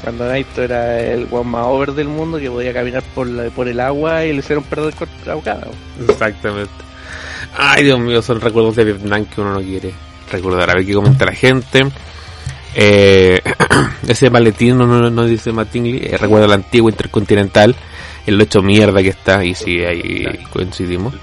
Cuando, 0.03 0.27
Naito 0.27 0.63
era 0.63 1.01
el 1.01 1.27
one 1.31 1.51
más 1.51 1.67
over 1.67 1.93
del 1.93 2.09
mundo 2.09 2.39
que 2.39 2.51
podía 2.51 2.73
caminar 2.73 3.03
por, 3.15 3.27
la, 3.27 3.51
por 3.51 3.69
el 3.69 3.81
agua 3.81 4.25
y 4.25 4.33
le 4.33 4.39
hicieron 4.39 4.65
perder 4.65 4.95
contra 4.95 5.33
ahogado. 5.33 5.71
Exactamente. 6.09 6.73
Ay, 7.57 7.85
Dios 7.85 7.99
mío, 7.99 8.23
son 8.23 8.41
recuerdos 8.41 8.77
de 8.77 8.85
Vietnam 8.85 9.25
que 9.25 9.41
uno 9.41 9.55
no 9.55 9.61
quiere 9.61 9.93
recordar. 10.31 10.71
A 10.71 10.75
ver 10.75 10.87
qué 10.87 10.95
comenta 10.95 11.25
la 11.25 11.33
gente. 11.33 11.87
Eh, 12.75 13.41
ese 14.07 14.31
maletín 14.31 14.79
no, 14.79 14.87
no, 14.87 15.25
dice 15.25 15.53
Mattingly, 15.53 15.99
eh, 16.05 16.17
recuerda 16.17 16.47
el 16.47 16.53
antiguo 16.53 16.91
intercontinental, 16.91 17.75
el 18.27 18.41
hecho 18.41 18.63
mierda 18.63 19.03
que 19.03 19.09
está, 19.09 19.45
y 19.45 19.55
si 19.55 19.85
ahí 19.85 20.25
coincidimos. 20.53 21.15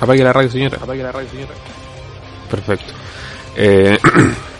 Apague 0.00 0.24
la 0.24 0.32
radio, 0.32 0.50
señora. 0.50 0.78
Apague 0.82 1.02
la 1.02 1.12
radio, 1.12 1.28
señora. 1.30 1.52
Perfecto. 2.50 2.92
Eh, 3.56 3.98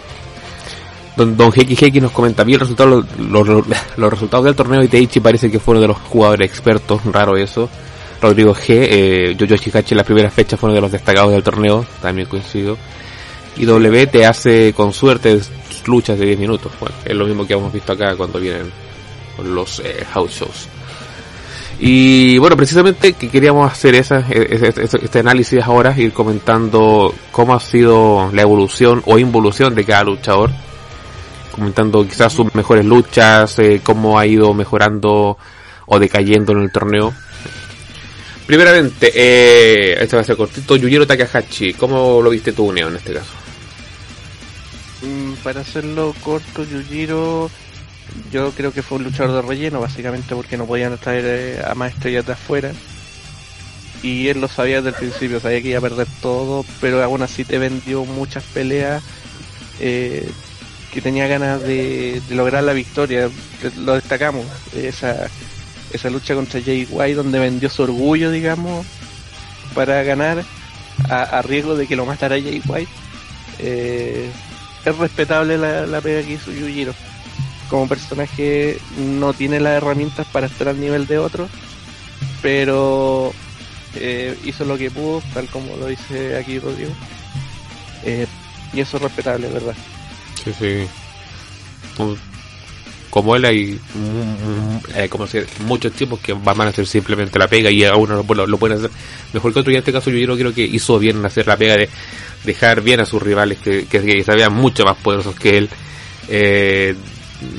don, 1.17 1.37
don 1.37 1.53
Heki 1.55 2.01
nos 2.01 2.13
comenta 2.13 2.45
bien 2.45 2.61
resultado, 2.61 3.05
los, 3.19 3.49
los, 3.49 4.11
resultados 4.11 4.45
del 4.45 4.55
torneo 4.55 4.81
de 4.81 4.89
Teichi 4.89 5.21
parece 5.21 5.51
que 5.51 5.59
fue 5.59 5.73
uno 5.73 5.81
de 5.81 5.89
los 5.89 5.99
jugadores 5.99 6.49
expertos, 6.49 7.01
raro 7.05 7.37
eso. 7.37 7.69
Rodrigo 8.21 8.55
G, 8.55 8.65
eh, 8.69 9.35
Yoyo 9.37 9.57
Chikachi 9.57 9.95
en 9.95 9.99
la 9.99 10.05
primera 10.05 10.31
fecha 10.31 10.57
fue 10.57 10.69
uno 10.69 10.77
de 10.77 10.81
los 10.81 10.93
destacados 10.93 11.33
del 11.33 11.43
torneo, 11.43 11.85
también 12.01 12.29
coincido 12.29 12.79
y 13.57 13.65
W 13.65 14.07
te 14.07 14.27
hace 14.27 14.73
con 14.73 14.93
suerte 14.93 15.41
luchas 15.87 16.19
de 16.19 16.27
10 16.27 16.39
minutos. 16.39 16.73
Bueno, 16.81 16.95
es 17.05 17.15
lo 17.15 17.27
mismo 17.27 17.47
que 17.47 17.55
hemos 17.55 17.73
visto 17.73 17.93
acá 17.93 18.17
cuando 18.17 18.41
vienen 18.41 18.71
los 19.45 19.81
eh, 19.81 20.05
house 20.13 20.33
shows. 20.33 20.69
Y 21.79 22.39
bueno, 22.39 22.57
precisamente 22.57 23.15
que 23.15 23.29
queríamos 23.29 23.71
hacer 23.71 23.95
esa, 23.97 24.21
e, 24.21 24.41
e, 24.41 24.69
e, 24.69 24.85
este 24.85 25.19
análisis 25.19 25.61
ahora, 25.63 25.95
ir 25.99 26.13
comentando 26.13 27.13
cómo 27.33 27.55
ha 27.55 27.61
sido 27.61 28.31
la 28.33 28.43
evolución 28.43 29.03
o 29.05 29.19
involución 29.19 29.75
de 29.75 29.85
cada 29.85 30.05
luchador, 30.05 30.51
comentando 31.53 32.07
quizás 32.07 32.33
sus 32.33 32.55
mejores 32.55 32.85
luchas, 32.85 33.59
eh, 33.59 33.81
cómo 33.83 34.19
ha 34.19 34.27
ido 34.27 34.53
mejorando 34.55 35.39
o 35.87 35.99
decayendo 35.99 36.53
en 36.53 36.63
el 36.63 36.73
torneo. 36.73 37.13
Primeramente, 38.47 39.13
eh, 39.15 39.97
este 40.01 40.17
va 40.17 40.23
a 40.23 40.25
ser 40.25 40.37
cortito, 40.37 40.77
Yujiro 40.77 41.07
Takahashi, 41.07 41.75
¿cómo 41.75 42.21
lo 42.21 42.31
viste 42.31 42.53
tú, 42.53 42.73
Neo, 42.73 42.89
en 42.89 42.97
este 42.97 43.15
caso? 43.15 43.31
Mm, 45.03 45.35
para 45.45 45.61
hacerlo 45.61 46.15
corto, 46.23 46.65
Yujiro, 46.65 47.51
yo 48.33 48.51
creo 48.51 48.73
que 48.73 48.83
fue 48.83 48.99
un 48.99 49.05
luchador 49.05 49.43
de 49.43 49.49
relleno, 49.49 49.81
básicamente 49.81 50.35
porque 50.35 50.57
no 50.57 50.67
podían 50.67 50.99
traer 50.99 51.25
eh, 51.27 51.63
a 51.65 51.75
más 51.75 51.99
de 52.01 52.19
afuera. 52.19 52.73
Y 54.03 54.27
él 54.29 54.41
lo 54.41 54.49
sabía 54.49 54.83
desde 54.83 54.89
el 54.89 54.95
principio, 54.97 55.39
sabía 55.39 55.63
que 55.63 55.69
iba 55.69 55.79
a 55.79 55.83
perder 55.83 56.09
todo, 56.21 56.65
pero 56.81 57.03
aún 57.03 57.23
así 57.23 57.45
te 57.45 57.59
vendió 57.59 58.05
muchas 58.05 58.43
peleas 58.43 59.03
eh, 59.81 60.29
que 60.93 61.01
tenía 61.01 61.27
ganas 61.27 61.63
de, 61.63 62.23
lograr 62.31 62.63
la 62.63 62.75
victoria. 62.75 63.31
Lo 63.79 63.95
destacamos, 63.95 64.47
esa, 64.77 65.29
esa 65.93 66.11
lucha 66.11 66.35
contra 66.35 66.61
Jay 66.63 66.87
White 66.89 67.15
donde 67.15 67.39
vendió 67.39 67.71
su 67.71 67.83
orgullo, 67.83 68.31
digamos, 68.31 68.87
para 69.75 70.03
ganar 70.03 70.45
a, 71.09 71.43
riesgo 71.43 71.75
de 71.75 71.87
que 71.87 71.97
lo 71.97 72.05
matara 72.05 72.41
Jay 72.41 72.63
White. 72.67 72.91
Eh, 73.59 74.31
es 74.85 74.99
respetable 74.99 75.57
la, 75.57 75.87
la 75.87 76.01
pega 76.01 76.23
que 76.23 76.35
hizo 76.35 76.53
Yujiro. 76.53 76.95
Como 77.71 77.89
personaje 77.89 78.79
no 78.99 79.33
tiene 79.33 79.61
las 79.61 79.75
herramientas 79.75 80.27
para 80.27 80.47
estar 80.47 80.69
al 80.69 80.79
nivel 80.79 81.07
de 81.07 81.19
otros, 81.19 81.49
pero 82.43 83.33
eh, 83.95 84.37
hizo 84.45 84.67
lo 84.67 84.77
que 84.77 84.91
pudo, 84.91 85.23
tal 85.33 85.47
como 85.47 85.75
lo 85.77 85.87
dice 85.87 86.37
aquí 86.37 86.59
Rodrigo. 86.59 86.93
Eh, 88.05 88.27
y 88.75 88.81
eso 88.81 88.99
es 88.99 89.03
respetable, 89.03 89.49
¿verdad? 89.49 89.75
Sí, 90.45 90.53
sí. 90.59 90.87
Como 93.11 93.37
él 93.37 93.45
hay 93.45 93.79
eh, 94.95 95.09
como 95.11 95.27
muchos 95.67 95.93
tipos 95.93 96.19
que 96.21 96.33
van 96.33 96.61
a 96.63 96.69
hacer 96.69 96.87
simplemente 96.87 97.39
la 97.39 97.47
pega 97.47 97.71
y 97.71 97.85
a 97.85 97.95
uno 97.95 98.25
lo, 98.27 98.47
lo, 98.47 98.59
pueden 98.59 98.79
hacer 98.79 98.91
mejor 99.35 99.53
que 99.53 99.61
otro 99.61 99.71
y 99.71 99.75
en 99.75 99.81
este 99.81 99.93
caso 99.93 100.11
yo 100.11 100.35
creo 100.35 100.55
que 100.55 100.63
hizo 100.63 100.99
bien 100.99 101.23
hacer 101.27 101.47
la 101.47 101.59
pega 101.59 101.77
de 101.77 101.91
dejar 102.45 102.81
bien 102.81 103.01
a 103.01 103.05
sus 103.05 103.23
rivales 103.23 103.59
que, 103.59 103.87
que, 103.87 104.25
sabían 104.25 104.55
mucho 104.55 104.85
más 104.85 104.97
poderosos 104.97 105.35
que 105.35 105.59
él. 105.59 105.69
Eh, 106.29 106.95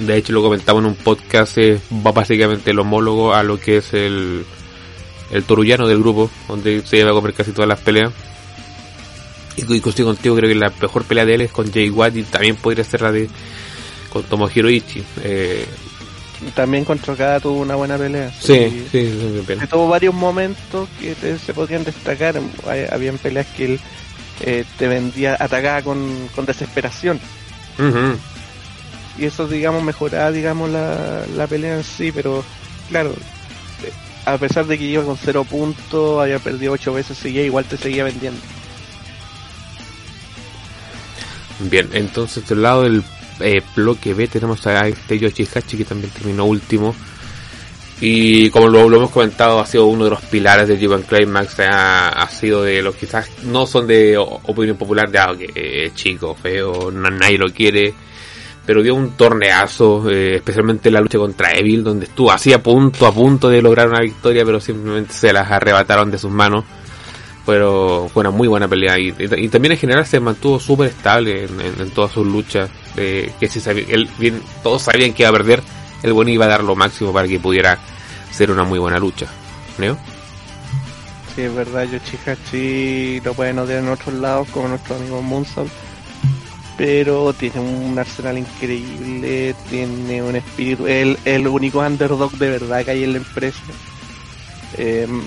de 0.05 0.17
hecho, 0.17 0.33
lo 0.33 0.41
comentaba 0.41 0.79
en 0.79 0.85
un 0.85 0.95
podcast, 0.95 1.57
va 1.57 2.11
básicamente 2.11 2.71
el 2.71 2.79
homólogo 2.79 3.33
a 3.33 3.43
lo 3.43 3.59
que 3.59 3.77
es 3.77 3.93
el, 3.93 4.45
el 5.31 5.43
torullano 5.43 5.87
del 5.87 5.99
grupo, 5.99 6.31
donde 6.47 6.81
se 6.85 6.97
lleva 6.97 7.11
a 7.11 7.13
comer 7.13 7.33
casi 7.33 7.51
todas 7.51 7.67
las 7.67 7.79
peleas. 7.79 8.11
Y, 9.55 9.79
contigo, 9.81 10.15
creo 10.15 10.49
que 10.49 10.55
la 10.55 10.71
mejor 10.81 11.03
pelea 11.03 11.25
de 11.25 11.35
él 11.35 11.41
es 11.41 11.51
con 11.51 11.71
Jay 11.71 11.89
Watt 11.89 12.15
y 12.15 12.23
también 12.23 12.55
podría 12.55 12.83
ser 12.83 13.01
la 13.01 13.11
de 13.11 13.29
con 14.11 14.23
Tomohiro 14.23 14.69
Ichi. 14.69 15.03
Eh, 15.23 15.65
también 16.55 16.83
contra 16.85 17.15
cada 17.15 17.39
tuvo 17.39 17.61
una 17.61 17.75
buena 17.75 17.97
pelea. 17.97 18.31
Sí, 18.31 18.85
sí, 18.91 19.11
sí, 19.45 19.67
Tuvo 19.69 19.87
varios 19.87 20.13
momentos 20.13 20.89
que 20.99 21.15
se 21.37 21.53
podían 21.53 21.83
destacar. 21.83 22.39
Habían 22.91 23.17
peleas 23.17 23.47
que 23.55 23.65
él 23.65 23.79
eh, 24.41 24.65
te 24.77 24.87
vendía 24.87 25.37
atacada 25.39 25.81
con, 25.81 26.27
con 26.35 26.45
desesperación. 26.45 27.19
Y 29.17 29.25
eso, 29.25 29.47
digamos, 29.47 29.83
mejoraba, 29.83 30.31
digamos, 30.31 30.69
la, 30.69 31.25
la 31.35 31.47
pelea 31.47 31.75
en 31.75 31.83
sí, 31.83 32.11
pero 32.11 32.43
claro, 32.89 33.11
eh, 33.11 33.91
a 34.25 34.37
pesar 34.37 34.65
de 34.65 34.77
que 34.77 34.85
iba 34.85 35.03
con 35.03 35.17
cero 35.17 35.45
puntos, 35.47 36.21
había 36.21 36.39
perdido 36.39 36.73
ocho 36.73 36.93
veces, 36.93 37.17
seguía, 37.17 37.43
igual 37.43 37.65
te 37.65 37.77
seguía 37.77 38.03
vendiendo. 38.03 38.39
Bien, 41.59 41.89
entonces 41.93 42.47
del 42.47 42.61
lado 42.61 42.83
del 42.83 43.03
eh, 43.39 43.61
bloque 43.75 44.13
B 44.13 44.27
tenemos 44.27 44.65
a 44.67 44.87
este 44.87 45.17
Yoshihachi 45.17 45.77
que 45.77 45.85
también 45.85 46.11
terminó 46.11 46.45
último 46.45 46.95
y 48.05 48.49
como 48.49 48.67
lo, 48.67 48.85
hemos 48.93 49.11
comentado, 49.11 49.61
ha 49.61 49.65
sido 49.65 49.85
uno 49.85 50.03
de 50.03 50.09
los 50.09 50.21
pilares 50.23 50.67
de 50.67 50.77
G1 50.77 51.05
Climax. 51.05 51.57
Ha, 51.61 52.09
ha 52.09 52.27
sido 52.27 52.63
de 52.63 52.81
los 52.81 52.95
quizás 52.95 53.29
no 53.45 53.65
son 53.65 53.87
de 53.87 54.17
opinión 54.17 54.75
popular 54.75 55.09
de 55.09 55.19
algo 55.19 55.41
ah, 55.41 55.53
que 55.53 55.91
chico, 55.95 56.35
feo, 56.35 56.91
nadie 56.91 57.37
lo 57.37 57.47
quiere. 57.53 57.93
Pero 58.65 58.83
dio 58.83 58.95
un 58.95 59.11
torneazo, 59.11 60.09
eh, 60.09 60.35
especialmente 60.35 60.91
la 60.91 60.99
lucha 60.99 61.17
contra 61.17 61.51
Evil, 61.51 61.81
donde 61.81 62.05
estuvo 62.07 62.29
así 62.29 62.51
a 62.51 62.61
punto, 62.61 63.07
a 63.07 63.13
punto 63.13 63.47
de 63.47 63.61
lograr 63.61 63.87
una 63.87 64.01
victoria, 64.01 64.43
pero 64.43 64.59
simplemente 64.59 65.13
se 65.13 65.31
las 65.31 65.49
arrebataron 65.49 66.11
de 66.11 66.17
sus 66.17 66.31
manos. 66.31 66.65
Pero 67.45 68.09
fue 68.13 68.21
una 68.21 68.31
muy 68.31 68.47
buena 68.47 68.67
pelea 68.67 68.97
y, 68.97 69.11
también 69.49 69.73
en 69.73 69.77
general 69.77 70.05
se 70.05 70.19
mantuvo 70.19 70.59
súper 70.59 70.89
estable 70.89 71.43
en, 71.43 71.89
todas 71.91 72.11
sus 72.11 72.25
luchas. 72.25 72.69
Eh, 72.95 73.31
que 73.39 73.49
si 73.49 73.59
sabía, 73.59 73.85
él, 73.89 74.09
bien, 74.17 74.41
todos 74.61 74.83
sabían 74.83 75.13
que 75.13 75.23
iba 75.23 75.29
a 75.29 75.33
perder, 75.33 75.61
el 76.03 76.13
bueno 76.13 76.31
iba 76.31 76.45
a 76.45 76.49
dar 76.49 76.63
lo 76.63 76.75
máximo 76.75 77.11
para 77.11 77.27
que 77.27 77.39
pudiera 77.39 77.79
ser 78.31 78.51
una 78.51 78.63
muy 78.63 78.79
buena 78.79 78.99
lucha. 78.99 79.27
¿Neo? 79.77 79.97
Sí, 81.35 81.41
es 81.41 81.55
verdad, 81.55 81.85
Yoshihachi 81.85 83.19
lo 83.21 83.33
pueden 83.33 83.57
odiar 83.57 83.79
en 83.79 83.89
otros 83.89 84.13
lados, 84.15 84.47
como 84.49 84.67
nuestro 84.67 84.95
amigo 84.95 85.21
Moonsault. 85.21 85.71
Pero 86.77 87.33
tiene 87.33 87.59
un 87.59 87.97
arsenal 87.97 88.37
increíble, 88.37 89.55
tiene 89.69 90.23
un 90.23 90.35
espíritu, 90.35 90.87
el, 90.87 91.17
el 91.25 91.47
único 91.47 91.79
underdog 91.79 92.31
de 92.33 92.49
verdad 92.49 92.85
que 92.85 92.91
hay 92.91 93.03
en 93.03 93.13
la 93.13 93.17
empresa. 93.17 93.61
Em, 94.77 95.21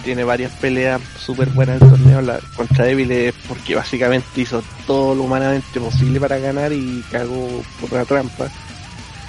tiene 0.00 0.24
varias 0.24 0.52
peleas 0.52 1.00
súper 1.18 1.48
buenas 1.50 1.80
en 1.80 1.84
el 1.84 1.90
torneo. 1.90 2.20
La 2.20 2.40
contra 2.56 2.84
débiles 2.84 3.34
porque 3.48 3.74
básicamente 3.74 4.40
hizo 4.40 4.62
todo 4.86 5.14
lo 5.14 5.24
humanamente 5.24 5.80
posible 5.80 6.20
para 6.20 6.38
ganar 6.38 6.72
y 6.72 7.04
cagó 7.10 7.62
por 7.80 7.92
una 7.92 8.04
trampa. 8.04 8.48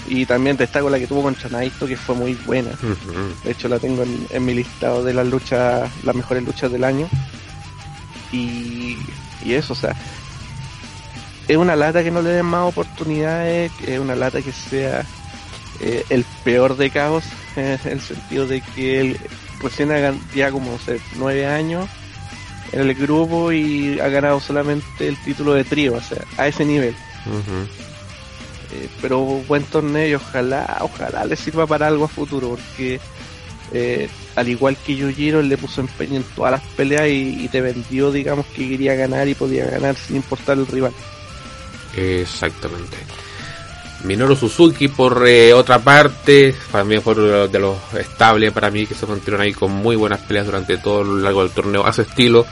Y 0.07 0.26
también 0.26 0.57
destaco 0.57 0.89
la 0.89 0.99
que 0.99 1.07
tuvo 1.07 1.22
contra 1.22 1.49
Naito, 1.49 1.88
que 1.88 1.95
fue 1.95 2.15
muy 2.15 2.34
buena. 2.34 2.72
De 3.43 3.51
hecho, 3.51 3.67
la 3.67 3.80
tengo 3.80 4.03
en, 4.03 4.45
mi 4.45 4.53
listado 4.53 5.03
de 5.03 5.13
las 5.13 5.28
luchas, 5.28 5.89
las 6.03 6.15
mejores 6.15 6.43
luchas 6.43 6.72
del 6.72 6.84
año. 6.84 7.07
Y, 8.32 8.97
y 9.43 9.53
eso, 9.53 9.74
o 9.74 9.76
sea, 9.76 9.95
es 11.47 11.57
una 11.57 11.76
lata 11.76 12.03
que 12.03 12.11
no 12.11 12.22
le 12.22 12.30
den 12.30 12.45
más 12.45 12.69
oportunidades, 12.69 13.72
es 13.86 13.99
una 13.99 14.15
lata 14.15 14.41
que 14.41 14.51
sea 14.51 15.05
eh, 15.80 16.05
el 16.09 16.26
peor 16.43 16.78
de 16.78 16.89
caos, 16.89 17.24
en 17.55 17.80
el 17.86 18.01
sentido 18.01 18.47
de 18.47 18.61
que 18.61 19.01
él 19.01 19.19
recién 19.62 19.91
ha 19.91 20.14
ya 20.36 20.51
como 20.51 20.78
sé, 20.80 20.99
nueve 21.16 21.45
años 21.45 21.88
en 22.72 22.82
el 22.82 22.93
grupo 22.93 23.51
y 23.51 23.99
ha 23.99 24.07
ganado 24.09 24.39
solamente 24.39 25.07
el 25.07 25.22
título 25.24 25.53
de 25.53 25.64
trío, 25.64 25.95
o 25.95 26.01
sea, 26.01 26.24
a 26.38 26.47
ese 26.47 26.66
nivel. 26.66 26.95
Eh, 28.74 28.89
pero 29.01 29.20
buen 29.20 29.64
torneo 29.64 30.07
y 30.07 30.16
ojalá, 30.16 30.78
ojalá 30.82 31.26
le 31.26 31.36
sirva 31.36 31.68
para 31.68 31.88
algo 31.88 32.05
a 32.05 32.07
futuro, 32.07 32.49
porque 32.49 32.99
eh, 33.74 34.09
al 34.36 34.47
igual 34.47 34.78
que 34.78 34.95
Yujiro, 34.95 35.41
le 35.41 35.57
puso 35.57 35.82
empeño 35.82 36.18
en 36.18 36.24
todas 36.36 36.51
las 36.51 36.62
peleas 36.76 37.07
y, 37.09 37.47
te 37.49 37.62
vendió, 37.62 38.12
digamos, 38.12 38.45
que 38.47 38.68
quería 38.70 38.95
ganar 38.95 39.28
y 39.28 39.34
podía 39.34 39.66
ganar 39.66 39.95
sin 39.95 40.18
importar 40.18 40.57
el 40.57 40.68
rival. 40.68 40.93
Exactamente. 41.95 42.97
Minoru 44.03 44.35
Suzuki 44.35 44.87
por 44.87 45.27
eh, 45.27 45.53
otra 45.53 45.79
parte, 45.79 46.55
también 46.71 47.01
por 47.01 47.49
de 47.49 47.59
los 47.59 47.77
estables 47.93 48.51
para 48.51 48.71
mí 48.71 48.85
que 48.85 48.95
se 48.95 49.05
mantuvieron 49.05 49.41
ahí 49.41 49.53
con 49.53 49.71
muy 49.71 49.95
buenas 49.95 50.19
peleas 50.21 50.45
durante 50.45 50.77
todo 50.77 51.03
lo 51.03 51.17
largo 51.17 51.43
del 51.43 51.51
torneo 51.51 51.85
a 51.85 51.93
su 51.93 52.01
estilo. 52.01 52.45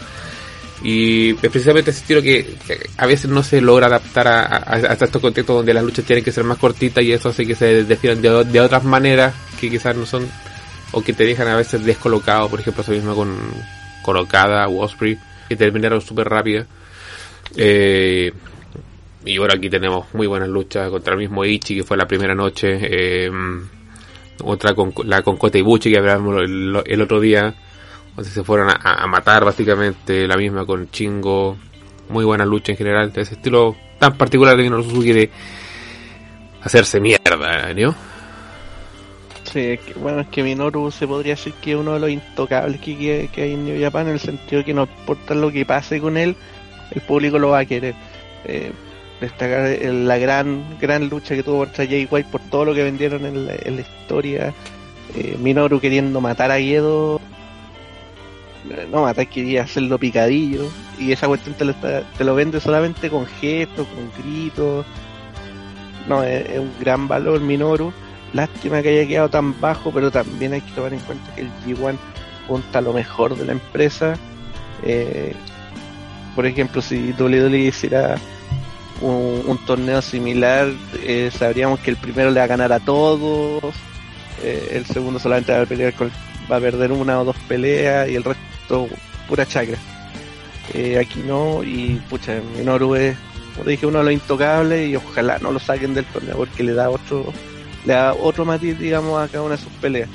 Y 0.81 1.31
especialmente 1.45 1.91
ese 1.91 2.01
estilo 2.01 2.21
que, 2.21 2.55
a 2.97 3.05
veces 3.05 3.29
no 3.29 3.43
se 3.43 3.59
logra 3.59 3.87
adaptar 3.87 4.27
a, 4.27 4.93
estos 4.93 5.21
contextos 5.21 5.57
donde 5.57 5.73
las 5.73 5.83
luchas 5.83 6.05
tienen 6.05 6.23
que 6.23 6.31
ser 6.31 6.45
más 6.45 6.57
cortitas 6.57 7.03
y 7.03 7.11
eso 7.11 7.29
hace 7.29 7.45
que 7.45 7.55
se 7.55 7.83
definan 7.83 8.21
de, 8.21 8.61
otras 8.61 8.83
maneras 8.85 9.33
que 9.59 9.69
quizás 9.69 9.95
no 9.95 10.05
son 10.05 10.25
o 10.91 11.01
que 11.01 11.13
te 11.13 11.25
dejan 11.25 11.47
a 11.49 11.57
veces 11.57 11.83
descolocado, 11.83 12.49
por 12.49 12.61
ejemplo 12.61 12.81
eso 12.81 12.93
mismo 12.93 13.13
con 13.13 13.37
colocada 14.01 14.67
o 14.69 14.81
Osprey 14.81 15.19
que 15.49 15.55
terminaron 15.55 15.99
súper 16.01 16.29
rápidas 16.29 16.65
eh, 17.55 18.31
y 19.26 19.38
ahora 19.38 19.55
aquí 19.55 19.70
tenemos 19.70 20.13
muy 20.13 20.28
buenas 20.28 20.49
luchas 20.49 20.89
contra 20.89 21.13
el 21.13 21.20
mismo 21.20 21.43
Ichi 21.43 21.76
que 21.76 21.84
fue 21.84 21.97
la 21.97 22.07
primera 22.07 22.36
noche 22.36 22.80
eh, 22.82 23.32
otra 24.43 24.74
con 24.74 24.93
la 25.05 25.22
con 25.22 25.38
Kota 25.38 25.59
que 25.59 25.97
hablamos 25.97 26.43
el 26.43 27.01
otro 27.01 27.20
día 27.20 27.55
se 28.24 28.43
fueron 28.43 28.70
a, 28.70 29.07
matar 29.07 29.45
básicamente, 29.45 30.28
la 30.28 30.38
misma 30.38 30.65
con 30.65 30.89
Chingo, 30.91 31.57
muy 32.09 32.26
buena 32.26 32.45
lucha 32.45 32.72
en 32.72 32.78
general, 32.78 33.11
ese 33.15 33.36
estilo 33.36 33.76
tan 33.97 34.17
particular 34.17 34.55
de 34.57 34.63
Minoru 34.63 34.84
Suzuki 34.84 35.11
de 35.11 35.30
hacerse 36.61 36.99
mierda, 36.99 37.74
¿no? 37.74 37.95
Sí, 39.51 39.80
bueno, 39.95 40.22
es 40.22 40.28
que 40.28 40.43
Minoru 40.43 40.91
se 40.91 41.07
podría 41.07 41.34
decir 41.34 41.53
que 41.61 41.72
es 41.72 41.78
uno 41.78 41.93
de 41.93 41.99
los 41.99 42.09
intocables 42.09 42.80
que, 42.82 43.30
hay 43.36 43.53
en 43.53 43.65
New 43.65 43.76
en 43.76 44.07
el 44.07 44.20
sentido 44.20 44.63
que 44.63 44.74
no 44.74 44.84
importa 44.84 45.34
lo 45.34 45.51
que 45.51 45.65
pase 45.65 45.99
con 45.99 46.17
él, 46.17 46.36
el 46.91 47.01
público 47.01 47.39
lo 47.39 47.49
va 47.49 47.59
a 47.59 47.65
querer. 47.65 47.95
Eh, 48.45 48.72
destacar 49.22 49.78
la 49.84 50.17
gran 50.17 50.78
gran 50.80 51.09
lucha 51.09 51.36
que 51.36 51.43
tuvo 51.43 51.59
contra 51.59 51.86
Jay 51.86 52.07
White 52.09 52.30
por 52.32 52.41
todo 52.41 52.65
lo 52.65 52.74
que 52.74 52.84
vendieron 52.84 53.26
en 53.26 53.45
la, 53.45 53.82
historia. 53.82 54.53
Eh, 55.15 55.38
Minoru 55.39 55.80
queriendo 55.80 56.22
matar 56.22 56.51
a 56.51 56.57
Guedo 56.57 57.20
no 58.91 59.03
matar 59.03 59.28
quería 59.28 59.63
hacerlo 59.63 59.97
picadillo 59.97 60.70
y 60.97 61.11
esa 61.11 61.28
cuestión 61.28 61.55
te 61.55 61.65
lo, 61.65 61.74
te 61.74 62.24
lo 62.24 62.36
vende 62.36 62.59
solamente 62.59 63.09
con 63.09 63.26
gestos, 63.26 63.88
con 63.88 64.24
gritos. 64.24 64.86
No, 66.07 66.24
es, 66.24 66.57
un 66.57 66.72
gran 66.80 67.07
valor 67.07 67.39
Minoru. 67.39 67.93
Lástima 68.34 68.82
que 68.82 68.89
haya 68.89 69.07
quedado 69.07 69.30
tan 69.30 69.59
bajo, 69.59 69.91
pero 69.91 70.11
también 70.11 70.53
hay 70.53 70.61
que 70.61 70.72
tomar 70.72 70.93
en 70.93 70.99
cuenta 70.99 71.34
que 71.34 71.41
el 71.41 71.51
G1 71.65 71.97
punta 72.47 72.82
lo 72.82 72.93
mejor 72.93 73.36
de 73.36 73.45
la 73.45 73.53
empresa. 73.53 74.15
Eh, 74.84 75.34
por 76.36 76.45
ejemplo, 76.45 76.82
si 76.82 77.13
WWE 77.17 77.57
hiciera 77.57 78.17
un, 79.01 79.59
torneo 79.65 80.01
similar, 80.01 80.69
eh, 81.03 81.31
sabríamos 81.37 81.79
que 81.79 81.91
el 81.91 81.97
primero 81.97 82.31
le 82.31 82.39
va 82.39 82.45
a 82.45 82.47
ganar 82.47 82.73
a 82.73 82.79
todos, 82.79 83.73
eh, 84.43 84.71
el 84.73 84.85
segundo 84.85 85.19
solamente 85.19 85.51
va 85.51 85.61
a 85.61 85.65
pelear 85.65 85.93
con 85.93 86.11
va 86.51 86.57
a 86.57 86.59
perder 86.59 86.91
una 86.91 87.19
o 87.19 87.25
dos 87.25 87.35
peleas 87.47 88.09
y 88.09 88.15
el 88.15 88.23
resto 88.23 88.87
pura 89.27 89.45
chacra. 89.45 89.77
Eh, 90.73 90.97
aquí 90.99 91.21
no, 91.25 91.63
y 91.63 92.01
pucha, 92.09 92.39
Minoru 92.57 92.95
es, 92.95 93.15
como 93.55 93.69
dije, 93.69 93.85
uno 93.85 93.99
de 93.99 94.05
los 94.05 94.13
intocables 94.13 94.89
y 94.89 94.95
ojalá 94.95 95.39
no 95.39 95.51
lo 95.51 95.59
saquen 95.59 95.93
del 95.93 96.05
torneo 96.05 96.38
porque 96.38 96.63
le 96.63 96.73
da 96.73 96.89
otro, 96.89 97.31
le 97.85 97.93
da 97.93 98.13
otro 98.13 98.45
matiz, 98.45 98.77
digamos, 98.77 99.19
a 99.19 99.27
cada 99.27 99.43
una 99.43 99.55
de 99.55 99.61
sus 99.61 99.73
peleas. 99.73 100.09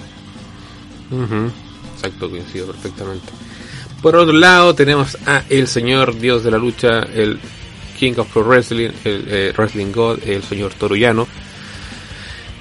Exacto, 1.95 2.31
coincido 2.31 2.67
perfectamente. 2.67 3.27
Por 4.03 4.17
otro 4.17 4.35
lado, 4.35 4.75
tenemos 4.75 5.17
a 5.27 5.43
el 5.49 5.67
señor 5.67 6.19
Dios 6.19 6.45
de 6.45 6.51
la 6.51 6.59
lucha, 6.59 7.01
el 7.15 7.41
King 8.05 8.21
of 8.21 8.33
Pro 8.33 8.45
Wrestling, 8.45 8.91
el 9.05 9.25
eh, 9.29 9.53
Wrestling 9.57 9.93
God, 9.93 10.19
el 10.27 10.43
señor 10.43 10.73
Toruyano 10.75 11.27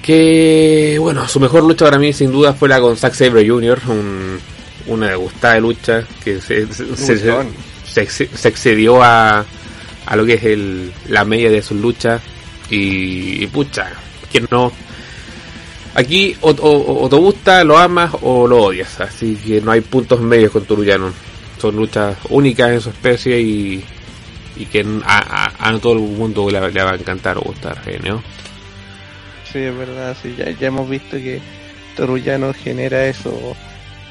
que, 0.04 0.98
bueno, 1.00 1.26
su 1.26 1.40
mejor 1.40 1.64
lucha 1.64 1.86
para 1.86 1.98
mí 1.98 2.12
sin 2.12 2.30
duda 2.30 2.52
fue 2.52 2.68
la 2.68 2.78
con 2.78 2.94
Zack 2.94 3.14
Sabre 3.14 3.48
Jr., 3.48 3.80
un, 3.88 4.38
una 4.86 5.14
gustada 5.14 5.58
lucha 5.58 6.04
que 6.22 6.42
se, 6.42 6.66
se, 6.74 8.48
excedió 8.48 9.02
a, 9.02 9.46
a 10.04 10.16
lo 10.16 10.26
que 10.26 10.34
es 10.34 10.44
el, 10.44 10.92
la 11.08 11.24
media 11.24 11.50
de 11.50 11.62
sus 11.62 11.80
luchas 11.80 12.20
y, 12.68 13.46
pucha, 13.46 13.92
que 14.30 14.42
no. 14.50 14.70
Aquí 15.94 16.36
o, 16.42 16.50
o, 16.50 17.08
te 17.08 17.16
gusta, 17.16 17.64
lo 17.64 17.78
amas 17.78 18.12
o 18.20 18.46
lo 18.46 18.64
odias, 18.64 19.00
así 19.00 19.36
que 19.36 19.62
no 19.62 19.70
hay 19.70 19.80
puntos 19.80 20.20
medios 20.20 20.52
con 20.52 20.66
Turuyano. 20.66 21.14
Son 21.58 21.74
luchas 21.76 22.18
únicas 22.28 22.72
en 22.72 22.80
su 22.82 22.90
especie 22.90 23.40
y, 23.40 23.82
y 24.56 24.66
que 24.66 24.84
a, 25.04 25.52
a, 25.58 25.78
todo 25.78 25.94
el 25.94 26.00
mundo 26.00 26.50
le, 26.50 26.60
va 26.60 26.90
a 26.90 26.94
encantar 26.94 27.38
o 27.38 27.42
gustar, 27.42 27.80
¿eh? 27.86 27.98
¿no? 28.02 28.22
sí, 29.54 29.60
es 29.60 29.76
verdad, 29.76 30.16
sí, 30.20 30.34
ya, 30.36 30.50
ya 30.50 30.66
hemos 30.66 30.88
visto 30.88 31.16
que 31.16 31.40
Torullano 31.96 32.52
genera 32.52 33.06
eso, 33.06 33.56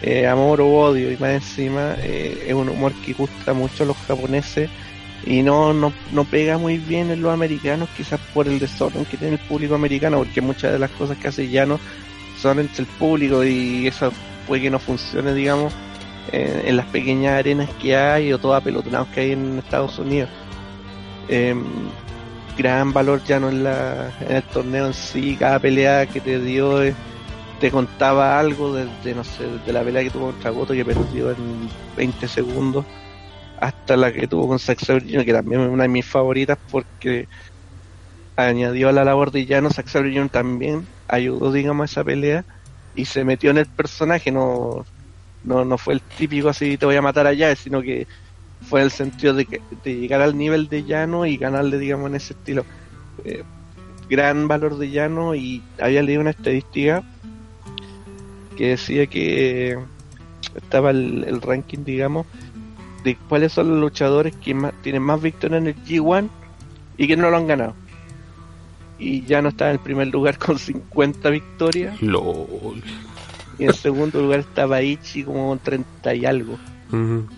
eh, 0.02 0.26
amor 0.26 0.62
o 0.62 0.70
odio, 0.70 1.12
y 1.12 1.18
más 1.18 1.32
encima 1.32 1.96
eh, 2.00 2.46
es 2.48 2.54
un 2.54 2.70
humor 2.70 2.94
que 3.06 3.14
gusta 3.14 3.54
mucho 3.54 3.84
a 3.84 3.88
los 3.88 3.98
japoneses 3.98 4.70
y 5.26 5.42
no, 5.42 5.74
no, 5.74 5.94
no 6.12 6.24
pega 6.26 6.58
muy 6.58 6.78
bien 6.78 7.12
en 7.12 7.22
los 7.22 7.34
americanos, 7.34 7.90
quizás 7.96 8.20
por 8.34 8.48
el 8.48 8.60
desorden 8.60 9.06
que 9.06 9.18
tiene 9.18 9.34
el 9.34 9.40
público 9.40 9.76
americano, 9.76 10.18
porque 10.18 10.42
muchas 10.42 10.72
de 10.72 10.80
las 10.80 10.92
cosas 10.92 11.18
que 11.18 11.28
hace 11.28 11.50
Llano 11.50 11.80
son 12.42 12.60
entre 12.60 12.84
el 12.84 12.88
público 12.88 13.44
y 13.44 13.88
eso 13.88 14.12
puede 14.48 14.64
que 14.64 14.70
no 14.70 14.80
funcione, 14.80 15.34
digamos, 15.34 15.74
en, 16.32 16.78
las 16.78 16.86
pequeñas 16.88 17.40
arenas 17.40 17.70
que 17.82 17.96
hay 17.96 18.34
o 18.34 18.38
todos 18.38 18.58
apelotonados 18.58 19.08
que 19.10 19.22
hay 19.22 19.32
en 19.32 19.60
Estados 19.60 20.00
Unidos. 20.00 20.30
Eh, 21.28 21.56
gran 22.58 22.94
valor 22.94 23.24
ya 23.24 23.40
no 23.40 23.50
en, 23.50 23.64
la, 23.64 24.12
en 24.22 24.36
el 24.38 24.44
torneo 24.44 24.88
en 24.88 24.94
sí, 24.94 25.36
cada 25.38 25.60
pelea 25.60 26.06
que 26.06 26.22
te 26.22 26.40
dio 26.40 26.84
eh, 26.84 26.94
te 27.60 27.72
contaba 27.72 28.40
algo 28.40 28.74
desde, 28.74 29.16
no 29.16 29.24
sé, 29.24 29.46
de 29.66 29.74
la 29.74 29.84
pelea 29.84 30.04
que 30.04 30.10
tuvo 30.10 30.32
contra 30.32 30.52
Goto 30.52 30.74
que 30.74 30.86
perdió 30.86 31.32
en 31.32 31.70
20 31.96 32.28
segundos 32.28 32.86
hasta 33.60 33.96
la 33.96 34.12
que 34.12 34.28
tuvo 34.28 34.50
con 34.50 34.60
Zack 34.60 34.80
que 34.80 35.34
también 35.34 35.62
es 35.62 35.70
una 35.70 35.84
de 35.84 35.90
mis 35.90 36.06
favoritas 36.06 36.58
porque 36.70 37.28
añadió 38.36 38.90
a 38.90 38.92
la 38.92 39.06
labor 39.06 39.32
de 39.32 39.46
Llano, 39.46 39.70
Zack 39.70 39.88
también 40.30 40.86
ayudó 41.08 41.52
digamos 41.52 41.84
a 41.84 41.86
esa 41.86 42.04
pelea 42.04 42.44
y 42.96 43.06
se 43.06 43.24
metió 43.24 43.52
en 43.52 43.58
el 43.60 43.66
personaje, 43.66 44.32
no, 44.32 44.86
no, 45.44 45.66
no 45.66 45.78
fue 45.78 45.96
el 45.96 46.02
típico 46.02 46.50
así 46.50 46.78
te 46.78 46.86
voy 46.86 46.96
a 46.96 47.02
matar 47.02 47.28
allá, 47.28 47.56
sino 47.56 47.82
que 47.82 48.08
fue 48.62 48.82
el 48.82 48.92
sentido 48.92 49.34
de, 49.34 49.46
que, 49.46 49.62
de 49.84 49.96
llegar 49.96 50.22
al 50.22 50.38
nivel 50.38 50.70
de 50.70 50.84
llano 50.84 51.26
y 51.26 51.38
ganarle, 51.38 51.78
digamos, 51.78 52.10
en 52.10 52.16
ese 52.16 52.34
estilo. 52.34 52.66
Eh, 53.26 53.44
gran 54.10 54.48
valor 54.48 54.78
de 54.78 54.90
llano 54.90 55.36
y 55.36 55.62
había 55.80 56.04
leído 56.04 56.22
una 56.22 56.30
estadística 56.32 57.04
que 58.56 58.70
decía 58.70 59.08
que 59.08 59.78
estaba 60.56 60.92
el, 60.92 61.42
ranking, 61.42 61.84
digamos, 61.84 62.28
de 63.04 63.16
cuáles 63.28 63.52
son 63.52 63.70
los 63.70 63.80
luchadores 63.80 64.36
que 64.36 64.54
más, 64.54 64.74
tienen 64.82 65.02
más 65.02 65.22
victorias 65.22 65.62
en 65.62 65.68
el 65.68 65.76
G1 65.84 66.30
y 66.98 67.08
que 67.08 67.18
no 67.18 67.30
lo 67.30 67.38
han 67.38 67.48
ganado. 67.48 67.76
Y 69.00 69.24
ya 69.24 69.42
no 69.42 69.50
estaba 69.50 69.72
en 69.72 69.78
el 69.78 69.84
primer 69.84 70.08
lugar 70.08 70.38
con 70.38 70.58
50 70.58 71.30
victorias. 71.30 72.02
Y 73.60 73.66
en 73.66 73.74
segundo 73.74 74.22
lugar 74.22 74.40
estaba 74.40 74.82
Ichi 74.82 75.24
como 75.24 75.50
con 75.50 75.60
30 75.60 76.16
y 76.16 76.26
algo. 76.26 76.58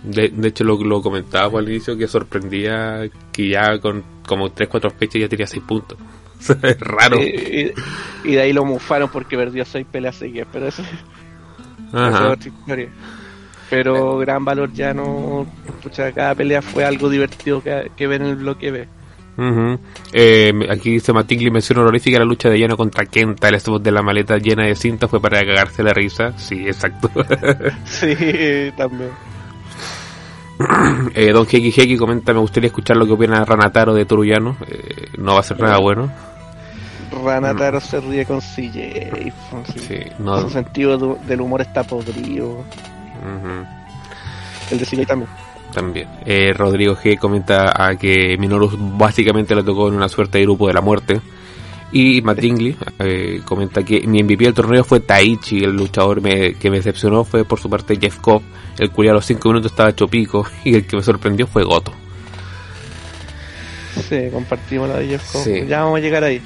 De, 0.03 0.33
hecho, 0.47 0.65
lo, 0.65 0.83
lo 0.83 1.01
comentaba 1.01 1.59
al 1.59 1.69
inicio 1.69 1.95
que 1.97 2.09
sorprendía 2.09 3.09
que 3.31 3.47
ya 3.47 3.79
con 3.79 4.03
como 4.27 4.49
3-4 4.49 4.91
fechas 4.91 5.21
ya 5.21 5.29
tenía 5.29 5.47
6 5.47 5.63
puntos. 5.65 5.97
es 6.61 6.79
raro. 6.79 7.17
Y, 7.21 7.71
de 8.23 8.41
ahí 8.41 8.51
lo 8.51 8.65
mufaron 8.65 9.09
porque 9.09 9.37
perdió 9.37 9.63
6 9.63 9.85
peleas 9.89 10.15
seguidas, 10.15 10.47
pero 10.51 10.67
eso, 10.67 10.81
es 10.81 11.93
otra 11.93 12.49
historia. 12.49 12.89
Pero 13.69 14.17
gran 14.19 14.43
valor 14.43 14.73
ya 14.73 14.93
no. 14.93 15.47
Pucha, 15.81 16.11
cada 16.11 16.35
pelea 16.35 16.61
fue 16.61 16.83
algo 16.83 17.09
divertido 17.09 17.63
que, 17.63 17.91
que 17.95 18.07
ver 18.07 18.21
en 18.21 18.27
el 18.27 18.35
bloque 18.35 18.71
B. 18.71 18.87
eh, 19.37 20.53
aquí 20.69 20.91
dice 20.91 21.11
Matingly 21.13 21.51
mención 21.51 21.79
honorífica 21.79 22.19
la 22.19 22.25
lucha 22.25 22.49
de 22.49 22.57
lleno 22.57 22.77
contra 22.77 23.05
Kenta, 23.05 23.49
el 23.49 23.55
spot 23.55 23.81
de 23.83 23.91
la 23.91 24.01
maleta 24.01 24.37
llena 24.37 24.65
de 24.65 24.75
cinta 24.75 25.07
fue 25.07 25.19
para 25.19 25.39
cagarse 25.39 25.83
la 25.83 25.93
risa. 25.93 26.37
Sí, 26.37 26.65
exacto. 26.67 27.09
sí, 27.85 28.15
también. 28.77 29.09
eh, 31.13 31.31
Don 31.33 31.45
Heki 31.45 31.69
Heki 31.69 31.97
comenta, 31.97 32.33
me 32.33 32.39
gustaría 32.39 32.67
escuchar 32.67 32.95
lo 32.97 33.05
que 33.05 33.11
opina 33.11 33.43
Ranataro 33.43 33.93
de 33.93 34.05
Toruyano. 34.05 34.55
Eh, 34.67 35.07
no 35.17 35.33
va 35.33 35.41
a 35.41 35.43
ser 35.43 35.59
nada 35.59 35.77
bueno. 35.79 36.09
Ranataro 37.23 37.79
se 37.79 37.99
ríe 37.99 38.25
con 38.25 38.39
CJ. 38.39 39.33
Sí, 39.77 39.99
no. 40.19 40.41
Su 40.41 40.49
sentido 40.49 41.17
del 41.27 41.41
humor 41.41 41.61
está 41.61 41.83
podrido. 41.83 42.63
El 44.71 44.79
de 44.79 44.85
CJ 44.85 45.05
también. 45.05 45.29
También. 45.73 46.07
Eh, 46.25 46.53
Rodrigo 46.53 46.95
G 46.95 47.17
comenta 47.17 47.73
a 47.75 47.95
que 47.95 48.37
Minoru 48.37 48.71
básicamente 48.97 49.55
le 49.55 49.63
tocó 49.63 49.89
en 49.89 49.95
una 49.95 50.07
suerte 50.07 50.37
de 50.37 50.45
grupo 50.45 50.67
de 50.67 50.73
la 50.73 50.81
muerte. 50.81 51.21
Y 51.91 52.21
Matt 52.21 52.39
Dingley 52.39 52.75
eh, 52.99 53.41
comenta 53.45 53.83
que 53.83 54.01
mi 54.07 54.21
MVP 54.23 54.45
del 54.45 54.53
torneo 54.53 54.83
fue 54.83 54.99
Taichi, 54.99 55.63
el 55.63 55.71
luchador 55.71 56.21
que 56.21 56.69
me 56.69 56.77
decepcionó 56.77 57.23
fue 57.23 57.45
por 57.45 57.59
su 57.59 57.69
parte 57.69 57.97
Jeff 57.97 58.19
Cobb, 58.19 58.41
el 58.77 58.91
cual 58.91 59.09
a 59.09 59.13
los 59.13 59.25
5 59.25 59.47
minutos 59.49 59.71
estaba 59.71 59.91
hecho 59.91 60.07
pico, 60.07 60.45
y 60.63 60.75
el 60.75 60.85
que 60.85 60.97
me 60.97 61.03
sorprendió 61.03 61.47
fue 61.47 61.63
Goto. 61.63 61.93
Sí, 64.09 64.29
compartimos 64.31 64.89
la 64.89 64.97
de 64.97 65.07
Jeff 65.07 65.31
Cobb. 65.31 65.67
Ya 65.67 65.83
vamos 65.83 65.99
a 65.99 66.01
llegar 66.01 66.23
ahí. 66.23 66.41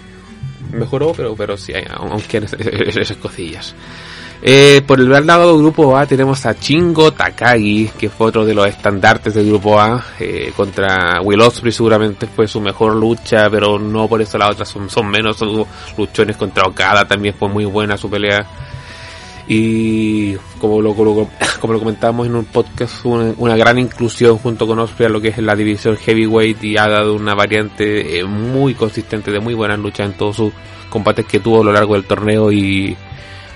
Mejoró, 0.72 1.14
pero, 1.14 1.36
pero 1.36 1.58
sí, 1.58 1.74
aunque 1.96 2.38
esas 2.88 3.18
cosillas. 3.18 3.76
Eh, 4.42 4.82
por 4.88 5.02
el 5.02 5.10
lado 5.10 5.52
del 5.52 5.62
grupo 5.62 5.98
A 5.98 6.06
tenemos 6.06 6.46
a 6.46 6.58
Chingo 6.58 7.12
Takagi, 7.12 7.92
que 7.98 8.10
fue 8.10 8.28
otro 8.28 8.46
de 8.46 8.54
los 8.54 8.68
estandartes 8.68 9.34
del 9.34 9.48
grupo 9.48 9.80
A, 9.80 10.02
eh, 10.18 10.54
contra 10.56 11.20
Will 11.22 11.42
Ospreay 11.42 11.74
seguramente 11.74 12.26
fue 12.26 12.48
su 12.48 12.62
mejor 12.62 12.96
lucha, 12.96 13.50
pero 13.50 13.78
no 13.78 14.08
por 14.08 14.22
eso 14.22 14.38
las 14.38 14.52
otras 14.52 14.70
son, 14.70 15.10
menos, 15.10 15.38
luchones 15.98 16.38
contra 16.38 16.64
Okada, 16.68 17.06
también 17.06 17.36
fue 17.38 17.50
muy 17.50 17.66
buena 17.66 17.98
su 17.98 18.10
pelea. 18.10 18.46
Y 19.46 20.36
como 20.60 20.82
lo, 20.82 20.94
como 20.94 21.74
lo 21.74 21.80
comentábamos 21.80 22.28
en 22.28 22.36
un 22.36 22.46
podcast, 22.46 23.04
una, 23.04 23.34
una, 23.38 23.58
gran 23.58 23.78
inclusión 23.80 24.38
junto 24.38 24.68
con 24.68 24.80
Osprey 24.80 25.08
a 25.08 25.10
lo 25.10 25.20
que 25.20 25.30
es 25.30 25.38
la 25.40 25.56
división 25.56 25.98
heavyweight 25.98 26.64
y 26.64 26.78
ha 26.78 26.88
dado 26.88 27.16
una 27.16 27.34
variante 27.34 28.20
eh, 28.20 28.24
muy 28.26 28.76
consistente 28.76 29.32
de 29.32 29.40
muy 29.40 29.56
buenas 29.56 29.80
luchas 29.80 30.06
en 30.06 30.14
todos 30.18 30.36
sus 30.36 30.54
combates 30.90 31.26
que 31.26 31.40
tuvo 31.40 31.62
a 31.62 31.66
lo 31.66 31.74
largo 31.74 31.96
del 31.96 32.06
torneo 32.06 32.52
y 32.52 32.96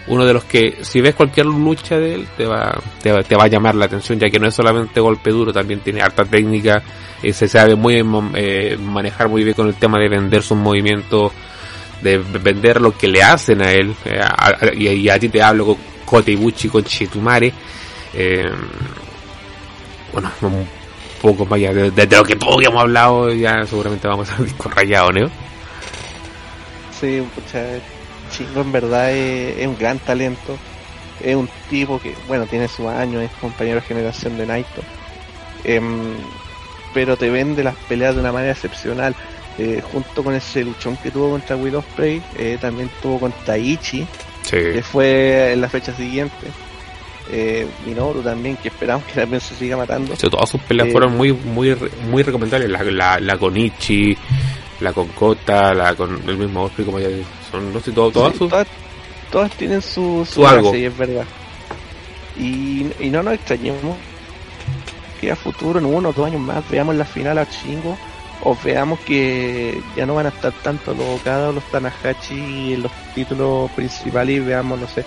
uno 0.08 0.26
de 0.26 0.34
los 0.34 0.44
que 0.44 0.80
si 0.82 1.02
ves 1.02 1.16
cualquier 1.16 1.46
lucha 1.46 1.98
de 1.98 2.16
él 2.16 2.28
te 2.36 2.46
va, 2.46 2.78
te 3.02 3.12
va, 3.12 3.44
a 3.44 3.48
llamar 3.48 3.76
la 3.76 3.86
atención 3.86 4.20
ya 4.20 4.30
que 4.30 4.40
no 4.40 4.48
es 4.48 4.54
solamente 4.54 5.00
golpe 5.00 5.32
duro, 5.32 5.54
también 5.54 5.80
tiene 5.80 6.02
harta 6.02 6.26
técnica, 6.26 6.84
eh, 7.22 7.32
se 7.32 7.48
sabe 7.48 7.76
muy 7.76 8.04
eh, 8.36 8.78
manejar 8.78 9.30
muy 9.30 9.44
bien 9.44 9.56
con 9.56 9.68
el 9.68 9.76
tema 9.76 9.98
de 10.00 10.10
vender 10.10 10.44
sus 10.44 10.58
movimientos, 10.58 11.32
de 12.02 12.18
vender 12.18 12.82
lo 12.82 12.98
que 12.98 13.08
le 13.08 13.24
hacen 13.24 13.62
a 13.62 13.72
él, 13.72 13.96
eh, 14.04 14.20
y, 14.76 15.08
a 15.08 15.18
ti 15.18 15.30
te 15.30 15.42
hablo 15.42 15.68
con 15.68 15.78
Kotebuchi, 16.06 16.68
con 16.68 16.84
Chitumare, 16.84 17.54
bueno, 20.12 20.30
un 20.42 20.68
poco 21.22 21.46
más 21.46 21.54
allá 21.54 21.74
de, 21.74 22.08
lo 22.08 22.24
que 22.26 22.36
todos 22.36 22.62
hemos 22.62 22.82
hablado, 22.82 23.34
ya 23.34 23.66
seguramente 23.66 24.08
vamos 24.08 24.30
a 24.30 24.42
ir 24.42 24.54
con 24.56 24.72
rayado, 24.74 25.12
¿no? 25.12 25.30
Sí, 27.00 27.24
Chingo 28.34 28.62
en 28.62 28.72
verdad 28.72 29.12
es, 29.12 29.66
un 29.66 29.78
gran 29.78 30.00
talento. 30.00 30.58
Es 31.24 31.36
un 31.36 31.48
tipo 31.70 32.00
que, 32.00 32.16
bueno, 32.28 32.46
tiene 32.46 32.68
su 32.68 32.90
año, 32.90 33.22
es 33.22 33.32
compañero 33.40 33.76
de 33.76 33.88
generación 33.88 34.38
de 34.38 34.46
Naito. 34.46 34.82
Em, 35.64 36.16
pero 36.94 37.16
te 37.16 37.30
vende 37.30 37.64
las 37.64 37.76
peleas 37.88 38.16
de 38.16 38.22
una 38.22 38.32
manera 38.32 38.52
excepcional. 38.52 39.16
Eh, 39.60 39.82
junto 39.92 40.24
con 40.24 40.34
ese 40.34 40.64
luchón 40.64 40.98
que 40.98 41.12
tuvo 41.12 41.30
contra 41.30 41.56
Will 41.56 41.76
Ospreay, 41.76 42.22
eh, 42.40 42.58
también 42.60 42.90
tuvo 43.04 43.20
contra 43.20 43.56
Ichi, 43.56 44.06
que 44.50 44.82
fue 44.82 45.54
en 45.54 45.62
la 45.62 45.70
fecha 45.70 45.96
siguiente. 45.96 46.48
Eh, 47.32 47.68
Minoru 47.86 48.22
también, 48.22 48.58
que 48.58 48.68
esperamos 48.70 49.06
que 49.06 49.14
también 49.14 49.40
se 49.40 49.56
siga 49.56 49.78
matando. 49.78 50.16
todas 50.16 50.50
sus 50.50 50.60
peleas 50.62 50.92
fueron 50.92 51.16
muy 51.16 51.32
muy 51.32 51.78
muy 52.10 52.24
recomendables. 52.24 52.70
La, 52.70 52.84
la, 52.84 53.20
la 53.20 53.38
con 53.38 53.56
Ichi, 53.56 54.18
la 54.84 54.92
con 54.92 55.08
Kota, 55.10 55.74
la 55.74 55.96
con 55.96 56.22
el 56.28 56.38
mismo 56.38 56.64
Osprey, 56.64 56.86
como 56.86 57.00
ya 57.00 57.08
son, 57.50 57.74
no 57.74 57.80
sé, 57.80 57.92
todo, 57.94 58.12
todas, 58.12 58.68
todas, 59.32 59.52
tienen 59.52 59.82
su, 59.82 60.28
su, 60.30 60.46
algo. 60.46 60.76
y 60.76 60.86
es 60.86 60.98
verdad. 60.98 61.26
Y, 62.38 62.88
y 63.00 63.10
no 63.10 63.24
nos 63.24 63.36
extrañemos 63.36 63.96
que 65.22 65.32
a 65.32 65.36
futuro, 65.36 65.80
en 65.80 65.86
uno 65.86 66.10
o 66.10 66.14
dos 66.14 66.28
años 66.28 66.42
más, 66.42 66.70
veamos 66.70 66.96
la 66.96 67.06
final 67.06 67.38
a 67.38 67.50
Chingo 67.50 67.98
o 68.42 68.58
veamos 68.62 69.00
que 69.00 69.82
ya 69.96 70.06
no 70.06 70.16
van 70.16 70.26
a 70.26 70.30
estar 70.30 70.52
tanto 70.62 70.94
los 70.94 71.22
Okada 71.22 71.54
los 71.54 71.64
Tanahashi 71.72 72.74
en 72.74 72.84
los 72.84 72.92
títulos 73.16 73.72
principales 73.72 74.36
y 74.36 74.40
veamos, 74.40 74.80
no 74.82 74.88
sé, 74.88 75.06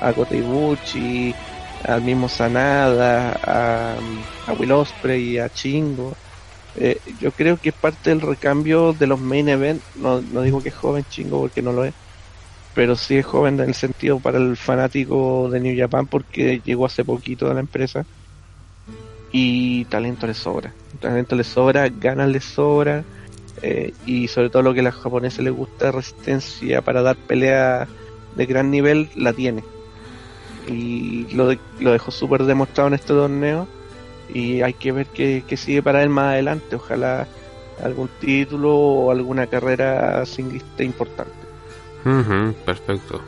a 0.00 0.12
Koteibuchi, 0.12 1.32
al 1.86 2.02
mismo 2.02 2.28
Sanada, 2.28 3.38
a, 3.44 3.94
a 4.48 4.52
Will 4.54 4.72
Osprey, 4.72 5.38
a 5.38 5.48
Chingo 5.48 6.12
eh, 6.76 6.98
yo 7.20 7.32
creo 7.32 7.58
que 7.58 7.68
es 7.68 7.74
parte 7.74 8.10
del 8.10 8.20
recambio 8.20 8.92
de 8.92 9.06
los 9.06 9.20
main 9.20 9.48
events. 9.48 9.84
No, 9.96 10.20
no 10.20 10.42
digo 10.42 10.62
que 10.62 10.70
es 10.70 10.74
joven 10.74 11.04
chingo 11.08 11.40
porque 11.40 11.62
no 11.62 11.72
lo 11.72 11.84
es. 11.84 11.94
Pero 12.74 12.96
sí 12.96 13.16
es 13.16 13.26
joven 13.26 13.60
en 13.60 13.68
el 13.68 13.74
sentido 13.74 14.18
para 14.18 14.38
el 14.38 14.56
fanático 14.56 15.50
de 15.50 15.60
New 15.60 15.78
Japan 15.78 16.06
porque 16.06 16.62
llegó 16.64 16.86
hace 16.86 17.04
poquito 17.04 17.50
a 17.50 17.54
la 17.54 17.60
empresa. 17.60 18.06
Y 19.30 19.84
talento 19.86 20.26
le 20.26 20.34
sobra. 20.34 20.72
Talento 21.00 21.36
le 21.36 21.44
sobra, 21.44 21.88
ganas 21.88 22.28
le 22.28 22.40
sobra. 22.40 23.04
Eh, 23.60 23.92
y 24.06 24.28
sobre 24.28 24.50
todo 24.50 24.62
lo 24.62 24.74
que 24.74 24.80
a 24.80 24.84
los 24.84 24.94
japoneses 24.94 25.44
les 25.44 25.52
gusta, 25.52 25.92
resistencia 25.92 26.80
para 26.80 27.02
dar 27.02 27.16
pelea 27.16 27.86
de 28.34 28.46
gran 28.46 28.70
nivel, 28.70 29.10
la 29.14 29.32
tiene. 29.32 29.62
Y 30.68 31.26
lo 31.34 31.48
dejó 31.92 32.10
súper 32.10 32.44
demostrado 32.44 32.88
en 32.88 32.94
este 32.94 33.08
torneo 33.08 33.68
y 34.32 34.62
hay 34.62 34.74
que 34.74 34.92
ver 34.92 35.06
qué, 35.06 35.44
sigue 35.56 35.82
para 35.82 36.02
él 36.02 36.08
más 36.08 36.32
adelante. 36.32 36.76
Ojalá 36.76 37.26
algún 37.82 38.08
título 38.20 38.74
o 38.74 39.10
alguna 39.10 39.46
carrera 39.46 40.24
singlista 40.26 40.82
importante. 40.82 41.32
perfecto. 42.64 43.20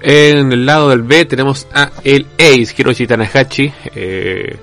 En 0.00 0.52
el 0.52 0.66
lado 0.66 0.90
del 0.90 1.02
B 1.02 1.24
tenemos 1.24 1.66
a 1.72 1.90
el 2.04 2.26
Ace 2.38 2.74
Hiroshi 2.76 3.06
Tanahashi. 3.06 3.72
Eh, 3.94 4.56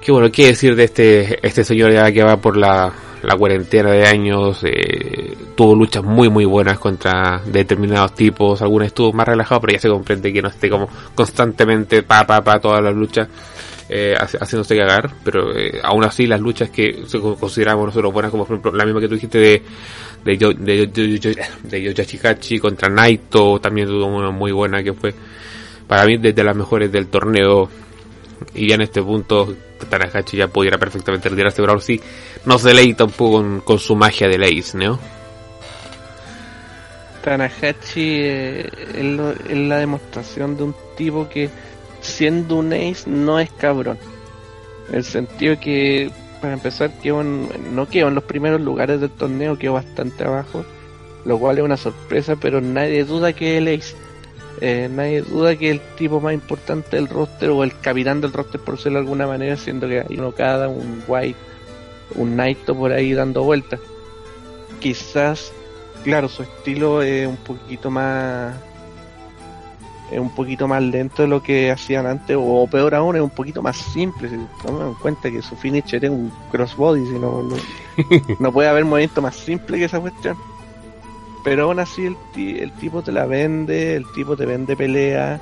qué 0.00 0.12
bueno, 0.12 0.30
qué 0.32 0.46
decir 0.46 0.74
de 0.74 0.84
este, 0.84 1.46
este 1.46 1.64
señor 1.64 1.92
ya 1.92 2.10
que 2.10 2.22
va 2.22 2.36
por 2.38 2.56
la, 2.56 2.92
la 3.22 3.36
cuarentena 3.36 3.90
de 3.90 4.06
años. 4.06 4.64
Eh, 4.64 5.36
tuvo 5.54 5.74
luchas 5.74 6.02
muy 6.02 6.28
muy 6.28 6.44
buenas 6.44 6.78
contra 6.78 7.42
determinados 7.44 8.14
tipos. 8.14 8.62
Algunas 8.62 8.88
estuvo 8.88 9.12
más 9.12 9.28
relajado, 9.28 9.60
pero 9.60 9.74
ya 9.74 9.80
se 9.80 9.88
comprende 9.88 10.32
que 10.32 10.42
no 10.42 10.48
esté 10.48 10.70
como 10.70 10.88
constantemente 11.14 12.02
pa 12.02 12.26
pa 12.26 12.40
pa 12.42 12.58
todas 12.58 12.82
las 12.82 12.94
luchas 12.94 13.28
eh, 13.94 14.14
haciéndose 14.16 14.74
cagar, 14.74 15.10
pero 15.22 15.54
eh, 15.54 15.78
aún 15.82 16.02
así 16.02 16.26
las 16.26 16.40
luchas 16.40 16.70
que 16.70 17.04
consideramos 17.38 17.84
nosotros 17.84 18.10
buenas, 18.10 18.30
como 18.30 18.46
por 18.46 18.54
ejemplo 18.54 18.72
la 18.72 18.86
misma 18.86 19.00
que 19.02 19.08
tú 19.08 19.14
dijiste 19.14 19.38
de 19.38 19.62
de, 20.24 20.38
yo, 20.38 20.54
de, 20.54 20.86
de, 20.86 22.60
contra 22.60 22.88
Naito, 22.88 23.60
también 23.60 23.88
tuvo 23.88 24.06
una 24.06 24.30
muy 24.30 24.50
buena 24.52 24.82
que 24.82 24.94
fue 24.94 25.14
para 25.86 26.06
mí 26.06 26.16
desde 26.16 26.42
las 26.42 26.56
mejores 26.56 26.90
del 26.90 27.08
torneo 27.08 27.68
y 28.54 28.68
ya 28.68 28.76
en 28.76 28.80
este 28.80 29.02
punto 29.02 29.54
Tanahashi 29.90 30.38
ya 30.38 30.48
pudiera 30.48 30.78
perfectamente 30.78 31.28
retirarse, 31.28 31.60
pero 31.60 31.72
ahora 31.72 31.82
sí 31.82 32.00
nos 32.46 32.62
deleita 32.62 33.04
un 33.04 33.10
poco 33.10 33.60
con, 33.62 33.78
su 33.78 33.94
magia 33.94 34.26
de 34.26 34.36
Ace, 34.36 34.78
¿no? 34.78 34.98
Tanahashi 37.22 38.20
eh, 38.22 38.70
es 38.94 39.58
la 39.58 39.76
demostración 39.76 40.56
de 40.56 40.62
un 40.62 40.74
tipo 40.96 41.28
que 41.28 41.50
siendo 42.02 42.56
un 42.56 42.72
ace 42.72 43.08
no 43.08 43.40
es 43.40 43.50
cabrón. 43.50 43.98
En 44.90 44.96
el 44.96 45.04
sentido 45.04 45.58
que, 45.58 46.10
para 46.40 46.54
empezar, 46.54 46.90
quedó 47.00 47.22
no 47.22 47.88
quedó 47.88 48.08
en 48.08 48.14
los 48.14 48.24
primeros 48.24 48.60
lugares 48.60 49.00
del 49.00 49.10
torneo, 49.10 49.58
quedó 49.58 49.74
bastante 49.74 50.24
abajo, 50.24 50.64
lo 51.24 51.38
cual 51.38 51.58
es 51.58 51.64
una 51.64 51.76
sorpresa, 51.76 52.36
pero 52.36 52.60
nadie 52.60 53.04
duda 53.04 53.32
que 53.32 53.58
el 53.58 53.68
ace. 53.68 53.94
Eh, 54.60 54.88
nadie 54.92 55.22
duda 55.22 55.56
que 55.56 55.70
el 55.70 55.80
tipo 55.96 56.20
más 56.20 56.34
importante 56.34 56.96
del 56.96 57.08
roster 57.08 57.50
o 57.50 57.64
el 57.64 57.76
capitán 57.80 58.20
del 58.20 58.32
roster 58.32 58.60
por 58.60 58.76
decirlo 58.76 58.98
de 58.98 59.04
alguna 59.04 59.26
manera, 59.26 59.56
siendo 59.56 59.88
que 59.88 60.00
hay 60.00 60.18
uno 60.18 60.32
cada, 60.32 60.68
un 60.68 61.02
White, 61.06 61.38
un 62.16 62.36
Naito 62.36 62.76
por 62.76 62.92
ahí 62.92 63.14
dando 63.14 63.42
vueltas. 63.44 63.80
Quizás, 64.78 65.52
claro, 66.04 66.28
su 66.28 66.42
estilo 66.42 67.02
es 67.02 67.26
un 67.26 67.36
poquito 67.36 67.90
más 67.90 68.54
es 70.10 70.18
un 70.18 70.30
poquito 70.30 70.68
más 70.68 70.82
lento 70.82 71.22
de 71.22 71.28
lo 71.28 71.42
que 71.42 71.70
hacían 71.70 72.06
antes, 72.06 72.36
o 72.38 72.66
peor 72.66 72.94
aún, 72.94 73.16
es 73.16 73.22
un 73.22 73.30
poquito 73.30 73.62
más 73.62 73.76
simple. 73.76 74.28
Si 74.28 74.36
tomamos 74.62 74.94
en 74.94 75.00
cuenta 75.00 75.30
que 75.30 75.42
su 75.42 75.56
finisher 75.56 76.04
es 76.04 76.10
un 76.10 76.32
crossbody, 76.50 77.06
si 77.06 77.18
no, 77.18 77.42
no, 78.38 78.52
puede 78.52 78.68
haber 78.68 78.84
movimiento 78.84 79.22
más 79.22 79.36
simple 79.36 79.78
que 79.78 79.84
esa 79.84 80.00
cuestión. 80.00 80.36
Pero 81.44 81.64
aún 81.64 81.80
así, 81.80 82.06
el, 82.06 82.16
el 82.36 82.72
tipo 82.72 83.02
te 83.02 83.10
la 83.10 83.26
vende, 83.26 83.96
el 83.96 84.04
tipo 84.12 84.36
te 84.36 84.46
vende 84.46 84.76
pelea. 84.76 85.40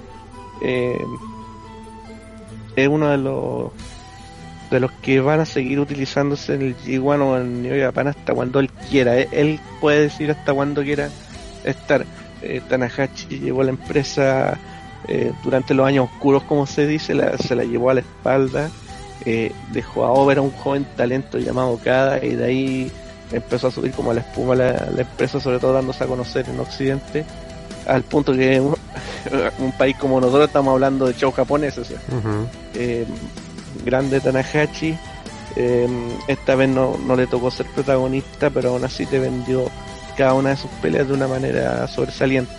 Eh, 0.62 1.04
es 2.76 2.88
uno 2.88 3.08
de 3.08 3.18
los 3.18 3.72
de 4.70 4.78
los 4.78 4.92
que 4.92 5.20
van 5.20 5.40
a 5.40 5.44
seguir 5.44 5.80
utilizándose 5.80 6.54
en 6.54 6.62
el 6.62 6.76
G1 6.76 7.20
o 7.20 7.36
en 7.36 7.42
el 7.42 7.62
New 7.62 7.80
Japan 7.80 8.06
hasta 8.08 8.32
cuando 8.32 8.60
él 8.60 8.70
quiera. 8.88 9.18
Él 9.18 9.58
puede 9.80 10.02
decir 10.02 10.30
hasta 10.30 10.54
cuando 10.54 10.82
quiera 10.82 11.10
estar. 11.64 12.06
Eh, 12.42 12.60
Tanahashi 12.68 13.38
llevó 13.38 13.62
la 13.62 13.70
empresa 13.70 14.58
eh, 15.08 15.32
durante 15.42 15.74
los 15.74 15.86
años 15.86 16.08
oscuros, 16.12 16.42
como 16.44 16.66
se 16.66 16.86
dice, 16.86 17.14
se 17.38 17.54
la 17.54 17.64
llevó 17.64 17.90
a 17.90 17.94
la 17.94 18.00
espalda. 18.00 18.70
Eh, 19.26 19.52
dejó 19.72 20.04
a 20.04 20.12
Over 20.12 20.38
a 20.38 20.42
un 20.42 20.50
joven 20.50 20.86
talento 20.96 21.38
llamado 21.38 21.78
Kada 21.82 22.24
y 22.24 22.36
de 22.36 22.44
ahí 22.44 22.92
empezó 23.32 23.66
a 23.66 23.70
subir 23.70 23.92
como 23.92 24.14
la 24.14 24.20
espuma 24.20 24.54
la, 24.54 24.88
empresa, 24.96 25.40
sobre 25.40 25.58
todo 25.58 25.74
dándose 25.74 26.04
a 26.04 26.06
conocer 26.06 26.48
en 26.48 26.58
Occidente, 26.58 27.24
al 27.86 28.02
punto 28.02 28.32
que 28.32 28.60
un, 28.60 28.76
un 29.58 29.72
país 29.72 29.96
como 29.96 30.20
nosotros 30.20 30.46
estamos 30.46 30.72
hablando 30.72 31.06
de 31.06 31.14
show 31.14 31.30
japoneses. 31.32 31.92
Eh, 32.74 33.06
grande 33.84 34.20
Tanahashi, 34.20 34.96
esta 36.26 36.54
vez 36.54 36.68
no, 36.70 36.96
no 37.04 37.14
le 37.16 37.26
tocó 37.26 37.50
ser 37.50 37.66
protagonista, 37.66 38.48
pero 38.48 38.70
aún 38.70 38.84
así 38.84 39.04
te 39.04 39.18
vendió 39.18 39.66
cada 40.20 40.34
una 40.34 40.50
de 40.50 40.56
sus 40.58 40.70
peleas 40.82 41.08
de 41.08 41.14
una 41.14 41.26
manera 41.26 41.88
sobresaliente. 41.88 42.52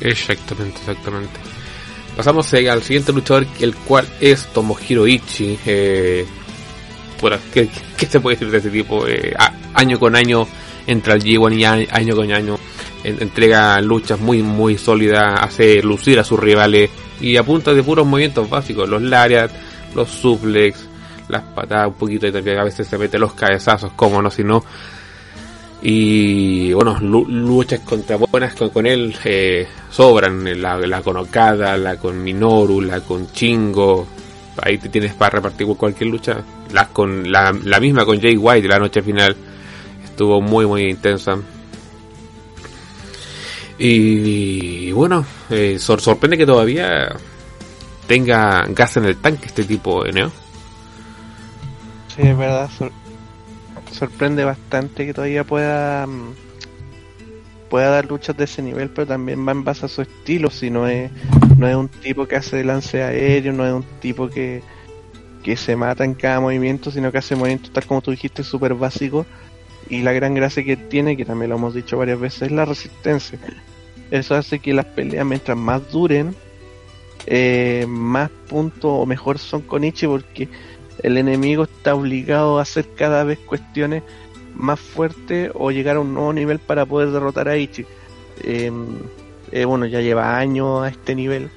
Exactamente, 0.00 0.78
exactamente. 0.78 1.38
Pasamos 2.16 2.50
eh, 2.54 2.70
al 2.70 2.82
siguiente 2.82 3.12
luchador, 3.12 3.46
el 3.60 3.74
cual 3.74 4.08
es 4.18 4.46
Tomohiro 4.46 5.06
Ichi. 5.06 5.58
Eh, 5.66 6.24
¿qué, 7.52 7.68
se 8.06 8.18
puede 8.20 8.36
decir 8.36 8.50
de 8.50 8.56
este 8.56 8.70
tipo? 8.70 9.06
Eh, 9.06 9.34
año 9.74 9.98
con 9.98 10.16
año 10.16 10.48
entra 10.86 11.12
al 11.12 11.22
G1 11.22 11.54
y 11.54 11.64
año 11.66 12.16
con 12.16 12.32
año 12.32 12.58
entrega 13.04 13.78
luchas 13.82 14.18
muy 14.18 14.42
muy 14.42 14.78
sólidas, 14.78 15.38
hace 15.38 15.82
lucir 15.82 16.18
a 16.18 16.24
sus 16.24 16.40
rivales 16.40 16.88
y 17.20 17.36
apunta 17.36 17.74
de 17.74 17.82
puros 17.82 18.06
movimientos 18.06 18.48
básicos, 18.48 18.88
los 18.88 19.02
lariat, 19.02 19.50
los 19.94 20.08
suplex, 20.08 20.86
las 21.28 21.42
patadas 21.42 21.88
un 21.88 21.94
poquito 21.94 22.26
y 22.26 22.32
también 22.32 22.58
a 22.58 22.64
veces 22.64 22.86
se 22.86 22.96
mete 22.96 23.18
los 23.18 23.34
cabezazos, 23.34 23.92
como 23.92 24.22
no, 24.22 24.30
si 24.30 24.44
no 24.44 24.64
y 25.82 26.72
bueno, 26.72 26.98
luchas 27.00 27.80
contra 27.80 28.16
buenas 28.16 28.54
con, 28.54 28.86
él 28.86 29.16
eh, 29.24 29.66
sobran, 29.90 30.62
la, 30.62 30.76
la, 30.78 31.02
con 31.02 31.16
Okada, 31.16 31.76
la 31.76 31.96
con 31.96 32.22
Minoru, 32.22 32.80
la 32.80 33.00
con 33.00 33.32
Chingo, 33.32 34.06
ahí 34.62 34.78
te 34.78 34.88
tienes 34.88 35.14
para 35.14 35.30
repartir 35.30 35.66
cualquier 35.76 36.10
lucha, 36.10 36.42
la, 36.72 36.86
con, 36.88 37.30
la, 37.30 37.52
la 37.64 37.80
misma 37.80 38.04
con 38.04 38.20
Jay 38.20 38.36
White 38.36 38.68
la 38.68 38.78
noche 38.78 39.02
final, 39.02 39.36
estuvo 40.04 40.40
muy 40.40 40.66
muy 40.66 40.88
intensa. 40.88 41.36
Y, 43.78 44.92
bueno, 44.92 45.26
eh, 45.50 45.76
sorprende 45.78 46.38
que 46.38 46.46
todavía 46.46 47.16
tenga 48.06 48.64
gas 48.68 48.96
en 48.98 49.06
el 49.06 49.16
tanque 49.16 49.46
este 49.46 49.64
tipo, 49.64 50.04
de 50.04 50.12
Neo. 50.12 50.30
Sí, 52.14 52.22
es 52.22 52.38
verdad, 52.38 52.70
sorprende 54.02 54.44
bastante 54.44 55.06
que 55.06 55.14
todavía 55.14 55.44
pueda 55.44 56.08
mm, 56.08 56.34
pueda 57.70 57.88
dar 57.88 58.06
luchas 58.06 58.36
de 58.36 58.44
ese 58.44 58.60
nivel, 58.60 58.90
pero 58.90 59.06
también 59.06 59.46
va 59.46 59.52
en 59.52 59.62
base 59.62 59.86
a 59.86 59.88
su 59.88 60.02
estilo, 60.02 60.50
si 60.50 60.70
no 60.70 60.88
es, 60.88 61.12
no 61.56 61.68
es 61.68 61.76
un 61.76 61.88
tipo 61.88 62.26
que 62.26 62.34
hace 62.34 62.64
lance 62.64 63.00
aéreo, 63.00 63.52
no 63.52 63.64
es 63.64 63.72
un 63.72 63.84
tipo 64.00 64.28
que, 64.28 64.60
que 65.44 65.56
se 65.56 65.76
mata 65.76 66.04
en 66.04 66.14
cada 66.14 66.40
movimiento, 66.40 66.90
sino 66.90 67.12
que 67.12 67.18
hace 67.18 67.36
movimientos 67.36 67.72
tal 67.72 67.86
como 67.86 68.02
tú 68.02 68.10
dijiste, 68.10 68.42
súper 68.42 68.74
básicos. 68.74 69.24
Y 69.88 70.02
la 70.02 70.12
gran 70.12 70.34
gracia 70.34 70.64
que 70.64 70.76
tiene, 70.76 71.16
que 71.16 71.24
también 71.24 71.50
lo 71.50 71.56
hemos 71.56 71.72
dicho 71.72 71.96
varias 71.96 72.18
veces, 72.18 72.42
es 72.42 72.50
la 72.50 72.64
resistencia. 72.64 73.38
Eso 74.10 74.34
hace 74.34 74.58
que 74.58 74.74
las 74.74 74.86
peleas, 74.86 75.24
mientras 75.24 75.56
más 75.56 75.90
duren, 75.92 76.34
eh, 77.26 77.86
más 77.88 78.30
puntos 78.48 78.90
o 78.92 79.06
mejor 79.06 79.38
son 79.38 79.62
con 79.62 79.84
Ichi, 79.84 80.08
porque 80.08 80.48
el 81.02 81.18
enemigo 81.18 81.64
está 81.64 81.94
obligado 81.94 82.58
a 82.58 82.62
hacer 82.62 82.86
cada 82.96 83.24
vez 83.24 83.38
cuestiones 83.38 84.02
más 84.54 84.78
fuertes 84.80 85.50
o 85.54 85.70
llegar 85.70 85.96
a 85.96 86.00
un 86.00 86.14
nuevo 86.14 86.32
nivel 86.32 86.58
para 86.58 86.86
poder 86.86 87.10
derrotar 87.10 87.48
a 87.48 87.56
Ichi. 87.56 87.86
Em, 88.42 88.98
eh, 89.50 89.64
bueno, 89.64 89.86
ya 89.86 90.00
lleva 90.00 90.36
años 90.36 90.82
a 90.82 90.88
este 90.88 91.14
nivel. 91.14 91.50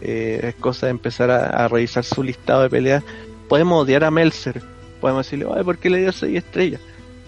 Eh, 0.00 0.40
es 0.42 0.54
cosa 0.56 0.86
de 0.86 0.90
empezar 0.90 1.30
a, 1.30 1.66
revisar 1.68 2.04
su 2.04 2.22
listado 2.22 2.62
de 2.62 2.70
peleas. 2.70 3.02
Podemos 3.48 3.82
odiar 3.82 4.04
a 4.04 4.10
Melzer. 4.10 4.62
Podemos 5.00 5.26
decirle, 5.26 5.46
Ay, 5.54 5.64
¿por 5.64 5.78
qué 5.78 5.90
le 5.90 5.98
dio 5.98 6.12
6 6.12 6.36
estrellas? 6.36 6.80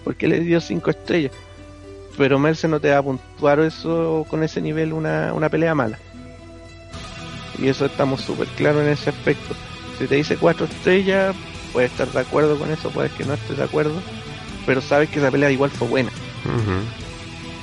¿Por 0.03 0.15
qué 0.15 0.27
le 0.27 0.39
dio 0.39 0.61
5 0.61 0.89
estrellas? 0.89 1.31
Pero 2.17 2.39
Melzer 2.39 2.69
no 2.69 2.79
te 2.79 2.89
va 2.89 2.97
a 2.97 3.03
puntuar 3.03 3.59
eso 3.59 4.25
con 4.29 4.43
ese 4.43 4.61
nivel 4.61 4.93
una, 4.93 5.33
una 5.33 5.49
pelea 5.49 5.75
mala. 5.75 5.99
Y 7.59 7.67
eso 7.67 7.85
estamos 7.85 8.21
súper 8.21 8.47
claros 8.49 8.83
en 8.83 8.89
ese 8.89 9.09
aspecto. 9.09 9.55
Si 9.97 10.07
te 10.07 10.15
dice 10.15 10.37
cuatro 10.37 10.65
estrellas, 10.65 11.35
puedes 11.73 11.91
estar 11.91 12.11
de 12.11 12.19
acuerdo 12.19 12.57
con 12.57 12.71
eso, 12.71 12.89
puedes 12.89 13.11
que 13.13 13.25
no 13.25 13.33
estés 13.33 13.57
de 13.57 13.63
acuerdo, 13.63 13.93
pero 14.65 14.81
sabes 14.81 15.09
que 15.09 15.19
esa 15.19 15.31
pelea 15.31 15.51
igual 15.51 15.71
fue 15.71 15.87
buena. 15.87 16.11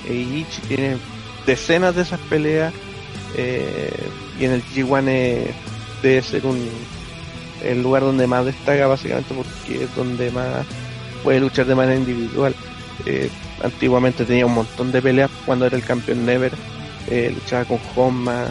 Y 0.08 0.12
Ichi 0.12 0.60
tiene 0.68 0.96
decenas 1.46 1.94
de 1.94 2.02
esas 2.02 2.20
peleas 2.20 2.72
eh, 3.36 4.08
y 4.38 4.44
en 4.44 4.52
el 4.52 4.64
G1 4.64 5.46
debe 6.02 6.22
ser 6.22 6.44
un 6.46 6.68
el 7.62 7.82
lugar 7.82 8.02
donde 8.02 8.26
más 8.26 8.44
destaca 8.44 8.86
básicamente 8.86 9.34
porque 9.34 9.84
es 9.84 9.96
donde 9.96 10.30
más 10.30 10.66
puede 11.22 11.40
luchar 11.40 11.66
de 11.66 11.74
manera 11.74 11.98
individual. 11.98 12.54
Eh, 13.06 13.30
antiguamente 13.62 14.24
tenía 14.24 14.46
un 14.46 14.54
montón 14.54 14.92
de 14.92 15.00
peleas 15.00 15.30
cuando 15.46 15.66
era 15.66 15.76
el 15.76 15.82
campeón 15.82 16.26
Never, 16.26 16.52
eh, 17.08 17.32
luchaba 17.34 17.64
con 17.64 17.78
Honma, 17.96 18.46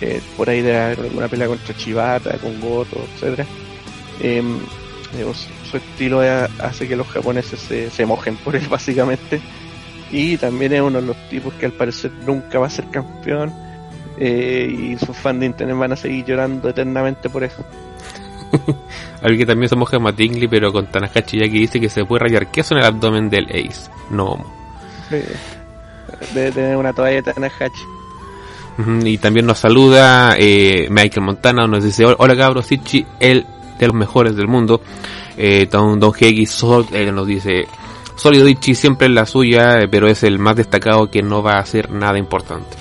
eh, 0.00 0.20
por 0.36 0.48
ahí 0.48 0.62
de 0.62 0.76
alguna 0.76 1.28
pelea 1.28 1.48
contra 1.48 1.76
Chivata, 1.76 2.38
con 2.38 2.60
Goto, 2.60 3.04
etcétera. 3.14 3.46
Em, 4.20 4.58
su 5.70 5.76
estilo 5.76 6.20
hace 6.20 6.88
que 6.88 6.96
los 6.96 7.06
japoneses 7.08 7.60
se, 7.92 8.06
mojen 8.06 8.36
por 8.36 8.56
él 8.56 8.66
básicamente 8.70 9.40
y 10.10 10.36
también 10.36 10.72
es 10.74 10.80
uno 10.80 11.00
de 11.00 11.06
los 11.06 11.16
tipos 11.28 11.52
que 11.54 11.66
al 11.66 11.72
parecer 11.72 12.10
nunca 12.26 12.58
va 12.58 12.66
a 12.66 12.70
ser 12.70 12.86
campeón 12.90 13.52
eh, 14.18 14.68
y 14.70 14.98
sus 14.98 15.16
fans 15.16 15.40
de 15.40 15.46
internet 15.46 15.76
van 15.76 15.92
a 15.92 15.96
seguir 15.96 16.24
llorando 16.26 16.68
eternamente 16.68 17.30
por 17.30 17.44
eso. 17.44 17.64
Alguien 19.22 19.40
que 19.40 19.46
también 19.46 19.68
se 19.70 19.76
moja 19.76 19.98
más 19.98 20.14
pero 20.50 20.72
con 20.72 20.86
Tanahashi 20.86 21.38
ya 21.38 21.46
que 21.46 21.58
dice 21.58 21.80
que 21.80 21.88
se 21.88 22.04
puede 22.04 22.24
rayar 22.24 22.50
queso 22.50 22.74
en 22.74 22.80
el 22.80 22.86
abdomen 22.86 23.30
del 23.30 23.46
Ace. 23.46 23.90
No. 24.10 24.44
debe 26.34 26.52
tener 26.52 26.76
una 26.76 26.92
toalla 26.92 27.22
de 27.22 27.32
Tanahashi. 27.32 28.01
Y 29.04 29.18
también 29.18 29.46
nos 29.46 29.58
saluda 29.58 30.34
eh, 30.38 30.88
Michael 30.90 31.26
Montana, 31.26 31.66
nos 31.66 31.84
dice, 31.84 32.04
hola 32.06 32.36
cabros, 32.36 32.66
Sichi, 32.66 33.04
el 33.20 33.46
de 33.78 33.86
los 33.86 33.94
mejores 33.94 34.34
del 34.34 34.48
mundo. 34.48 34.80
Eh, 35.36 35.68
Don, 35.70 36.00
Don 36.00 36.12
Sol, 36.46 36.86
nos 37.12 37.26
dice, 37.26 37.66
Sólido 38.16 38.46
siempre 38.74 39.08
es 39.08 39.12
la 39.12 39.26
suya, 39.26 39.80
eh, 39.80 39.88
pero 39.88 40.06
es 40.08 40.22
el 40.22 40.38
más 40.38 40.56
destacado 40.56 41.10
que 41.10 41.22
no 41.22 41.42
va 41.42 41.54
a 41.54 41.60
hacer 41.60 41.90
nada 41.90 42.18
importante. 42.18 42.76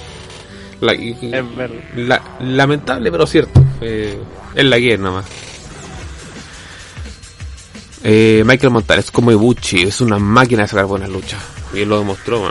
lamentable, 2.39 3.11
pero 3.11 3.25
cierto. 3.25 3.63
Eh, 3.81 4.19
es 4.55 4.65
la 4.65 4.77
guía 4.77 4.97
nada 4.97 5.11
más. 5.17 5.25
Eh, 8.03 8.43
Michael 8.45 8.71
Montana 8.71 8.99
es 8.99 9.11
como 9.11 9.31
Ibuchi, 9.31 9.83
es 9.83 10.01
una 10.01 10.17
máquina 10.17 10.63
de 10.63 10.67
sacar 10.67 10.85
buenas 10.85 11.09
luchas. 11.09 11.41
Y 11.73 11.81
él 11.81 11.89
lo 11.89 11.99
demostró, 11.99 12.49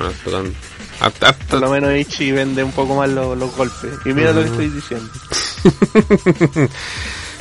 por 1.49 1.61
lo 1.61 1.71
menos 1.71 1.95
Ichi 1.95 2.33
vende 2.33 2.63
un 2.63 2.73
poco 2.73 2.95
más 2.95 3.09
los, 3.09 3.57
golpes. 3.57 3.93
Y 4.05 4.11
mira 4.11 4.33
lo 4.33 4.43
que 4.43 4.49
estoy 4.49 4.69
diciendo. 4.69 5.09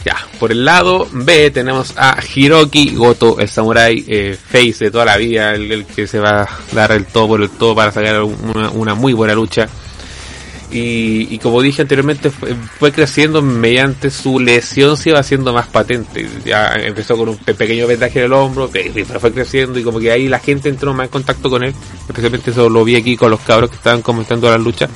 ya, 0.06 0.16
por 0.40 0.52
el 0.52 0.64
lado 0.64 1.08
B 1.12 1.52
tenemos 1.52 1.94
a 1.98 2.18
Hiroki 2.22 2.96
Goto, 2.96 3.40
el 3.40 3.50
samurai 3.50 4.04
eh, 4.08 4.38
face 4.42 4.86
de 4.86 4.92
toda 4.92 5.06
la 5.06 5.18
vida, 5.18 5.54
el, 5.54 5.86
que 5.86 6.08
se 6.08 6.20
va 6.20 6.44
a 6.44 6.50
dar 6.74 6.92
el 6.92 7.06
todo 7.06 7.28
por 7.28 7.42
el 7.42 7.50
todo 7.50 7.76
para 7.76 7.92
sacar 7.92 8.24
una 8.24 8.96
muy 8.96 9.14
buena 9.14 9.34
lucha. 9.34 9.68
Y, 10.72 11.40
como 11.40 11.62
dije 11.62 11.82
anteriormente, 11.82 12.30
fue, 12.30 12.92
creciendo 12.92 13.42
mediante 13.42 14.12
su 14.12 14.40
lesión, 14.40 14.98
se 14.98 15.10
iba 15.10 15.20
haciendo 15.20 15.52
más 15.52 15.68
patente. 15.68 16.28
Ya 16.46 16.74
empezó 16.76 17.18
con 17.18 17.30
un 17.30 17.38
pequeño 17.38 17.88
vendaje 17.88 18.20
en 18.20 18.26
el 18.26 18.34
hombro, 18.34 18.70
pero 18.72 19.20
fue 19.20 19.32
creciendo 19.32 19.80
y 19.80 19.84
como 19.84 20.00
que 20.00 20.12
ahí 20.12 20.28
la 20.28 20.40
gente 20.40 20.70
entró 20.70 20.94
más 20.94 21.06
en 21.06 21.12
contacto 21.12 21.50
con 21.50 21.64
él. 21.64 21.74
Especialmente 22.08 22.52
eso 22.52 22.70
lo 22.70 22.84
vi 22.84 22.96
aquí 22.96 23.18
con 23.18 23.32
los 23.32 23.40
cabros 23.40 23.72
que 23.72 23.78
estaban 23.78 24.04
comentando 24.04 24.50
la 24.50 24.60
lucha. 24.60 24.88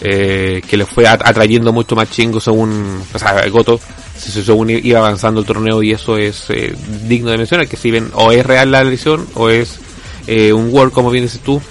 Eh, 0.00 0.60
que 0.68 0.76
le 0.76 0.84
fue 0.84 1.06
atrayendo 1.06 1.72
mucho 1.72 1.94
más 1.94 2.10
chingo 2.10 2.40
según, 2.40 3.02
o 3.14 3.18
sea, 3.18 3.48
Goto, 3.48 3.80
según 4.18 4.68
iba 4.70 4.98
avanzando 4.98 5.40
el 5.40 5.46
torneo 5.46 5.82
y 5.82 5.92
eso 5.92 6.18
es 6.18 6.50
eh, 6.50 6.74
digno 7.04 7.30
de 7.30 7.38
mencionar, 7.38 7.68
que 7.68 7.76
si 7.76 7.90
ven 7.90 8.10
o 8.12 8.30
es 8.32 8.44
real 8.44 8.70
la 8.70 8.84
lesión 8.84 9.26
o 9.34 9.48
es 9.48 9.78
eh, 10.26 10.52
un 10.52 10.68
World 10.74 10.92
como 10.92 11.10
vienes 11.10 11.38
tú, 11.40 11.62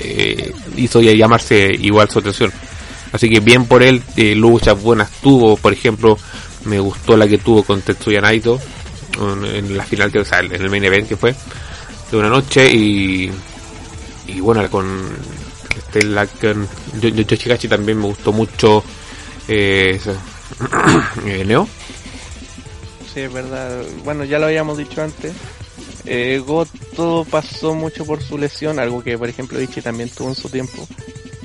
eh, 0.00 0.52
hizo 0.76 1.00
llamarse 1.00 1.70
igual 1.78 2.10
su 2.10 2.18
atención. 2.18 2.52
Así 3.12 3.28
que 3.28 3.40
bien 3.40 3.66
por 3.66 3.82
él, 3.82 4.02
eh, 4.16 4.34
luchas 4.34 4.80
buenas 4.80 5.10
tuvo, 5.20 5.56
por 5.56 5.72
ejemplo, 5.72 6.18
me 6.64 6.78
gustó 6.78 7.16
la 7.16 7.26
que 7.26 7.38
tuvo 7.38 7.62
con 7.62 7.80
Tetsuya 7.80 8.20
Naito 8.20 8.60
en 9.20 9.76
la 9.76 9.84
final, 9.84 10.12
que, 10.12 10.20
o 10.20 10.24
sea, 10.24 10.40
en 10.40 10.52
el 10.52 10.70
main 10.70 10.84
event 10.84 11.08
que 11.08 11.16
fue 11.16 11.34
de 12.10 12.16
una 12.16 12.28
noche 12.28 12.70
y 12.72 13.30
y 14.28 14.40
bueno 14.40 14.68
con 14.70 14.86
este 15.76 16.04
la 16.04 16.26
con 16.26 16.68
yo, 17.00 17.68
también 17.68 17.98
me 17.98 18.06
gustó 18.06 18.32
mucho 18.32 18.84
eh, 19.48 19.98
Neo. 21.46 21.68
Sí, 23.12 23.20
es 23.20 23.32
verdad. 23.32 23.82
Bueno, 24.04 24.24
ya 24.24 24.38
lo 24.38 24.46
habíamos 24.46 24.76
dicho 24.76 25.02
antes. 25.02 25.32
Eh, 26.10 26.38
Goto 26.38 27.26
pasó 27.30 27.74
mucho 27.74 28.06
por 28.06 28.22
su 28.22 28.38
lesión, 28.38 28.78
algo 28.78 29.04
que 29.04 29.18
por 29.18 29.28
ejemplo 29.28 29.60
Ichi 29.60 29.82
también 29.82 30.08
tuvo 30.08 30.28
en 30.28 30.34
su 30.34 30.48
tiempo 30.48 30.86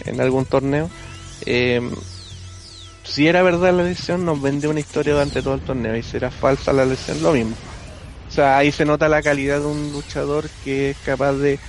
en 0.05 0.21
algún 0.21 0.45
torneo. 0.45 0.89
Eh, 1.45 1.81
si 3.03 3.27
era 3.27 3.43
verdad 3.43 3.73
la 3.73 3.83
lesión, 3.83 4.25
nos 4.25 4.41
vendió 4.41 4.69
una 4.69 4.79
historia 4.79 5.13
durante 5.13 5.41
todo 5.41 5.55
el 5.55 5.61
torneo. 5.61 5.95
Y 5.97 6.03
si 6.03 6.17
era 6.17 6.31
falsa 6.31 6.71
la 6.71 6.85
lesión, 6.85 7.21
lo 7.21 7.33
mismo. 7.33 7.55
O 8.27 8.31
sea, 8.31 8.57
ahí 8.57 8.71
se 8.71 8.85
nota 8.85 9.09
la 9.09 9.21
calidad 9.21 9.59
de 9.59 9.65
un 9.67 9.91
luchador 9.91 10.49
que 10.63 10.91
es 10.91 10.97
capaz 10.99 11.33
de 11.33 11.59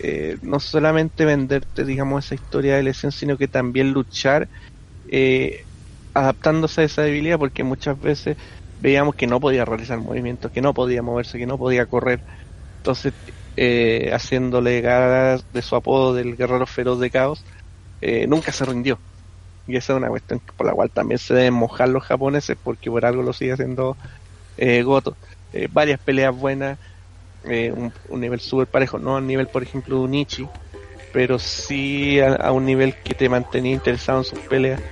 eh, 0.00 0.38
no 0.42 0.60
solamente 0.60 1.24
venderte, 1.24 1.84
digamos, 1.84 2.24
esa 2.24 2.36
historia 2.36 2.76
de 2.76 2.84
lesión, 2.84 3.12
sino 3.12 3.36
que 3.36 3.48
también 3.48 3.92
luchar 3.92 4.48
eh, 5.10 5.64
adaptándose 6.14 6.82
a 6.82 6.84
esa 6.84 7.02
debilidad, 7.02 7.38
porque 7.38 7.64
muchas 7.64 8.00
veces 8.00 8.36
veíamos 8.80 9.14
que 9.16 9.26
no 9.26 9.40
podía 9.40 9.64
realizar 9.64 9.98
movimientos, 9.98 10.50
que 10.52 10.62
no 10.62 10.72
podía 10.72 11.02
moverse, 11.02 11.38
que 11.38 11.46
no 11.46 11.58
podía 11.58 11.86
correr. 11.86 12.22
Entonces, 12.84 13.14
eh, 13.56 14.10
haciéndole 14.12 14.82
ganas 14.82 15.50
de 15.54 15.62
su 15.62 15.74
apodo 15.74 16.12
del 16.12 16.36
guerrero 16.36 16.66
feroz 16.66 17.00
de 17.00 17.08
caos, 17.08 17.42
eh, 18.02 18.26
nunca 18.26 18.52
se 18.52 18.66
rindió. 18.66 18.98
Y 19.66 19.76
esa 19.76 19.94
es 19.94 19.96
una 19.96 20.08
cuestión 20.08 20.38
por 20.54 20.66
la 20.66 20.74
cual 20.74 20.90
también 20.90 21.18
se 21.18 21.32
deben 21.32 21.54
mojar 21.54 21.88
los 21.88 22.04
japoneses, 22.04 22.58
porque 22.62 22.90
por 22.90 23.06
algo 23.06 23.22
lo 23.22 23.32
sigue 23.32 23.52
haciendo 23.52 23.96
eh, 24.58 24.82
Goto. 24.82 25.16
Eh, 25.54 25.66
varias 25.72 25.98
peleas 25.98 26.36
buenas, 26.36 26.78
un, 27.44 27.90
nivel 28.20 28.40
súper 28.40 28.66
parejo, 28.66 28.98
no 28.98 29.16
a 29.16 29.20
nivel, 29.22 29.46
por 29.46 29.62
ejemplo, 29.62 29.96
de 29.96 30.02
un 30.02 30.14
Ichi, 30.14 30.46
pero 31.10 31.38
sí 31.38 32.20
a, 32.20 32.52
un 32.52 32.66
nivel 32.66 32.96
que 32.96 33.14
te 33.14 33.30
mantenía 33.30 33.72
interesado 33.72 34.18
en 34.18 34.24
sus 34.24 34.40
peleas. 34.40 34.82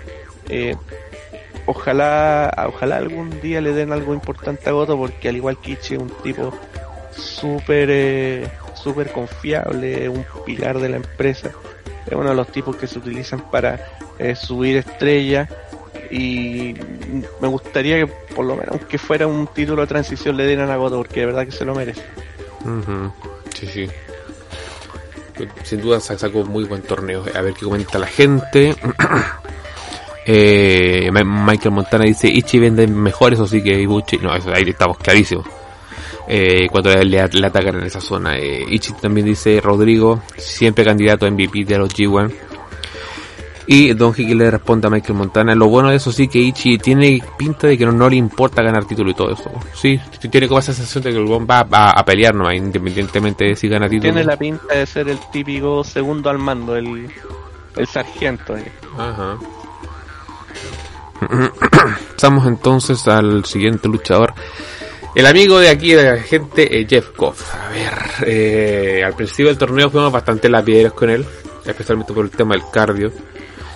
Ojalá, 1.67 2.55
ojalá 2.69 2.97
algún 2.97 3.39
día 3.43 3.61
le 3.61 3.75
den 3.75 3.93
algo 3.93 4.15
importante 4.15 4.71
a 4.71 4.73
Goto, 4.73 4.97
porque 4.97 5.29
al 5.29 5.37
igual 5.37 5.59
que 5.59 5.73
Ichi 5.73 5.97
es 5.97 6.01
un 6.01 6.09
tipo 6.23 6.55
súper 7.17 7.89
eh, 7.91 8.51
súper 8.75 9.13
confiable, 9.13 10.09
un 10.09 10.25
pilar 10.45 10.79
de 10.79 10.89
la 10.89 10.97
empresa, 10.97 11.51
es 12.07 12.13
uno 12.13 12.31
de 12.31 12.35
los 12.35 12.49
tipos 12.49 12.77
que 12.77 12.87
se 12.87 12.99
utilizan 12.99 13.51
para 13.51 13.81
eh, 14.19 14.35
subir 14.35 14.77
estrellas 14.77 15.49
y 16.11 16.75
me 17.41 17.49
gustaría 17.49 17.99
que 17.99 18.07
por 18.07 18.45
lo 18.45 18.57
menos 18.57 18.85
que 18.87 18.99
fuera 18.99 19.27
un 19.27 19.47
título 19.47 19.83
de 19.83 19.89
transición 19.89 20.37
le 20.37 20.47
dieran 20.47 20.71
a 20.71 20.77
Goto 20.77 20.99
porque 20.99 21.21
de 21.21 21.27
verdad 21.27 21.47
que 21.47 21.53
se 21.53 21.65
lo 21.65 21.75
merece. 21.75 22.03
Uh. 22.65 23.11
Sí, 23.55 23.67
sí. 23.67 23.89
Sin 25.63 25.81
duda 25.81 26.01
sacó 26.01 26.45
muy 26.45 26.65
buen 26.65 26.83
torneo. 26.83 27.25
A 27.35 27.41
ver 27.41 27.55
qué 27.55 27.65
comenta 27.65 27.99
la 27.99 28.07
gente. 28.07 28.77
eh, 30.27 31.11
Michael 31.13 31.75
Montana 31.75 32.05
dice 32.05 32.29
Ichi 32.29 32.59
vende 32.59 32.87
mejor, 32.87 33.33
eso 33.33 33.47
sí 33.47 33.63
que 33.63 33.81
Ibuchi. 33.81 34.19
No, 34.19 34.35
eso, 34.35 34.53
ahí 34.53 34.65
estamos 34.69 34.99
clarísimos. 34.99 35.47
Eh, 36.29 36.69
cuando 36.71 36.91
le, 36.91 37.05
le, 37.05 37.47
atacan 37.47 37.77
en 37.77 37.85
esa 37.85 38.01
zona. 38.01 38.39
Eh, 38.39 38.65
Ichi 38.69 38.93
también 38.95 39.27
dice 39.27 39.61
Rodrigo, 39.61 40.23
siempre 40.37 40.85
candidato 40.85 41.27
a 41.27 41.31
MVP 41.31 41.65
de 41.65 41.79
los 41.79 41.95
G1. 41.95 42.33
Y 43.67 43.93
Don 43.95 44.11
Hickey 44.11 44.35
le 44.35 44.51
responde 44.51 44.89
a 44.89 44.91
Michael 44.91 45.15
Montana, 45.15 45.55
lo 45.55 45.69
bueno 45.69 45.91
de 45.91 45.97
eso 45.97 46.11
sí 46.11 46.27
que 46.27 46.39
Ichi 46.39 46.79
tiene 46.79 47.23
pinta 47.39 47.69
de 47.69 47.79
que 47.79 47.87
no, 47.87 47.93
no 47.93 48.11
le 48.11 48.17
importa 48.17 48.61
ganar 48.61 48.85
título 48.85 49.11
y 49.11 49.15
todo 49.15 49.31
eso. 49.31 49.51
Sí, 49.73 50.01
tiene 50.31 50.49
como 50.49 50.59
esa 50.59 50.73
sensación 50.73 51.05
de 51.05 51.13
que 51.13 51.19
el 51.19 51.25
buen 51.25 51.47
va 51.47 51.67
a, 51.71 51.91
a 51.91 52.05
pelear 52.05 52.35
nomás, 52.35 52.57
independientemente 52.57 53.45
de 53.45 53.57
si 53.57 53.69
gana 53.69 53.89
título. 53.89 54.13
Tiene 54.13 54.25
la 54.25 54.37
pinta 54.37 54.75
de 54.75 54.85
ser 54.85 55.09
el 55.09 55.19
típico 55.31 55.85
segundo 55.85 56.29
al 56.29 56.39
mando, 56.39 56.75
el, 56.75 57.09
el 57.77 57.87
sargento. 57.87 58.57
Eh. 58.57 58.73
Ajá. 58.99 59.39
Pasamos 62.17 62.47
entonces 62.47 63.07
al 63.07 63.45
siguiente 63.45 63.89
luchador. 63.89 64.35
El 65.15 65.27
amigo 65.27 65.59
de 65.59 65.69
aquí 65.69 65.93
de 65.93 66.05
la 66.05 66.17
gente, 66.23 66.81
eh, 66.81 66.87
Jeff 66.89 67.15
Goff. 67.17 67.55
A 67.55 67.69
ver, 67.69 67.93
eh, 68.27 69.03
al 69.05 69.13
principio 69.13 69.49
del 69.49 69.59
torneo 69.59 69.91
fuimos 69.91 70.11
bastante 70.11 70.49
lapideros 70.49 70.95
con 70.95 71.11
él, 71.11 71.27
especialmente 71.67 72.15
por 72.15 72.25
el 72.25 72.31
tema 72.31 72.55
del 72.55 72.65
cardio, 72.73 73.13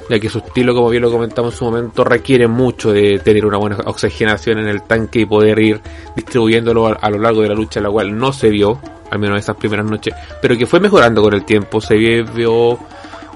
ya 0.08 0.18
que 0.18 0.30
su 0.30 0.38
estilo, 0.38 0.74
como 0.74 0.88
bien 0.88 1.02
lo 1.02 1.10
comentamos 1.10 1.52
en 1.52 1.58
su 1.58 1.64
momento, 1.66 2.04
requiere 2.04 2.48
mucho 2.48 2.90
de 2.90 3.18
tener 3.18 3.44
una 3.44 3.58
buena 3.58 3.76
oxigenación 3.84 4.60
en 4.60 4.68
el 4.68 4.84
tanque 4.84 5.20
y 5.20 5.26
poder 5.26 5.58
ir 5.58 5.80
distribuyéndolo 6.14 6.96
a, 6.98 7.10
lo 7.10 7.18
largo 7.18 7.42
de 7.42 7.48
la 7.48 7.54
lucha, 7.54 7.82
la 7.82 7.90
cual 7.90 8.16
no 8.16 8.32
se 8.32 8.48
vio, 8.48 8.80
al 9.10 9.18
menos 9.18 9.38
esas 9.38 9.56
primeras 9.56 9.84
noches, 9.84 10.14
pero 10.40 10.56
que 10.56 10.64
fue 10.64 10.80
mejorando 10.80 11.20
con 11.20 11.34
el 11.34 11.44
tiempo, 11.44 11.82
se 11.82 11.96
vio 11.96 12.78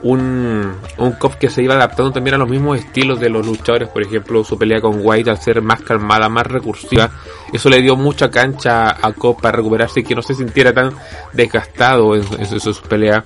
un, 0.02 0.74
un 0.98 1.12
cop 1.12 1.34
que 1.34 1.50
se 1.50 1.62
iba 1.62 1.74
adaptando 1.74 2.12
también 2.12 2.34
a 2.34 2.38
los 2.38 2.48
mismos 2.48 2.78
estilos 2.78 3.20
de 3.20 3.28
los 3.28 3.46
luchadores, 3.46 3.88
por 3.88 4.02
ejemplo, 4.02 4.42
su 4.44 4.58
pelea 4.58 4.80
con 4.80 5.00
White 5.02 5.30
al 5.30 5.38
ser 5.38 5.60
más 5.62 5.80
calmada, 5.82 6.28
más 6.28 6.46
recursiva, 6.46 7.10
eso 7.52 7.68
le 7.68 7.82
dio 7.82 7.96
mucha 7.96 8.30
cancha 8.30 8.90
a 8.90 9.12
Cop 9.12 9.40
para 9.40 9.56
recuperarse 9.58 10.00
y 10.00 10.04
que 10.04 10.14
no 10.14 10.22
se 10.22 10.34
sintiera 10.34 10.72
tan 10.72 10.92
desgastado 11.32 12.14
en, 12.14 12.22
en, 12.34 12.40
en 12.40 12.60
sus 12.60 12.80
peleas. 12.80 13.24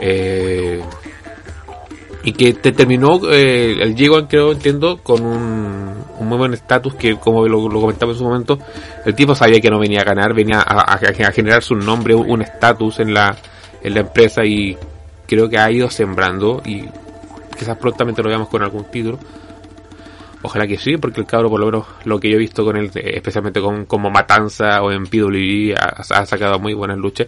Eh, 0.00 0.82
y 2.24 2.32
que 2.32 2.54
te 2.54 2.72
terminó 2.72 3.20
eh, 3.30 3.76
el 3.80 3.94
G1 3.94 4.26
creo 4.28 4.50
entiendo 4.50 4.98
con 5.00 5.24
un, 5.24 5.94
un 6.18 6.28
muy 6.28 6.36
buen 6.36 6.54
estatus 6.54 6.94
que 6.94 7.16
como 7.16 7.46
lo, 7.46 7.68
lo, 7.68 7.80
comentaba 7.80 8.12
en 8.12 8.18
su 8.18 8.24
momento 8.24 8.58
el 9.04 9.14
tipo 9.14 9.34
sabía 9.34 9.60
que 9.60 9.70
no 9.70 9.78
venía 9.78 10.00
a 10.00 10.04
ganar 10.04 10.34
venía 10.34 10.58
a, 10.58 10.92
a, 10.92 10.94
a 10.96 11.32
generar 11.32 11.62
su 11.62 11.76
nombre 11.76 12.16
un 12.16 12.42
estatus 12.42 12.98
en 12.98 13.14
la 13.14 13.36
en 13.80 13.94
la 13.94 14.00
empresa 14.00 14.44
y 14.44 14.76
creo 15.26 15.48
que 15.48 15.58
ha 15.58 15.70
ido 15.70 15.90
sembrando 15.90 16.62
y 16.64 16.84
quizás 17.58 17.76
prontamente 17.78 18.22
lo 18.22 18.28
veamos 18.28 18.48
con 18.48 18.62
algún 18.62 18.84
título. 18.90 19.18
Ojalá 20.42 20.66
que 20.66 20.78
sí, 20.78 20.96
porque 20.96 21.20
el 21.20 21.26
cabro, 21.26 21.48
por 21.50 21.58
lo 21.58 21.66
menos 21.66 21.86
lo 22.04 22.20
que 22.20 22.30
yo 22.30 22.36
he 22.36 22.38
visto 22.38 22.64
con 22.64 22.76
él, 22.76 22.90
especialmente 22.94 23.60
con 23.60 23.86
como 23.86 24.10
Matanza 24.10 24.82
o 24.82 24.92
en 24.92 25.06
PWE, 25.06 25.74
ha, 25.74 26.02
ha 26.20 26.26
sacado 26.26 26.58
muy 26.58 26.74
buenas 26.74 26.98
luchas. 26.98 27.26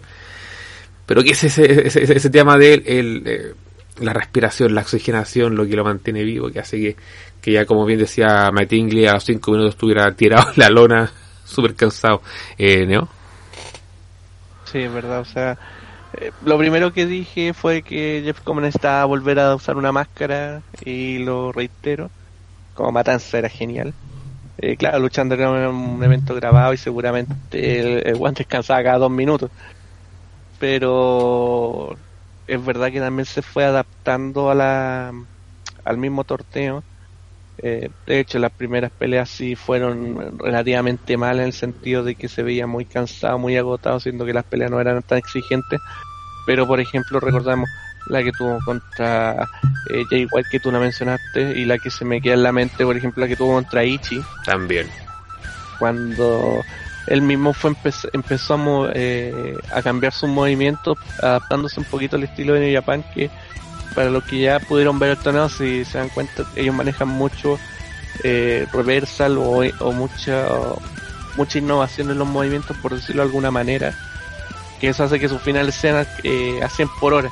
Pero 1.05 1.23
que 1.23 1.31
ese, 1.31 1.47
ese, 1.47 1.87
ese, 1.87 2.03
ese 2.03 2.29
tema 2.29 2.57
de 2.57 2.75
él, 2.75 2.83
el, 2.85 3.23
eh, 3.25 3.53
la 3.99 4.13
respiración, 4.13 4.75
la 4.75 4.81
oxigenación, 4.81 5.55
lo 5.55 5.65
que 5.65 5.75
lo 5.75 5.83
mantiene 5.83 6.23
vivo, 6.23 6.49
que 6.51 6.59
hace 6.59 6.77
que, 6.77 6.95
que 7.41 7.51
ya 7.51 7.65
como 7.65 7.85
bien 7.85 7.99
decía 7.99 8.51
Matt 8.51 8.71
Ingley, 8.73 9.07
a 9.07 9.13
los 9.13 9.23
5 9.25 9.51
minutos 9.51 9.73
estuviera 9.73 10.11
tirado 10.13 10.51
en 10.51 10.59
la 10.59 10.69
lona, 10.69 11.11
súper 11.45 11.75
cansado. 11.75 12.21
Eh, 12.57 12.85
¿Neo? 12.85 13.09
Sí, 14.65 14.79
es 14.79 14.93
verdad, 14.93 15.21
o 15.21 15.25
sea, 15.25 15.57
lo 16.45 16.57
primero 16.57 16.91
que 16.91 17.05
dije 17.05 17.53
fue 17.53 17.81
que 17.81 18.21
Jeff 18.23 18.41
Common 18.41 18.63
necesitaba 18.63 19.05
volver 19.05 19.39
a 19.39 19.55
usar 19.55 19.77
una 19.77 19.91
máscara 19.91 20.61
y 20.83 21.19
lo 21.19 21.51
reitero, 21.51 22.09
como 22.73 22.91
Matanza 22.91 23.37
era 23.37 23.49
genial. 23.49 23.93
Eh, 24.57 24.75
claro, 24.75 24.99
luchando 24.99 25.35
era 25.35 25.69
un 25.69 26.03
evento 26.03 26.35
grabado 26.35 26.73
y 26.73 26.77
seguramente 26.77 27.79
el, 27.79 28.07
el 28.07 28.15
guante 28.17 28.43
descansaba 28.43 28.83
cada 28.83 28.97
dos 28.97 29.11
minutos. 29.11 29.49
Pero 30.59 31.95
es 32.47 32.65
verdad 32.65 32.91
que 32.91 32.99
también 32.99 33.25
se 33.25 33.41
fue 33.41 33.63
adaptando 33.63 34.49
a 34.49 34.55
la, 34.55 35.13
al 35.85 35.97
mismo 35.97 36.23
torneo. 36.23 36.83
Eh, 37.61 37.89
de 38.05 38.19
hecho, 38.19 38.39
las 38.39 38.51
primeras 38.51 38.91
peleas 38.91 39.29
sí 39.29 39.55
fueron 39.55 40.37
relativamente 40.39 41.17
mal 41.17 41.39
en 41.39 41.45
el 41.45 41.53
sentido 41.53 42.03
de 42.03 42.15
que 42.15 42.29
se 42.29 42.43
veía 42.43 42.67
muy 42.67 42.85
cansado, 42.85 43.37
muy 43.37 43.57
agotado, 43.57 43.99
siendo 43.99 44.25
que 44.25 44.33
las 44.33 44.45
peleas 44.45 44.71
no 44.71 44.79
eran 44.79 45.01
tan 45.03 45.17
exigentes. 45.17 45.79
Pero, 46.49 46.65
por 46.65 46.79
ejemplo, 46.79 47.19
recordamos 47.19 47.69
la 48.07 48.23
que 48.23 48.31
tuvo 48.31 48.57
contra 48.65 49.47
eh, 49.87 50.03
Jay 50.09 50.25
White, 50.31 50.49
que 50.49 50.59
tú 50.59 50.71
la 50.71 50.79
mencionaste, 50.79 51.59
y 51.59 51.63
la 51.63 51.77
que 51.77 51.91
se 51.91 52.05
me 52.05 52.19
queda 52.19 52.33
en 52.33 52.41
la 52.41 52.51
mente, 52.51 52.83
por 52.83 52.97
ejemplo, 52.97 53.21
la 53.21 53.27
que 53.27 53.35
tuvo 53.35 53.53
contra 53.53 53.85
Ichi. 53.85 54.19
También. 54.45 54.87
Cuando 55.77 56.63
él 57.05 57.21
mismo 57.21 57.53
fue 57.53 57.69
empezó, 57.69 58.09
empezó 58.13 58.55
a, 58.55 58.91
eh, 58.95 59.59
a 59.71 59.83
cambiar 59.83 60.11
sus 60.11 60.27
movimientos, 60.27 60.97
adaptándose 61.21 61.81
un 61.81 61.85
poquito 61.85 62.15
al 62.15 62.23
estilo 62.23 62.55
de 62.55 62.61
New 62.61 62.73
Japan, 62.73 63.05
que 63.13 63.29
para 63.93 64.09
los 64.09 64.23
que 64.23 64.39
ya 64.39 64.59
pudieron 64.59 64.97
ver 64.97 65.11
el 65.11 65.17
torneo, 65.17 65.49
si 65.49 65.85
se 65.85 65.99
dan 65.99 66.09
cuenta, 66.09 66.45
ellos 66.55 66.73
manejan 66.73 67.09
mucho 67.09 67.59
eh, 68.23 68.65
reversal 68.73 69.37
o, 69.37 69.61
o 69.81 69.91
mucha 69.91 70.47
mucha 71.37 71.59
innovación 71.59 72.09
en 72.09 72.17
los 72.17 72.27
movimientos, 72.27 72.75
por 72.77 72.95
decirlo 72.95 73.21
de 73.21 73.27
alguna 73.27 73.51
manera, 73.51 73.93
que 74.79 74.89
eso 74.89 75.03
hace 75.03 75.19
que 75.19 75.29
sus 75.29 75.41
finales 75.41 75.75
sean 75.75 76.07
eh, 76.23 76.59
a 76.63 76.69
100 76.69 76.89
por 76.99 77.13
hora. 77.13 77.29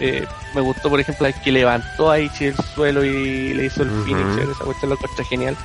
Eh, 0.00 0.26
me 0.54 0.60
gustó, 0.60 0.90
por 0.90 1.00
ejemplo, 1.00 1.26
el 1.26 1.34
que 1.34 1.52
levantó 1.52 2.10
a 2.10 2.18
Ichi 2.18 2.46
del 2.46 2.56
suelo 2.74 3.04
y 3.04 3.54
le 3.54 3.66
hizo 3.66 3.82
el 3.82 3.90
uh 3.90 3.92
-huh. 3.92 4.04
finisher, 4.04 4.50
esa 4.50 4.64
cuestión 4.64 4.90
lo 4.90 4.96
está 4.96 5.24
genial. 5.24 5.56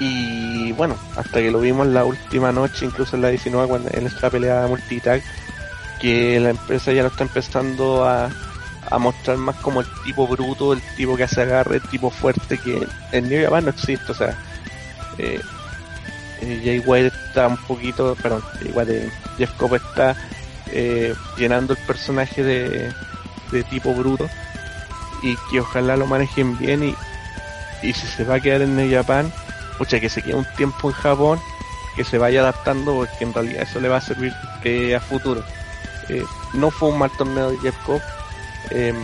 Y 0.00 0.72
bueno, 0.72 0.96
hasta 1.16 1.40
que 1.40 1.50
lo 1.50 1.60
vimos 1.60 1.86
la 1.86 2.04
última 2.04 2.50
noche, 2.52 2.84
incluso 2.84 3.16
en 3.16 3.22
la 3.22 3.28
19, 3.28 3.68
cuando, 3.68 3.90
en 3.92 4.06
esta 4.06 4.28
pelea 4.28 4.66
multitag, 4.66 5.22
que 6.00 6.40
la 6.40 6.50
empresa 6.50 6.92
ya 6.92 7.02
lo 7.02 7.08
está 7.08 7.22
empezando 7.22 8.04
a, 8.06 8.28
a 8.90 8.98
mostrar 8.98 9.36
más 9.36 9.56
como 9.56 9.80
el 9.80 9.86
tipo 10.04 10.26
bruto, 10.26 10.72
el 10.72 10.82
tipo 10.96 11.16
que 11.16 11.24
hace 11.24 11.42
agarre, 11.42 11.76
el 11.76 11.82
tipo 11.82 12.10
fuerte 12.10 12.58
que 12.58 12.86
en 13.12 13.28
New 13.28 13.42
Japan 13.42 13.64
no 13.64 13.70
existe, 13.70 14.12
o 14.12 14.14
sea, 14.14 14.36
eh, 15.18 15.40
eh, 15.40 15.40
Jay 16.62 16.82
White 16.84 17.12
está 17.28 17.48
un 17.48 17.56
poquito, 17.56 18.16
perdón, 18.20 18.42
Jay 18.60 18.70
White, 18.72 19.10
Jeff 19.38 19.50
Cobb 19.56 19.74
está 19.74 20.16
eh, 20.72 21.14
llenando 21.36 21.74
el 21.74 21.78
personaje 21.86 22.42
de, 22.42 22.92
de 23.50 23.64
tipo 23.64 23.94
bruto 23.94 24.28
y 25.22 25.36
que 25.50 25.60
ojalá 25.60 25.96
lo 25.96 26.06
manejen 26.06 26.56
bien 26.58 26.84
y, 26.84 26.94
y 27.82 27.92
si 27.92 28.06
se 28.06 28.24
va 28.24 28.36
a 28.36 28.40
quedar 28.40 28.62
en 28.62 28.76
New 28.76 28.90
Japan, 28.90 29.32
pucha, 29.78 30.00
que 30.00 30.08
se 30.08 30.22
quede 30.22 30.34
un 30.34 30.46
tiempo 30.56 30.88
en 30.88 30.94
Japón, 30.94 31.40
que 31.96 32.04
se 32.04 32.18
vaya 32.18 32.40
adaptando, 32.40 32.94
porque 32.94 33.24
en 33.24 33.32
realidad 33.32 33.62
eso 33.62 33.80
le 33.80 33.88
va 33.88 33.98
a 33.98 34.00
servir 34.00 34.32
eh, 34.64 34.94
a 34.94 35.00
futuro. 35.00 35.42
Eh, 36.08 36.24
no 36.52 36.70
fue 36.70 36.90
un 36.90 36.98
mal 36.98 37.10
torneo 37.16 37.50
de 37.50 37.58
Jeff 37.58 37.76
Cobb, 37.86 38.02
em, 38.70 38.96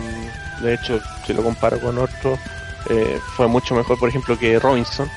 de 0.61 0.73
hecho, 0.75 0.99
si 1.25 1.33
lo 1.33 1.43
comparo 1.43 1.79
con 1.79 1.97
otros, 1.97 2.39
eh, 2.89 3.19
fue 3.35 3.47
mucho 3.47 3.75
mejor, 3.75 3.97
por 3.97 4.09
ejemplo, 4.09 4.37
que 4.37 4.59
Robinson. 4.59 5.09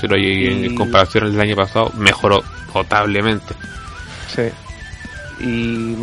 Pero 0.00 0.16
en 0.16 0.74
comparación 0.74 1.24
al 1.24 1.40
año 1.40 1.56
pasado, 1.56 1.92
mejoró 1.96 2.42
notablemente. 2.74 3.54
Sí. 4.34 4.50
Y 5.44 5.96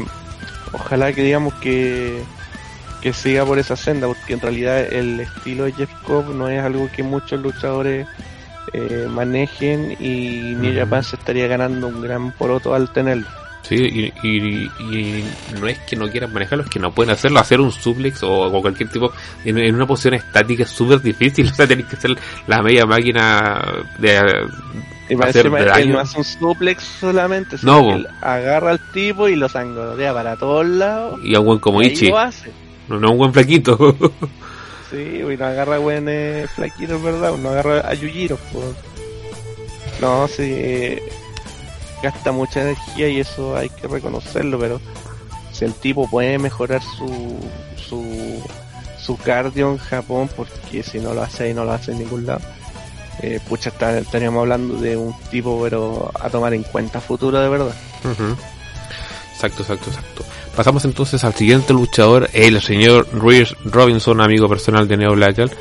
ojalá 0.71 1.11
que 1.13 1.23
digamos 1.23 1.53
que 1.55 2.23
que 3.01 3.13
siga 3.13 3.45
por 3.45 3.59
esa 3.59 3.75
senda, 3.75 4.07
porque 4.07 4.33
en 4.33 4.41
realidad 4.41 4.81
el 4.93 5.21
estilo 5.21 5.65
de 5.65 5.73
Jeff 5.73 5.91
Cobb 6.03 6.33
no 6.35 6.49
es 6.49 6.61
algo 6.61 6.89
que 6.93 7.03
muchos 7.03 7.39
luchadores 7.41 8.07
eh, 8.73 9.07
manejen 9.09 9.95
y 9.99 10.55
New 10.55 10.75
Japan 10.75 11.03
se 11.03 11.15
estaría 11.15 11.47
ganando 11.47 11.87
un 11.87 12.01
gran 12.01 12.31
poroto 12.31 12.73
al 12.73 12.91
tenerlo. 12.91 13.27
Sí, 13.61 14.11
y, 14.23 15.23
no 15.59 15.67
es 15.67 15.77
que 15.79 15.95
no 15.95 16.09
quieran 16.09 16.33
manejarlo, 16.33 16.63
es 16.63 16.69
que 16.69 16.79
no 16.79 16.91
pueden 16.91 17.11
hacerlo. 17.11 17.39
Hacer 17.39 17.59
un 17.61 17.71
suplex 17.71 18.23
o, 18.23 18.49
cualquier 18.61 18.89
tipo 18.89 19.11
en, 19.45 19.75
una 19.75 19.85
posición 19.85 20.15
estática 20.15 20.63
es 20.63 20.69
súper 20.69 21.01
difícil. 21.01 21.49
O 21.51 21.53
sea, 21.53 21.67
tenéis 21.67 21.87
que 21.87 21.95
ser 21.95 22.17
la 22.47 22.61
media 22.61 22.85
máquina 22.85 23.61
de. 23.97 24.21
Y 25.09 25.21
hacer 25.23 25.47
él 25.47 25.91
no 25.91 25.99
hace 25.99 26.19
un 26.19 26.23
suplex 26.23 26.83
solamente, 26.83 27.57
no, 27.63 27.95
él 27.95 28.07
agarra 28.21 28.71
al 28.71 28.91
tipo 28.91 29.27
y 29.27 29.35
lo 29.35 29.49
sangodea 29.49 30.13
para 30.13 30.35
todos 30.37 30.67
lados. 30.67 31.19
Y 31.23 31.35
a 31.35 31.39
un 31.39 31.47
buen 31.47 31.59
como 31.59 31.81
Ichi. 31.81 32.11
No, 32.87 32.99
no 32.99 33.11
un 33.11 33.17
buen 33.17 33.33
flaquito. 33.33 33.77
sí, 34.91 35.21
no 35.37 35.45
agarra 35.45 35.79
buen 35.79 36.05
eh, 36.07 36.45
flaquito, 36.55 37.01
¿verdad? 37.01 37.33
Uno 37.33 37.49
agarra 37.49 37.79
a 37.79 37.93
Yujiro. 37.95 38.37
No, 39.99 40.27
sí. 40.27 40.97
Gasta 42.01 42.31
mucha 42.31 42.61
energía 42.61 43.09
y 43.09 43.19
eso 43.19 43.55
hay 43.55 43.69
que 43.69 43.87
reconocerlo, 43.87 44.57
pero 44.59 44.79
si 45.51 45.65
el 45.65 45.73
tipo 45.73 46.09
puede 46.09 46.37
mejorar 46.37 46.81
su, 46.81 47.37
su, 47.75 48.41
su 49.01 49.17
cardio 49.17 49.71
en 49.71 49.77
Japón, 49.77 50.29
porque 50.35 50.83
si 50.83 50.99
no 50.99 51.13
lo 51.13 51.21
hace 51.21 51.49
y 51.49 51.53
no 51.53 51.65
lo 51.65 51.73
hace 51.73 51.91
en 51.91 51.99
ningún 51.99 52.25
lado, 52.25 52.41
eh, 53.21 53.39
pucha, 53.47 53.69
estaríamos 53.97 54.41
hablando 54.41 54.75
de 54.75 54.95
un 54.95 55.13
tipo, 55.29 55.59
pero 55.61 56.09
a 56.17 56.29
tomar 56.29 56.53
en 56.53 56.63
cuenta 56.63 57.01
futuro 57.01 57.39
de 57.39 57.49
verdad. 57.49 57.75
Exacto, 59.33 59.61
exacto, 59.63 59.89
exacto. 59.89 60.25
Pasamos 60.55 60.85
entonces 60.85 61.23
al 61.23 61.33
siguiente 61.33 61.73
luchador, 61.73 62.29
el 62.33 62.61
señor 62.61 63.07
Rhys 63.13 63.55
Robinson, 63.65 64.21
amigo 64.21 64.47
personal 64.47 64.87
de 64.87 64.97
Neo 64.97 65.13
Blackal, 65.13 65.51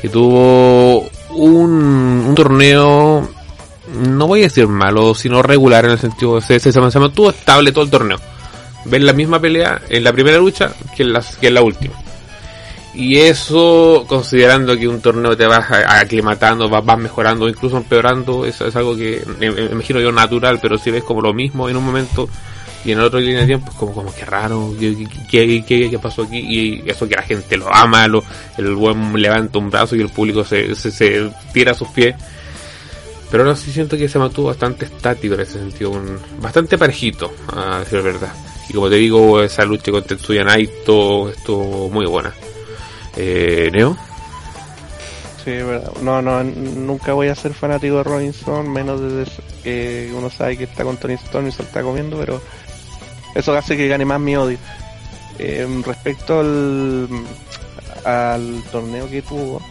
que 0.00 0.08
tuvo 0.08 1.08
un, 1.30 2.24
un 2.28 2.34
torneo, 2.34 3.28
no 3.94 4.26
voy 4.26 4.40
a 4.40 4.44
decir 4.44 4.68
malo, 4.68 5.14
sino 5.14 5.42
regular 5.42 5.84
en 5.84 5.92
el 5.92 5.98
sentido 5.98 6.36
de 6.36 6.46
que 6.46 6.60
se, 6.60 6.72
se, 6.72 6.80
mantuvo 6.80 7.30
estable 7.30 7.72
todo 7.72 7.84
el 7.84 7.90
torneo. 7.90 8.18
Ven 8.86 9.04
la 9.04 9.12
misma 9.12 9.40
pelea 9.40 9.80
en 9.88 10.04
la 10.04 10.12
primera 10.12 10.38
lucha 10.38 10.72
que 10.96 11.02
en, 11.02 11.12
que 11.40 11.48
en 11.48 11.54
la 11.54 11.62
última. 11.62 11.94
Y 12.92 13.18
eso, 13.18 14.04
considerando 14.08 14.76
que 14.76 14.88
un 14.88 15.00
torneo 15.00 15.36
te 15.36 15.46
vas 15.46 15.70
aclimatando, 15.70 16.68
vas, 16.68 16.84
vas 16.84 16.98
mejorando, 16.98 17.48
incluso 17.48 17.76
empeorando, 17.76 18.44
eso 18.44 18.66
es 18.66 18.74
algo 18.74 18.96
que 18.96 19.22
me, 19.38 19.46
imagino 19.46 20.00
yo 20.00 20.10
natural, 20.10 20.58
pero 20.60 20.76
si 20.76 20.90
ves 20.90 21.04
como 21.04 21.20
lo 21.20 21.32
mismo 21.32 21.68
en 21.68 21.76
un 21.76 21.84
momento 21.84 22.28
y 22.84 22.92
en 22.92 22.98
el 22.98 23.04
otro 23.04 23.20
línea 23.20 23.40
de 23.40 23.46
tiempo, 23.46 23.72
como, 23.78 23.92
como 23.92 24.14
que 24.14 24.24
raro, 24.24 24.74
¿qué, 24.78 25.64
qué, 25.66 25.98
pasó 26.02 26.22
aquí? 26.22 26.38
Y 26.38 26.90
eso 26.90 27.06
que 27.08 27.14
la 27.14 27.22
gente 27.22 27.56
lo 27.56 27.72
ama, 27.72 28.08
lo, 28.08 28.24
el 28.56 28.74
buen 28.74 29.12
levanta 29.20 29.58
un 29.58 29.70
brazo 29.70 29.94
y 29.94 30.00
el 30.00 30.08
público 30.08 30.44
se, 30.44 30.74
se, 30.74 31.30
tira 31.52 31.72
a 31.72 31.74
sus 31.74 31.88
pies. 31.88 32.16
Pero 33.30 33.44
ahora 33.44 33.56
sí 33.56 33.70
siento 33.70 33.96
que 33.96 34.08
se 34.08 34.18
mantuvo 34.18 34.48
bastante 34.48 34.86
estático 34.86 35.34
en 35.34 35.40
ese 35.40 35.58
sentido, 35.58 35.92
bastante 36.40 36.76
parejito, 36.76 37.32
a 37.52 37.80
decir 37.80 38.02
verdad. 38.02 38.32
Y 38.68 38.72
como 38.72 38.88
te 38.88 38.96
digo, 38.96 39.42
esa 39.42 39.64
lucha 39.64 39.92
con 39.92 40.02
Tetsuya 40.02 40.44
Naito 40.44 41.28
estuvo 41.28 41.88
muy 41.88 42.06
buena. 42.06 42.32
Eh, 43.16 43.70
¿Neo? 43.72 43.96
Sí, 45.44 45.50
verdad. 45.50 45.92
No, 46.02 46.20
no, 46.20 46.42
nunca 46.44 47.12
voy 47.12 47.28
a 47.28 47.34
ser 47.34 47.54
fanático 47.54 47.96
de 47.96 48.02
Robinson, 48.02 48.70
menos 48.70 49.00
desde 49.00 49.32
que 49.62 50.12
uno 50.14 50.30
sabe 50.30 50.56
que 50.56 50.64
está 50.64 50.84
con 50.84 50.96
Tony 50.96 51.14
Storm 51.14 51.48
y 51.48 51.52
se 51.52 51.62
está 51.62 51.82
comiendo, 51.82 52.18
pero 52.18 52.40
eso 53.34 53.54
hace 53.54 53.76
que 53.76 53.88
gane 53.88 54.04
más 54.04 54.20
mi 54.20 54.36
odio. 54.36 54.58
Eh, 55.38 55.66
respecto 55.86 56.40
al, 56.40 57.08
torneo 58.70 59.08
que 59.08 59.22
tuvo, 59.22 59.62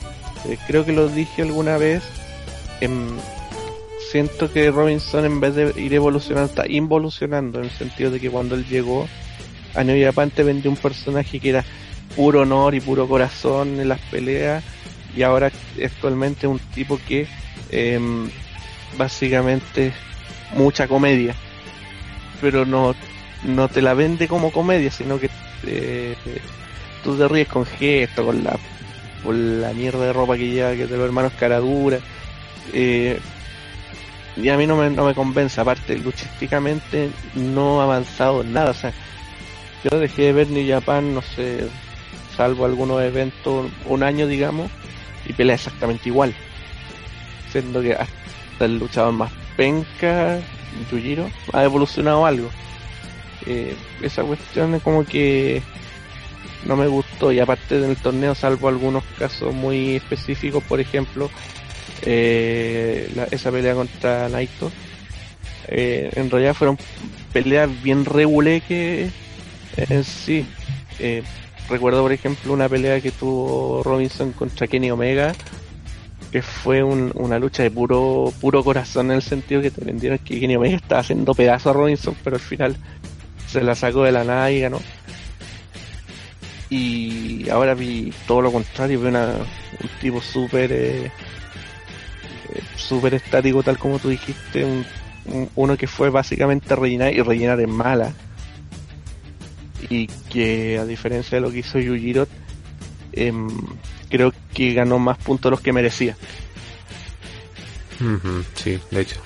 eh, 0.46 0.58
creo 0.66 0.86
que 0.86 0.94
lo 0.94 1.08
dije 1.08 1.44
alguna 1.44 1.78
vez. 1.78 2.02
Em, 2.82 3.10
siento 4.12 4.52
que 4.52 4.72
Robinson, 4.72 5.26
en 5.26 5.40
vez 5.40 5.56
de 5.56 5.74
ir 5.82 5.94
evolucionando, 5.94 6.50
está 6.50 6.68
involucionando 6.68 7.60
en 7.60 7.66
el 7.66 7.72
sentido 7.72 8.12
de 8.12 8.20
que 8.20 8.30
cuando 8.30 8.56
él 8.56 8.66
llegó 8.66 9.08
a 9.76 9.84
New 9.84 10.04
Japan 10.04 10.32
te 10.32 10.44
vendió 10.44 10.72
un 10.72 10.78
personaje 10.78 11.40
que 11.40 11.50
era 11.50 11.66
puro 12.16 12.42
honor 12.42 12.74
y 12.74 12.82
puro 12.82 13.08
corazón 13.08 13.80
en 13.80 13.88
las 13.88 14.00
peleas 14.00 14.64
y 15.16 15.22
ahora 15.22 15.52
actualmente 15.84 16.48
un 16.48 16.60
tipo 16.74 17.00
que 17.08 17.28
em, 17.70 18.30
básicamente 18.98 19.94
mucha 20.56 20.88
comedia 20.88 21.36
pero 22.42 22.66
no 22.66 22.96
no 23.44 23.70
te 23.70 23.82
la 23.82 23.94
vende 23.94 24.28
como 24.28 24.52
comedia, 24.52 24.92
sino 24.92 25.20
que 25.20 25.30
eh, 25.66 26.16
tú 27.04 27.16
te 27.18 27.28
ríes 27.28 27.48
con 27.48 27.66
gesto, 27.66 28.26
con 28.26 28.44
la, 28.44 28.58
con 29.24 29.62
la 29.62 29.74
mierda 29.74 30.06
de 30.06 30.14
ropa 30.14 30.38
que 30.38 30.50
lleva, 30.50 30.72
que 30.72 30.88
de 30.88 30.98
los 30.98 31.06
hermanos 31.06 31.34
cara 31.40 31.60
dura. 31.60 32.00
Eh, 32.74 33.20
y 34.42 34.50
a 34.50 34.58
mí 34.58 34.68
no 34.68 34.76
me, 34.76 34.90
no 34.90 35.06
me 35.06 35.14
convence, 35.14 35.60
aparte, 35.60 35.98
luchísticamente 35.98 37.12
no 37.36 37.82
ha 37.82 37.86
avanzado 37.86 38.44
nada. 38.44 38.72
O 38.72 38.74
sea, 38.74 38.94
yo 39.84 40.00
dejé 40.00 40.24
de 40.24 40.34
ver 40.34 40.50
New 40.50 40.68
Japan, 40.68 41.14
no 41.14 41.22
sé, 41.22 41.68
salvo 42.36 42.66
algunos 42.66 43.02
eventos, 43.02 43.68
un 43.86 44.04
año 44.04 44.28
digamos, 44.28 44.72
y 45.26 45.34
pelea 45.34 45.56
exactamente 45.56 46.10
igual. 46.10 46.34
Siendo 47.52 47.82
que 47.82 47.94
hasta 47.94 48.66
el 48.66 48.78
luchador 48.78 49.14
más 49.14 49.32
penca, 49.58 50.40
Yujiro, 50.92 51.30
ha 51.54 51.64
evolucionado 51.64 52.26
algo 52.26 52.50
eh, 53.46 53.76
esa 54.02 54.24
cuestión 54.24 54.76
es 54.76 54.84
como 54.84 55.06
que 55.06 55.62
no 56.66 56.76
me 56.76 56.88
gustó 56.88 57.32
y 57.32 57.40
aparte 57.40 57.80
del 57.80 57.96
torneo 57.98 58.36
salvo 58.36 58.68
algunos 58.68 59.04
casos 59.18 59.54
muy 59.54 59.96
específicos 59.96 60.64
por 60.64 60.80
ejemplo 60.80 61.32
eh, 62.02 63.10
esa 63.32 63.52
pelea 63.52 63.76
contra 63.76 64.30
Naito 64.30 64.72
eh, 65.68 66.10
en 66.16 66.30
realidad 66.30 66.54
fueron 66.54 66.78
peleas 67.34 67.70
bien 67.84 68.06
regulé 68.06 68.62
que 68.62 69.10
en 69.78 70.04
sí 70.04 70.46
eh, 71.00 71.24
recuerdo 71.70 72.02
por 72.02 72.12
ejemplo 72.12 72.54
una 72.54 72.70
pelea 72.70 73.02
que 73.02 73.12
tuvo 73.12 73.84
Robinson 73.84 74.32
contra 74.32 74.68
Kenny 74.68 74.92
Omega 74.92 75.34
que 76.32 76.42
fue 76.42 76.84
una 76.84 77.40
lucha 77.40 77.64
de 77.64 77.72
puro 77.72 78.32
puro 78.40 78.64
corazón 78.64 79.08
en 79.08 79.18
el 79.18 79.22
sentido 79.22 79.62
que 79.62 79.72
te 79.72 79.84
vendieron 79.84 80.20
que 80.20 80.40
Kenny 80.40 80.56
Omega 80.56 80.78
estaba 80.78 81.02
haciendo 81.02 81.34
pedazo 81.34 81.70
a 81.70 81.74
Robinson 81.74 82.16
pero 82.24 82.36
al 82.36 82.42
final 82.42 82.76
se 83.50 83.64
la 83.64 83.76
sacó 83.76 84.04
de 84.04 84.12
la 84.12 84.24
nada 84.24 84.52
y 84.52 84.62
ganó. 84.62 84.80
Y 86.70 87.50
ahora 87.50 87.74
vi 87.74 88.14
todo 88.28 88.42
lo 88.42 88.52
contrario, 88.52 89.02
vi 89.02 89.08
una, 89.08 89.28
un 89.28 89.90
tipo 90.00 90.22
súper 90.22 90.72
eh, 90.72 91.06
eh, 91.06 91.12
súper 92.76 93.14
estático, 93.14 93.64
tal 93.64 93.78
como 93.78 94.00
tú 94.00 94.10
dijiste, 94.10 94.64
un, 94.64 94.86
uno 95.56 95.78
que 95.78 95.88
fue 95.88 96.10
básicamente 96.10 96.76
rellenar 96.76 97.14
y 97.14 97.22
rellenar 97.22 97.60
en 97.60 97.72
mala. 97.72 98.14
Y 99.90 100.08
que 100.08 100.78
a 100.78 100.86
diferencia 100.86 101.38
de 101.38 101.42
lo 101.42 101.52
que 101.52 101.60
hizo 101.60 101.80
Yujiro, 101.80 102.28
em, 103.14 103.48
creo 104.10 104.34
que 104.54 104.74
ganó 104.74 105.00
más 105.00 105.18
puntos 105.18 105.52
los 105.52 105.62
que 105.62 105.74
merecía. 105.74 106.16
sí, 108.56 108.80
de 108.92 109.02
hecho. 109.02 109.20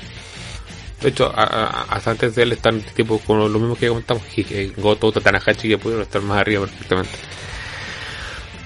De 1.02 1.10
hecho, 1.10 1.34
hasta 1.36 2.12
antes 2.12 2.34
de 2.36 2.44
él 2.44 2.54
están 2.54 2.80
tipo 2.96 3.20
con 3.20 3.38
lo 3.40 3.60
mismo 3.60 3.76
que 3.76 3.90
comentamos, 3.90 4.24
que 4.24 4.72
Goto, 4.78 5.12
Tanahashi, 5.12 5.68
que 5.68 5.78
pudieron 5.78 6.04
estar 6.04 6.22
más 6.22 6.40
arriba 6.40 6.62
perfectamente. 6.62 7.12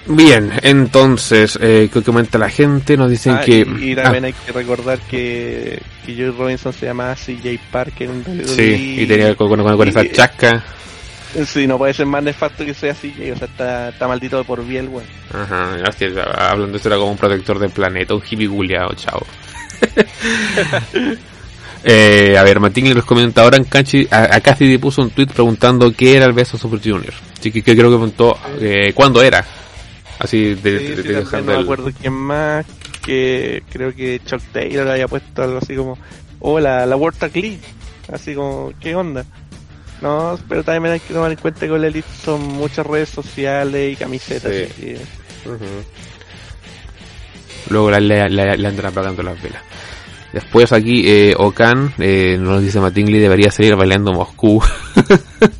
Bien, 0.08 0.50
entonces, 0.62 1.58
eh, 1.60 1.90
¿qué 1.92 2.02
comenta 2.02 2.38
la 2.38 2.48
gente? 2.48 2.96
Nos 2.96 3.10
dicen 3.10 3.34
ah, 3.34 3.40
que... 3.44 3.58
Y, 3.58 3.94
también 3.94 4.24
ah. 4.24 4.28
hay 4.28 4.32
que 4.32 4.52
recordar 4.52 4.98
que, 5.00 5.80
que 6.04 6.14
Joey 6.14 6.30
Robinson 6.30 6.72
se 6.72 6.86
llamaba 6.86 7.14
CJ 7.14 7.60
Parker 7.70 8.08
en. 8.08 8.46
Sí, 8.46 8.96
y 9.00 9.06
tenía 9.06 9.34
con, 9.34 9.48
con, 9.48 9.88
esa 9.88 10.10
chasca. 10.10 10.64
Sí, 11.44 11.66
no 11.66 11.76
puede 11.76 11.92
ser 11.92 12.06
más 12.06 12.22
nefasto 12.22 12.64
que 12.64 12.72
sea 12.72 12.94
CJ, 12.94 13.32
o 13.32 13.36
sea, 13.36 13.46
está, 13.46 13.88
está 13.90 14.08
maldito 14.08 14.42
por 14.44 14.64
bien, 14.64 14.86
güey. 14.86 15.04
Ajá, 15.30 15.74
hablando 16.38 16.72
de 16.72 16.76
esto 16.78 16.88
era 16.88 16.96
como 16.96 17.10
un 17.10 17.18
protector 17.18 17.58
del 17.58 17.70
planeta, 17.70 18.14
un 18.14 18.22
hippie 18.28 18.46
guleado, 18.46 18.94
chao. 18.94 19.26
Eh, 21.84 22.36
a 22.36 22.42
ver, 22.42 22.58
Martín 22.58 22.92
les 22.92 23.04
comenta 23.04 23.42
ahora 23.42 23.56
en 23.56 23.62
Canchi, 23.62 24.06
a, 24.10 24.40
Cassidy 24.40 24.78
puso 24.78 25.00
un 25.00 25.10
tweet 25.10 25.28
preguntando 25.28 25.92
qué 25.92 26.16
era 26.16 26.26
el 26.26 26.32
beso 26.32 26.58
Super 26.58 26.80
Junior. 26.80 27.14
Así 27.38 27.52
que, 27.52 27.62
creo 27.62 27.76
que 27.76 27.96
preguntó 27.96 28.36
eh, 28.60 28.92
cuándo 28.94 29.22
era. 29.22 29.44
Así 30.18 30.54
de, 30.54 30.56
Sí, 30.56 30.62
de- 30.62 30.80
sí, 30.80 30.86
de- 30.88 30.94
también 30.96 31.24
dejando 31.24 31.52
no 31.52 31.58
me 31.58 31.62
acuerdo 31.64 31.90
quién 32.00 32.12
más, 32.12 32.66
que 33.04 33.62
creo 33.70 33.94
que 33.94 34.20
Chuck 34.26 34.42
Taylor 34.52 34.88
había 34.88 35.06
puesto 35.08 35.42
algo 35.42 35.58
así 35.58 35.74
como, 35.76 35.96
oh, 36.40 36.58
la, 36.58 36.84
World 36.96 37.18
Tag 37.18 37.34
League, 37.36 37.60
así 38.12 38.34
como, 38.34 38.72
¿qué 38.80 38.94
onda? 38.94 39.24
No, 40.02 40.38
pero 40.48 40.62
también 40.64 40.94
hay 40.94 41.00
que 41.00 41.12
tomar 41.14 41.30
en 41.30 41.38
cuenta 41.38 41.60
que 41.60 41.68
con 41.68 41.80
la 41.80 41.86
Elite 41.88 42.06
son 42.24 42.42
muchas 42.42 42.86
redes 42.86 43.08
sociales 43.08 43.92
y 43.92 43.96
camisetas, 43.96 44.52
Sí. 44.52 44.62
así 44.62 44.72
que, 44.82 44.94
Ujú. 45.48 45.64
Luego 47.70 47.90
la- 47.90 48.00
le, 48.00 48.28
le- 48.28 48.56
le 48.56 48.68
andan 48.68 48.86
apagando 48.86 49.22
las 49.22 49.40
velas. 49.42 49.62
Después 50.32 50.72
aquí 50.72 51.04
eh, 51.06 51.34
Okan 51.36 51.94
eh, 51.98 52.36
nos 52.38 52.60
dice 52.62 52.80
Matingly 52.80 53.18
debería 53.18 53.50
salir 53.50 53.74
bailando 53.76 54.12
Moscú. 54.12 54.62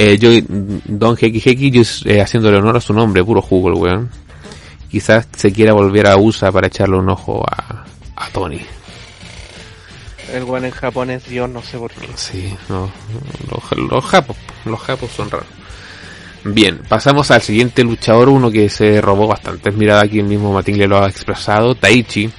eh, 0.00 0.16
yo, 0.16 0.30
Don 0.86 1.16
Heki 1.20 1.72
yo, 1.72 1.82
eh, 2.04 2.20
haciéndole 2.20 2.58
honor 2.58 2.76
a 2.76 2.80
su 2.80 2.92
nombre, 2.92 3.24
puro 3.24 3.42
jugo 3.42 3.68
el 3.68 3.74
weón. 3.74 4.10
Quizás 4.88 5.26
se 5.36 5.52
quiera 5.52 5.72
volver 5.72 6.06
a 6.06 6.16
USA 6.16 6.52
para 6.52 6.68
echarle 6.68 6.96
un 6.96 7.08
ojo 7.10 7.44
a, 7.44 7.84
a 8.14 8.28
Tony. 8.30 8.60
el 10.32 10.44
weón 10.44 10.66
en 10.66 10.70
Japón 10.70 11.10
es 11.10 11.28
Dios, 11.28 11.50
no 11.50 11.60
sé 11.62 11.78
por 11.78 11.90
qué. 11.90 12.06
Sí, 12.14 12.56
no, 12.68 12.88
los, 13.50 13.90
los 13.90 14.04
japos, 14.04 14.36
los 14.64 14.78
japos 14.78 15.10
son 15.10 15.32
raros. 15.32 15.48
Bien, 16.44 16.78
pasamos 16.88 17.32
al 17.32 17.42
siguiente 17.42 17.82
luchador, 17.82 18.28
uno 18.28 18.52
que 18.52 18.68
se 18.68 19.00
robó 19.00 19.26
bastantes 19.26 19.74
miradas, 19.74 20.04
aquí 20.04 20.20
el 20.20 20.26
mismo 20.26 20.52
Matingle 20.52 20.86
lo 20.86 21.02
ha 21.02 21.08
expresado, 21.08 21.74
Taichi, 21.74 22.30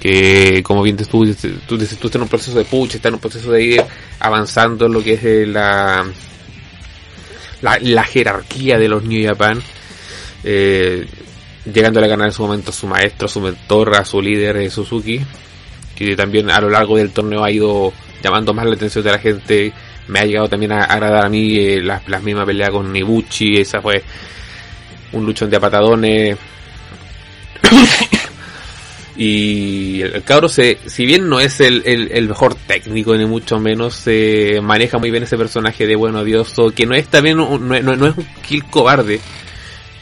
que 0.00 0.62
como 0.62 0.80
bien 0.80 0.96
tú 0.96 1.26
dices, 1.26 1.52
tú 1.66 1.76
dices, 1.76 1.98
tú 1.98 2.06
estás 2.06 2.16
en 2.16 2.22
un 2.22 2.28
proceso 2.28 2.56
de 2.56 2.64
push, 2.64 2.94
está 2.94 3.08
en 3.08 3.14
un 3.14 3.20
proceso 3.20 3.52
de 3.52 3.62
ir 3.62 3.84
avanzando 4.18 4.86
en 4.86 4.92
lo 4.92 5.02
que 5.02 5.12
es 5.12 5.24
eh, 5.24 5.46
la, 5.46 6.06
la, 7.62 8.04
jerarquía 8.04 8.78
de 8.78 8.88
los 8.88 9.02
New 9.02 9.26
Japan, 9.26 9.62
eh, 10.44 11.06
llegándole 11.64 12.06
a 12.06 12.10
ganar 12.10 12.28
en 12.28 12.32
su 12.32 12.42
momento 12.42 12.70
a 12.70 12.74
su 12.74 12.86
maestro, 12.86 13.26
a 13.26 13.28
su 13.28 13.40
mentor, 13.40 13.94
a 13.96 14.04
su 14.04 14.20
líder 14.20 14.56
eh, 14.56 14.70
Suzuki, 14.70 15.20
que 15.94 16.16
también 16.16 16.50
a 16.50 16.60
lo 16.60 16.70
largo 16.70 16.96
del 16.96 17.10
torneo 17.10 17.44
ha 17.44 17.50
ido 17.50 17.92
llamando 18.22 18.54
más 18.54 18.66
la 18.66 18.74
atención 18.74 19.04
de 19.04 19.12
la 19.12 19.18
gente. 19.18 19.72
Me 20.08 20.20
ha 20.20 20.24
llegado 20.24 20.48
también 20.48 20.72
a 20.72 20.84
agradar 20.84 21.26
a 21.26 21.28
mí 21.28 21.56
eh, 21.58 21.80
las, 21.82 22.08
las 22.08 22.22
mismas 22.22 22.46
peleas 22.46 22.70
con 22.70 22.92
Nibuchi, 22.92 23.60
esa 23.60 23.80
fue 23.80 24.02
un 25.12 25.26
luchón 25.26 25.50
de 25.50 25.56
apatadones. 25.56 26.38
Y 29.22 30.00
el, 30.00 30.14
el 30.14 30.22
cabro, 30.22 30.48
se, 30.48 30.78
si 30.86 31.04
bien 31.04 31.28
no 31.28 31.40
es 31.40 31.60
el, 31.60 31.82
el, 31.84 32.26
mejor 32.26 32.54
técnico 32.54 33.14
ni 33.14 33.26
mucho 33.26 33.58
menos, 33.60 33.94
se 33.94 34.60
maneja 34.62 34.96
muy 34.96 35.10
bien 35.10 35.24
ese 35.24 35.36
personaje 35.36 35.86
de 35.86 35.94
bueno 35.94 36.20
odioso, 36.20 36.70
que 36.74 36.86
no 36.86 36.94
es 36.94 37.06
también 37.08 37.38
un- 37.38 37.68
no, 37.68 37.78
no- 37.82 38.06
es 38.06 38.16
un 38.16 38.26
kill 38.46 38.64
cobarde. 38.64 39.20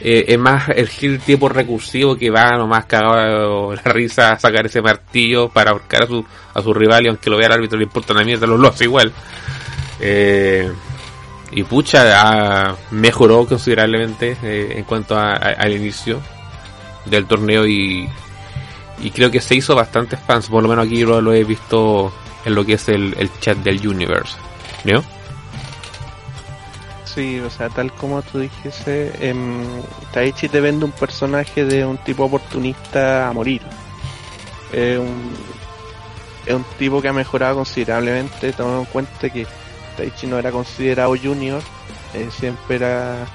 Eh, 0.01 0.27
es 0.29 0.39
más 0.39 0.69
el 0.69 0.89
kill 0.89 1.19
tipo 1.19 1.49
recursivo 1.49 2.15
que 2.17 2.31
va 2.31 2.51
nomás 2.57 2.85
cagado 2.85 3.75
la 3.75 3.83
risa 3.93 4.31
a 4.35 4.39
sacar 4.39 4.67
ese 4.67 4.81
martillo 4.81 5.49
para 5.49 5.73
ahorcar 5.73 6.05
a 6.05 6.07
su, 6.07 6.25
a 6.55 6.63
su 6.63 6.73
rival 6.73 7.05
y 7.05 7.09
aunque 7.09 7.29
lo 7.29 7.37
vea 7.37 7.49
el 7.49 7.55
árbitro 7.55 7.77
le 7.77 7.85
importa 7.87 8.13
una 8.13 8.23
mierda, 8.23 8.47
lo, 8.47 8.57
lo 8.57 8.69
hace 8.69 8.85
igual. 8.85 9.13
Eh, 10.01 10.71
y 11.51 11.63
pucha, 11.65 12.05
ha- 12.71 12.77
mejoró 12.93 13.47
considerablemente 13.47 14.37
eh, 14.45 14.75
en 14.77 14.85
cuanto 14.85 15.17
a- 15.19 15.33
al 15.35 15.73
inicio 15.75 16.21
del 17.07 17.27
torneo 17.27 17.67
y, 17.67 18.09
y 19.01 19.11
creo 19.11 19.31
que 19.31 19.41
se 19.41 19.55
hizo 19.55 19.75
bastantes 19.75 20.19
fans, 20.21 20.49
por 20.49 20.63
lo 20.63 20.69
menos 20.69 20.87
aquí 20.87 21.05
lo, 21.05 21.33
he 21.33 21.45
visto 21.45 22.13
en 22.45 22.55
lo 22.55 22.65
que 22.65 22.75
es 22.75 22.89
el, 22.89 23.15
el 23.19 23.31
chat 23.41 23.59
del 23.59 23.87
Universe. 23.87 24.37
¿No? 24.85 25.03
Sí, 27.05 27.41
o 27.41 27.51
sea, 27.51 27.69
tal 27.69 27.93
como 27.93 28.23
tú 28.23 28.39
dijiste, 28.39 29.13
em, 29.29 29.65
Taichi 30.13 30.49
te 30.49 30.61
vende 30.61 30.85
un 30.85 30.93
personaje 30.93 31.65
de 31.65 31.85
un 31.85 31.99
tipo 31.99 32.25
oportunista 32.25 33.29
a 33.29 33.33
morir. 33.33 33.63
Es 34.73 34.99
un, 34.99 35.33
es 36.47 36.55
un 36.55 36.65
tipo 36.79 37.03
que 37.03 37.09
ha 37.09 37.13
mejorado 37.13 37.57
considerablemente, 37.57 38.53
tomando 38.53 38.81
en 38.81 38.85
cuenta 38.87 39.31
que 39.31 39.47
Taichi 39.97 40.27
no 40.27 40.39
era 40.39 40.53
considerado 40.53 41.17
junior, 41.21 41.63
eh, 42.15 42.29
siempre 42.31 42.77
era 42.77 43.27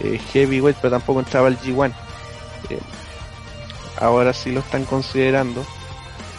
eh, 0.00 0.18
heavyweight, 0.32 0.78
pero 0.80 0.90
tampoco 0.90 1.20
entraba 1.20 1.48
al 1.48 1.58
G1. 1.58 1.92
Eh, 4.00 4.04
ahora 4.04 4.32
sí 4.32 4.50
lo 4.52 4.60
están 4.60 4.84
considerando. 4.84 5.64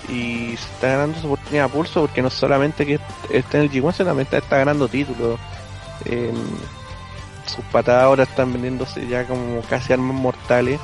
Y 0.10 0.58
se 0.58 0.68
está 0.74 0.88
ganando 0.90 1.20
su 1.20 1.28
oportunidad 1.28 1.66
a 1.66 1.70
pulso 1.70 2.02
porque 2.02 2.22
no 2.22 2.30
solamente 2.30 2.86
que 2.86 3.00
está 3.30 3.58
en 3.58 3.64
el 3.64 3.72
G1, 3.72 3.94
sino 3.94 4.10
también 4.10 4.28
está, 4.32 4.58
ganando 4.58 4.88
títulos. 4.88 5.40
Em, 6.06 6.36
sus 7.46 7.64
patadas 7.66 8.04
ahora 8.04 8.24
están 8.24 8.52
vendiéndose 8.52 9.08
ya 9.08 9.26
como 9.28 9.62
casi 9.62 9.94
armas 9.94 10.16
mortales 10.16 10.80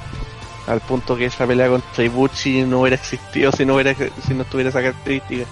al 0.68 0.82
punto 0.82 1.16
que 1.16 1.26
esa 1.26 1.48
pelea 1.48 1.70
contra 1.70 2.04
Ibuchi 2.04 2.64
no 2.64 2.82
hubiera 2.82 2.98
existido 2.98 3.52
si 3.52 3.66
no 3.66 3.76
hubiera 3.76 3.96
si 3.96 4.34
no 4.34 4.44
tuviera 4.46 4.70
esa 4.70 4.82
característica. 4.82 5.46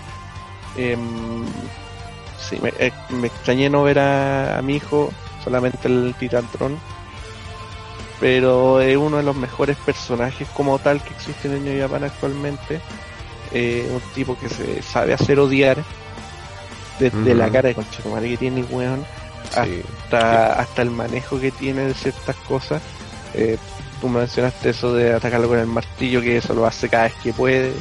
Em, 0.78 1.46
eh, 2.52 2.92
me 3.10 3.28
extrañé 3.28 3.70
no 3.70 3.84
ver 3.84 3.98
a, 4.00 4.62
mi 4.62 4.76
hijo 4.76 5.12
solamente 5.44 5.88
el 5.88 6.14
Titantron 6.20 6.78
pero 8.20 8.80
es 8.82 8.96
uno 8.98 9.18
de 9.18 9.24
los 9.24 9.36
mejores 9.36 9.78
personajes 9.78 10.48
como 10.54 10.80
tal 10.80 11.02
que 11.04 11.14
existen 11.14 11.54
en 11.54 11.66
New 11.66 11.80
Japan 11.82 12.04
actualmente 12.04 12.80
Eh, 13.52 13.88
un 13.94 14.02
tipo 14.14 14.38
que 14.38 14.50
se 14.50 14.82
sabe 14.82 15.14
hacer 15.14 15.40
odiar 15.40 15.78
desde 17.00 17.36
la 17.36 17.50
cara 17.50 17.70
de 17.70 17.76
conchetumare 17.76 18.28
que 18.30 18.38
tiene 18.38 18.62
el 18.62 18.68
weón 18.70 19.06
Sí. 19.52 19.82
hasta, 20.04 20.54
hasta 20.60 20.82
el 20.82 20.90
manejo 20.90 21.40
que 21.40 21.52
tiene 21.52 21.84
de 21.84 21.94
ciertas 21.94 22.36
cosas. 22.48 22.82
Eh, 23.36 23.58
tú 24.02 24.10
mencionaste 24.10 24.70
eso 24.72 24.94
de 24.94 25.14
atacarlo 25.14 25.48
con 25.48 25.60
el 25.60 25.68
martillo, 25.68 26.22
que 26.22 26.38
eso 26.38 26.54
lo 26.54 26.66
hace 26.66 26.90
cada 26.90 27.04
vez 27.04 27.14
que 27.24 27.32
puede. 27.32 27.72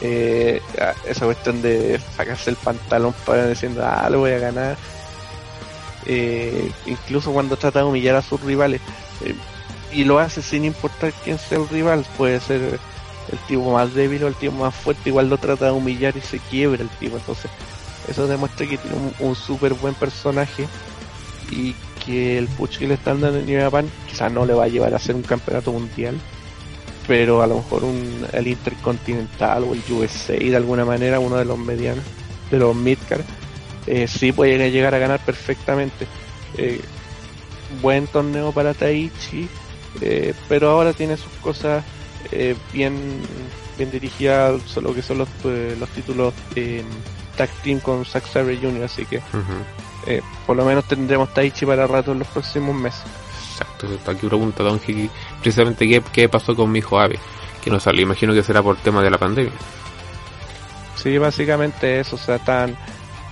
Eh, 0.00 0.62
esa 1.06 1.24
cuestión 1.26 1.60
de 1.62 2.00
sacarse 2.16 2.50
el 2.50 2.56
pantalón 2.56 3.14
para 3.26 3.46
diciendo, 3.46 3.84
ah, 3.84 4.08
lo 4.10 4.20
voy 4.20 4.32
a 4.32 4.38
ganar. 4.38 4.76
Eh, 6.06 6.72
incluso 6.86 7.32
cuando 7.32 7.56
trata 7.56 7.80
de 7.80 7.84
humillar 7.84 8.16
a 8.16 8.22
sus 8.22 8.40
rivales. 8.40 8.80
Eh, 9.24 9.34
y 9.92 10.04
lo 10.04 10.18
hace 10.18 10.42
sin 10.42 10.64
importar 10.64 11.12
quién 11.24 11.38
sea 11.38 11.58
el 11.58 11.68
rival. 11.68 12.06
Puede 12.16 12.40
ser 12.40 12.78
el 13.32 13.38
tipo 13.46 13.72
más 13.72 13.94
débil 13.94 14.24
o 14.24 14.28
el 14.28 14.34
tipo 14.34 14.52
más 14.52 14.74
fuerte. 14.74 15.10
Igual 15.10 15.28
lo 15.28 15.38
trata 15.38 15.66
de 15.66 15.72
humillar 15.72 16.16
y 16.16 16.20
se 16.20 16.38
quiebra 16.38 16.82
el 16.82 16.90
tipo. 16.90 17.16
Entonces, 17.16 17.50
eso 18.08 18.26
demuestra 18.26 18.66
que 18.66 18.78
tiene 18.78 18.96
un, 18.96 19.14
un 19.18 19.34
súper 19.34 19.74
buen 19.74 19.94
personaje 19.94 20.66
y 21.50 21.74
que 22.04 22.38
el 22.38 22.48
push 22.48 22.78
que 22.78 22.88
le 22.88 22.94
están 22.94 23.20
dando 23.20 23.38
en 23.38 23.46
New 23.46 23.60
Japan 23.60 23.90
quizás 24.08 24.30
no 24.32 24.46
le 24.46 24.54
va 24.54 24.64
a 24.64 24.68
llevar 24.68 24.92
a 24.92 24.96
hacer 24.96 25.14
un 25.14 25.22
campeonato 25.22 25.72
mundial, 25.72 26.18
pero 27.06 27.42
a 27.42 27.46
lo 27.46 27.56
mejor 27.56 27.84
un, 27.84 28.26
el 28.32 28.46
Intercontinental 28.46 29.64
o 29.64 29.74
el 29.74 29.82
USA 29.90 30.34
de 30.34 30.56
alguna 30.56 30.84
manera, 30.84 31.20
uno 31.20 31.36
de 31.36 31.44
los 31.44 31.58
medianos, 31.58 32.04
de 32.50 32.58
los 32.58 32.74
midcard, 32.74 33.22
eh, 33.86 34.06
sí 34.06 34.32
puede 34.32 34.70
llegar 34.70 34.94
a 34.94 34.98
ganar 34.98 35.20
perfectamente. 35.20 36.06
Eh, 36.56 36.80
buen 37.80 38.06
torneo 38.06 38.52
para 38.52 38.74
Taichi, 38.74 39.48
eh, 40.00 40.34
pero 40.48 40.70
ahora 40.70 40.92
tiene 40.92 41.16
sus 41.16 41.32
cosas 41.40 41.84
eh, 42.32 42.56
bien 42.72 43.20
bien 43.78 43.90
dirigidas, 43.90 44.60
solo 44.66 44.92
que 44.92 45.02
son 45.02 45.18
los, 45.18 45.28
eh, 45.44 45.76
los 45.78 45.88
títulos 45.90 46.34
eh, 46.56 46.82
tag 47.36 47.48
team 47.62 47.78
con 47.80 48.04
Zack 48.04 48.26
Sabre 48.26 48.58
Jr., 48.60 48.82
así 48.82 49.06
que 49.06 49.22
eh, 50.06 50.20
por 50.46 50.56
lo 50.56 50.64
menos 50.64 50.84
tendremos 50.86 51.32
Taichi 51.32 51.64
para 51.64 51.86
rato 51.86 52.12
en 52.12 52.18
los 52.18 52.28
próximos 52.28 52.74
meses. 52.74 53.02
Exacto, 53.52 53.86
exacto. 53.86 54.10
aquí 54.10 54.26
pregunta 54.26 54.62
Don 54.62 54.80
Hiki 54.84 55.08
precisamente 55.40 55.88
qué, 55.88 56.02
qué 56.12 56.28
pasó 56.28 56.54
con 56.54 56.70
mi 56.70 56.80
hijo 56.80 56.98
Ave, 56.98 57.18
que 57.62 57.70
no 57.70 57.80
salió, 57.80 58.02
imagino 58.02 58.34
que 58.34 58.42
será 58.42 58.62
por 58.62 58.76
tema 58.76 59.02
de 59.02 59.10
la 59.10 59.18
pandemia. 59.18 59.52
Sí, 60.96 61.16
básicamente 61.16 62.00
eso, 62.00 62.16
o 62.16 62.18
sea, 62.18 62.36
están, 62.36 62.76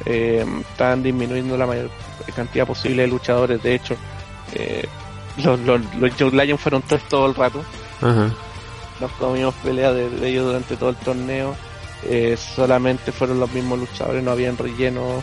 eh, 0.05 0.45
están 0.71 1.03
disminuyendo 1.03 1.57
la 1.57 1.67
mayor 1.67 1.91
cantidad 2.35 2.67
posible 2.67 3.03
de 3.03 3.09
luchadores, 3.09 3.61
de 3.63 3.75
hecho, 3.75 3.97
eh, 4.53 4.87
los, 5.39 5.59
los, 5.61 5.81
los 5.97 6.13
Joe 6.19 6.31
Lions 6.31 6.61
fueron 6.61 6.83
tres 6.83 7.03
todo 7.09 7.27
el 7.27 7.35
rato, 7.35 7.65
Ajá. 8.01 8.31
nos 9.01 9.11
comimos 9.13 9.55
peleas 9.57 9.95
de, 9.95 10.09
de 10.11 10.29
ellos 10.29 10.47
durante 10.47 10.77
todo 10.77 10.91
el 10.91 10.97
torneo, 10.97 11.55
eh, 12.05 12.37
solamente 12.37 13.13
fueron 13.13 13.41
los 13.41 13.51
mismos 13.53 13.79
luchadores, 13.79 14.23
no 14.23 14.31
habían 14.31 14.57
relleno 14.57 15.23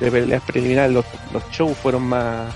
de 0.00 0.10
peleas 0.10 0.42
preliminares, 0.42 0.92
los, 0.92 1.04
los 1.32 1.42
shows 1.50 1.76
fueron 1.78 2.02
más 2.04 2.52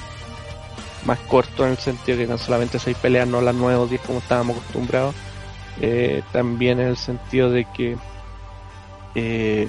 más 1.04 1.18
cortos 1.20 1.66
en 1.66 1.72
el 1.72 1.78
sentido 1.78 2.16
que 2.18 2.26
no 2.28 2.38
solamente 2.38 2.78
seis 2.78 2.96
peleas, 2.96 3.26
no 3.26 3.40
las 3.40 3.54
nueve 3.54 3.76
o 3.76 3.86
diez 3.88 4.00
como 4.02 4.20
estábamos 4.20 4.56
acostumbrados, 4.58 5.14
eh, 5.80 6.22
también 6.32 6.78
en 6.78 6.86
el 6.88 6.96
sentido 6.96 7.50
de 7.50 7.64
que 7.64 7.96
eh, 9.16 9.68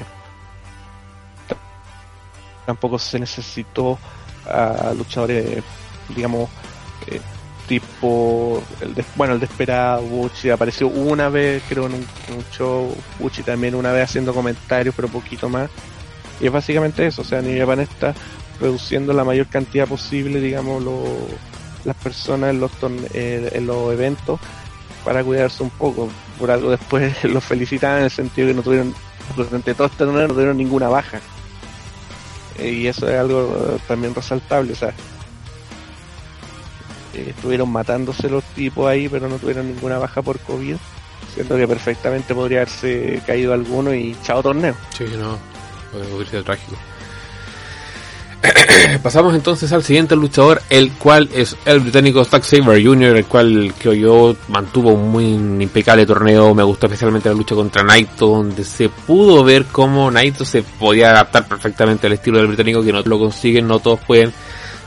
tampoco 2.66 3.00
se 3.00 3.20
necesitó 3.20 3.98
a 4.46 4.94
luchadores, 4.96 5.64
digamos, 6.10 6.50
eh, 7.08 7.20
tipo, 7.68 8.62
el 8.82 8.94
de- 8.94 9.06
bueno, 9.16 9.34
el 9.36 9.40
desesperado, 9.40 10.02
Buchi 10.02 10.50
apareció 10.50 10.88
una 10.88 11.30
vez, 11.30 11.64
creo, 11.70 11.86
en 11.88 11.94
un, 11.94 12.06
show, 12.52 12.94
Buchi 13.20 13.42
también 13.44 13.76
una 13.76 13.92
vez 13.92 14.04
haciendo 14.10 14.34
comentarios, 14.34 14.94
pero 14.96 15.08
poquito 15.08 15.50
más. 15.50 15.70
Y 16.42 16.48
es 16.48 16.52
básicamente 16.52 17.06
eso, 17.08 17.22
o 17.22 17.26
sea, 17.26 17.42
New 17.42 17.58
Japan 17.58 17.80
está 17.80 18.14
reduciendo 18.60 19.14
la 19.14 19.24
mayor 19.24 19.48
cantidad 19.48 19.88
posible, 19.88 20.40
digamos, 20.42 20.84
lo- 20.84 21.28
las 21.86 21.96
personas 21.98 22.52
en 22.52 22.60
los, 22.60 22.72
eh, 23.14 23.50
en 23.54 23.66
los 23.68 23.92
eventos 23.94 24.40
para 25.04 25.24
cuidarse 25.24 25.64
un 25.64 25.70
poco. 25.70 26.10
Por 26.40 26.50
algo 26.52 26.72
después 26.72 27.24
los 27.26 27.44
felicitaban 27.44 28.00
en 28.00 28.04
el 28.06 28.12
sentido 28.12 28.48
que 28.48 28.54
no 28.54 28.62
tuvieron, 28.62 28.94
durante 29.36 29.74
todo 29.74 29.88
este 29.88 29.98
torneo 30.06 30.28
no 30.28 30.34
tuvieron 30.34 30.58
ninguna 30.58 30.90
baja. 30.90 31.20
Eh, 32.60 32.72
y 32.72 32.88
eso 32.88 33.08
es 33.10 33.16
algo 33.20 33.78
también 33.88 34.14
resaltable, 34.14 34.74
o 34.74 34.76
sea, 34.76 34.94
estuvieron 37.14 37.72
matándose 37.72 38.30
los 38.30 38.44
tipos 38.56 38.90
ahí, 38.90 39.08
pero 39.10 39.28
no 39.28 39.38
tuvieron 39.38 39.68
ninguna 39.68 39.98
baja 39.98 40.22
por 40.22 40.40
COVID. 40.40 40.76
Siento 41.34 41.56
que 41.56 41.68
perfectamente 41.68 42.36
podría 42.36 42.60
haberse 42.60 43.22
caído 43.26 43.54
alguno 43.54 43.94
y 43.94 44.16
chao 44.24 44.44
torneo. 44.44 44.76
Sí, 44.96 45.06
no, 45.18 45.38
hubiera 45.94 46.30
sido 46.30 46.44
trágico. 46.44 46.76
Pasamos 49.04 49.34
entonces 49.34 49.72
al 49.72 49.84
siguiente 49.84 50.16
luchador, 50.16 50.62
el 50.70 50.92
cual 50.92 51.30
es 51.34 51.56
el 51.66 51.80
británico 51.80 52.26
Zack 52.26 52.44
Saber 52.44 52.84
Jr., 52.84 53.18
el 53.18 53.26
cual 53.26 53.74
que 53.80 53.98
yo 53.98 54.36
mantuvo 54.50 54.92
un 54.92 55.10
muy 55.10 55.26
impecable 55.64 56.06
torneo. 56.06 56.54
Me 56.54 56.64
gustó 56.64 56.88
especialmente 56.88 57.30
la 57.30 57.36
lucha 57.36 57.56
contra 57.56 57.84
Naito, 57.84 58.28
donde 58.28 58.64
se 58.64 58.90
pudo 58.90 59.44
ver 59.44 59.66
cómo 59.72 60.12
Naito 60.12 60.44
se 60.44 60.62
podía 60.62 61.12
adaptar 61.12 61.48
perfectamente 61.48 62.08
al 62.08 62.14
estilo 62.14 62.38
del 62.38 62.48
británico, 62.48 62.84
que 62.84 62.92
no 62.92 63.02
lo 63.02 63.20
consiguen, 63.20 63.68
no 63.68 63.80
todos 63.80 64.02
pueden 64.02 64.34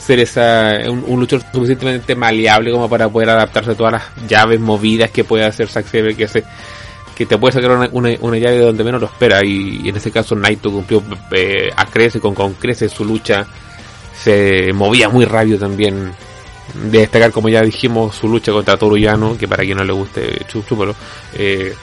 ser 0.06 0.20
esa, 0.20 0.88
un, 0.88 1.18
luchador 1.18 1.44
suficientemente 1.52 2.14
maleable 2.14 2.70
como 2.70 2.88
para 2.88 3.08
poder 3.08 3.30
adaptarse 3.30 3.72
a 3.72 3.74
todas 3.74 3.92
las 3.94 4.28
llaves 4.28 4.60
movidas 4.60 5.10
que 5.10 5.24
puede 5.24 5.44
hacer 5.44 5.68
Zack 5.68 5.86
Saber, 5.86 6.14
que 6.14 6.24
hace 6.24 6.44
que 7.16 7.26
te 7.26 7.38
puede 7.38 7.54
sacar 7.54 7.72
una, 7.72 8.18
una, 8.20 8.38
llave 8.38 8.58
de 8.58 8.64
donde 8.64 8.84
menos 8.84 9.00
lo 9.00 9.06
espera. 9.06 9.44
Y, 9.44 9.88
en 9.88 9.96
este 9.96 10.10
caso 10.10 10.36
Naito 10.36 10.70
cumplió 10.70 11.02
eh, 11.32 11.70
a 11.74 11.86
crece 11.86 12.20
con, 12.20 12.34
con 12.34 12.54
crece 12.54 12.88
su 12.88 13.04
lucha. 13.04 13.46
Se 14.22 14.72
movía 14.72 15.08
muy 15.08 15.24
rápido 15.24 15.58
también. 15.58 16.12
De 16.74 16.98
destacar 16.98 17.30
como 17.32 17.48
ya 17.48 17.62
dijimos 17.62 18.16
su 18.16 18.28
lucha 18.28 18.52
contra 18.52 18.76
Toru 18.76 18.96
Llano 18.96 19.38
que 19.38 19.48
para 19.48 19.62
quien 19.64 19.78
no 19.78 19.84
le 19.84 19.92
guste 19.92 20.44
chúpalo. 20.46 20.94
Eh, 21.34 21.74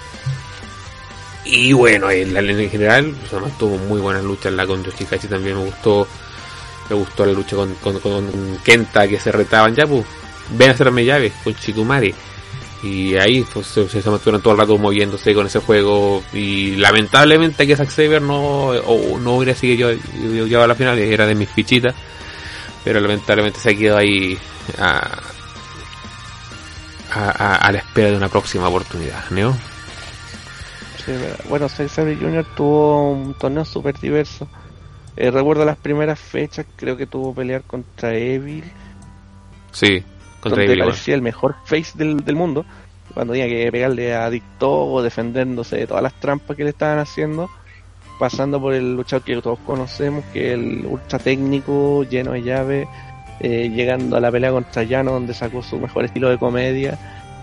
y 1.45 1.73
bueno 1.73 2.11
en, 2.11 2.37
en 2.37 2.69
general 2.69 3.13
pues, 3.29 3.57
tuvo 3.57 3.77
muy 3.77 3.99
buenas 3.99 4.23
luchas 4.23 4.53
la 4.53 4.67
con 4.67 4.83
Yoshihachi 4.83 5.27
también 5.27 5.57
me 5.57 5.65
gustó 5.65 6.07
me 6.93 6.99
gustó 6.99 7.25
la 7.25 7.33
lucha 7.33 7.55
con, 7.55 7.73
con, 7.75 7.99
con 7.99 8.59
Kenta 8.63 9.07
que 9.07 9.19
se 9.19 9.31
retaban 9.31 9.75
ya 9.75 9.87
pues 9.87 10.05
ven 10.51 10.69
a 10.69 10.73
hacerme 10.73 11.03
llaves 11.03 11.33
con 11.43 11.55
Chikumari 11.55 12.13
y 12.83 13.15
ahí 13.15 13.45
pues, 13.53 13.67
se, 13.67 13.87
se 13.87 14.09
mantuvieron 14.09 14.41
todo 14.41 14.53
el 14.53 14.59
rato 14.59 14.77
moviéndose 14.77 15.33
con 15.33 15.47
ese 15.47 15.59
juego 15.59 16.21
y 16.33 16.75
lamentablemente 16.75 17.65
que 17.65 17.77
Zack 17.77 17.89
Saber 17.89 18.21
no, 18.21 18.73
no 19.19 19.35
hubiera 19.35 19.55
seguido 19.55 19.91
yo, 19.91 20.61
a 20.61 20.67
la 20.67 20.75
final, 20.75 20.99
era 20.99 21.25
de 21.25 21.33
mis 21.33 21.49
fichitas, 21.49 21.95
pero 22.83 22.99
lamentablemente 22.99 23.59
se 23.59 23.69
ha 23.69 23.77
quedado 23.77 23.99
ahí 23.99 24.37
a, 24.77 25.21
a, 27.13 27.71
la 27.71 27.77
espera 27.77 28.11
de 28.11 28.17
una 28.17 28.27
próxima 28.27 28.67
oportunidad, 28.67 29.29
¿no? 29.29 29.57
bueno, 31.47 31.69
Zack 31.69 31.87
Saber 31.87 32.19
Jr. 32.19 32.45
tuvo 32.55 33.11
un 33.11 33.33
torneo 33.33 33.63
súper 33.63 33.97
diverso. 33.97 34.47
Eh, 35.15 35.31
recuerdo 35.31 35.65
las 35.65 35.77
primeras 35.77 36.19
fechas, 36.19 36.65
creo 36.75 36.97
que 36.97 37.05
tuvo 37.05 37.33
pelear 37.33 37.63
contra 37.63 38.15
Evil. 38.15 38.63
Sí 39.71 40.03
donde 40.49 40.77
parecía 40.77 41.15
el 41.15 41.21
mejor 41.21 41.55
face 41.65 41.93
del, 41.95 42.23
del 42.23 42.35
mundo, 42.35 42.65
cuando 43.13 43.33
tenía 43.33 43.47
que 43.47 43.71
pegarle 43.71 44.13
a 44.13 44.29
Dicto 44.29 44.85
o 44.85 45.01
defendiéndose 45.01 45.77
de 45.77 45.87
todas 45.87 46.03
las 46.03 46.13
trampas 46.19 46.57
que 46.57 46.63
le 46.63 46.71
estaban 46.71 46.99
haciendo, 46.99 47.49
pasando 48.19 48.59
por 48.59 48.73
el 48.73 48.95
luchador 48.95 49.23
que 49.23 49.41
todos 49.41 49.59
conocemos, 49.59 50.23
que 50.33 50.53
es 50.53 50.59
el 50.59 50.85
ultra 50.85 51.19
técnico, 51.19 52.03
lleno 52.03 52.33
de 52.33 52.43
llaves, 52.43 52.87
eh, 53.39 53.69
llegando 53.69 54.17
a 54.17 54.19
la 54.19 54.31
pelea 54.31 54.51
contra 54.51 54.83
Yano, 54.83 55.11
donde 55.11 55.33
sacó 55.33 55.61
su 55.63 55.79
mejor 55.79 56.05
estilo 56.05 56.29
de 56.29 56.37
comedia, 56.37 56.97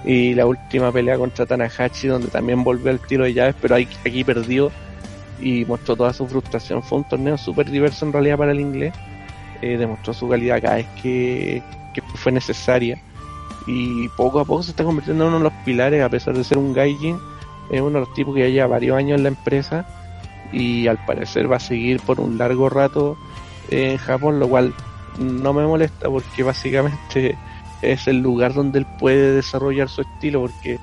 y 0.04 0.34
la 0.34 0.46
última 0.46 0.90
pelea 0.92 1.18
contra 1.18 1.46
Tanahashi, 1.46 2.08
donde 2.08 2.28
también 2.28 2.64
volvió 2.64 2.90
al 2.90 2.96
estilo 2.96 3.24
de 3.24 3.34
llaves, 3.34 3.54
pero 3.60 3.74
aquí 3.76 4.24
perdió 4.24 4.70
y 5.40 5.64
mostró 5.64 5.96
toda 5.96 6.12
su 6.12 6.26
frustración. 6.26 6.82
Fue 6.82 6.98
un 6.98 7.04
torneo 7.04 7.38
súper 7.38 7.70
diverso 7.70 8.06
en 8.06 8.12
realidad 8.12 8.38
para 8.38 8.52
el 8.52 8.60
inglés. 8.60 8.94
Eh, 9.62 9.76
demostró 9.76 10.14
su 10.14 10.28
calidad 10.28 10.62
cada 10.62 10.76
vez 10.76 10.86
que, 11.02 11.62
que 11.92 12.02
fue 12.16 12.32
necesaria 12.32 13.00
y 13.66 14.08
poco 14.08 14.40
a 14.40 14.44
poco 14.44 14.62
se 14.62 14.70
está 14.70 14.84
convirtiendo 14.84 15.24
en 15.24 15.28
uno 15.28 15.38
de 15.38 15.44
los 15.44 15.52
pilares 15.64 16.02
a 16.02 16.08
pesar 16.08 16.34
de 16.34 16.44
ser 16.44 16.58
un 16.58 16.72
gaijin 16.72 17.18
es 17.70 17.80
uno 17.80 18.00
de 18.00 18.00
los 18.00 18.14
tipos 18.14 18.34
que 18.34 18.40
ya 18.40 18.48
lleva 18.48 18.66
varios 18.68 18.96
años 18.96 19.18
en 19.18 19.24
la 19.24 19.28
empresa 19.28 19.86
y 20.52 20.86
al 20.86 21.04
parecer 21.04 21.50
va 21.50 21.56
a 21.56 21.60
seguir 21.60 22.00
por 22.00 22.20
un 22.20 22.38
largo 22.38 22.68
rato 22.68 23.16
en 23.70 23.96
Japón 23.98 24.40
lo 24.40 24.48
cual 24.48 24.74
no 25.18 25.52
me 25.52 25.66
molesta 25.66 26.08
porque 26.08 26.42
básicamente 26.42 27.36
es 27.82 28.08
el 28.08 28.18
lugar 28.18 28.54
donde 28.54 28.80
él 28.80 28.86
puede 28.98 29.32
desarrollar 29.32 29.88
su 29.88 30.02
estilo 30.02 30.40
porque 30.40 30.78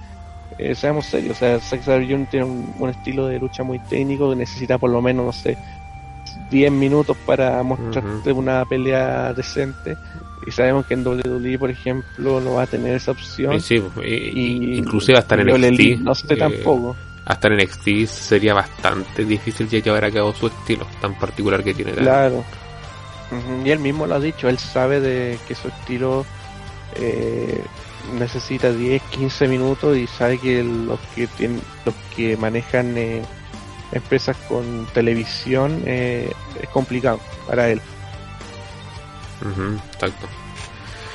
eh, 0.57 0.75
seamos 0.75 1.05
serios, 1.05 1.37
o 1.37 1.39
sea, 1.39 1.59
Zack 1.59 1.83
tiene 2.29 2.45
un, 2.45 2.73
un, 2.79 2.89
estilo 2.89 3.27
de 3.27 3.39
lucha 3.39 3.63
muy 3.63 3.79
técnico 3.79 4.29
que 4.29 4.35
necesita 4.35 4.77
por 4.77 4.89
lo 4.89 5.01
menos, 5.01 5.25
no 5.25 5.33
sé, 5.33 5.57
10 6.49 6.71
minutos 6.71 7.17
para 7.25 7.61
mostrarte 7.63 8.31
una 8.31 8.65
pelea 8.65 9.33
decente 9.33 9.97
y 10.45 10.51
sabemos 10.51 10.85
que 10.85 10.93
en 10.93 11.05
WWE, 11.05 11.59
por 11.59 11.69
ejemplo, 11.69 12.39
no 12.39 12.53
va 12.53 12.63
a 12.63 12.67
tener 12.67 12.95
esa 12.95 13.11
opción. 13.11 13.59
Sí, 13.59 13.83
y, 14.03 14.77
inclusive 14.77 15.17
hasta 15.17 15.35
en 15.35 15.47
NXT. 15.47 15.99
No 15.99 16.15
sé 16.15 16.35
tampoco. 16.37 16.95
Hasta 17.25 17.49
en 17.49 17.57
NXT 17.57 18.05
sería 18.05 18.53
bastante 18.53 19.25
difícil 19.25 19.67
llevar 19.67 20.05
a 20.05 20.11
cabo 20.11 20.33
su 20.33 20.47
estilo 20.47 20.87
tan 21.01 21.15
particular 21.15 21.63
que 21.63 21.73
tiene. 21.73 21.91
Claro. 21.91 22.45
Y 23.65 23.69
él 23.69 23.79
mismo 23.79 24.07
lo 24.07 24.15
ha 24.15 24.19
dicho, 24.21 24.47
él 24.47 24.57
sabe 24.57 25.01
de 25.01 25.37
que 25.47 25.53
su 25.53 25.67
estilo 25.67 26.25
eh, 26.95 27.61
necesita 28.13 28.71
10, 28.71 29.01
15 29.03 29.47
minutos 29.47 29.97
y 29.97 30.07
sabe 30.07 30.37
que 30.37 30.63
los 30.63 30.99
que 31.15 31.27
tienen, 31.27 31.61
los 31.85 31.95
que 32.15 32.37
manejan 32.37 32.97
eh, 32.97 33.21
empresas 33.91 34.35
con 34.49 34.87
televisión 34.93 35.83
eh, 35.85 36.31
es 36.61 36.69
complicado 36.69 37.19
para 37.47 37.69
él 37.69 37.81
exacto. 39.93 40.27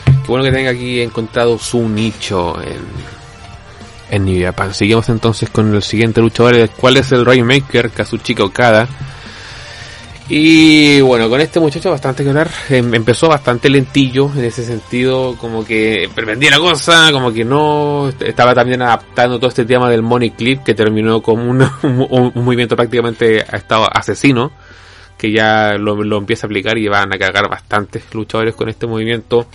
Qué 0.04 0.28
bueno 0.28 0.44
que 0.44 0.52
tenga 0.52 0.70
aquí 0.70 1.00
encontrado 1.00 1.58
su 1.58 1.88
nicho 1.88 2.60
en, 2.62 2.82
en 4.10 4.24
New 4.24 4.42
Japan. 4.44 4.72
Seguimos 4.72 5.08
entonces 5.08 5.50
con 5.50 5.74
el 5.74 5.82
siguiente 5.82 6.20
luchador, 6.20 6.54
el 6.54 6.70
cual 6.70 6.96
es 6.96 7.10
el 7.12 7.24
Rainmaker, 7.24 7.90
Kazuchika 7.90 8.44
Okada. 8.44 8.88
Y 10.34 10.98
bueno, 11.02 11.28
con 11.28 11.42
este 11.42 11.60
muchacho 11.60 11.90
bastante 11.90 12.22
que 12.22 12.30
hablar. 12.30 12.48
Em, 12.70 12.94
empezó 12.94 13.28
bastante 13.28 13.68
lentillo 13.68 14.30
en 14.34 14.46
ese 14.46 14.64
sentido, 14.64 15.36
como 15.36 15.62
que 15.62 16.08
prendía 16.14 16.52
la 16.52 16.58
cosa, 16.58 17.10
como 17.12 17.30
que 17.34 17.44
no. 17.44 18.08
Estaba 18.08 18.54
también 18.54 18.80
adaptando 18.80 19.38
todo 19.38 19.50
este 19.50 19.66
tema 19.66 19.90
del 19.90 20.00
Money 20.00 20.30
Clip 20.30 20.62
que 20.62 20.72
terminó 20.72 21.20
como 21.20 21.50
un, 21.50 21.58
movimiento 22.34 22.76
prácticamente 22.76 23.44
estado 23.54 23.86
asesino 23.92 24.52
que 25.18 25.32
ya 25.32 25.74
lo, 25.74 26.16
empieza 26.16 26.46
a 26.46 26.48
aplicar 26.48 26.78
y 26.78 26.88
van 26.88 27.12
a 27.12 27.18
cagar 27.18 27.50
bastantes 27.50 28.02
luchadores 28.14 28.54
con 28.54 28.70
este 28.70 28.86
movimiento 28.86 29.46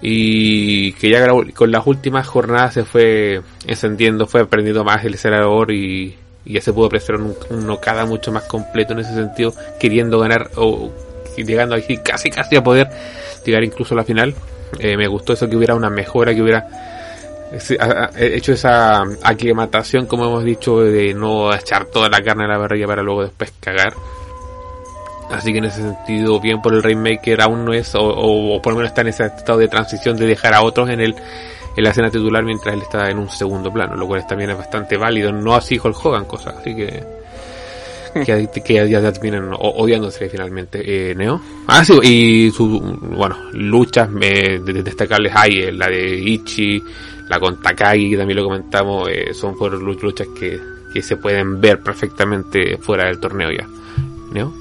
y 0.00 0.94
que 0.94 1.10
ya 1.10 1.28
con 1.54 1.70
las 1.70 1.86
últimas 1.86 2.26
jornadas 2.26 2.72
se 2.72 2.84
fue 2.84 3.42
encendiendo, 3.66 4.26
fue 4.26 4.40
aprendiendo 4.40 4.84
más 4.84 5.04
el 5.04 5.14
acelerador 5.14 5.70
y, 5.70 6.16
ya 6.44 6.60
se 6.60 6.72
pudo 6.72 6.86
apreciar 6.86 7.18
un, 7.18 7.34
un 7.50 7.76
cada 7.76 8.04
mucho 8.06 8.32
más 8.32 8.44
completo 8.44 8.92
en 8.92 9.00
ese 9.00 9.14
sentido, 9.14 9.54
queriendo 9.78 10.18
ganar 10.18 10.50
o 10.56 10.90
llegando 11.36 11.74
aquí 11.74 11.98
casi 11.98 12.30
casi 12.30 12.56
a 12.56 12.62
poder 12.62 12.88
llegar 13.44 13.64
incluso 13.64 13.94
a 13.94 13.98
la 13.98 14.04
final. 14.04 14.34
Eh, 14.78 14.96
me 14.96 15.06
gustó 15.06 15.34
eso 15.34 15.48
que 15.48 15.56
hubiera 15.56 15.74
una 15.74 15.90
mejora, 15.90 16.34
que 16.34 16.42
hubiera 16.42 16.66
hecho 18.16 18.52
esa 18.52 19.02
aclimatación, 19.22 20.06
como 20.06 20.24
hemos 20.24 20.42
dicho, 20.42 20.80
de 20.80 21.12
no 21.12 21.54
echar 21.54 21.84
toda 21.86 22.08
la 22.08 22.22
carne 22.22 22.44
a 22.44 22.48
la 22.48 22.56
barriga 22.56 22.86
para 22.86 23.02
luego 23.02 23.22
después 23.22 23.52
cagar. 23.60 23.92
Así 25.30 25.52
que 25.52 25.58
en 25.58 25.64
ese 25.64 25.82
sentido, 25.82 26.40
bien 26.40 26.60
por 26.60 26.74
el 26.74 26.82
Rainmaker 26.82 27.40
aún 27.40 27.64
no 27.64 27.72
es, 27.72 27.92
o, 27.94 28.60
por 28.62 28.72
lo 28.72 28.78
menos 28.78 28.90
está 28.90 29.02
en 29.02 29.08
ese 29.08 29.24
estado 29.24 29.58
de 29.58 29.68
transición 29.68 30.16
de 30.16 30.26
dejar 30.26 30.54
a 30.54 30.62
otros 30.62 30.90
en 30.90 31.00
el 31.00 31.14
en 31.76 31.84
la 31.84 31.90
escena 31.90 32.10
titular 32.10 32.44
mientras 32.44 32.74
él 32.74 32.82
está 32.82 33.10
en 33.10 33.18
un 33.18 33.28
segundo 33.28 33.72
plano, 33.72 33.96
lo 33.96 34.06
cual 34.06 34.26
también 34.26 34.50
es 34.50 34.58
bastante 34.58 34.96
válido, 34.96 35.32
no 35.32 35.54
así 35.54 35.78
Hulk 35.82 36.04
Hogan, 36.04 36.24
cosas, 36.24 36.56
así 36.58 36.74
que 36.74 37.22
que, 38.12 38.48
que 38.64 38.88
ya, 38.88 39.12
terminan 39.12 39.50
odiándose 39.58 40.28
finalmente 40.28 40.82
eh, 40.84 41.14
Neo. 41.14 41.40
Ah, 41.66 41.84
sí, 41.84 41.94
y 42.02 42.50
su, 42.50 42.80
bueno, 43.00 43.36
luchas 43.52 44.08
eh, 44.20 44.60
destacables 44.60 45.32
hay, 45.34 45.60
eh, 45.62 45.72
la 45.72 45.88
de 45.88 46.18
Ichi, 46.18 46.82
la 47.28 47.40
con 47.40 47.60
Takagi, 47.60 48.10
que 48.10 48.16
también 48.16 48.38
lo 48.38 48.44
comentamos, 48.44 49.08
eh, 49.08 49.32
son 49.32 49.56
fueron 49.56 49.82
luchas 49.82 50.28
que, 50.38 50.60
que 50.92 51.02
se 51.02 51.16
pueden 51.16 51.60
ver 51.60 51.80
perfectamente 51.80 52.76
fuera 52.78 53.06
del 53.06 53.18
torneo 53.18 53.50
ya. 53.50 53.66
¿Neo? 54.32 54.52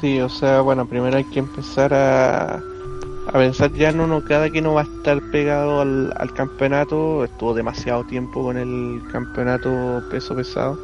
Sí, 0.00 0.20
o 0.20 0.28
sea, 0.28 0.60
bueno, 0.60 0.86
primero 0.86 1.16
hay 1.16 1.24
que 1.24 1.38
empezar 1.38 1.94
a, 1.94 2.62
a 3.26 3.32
pensar 3.32 3.72
ya 3.72 3.90
en 3.90 4.00
uno 4.00 4.22
cada 4.24 4.50
que 4.50 4.60
no 4.60 4.74
va 4.74 4.82
a 4.82 4.84
estar 4.84 5.20
pegado 5.30 5.80
al, 5.80 6.32
campeonato. 6.34 7.24
Estuvo 7.24 7.54
demasiado 7.54 8.04
tiempo 8.04 8.42
con 8.42 8.56
el 8.56 9.02
campeonato 9.10 10.02
peso 10.10 10.34
pesado. 10.34 10.78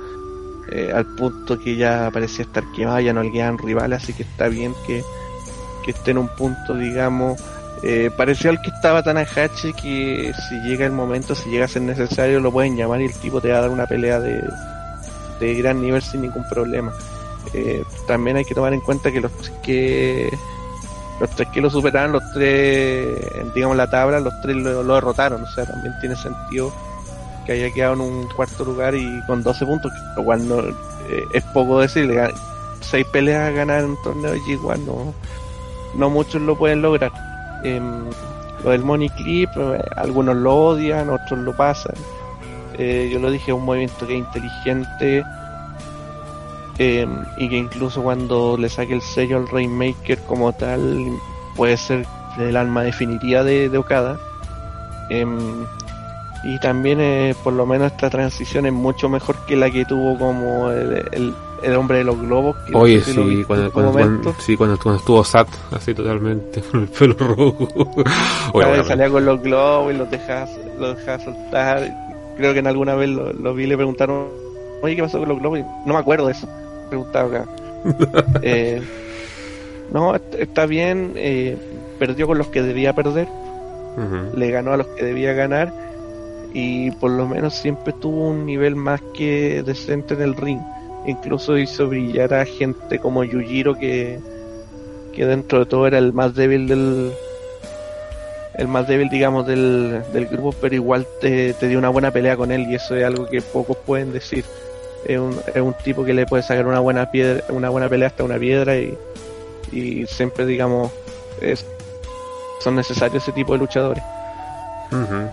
Eh, 0.72 0.92
al 0.94 1.06
punto 1.16 1.58
que 1.58 1.76
ya 1.76 2.10
parecía 2.12 2.44
estar 2.44 2.64
quemado, 2.72 3.00
ya 3.00 3.12
no 3.12 3.22
le 3.22 3.32
quedan 3.32 3.58
rivales, 3.58 4.02
así 4.02 4.12
que 4.12 4.22
está 4.22 4.48
bien 4.48 4.72
que, 4.86 5.02
que 5.84 5.90
esté 5.90 6.12
en 6.12 6.18
un 6.18 6.28
punto, 6.28 6.74
digamos, 6.74 7.40
Eh, 7.82 8.10
pareció 8.14 8.50
al 8.50 8.60
que 8.60 8.70
estaba 8.70 9.02
Tanahashi 9.02 9.72
que 9.72 10.32
si 10.48 10.54
llega 10.60 10.84
el 10.84 10.92
momento, 10.92 11.34
si 11.34 11.48
llega 11.48 11.64
a 11.64 11.68
ser 11.68 11.82
necesario, 11.82 12.38
lo 12.38 12.52
pueden 12.52 12.76
llamar 12.76 13.00
y 13.00 13.06
el 13.06 13.14
tipo 13.14 13.40
te 13.40 13.50
va 13.50 13.58
a 13.58 13.60
dar 13.62 13.70
una 13.70 13.86
pelea 13.86 14.20
de, 14.20 14.42
de 15.40 15.54
gran 15.54 15.80
nivel 15.80 16.02
sin 16.02 16.20
ningún 16.20 16.44
problema. 16.48 16.92
Eh, 17.54 17.82
también 18.06 18.36
hay 18.36 18.44
que 18.44 18.54
tomar 18.54 18.74
en 18.74 18.80
cuenta 18.80 19.10
que 19.10 19.20
los 19.22 19.32
que 19.62 20.28
los 21.20 21.30
tres 21.30 21.48
que 21.52 21.60
lo 21.60 21.70
superaron, 21.70 22.12
los 22.12 22.32
tres, 22.32 23.54
digamos 23.54 23.76
la 23.76 23.88
tabla, 23.88 24.20
los 24.20 24.32
tres 24.40 24.56
lo, 24.56 24.82
derrotaron. 24.94 25.42
O 25.42 25.46
sea, 25.46 25.66
también 25.66 25.94
tiene 26.00 26.16
sentido 26.16 26.72
que 27.46 27.52
haya 27.52 27.70
quedado 27.72 27.94
en 27.94 28.00
un 28.00 28.28
cuarto 28.28 28.64
lugar 28.64 28.94
y 28.94 29.20
con 29.26 29.42
12 29.42 29.66
puntos, 29.66 29.92
lo 30.16 30.24
cual 30.24 30.48
no 30.48 30.60
eh, 30.60 31.24
es 31.32 31.44
poco 31.52 31.80
decirle. 31.80 32.32
Seis 32.80 33.06
peleas 33.12 33.48
a 33.48 33.50
ganar 33.50 33.84
en 33.84 33.90
un 33.90 34.02
torneo 34.02 34.34
y 34.34 34.52
igual 34.52 34.84
no, 34.86 35.12
no 35.94 36.10
muchos 36.10 36.40
lo 36.40 36.56
pueden 36.56 36.82
lograr. 36.82 37.12
Eh, 37.62 37.80
lo 38.64 38.70
del 38.70 38.82
Money 38.82 39.08
Clip, 39.10 39.50
eh, 39.56 39.82
algunos 39.96 40.36
lo 40.36 40.54
odian, 40.54 41.10
otros 41.10 41.38
lo 41.38 41.56
pasan. 41.56 41.94
Eh, 42.78 43.10
yo 43.12 43.18
lo 43.18 43.30
dije, 43.30 43.50
es 43.50 43.56
un 43.56 43.64
movimiento 43.64 44.06
que 44.06 44.14
es 44.14 44.20
inteligente 44.20 45.24
Em, 46.82 47.10
y 47.36 47.46
que 47.50 47.58
incluso 47.58 48.02
cuando 48.02 48.56
le 48.56 48.70
saque 48.70 48.94
el 48.94 49.02
sello 49.02 49.36
al 49.36 49.46
Rainmaker 49.48 50.18
como 50.20 50.50
tal 50.54 50.98
puede 51.54 51.76
ser 51.76 52.06
el 52.38 52.56
alma 52.56 52.82
definitiva 52.82 53.44
de, 53.44 53.76
Okada. 53.76 54.18
Em, 55.10 55.66
y 56.42 56.58
también 56.60 56.98
eh, 57.02 57.34
por 57.44 57.52
lo 57.52 57.66
menos 57.66 57.92
esta 57.92 58.08
transición 58.08 58.64
es 58.64 58.72
mucho 58.72 59.10
mejor 59.10 59.36
que 59.44 59.56
la 59.56 59.70
que 59.70 59.84
tuvo 59.84 60.18
como 60.18 60.70
el, 60.70 61.34
el, 61.62 61.76
hombre 61.76 61.98
de 61.98 62.04
los 62.04 62.18
globos 62.18 62.56
oye 62.72 63.02
sí 63.02 63.44
cuando, 63.46 63.70
cuando, 63.70 64.34
sí 64.38 64.56
cuando, 64.56 64.96
estuvo 64.96 65.22
Sat 65.22 65.48
así 65.72 65.92
totalmente 65.92 66.62
con 66.70 66.80
el 66.80 66.88
pelo 66.88 67.14
rojo. 67.18 67.68
Salía 68.86 69.10
con 69.10 69.26
los 69.26 69.42
globos 69.42 69.92
y 69.92 69.98
los 69.98 70.10
dejaba, 70.10 70.48
los 70.78 70.96
dejaba 70.96 71.22
soltar. 71.22 71.94
Creo 72.38 72.54
que 72.54 72.60
en 72.60 72.68
alguna 72.68 72.94
vez 72.94 73.10
lo, 73.10 73.52
vi 73.52 73.64
y 73.64 73.66
le 73.66 73.76
preguntaron 73.76 74.28
oye 74.82 74.96
qué 74.96 75.02
pasó 75.02 75.18
con 75.18 75.28
los 75.28 75.38
globos 75.38 75.60
no 75.84 75.92
me 75.92 76.00
acuerdo 76.00 76.28
de 76.28 76.32
eso 76.32 76.48
preguntaba 76.90 77.46
eh, 78.42 78.82
no, 79.92 80.14
está 80.14 80.66
bien, 80.66 81.12
eh, 81.16 81.56
perdió 81.98 82.26
con 82.26 82.38
los 82.38 82.48
que 82.48 82.62
debía 82.62 82.92
perder, 82.92 83.28
le 84.34 84.50
ganó 84.50 84.72
a 84.72 84.76
los 84.76 84.86
que 84.88 85.04
debía 85.04 85.32
ganar 85.32 85.72
y 86.54 86.90
por 86.92 87.10
lo 87.10 87.26
menos 87.26 87.54
siempre 87.54 87.92
tuvo 87.92 88.28
un 88.28 88.46
nivel 88.46 88.76
más 88.76 89.00
que 89.14 89.62
decente 89.64 90.14
en 90.14 90.22
el 90.22 90.36
ring. 90.36 90.60
Incluso 91.06 91.58
hizo 91.58 91.88
brillar 91.88 92.32
a 92.34 92.44
gente 92.44 92.98
como 92.98 93.24
Yujiro 93.24 93.74
que, 93.74 94.18
que 95.12 95.26
dentro 95.26 95.60
de 95.60 95.66
todo 95.66 95.86
era 95.86 95.98
el 95.98 96.12
más 96.12 96.34
débil 96.34 96.68
del 96.68 97.12
el 98.54 98.68
más 98.68 98.86
débil 98.86 99.08
digamos 99.08 99.46
del, 99.46 100.02
del 100.12 100.26
grupo 100.26 100.54
pero 100.60 100.74
igual 100.74 101.06
te, 101.20 101.54
te 101.54 101.68
dio 101.68 101.78
una 101.78 101.88
buena 101.88 102.10
pelea 102.10 102.36
con 102.36 102.50
él 102.50 102.66
y 102.68 102.74
eso 102.74 102.94
es 102.96 103.04
algo 103.04 103.26
que 103.26 103.40
pocos 103.40 103.76
pueden 103.86 104.12
decir 104.12 104.44
es 105.04 105.18
un, 105.18 105.40
es 105.54 105.60
un 105.60 105.74
tipo 105.74 106.04
que 106.04 106.14
le 106.14 106.26
puede 106.26 106.42
sacar 106.42 106.66
una 106.66 106.80
buena 106.80 107.10
piedra, 107.10 107.44
una 107.50 107.68
buena 107.70 107.88
pelea 107.88 108.08
hasta 108.08 108.24
una 108.24 108.38
piedra 108.38 108.76
y, 108.76 108.96
y 109.72 110.06
siempre 110.06 110.46
digamos 110.46 110.92
es, 111.40 111.64
son 112.60 112.76
necesarios 112.76 113.22
ese 113.22 113.32
tipo 113.32 113.52
de 113.52 113.58
luchadores. 113.58 114.02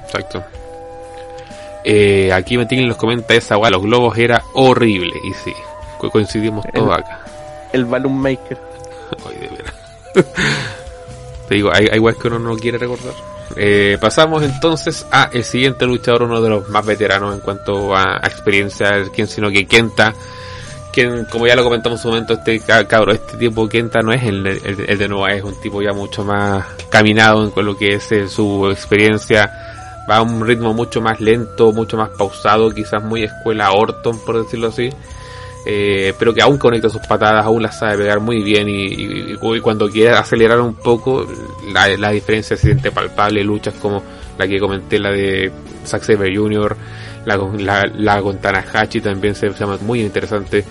exacto. 0.04 0.44
Eh, 1.84 2.32
aquí 2.34 2.58
Metín 2.58 2.88
nos 2.88 2.98
comenta 2.98 3.34
esa 3.34 3.58
weá, 3.58 3.70
los 3.70 3.82
globos 3.82 4.18
era 4.18 4.44
horrible 4.54 5.14
y 5.24 5.34
sí, 5.34 5.54
coincidimos 5.98 6.66
todos 6.74 6.98
acá. 6.98 7.22
El 7.72 7.86
Balloon 7.86 8.18
Maker. 8.18 8.58
de 10.16 10.24
Te 11.48 11.56
digo, 11.56 11.70
hay, 11.74 11.88
hay 11.92 12.14
que 12.16 12.28
uno 12.28 12.40
no 12.40 12.56
quiere 12.58 12.78
recordar. 12.78 13.14
Eh, 13.56 13.98
pasamos 14.00 14.44
entonces 14.44 15.06
a 15.12 15.30
el 15.32 15.44
siguiente 15.44 15.86
luchador, 15.86 16.24
uno 16.24 16.42
de 16.42 16.50
los 16.50 16.70
más 16.70 16.86
veteranos 16.86 17.34
en 17.34 17.40
cuanto 17.40 17.96
a, 17.96 18.18
experiencia, 18.24 19.04
quien 19.14 19.28
sino 19.28 19.50
que 19.50 19.66
Kenta, 19.66 20.14
quien 20.92 21.26
como 21.26 21.48
ya 21.48 21.56
lo 21.56 21.64
comentamos 21.64 22.00
en 22.00 22.04
su 22.04 22.08
momento, 22.10 22.34
este 22.34 22.60
cabro, 22.60 23.14
este 23.14 23.38
tipo 23.38 23.68
Kenta 23.68 24.02
no 24.02 24.12
es 24.12 24.24
el, 24.24 24.46
el, 24.46 24.98
de 24.98 25.08
Nova, 25.08 25.32
es 25.34 25.44
un 25.44 25.60
tipo 25.62 25.82
ya 25.82 25.94
mucho 25.94 26.24
más 26.24 26.66
caminado 26.90 27.52
en 27.56 27.66
lo 27.66 27.78
que 27.78 27.96
es 27.96 28.12
eh, 28.12 28.28
su 28.28 28.70
experiencia, 28.70 29.52
va 30.10 30.18
a 30.18 30.22
un 30.22 30.46
ritmo 30.46 30.74
mucho 30.74 31.02
más 31.02 31.20
lento, 31.20 31.72
mucho 31.72 31.98
más 31.98 32.10
pausado, 32.18 32.72
quizás 32.72 33.04
muy 33.04 33.24
escuela 33.24 33.72
Orton, 33.72 34.20
por 34.26 34.44
decirlo 34.44 34.68
así. 34.68 34.90
Eh, 35.70 36.14
pero 36.18 36.34
que 36.34 36.42
aún 36.42 36.58
conecta 36.58 36.90
sus 36.90 37.02
patadas, 37.02 37.44
aún 37.44 37.62
las 37.62 37.78
sabe 37.78 37.98
pegar 37.98 38.22
muy 38.22 38.42
bien 38.42 38.70
y, 38.70 39.36
cuando 39.62 39.90
quiere 39.90 40.12
acelerar 40.16 40.62
un 40.62 40.76
poco 40.76 41.28
la, 41.74 42.10
diferencia 42.10 42.56
se 42.56 42.68
siente 42.68 42.90
palpable, 42.90 43.44
luchas 43.44 43.74
como 43.74 44.02
la 44.38 44.48
que 44.48 44.62
comenté, 44.62 44.98
la 44.98 45.12
de 45.12 45.52
Zack 45.86 46.04
Saber 46.04 46.34
Jr., 46.34 46.78
la, 47.26 47.36
la, 47.58 47.86
la 47.98 48.22
con 48.22 48.38
Tanahashi 48.38 49.02
también 49.02 49.36
se, 49.36 49.50
llama 49.50 49.78
muy 49.82 50.00
interesante. 50.00 50.64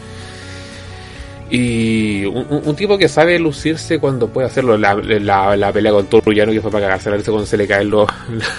Y 1.50 2.24
un, 2.24 2.74
tipo 2.74 2.96
que 2.96 3.10
sabe 3.10 3.38
lucirse 3.38 3.98
cuando 3.98 4.28
puede 4.28 4.46
hacerlo, 4.46 4.78
la, 4.78 4.94
la, 4.94 5.72
pelea 5.74 5.92
con 5.92 6.06
Toro 6.06 6.32
Llano 6.32 6.52
que 6.52 6.62
fue 6.62 6.70
para 6.70 6.86
cagarse 6.86 7.10
la 7.10 7.18
cuando 7.18 7.44
se 7.44 7.58
le 7.58 7.66
caen 7.66 7.90
los, 7.90 8.08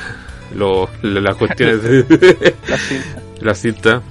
los, 0.56 0.88
las 1.02 1.36
cuestiones 1.36 1.82
de 1.82 2.56
la 3.42 3.56
cinta. 3.56 4.04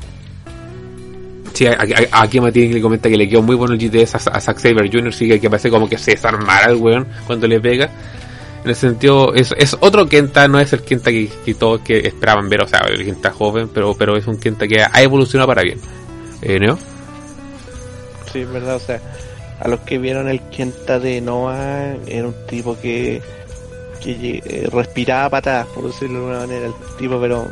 Sí, 1.57 1.67
aquí 1.67 2.39
Matías 2.39 2.71
le 2.71 2.83
comenta 2.83 3.09
que 3.09 3.17
le 3.17 3.27
quedó 3.27 3.41
muy 3.41 3.57
bueno 3.57 3.73
el 3.73 3.81
GTS 3.81 4.17
a, 4.27 4.41
Zack 4.41 4.59
Saber 4.59 4.93
Jr. 4.93 5.11
Sí, 5.11 5.41
que 5.41 5.49
parece 5.49 5.71
como 5.71 5.89
que 5.89 5.97
se 5.97 6.11
desarmara 6.11 6.71
el 6.71 6.77
weón 6.77 7.07
cuando 7.27 7.47
le 7.47 7.59
pega. 7.59 7.89
En 8.63 8.69
el 8.69 8.77
sentido, 8.77 9.33
es, 9.33 9.55
es 9.57 9.75
otro 9.81 10.07
Kenta, 10.07 10.49
no 10.49 10.61
es 10.61 10.75
el 10.75 10.83
Kenta 10.83 11.11
que, 11.11 11.31
todos 11.59 11.81
que 11.81 12.01
esperaban 12.01 12.51
ver, 12.51 12.63
o 12.63 12.69
sea, 12.69 12.81
el 12.81 13.03
Kenta 13.07 13.33
joven, 13.33 13.71
pero, 13.73 13.95
pero 13.95 14.19
es 14.19 14.27
un 14.27 14.39
Kenta 14.39 14.69
que 14.69 14.83
ha 14.83 15.03
evolucionado 15.03 15.49
para 15.49 15.63
bien. 15.63 15.81
¿Eh, 16.43 16.59
¿No? 16.61 16.77
Sí, 18.31 18.41
es 18.41 18.53
verdad, 18.53 18.77
o 18.77 18.81
sea, 18.81 19.01
a 19.59 19.67
los 19.69 19.81
que 19.81 19.97
vieron 19.97 20.29
el 20.29 20.43
Kenta 20.51 20.99
de 20.99 21.23
Noah, 21.23 21.97
era 22.07 22.27
un 22.27 22.35
tipo 22.49 22.79
que, 22.79 23.23
que 24.05 24.43
eh, 24.45 24.69
respiraba 24.71 25.31
patadas, 25.31 25.69
por 25.69 25.87
decirlo 25.87 26.19
de 26.19 26.25
alguna 26.27 26.41
manera, 26.41 26.67
el 26.67 26.75
tipo, 26.99 27.19
pero 27.19 27.49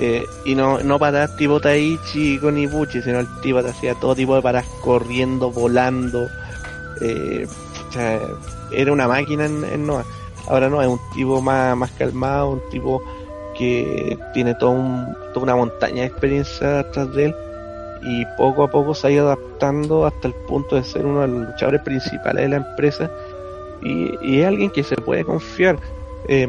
eh, 0.00 0.26
y 0.44 0.54
no, 0.54 0.78
no 0.80 0.98
para 0.98 1.34
tipo 1.36 1.60
Taichi 1.60 2.38
con 2.38 2.56
Ibuchi, 2.56 3.02
sino 3.02 3.18
el 3.18 3.26
tipo 3.40 3.60
te 3.62 3.70
hacía 3.70 3.94
todo 3.96 4.14
tipo 4.14 4.36
de 4.36 4.42
paras 4.42 4.64
corriendo, 4.80 5.50
volando. 5.50 6.28
Eh, 7.00 7.48
era 8.70 8.92
una 8.92 9.08
máquina 9.08 9.46
en, 9.46 9.64
en, 9.64 9.86
Noah. 9.86 10.04
Ahora 10.46 10.68
no, 10.68 10.80
es 10.80 10.88
un 10.88 11.00
tipo 11.14 11.42
más, 11.42 11.76
más 11.76 11.90
calmado, 11.92 12.50
un 12.50 12.70
tipo 12.70 13.02
que 13.56 14.16
tiene 14.34 14.54
todo 14.54 14.70
un, 14.70 15.16
toda 15.34 15.42
una 15.42 15.56
montaña 15.56 16.02
de 16.02 16.06
experiencia 16.06 16.78
atrás 16.78 17.12
de 17.14 17.26
él 17.26 17.34
y 18.02 18.24
poco 18.36 18.62
a 18.62 18.70
poco 18.70 18.94
se 18.94 19.08
ha 19.08 19.10
ido 19.10 19.26
adaptando 19.26 20.06
hasta 20.06 20.28
el 20.28 20.34
punto 20.46 20.76
de 20.76 20.84
ser 20.84 21.04
uno 21.04 21.22
de 21.22 21.28
los 21.28 21.48
luchadores 21.48 21.82
principales 21.82 22.42
de 22.42 22.48
la 22.50 22.56
empresa 22.58 23.10
y, 23.82 24.38
es 24.40 24.46
alguien 24.46 24.70
que 24.70 24.84
se 24.84 24.94
puede 24.96 25.24
confiar. 25.24 25.76
Eh, 26.28 26.46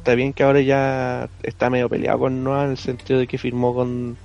está 0.00 0.14
bien 0.14 0.32
que 0.32 0.42
ahora 0.42 0.62
ya 0.62 1.28
está 1.42 1.68
medio 1.68 1.88
peleado 1.90 2.20
con 2.20 2.42
Noah 2.42 2.64
en 2.64 2.70
el 2.70 2.78
sentido 2.78 3.20
de 3.20 3.26
que 3.26 3.36
firmó 3.36 3.74
con, 3.74 4.16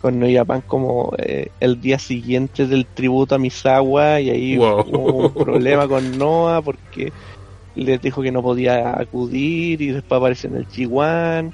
con 0.00 0.20
New 0.20 0.32
Japan 0.32 0.62
como 0.64 1.12
eh, 1.18 1.48
el 1.58 1.80
día 1.80 1.98
siguiente 1.98 2.68
del 2.68 2.86
tributo 2.86 3.34
a 3.34 3.38
Misawa 3.38 4.20
y 4.20 4.30
ahí 4.30 4.58
hubo 4.58 5.12
un 5.12 5.34
problema 5.34 5.88
con 5.88 6.16
Noah 6.16 6.62
porque 6.62 7.12
les 7.74 8.00
dijo 8.00 8.22
que 8.22 8.30
no 8.30 8.42
podía 8.42 8.96
acudir 8.96 9.82
y 9.82 9.88
después 9.88 10.18
apareció 10.18 10.50
en 10.50 10.56
el 10.56 10.68
G1 10.68 11.52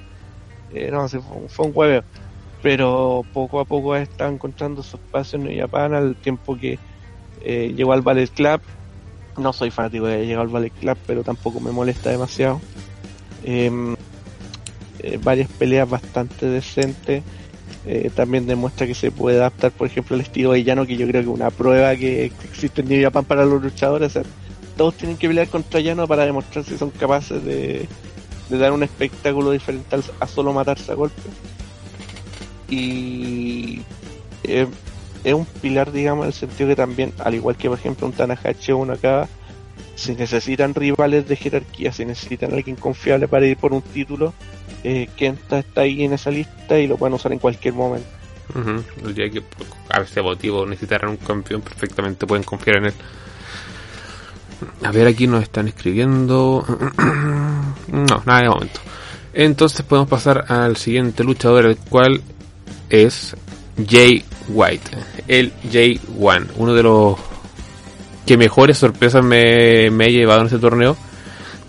eh, 0.74 0.90
no, 0.92 1.08
fue, 1.08 1.20
fue 1.48 1.66
un 1.66 1.72
huevo 1.74 2.02
pero 2.62 3.24
poco 3.32 3.60
a 3.60 3.64
poco 3.64 3.96
está 3.96 4.28
encontrando 4.28 4.82
su 4.82 4.98
espacio 4.98 5.38
en 5.38 5.46
New 5.46 5.58
Japan 5.58 5.94
al 5.94 6.16
tiempo 6.16 6.54
que 6.54 6.78
eh, 7.42 7.72
llegó 7.74 7.94
al 7.94 8.02
Ballet 8.02 8.30
Club. 8.30 8.60
No 9.38 9.54
soy 9.54 9.70
fanático 9.70 10.04
de 10.04 10.26
llegar 10.26 10.42
al 10.42 10.48
Ballet 10.48 10.72
Club 10.78 10.98
pero 11.06 11.22
tampoco 11.22 11.60
me 11.60 11.70
molesta 11.70 12.10
demasiado 12.10 12.60
Em, 13.44 13.96
eh, 15.02 15.18
varias 15.22 15.48
peleas 15.48 15.88
bastante 15.88 16.46
decentes. 16.46 17.22
Eh, 17.86 18.10
también 18.14 18.46
demuestra 18.46 18.86
que 18.86 18.94
se 18.94 19.10
puede 19.10 19.38
adaptar, 19.38 19.72
por 19.72 19.86
ejemplo, 19.86 20.14
el 20.14 20.22
estilo 20.22 20.52
de 20.52 20.64
llano, 20.64 20.86
que 20.86 20.96
yo 20.96 21.06
creo 21.06 21.22
que 21.22 21.30
es 21.30 21.34
una 21.34 21.50
prueba 21.50 21.96
que 21.96 22.26
existe 22.26 22.82
en 22.82 22.88
New 22.88 23.10
para 23.10 23.44
los 23.44 23.62
luchadores. 23.62 24.18
todos 24.76 24.94
tienen 24.94 25.16
que 25.16 25.28
pelear 25.28 25.48
contra 25.48 25.80
llano 25.80 26.06
para 26.06 26.26
demostrar 26.26 26.64
si 26.64 26.76
son 26.76 26.90
capaces 26.90 27.42
de, 27.44 27.88
dar 28.50 28.72
un 28.72 28.82
espectáculo 28.82 29.50
diferente 29.52 29.96
a 30.18 30.26
solo 30.26 30.52
matarse 30.52 30.92
a 30.92 30.94
golpes. 30.94 31.24
Y 32.68 33.80
eh, 34.44 34.66
es 35.24 35.34
un 35.34 35.46
pilar, 35.46 35.90
digamos, 35.90 36.24
en 36.24 36.28
el 36.28 36.34
sentido 36.34 36.68
que 36.68 36.76
también, 36.76 37.12
al 37.18 37.34
igual 37.34 37.56
que 37.56 37.68
por 37.68 37.78
ejemplo 37.78 38.06
un 38.06 38.12
Tanahashi 38.12 38.72
o 38.72 38.78
uno 38.78 38.92
acá, 38.92 39.28
si 40.00 40.14
necesitan 40.14 40.74
rivales 40.74 41.28
de 41.28 41.36
jerarquía, 41.36 41.92
si 41.92 42.06
necesitan 42.06 42.54
alguien 42.54 42.76
confiable 42.76 43.28
para 43.28 43.46
ir 43.46 43.58
por 43.58 43.72
un 43.74 43.82
título, 43.82 44.32
eh, 44.82 45.08
Kenta 45.14 45.58
está 45.58 45.82
ahí 45.82 46.04
en 46.04 46.14
esa 46.14 46.30
lista 46.30 46.78
y 46.78 46.86
lo 46.86 46.96
pueden 46.96 47.14
usar 47.14 47.32
en 47.32 47.38
cualquier 47.38 47.74
momento. 47.74 48.08
Día 49.14 49.30
que 49.30 49.42
a 49.90 50.00
ese 50.00 50.22
motivo 50.22 50.66
necesitarán 50.66 51.10
un 51.10 51.16
campeón, 51.18 51.60
perfectamente 51.60 52.26
pueden 52.26 52.42
confiar 52.42 52.78
en 52.78 52.86
él. 52.86 52.94
a 54.82 54.90
ver, 54.90 55.06
aquí 55.06 55.26
nos 55.26 55.42
están 55.42 55.68
escribiendo. 55.68 56.64
no, 57.88 58.22
nada 58.24 58.40
de 58.40 58.48
momento. 58.48 58.80
Entonces 59.34 59.82
podemos 59.82 60.08
pasar 60.08 60.46
al 60.48 60.78
siguiente 60.78 61.22
luchador, 61.22 61.66
el 61.66 61.76
cual 61.76 62.22
es 62.88 63.36
Jay 63.88 64.24
White, 64.48 64.90
el 65.28 65.52
Jay 65.70 66.00
One, 66.18 66.46
uno 66.56 66.74
de 66.74 66.82
los 66.82 67.29
que 68.30 68.36
mejores 68.36 68.78
sorpresas 68.78 69.24
me, 69.24 69.90
me 69.90 70.06
he 70.06 70.12
llevado 70.12 70.42
en 70.42 70.46
este 70.46 70.60
torneo, 70.60 70.96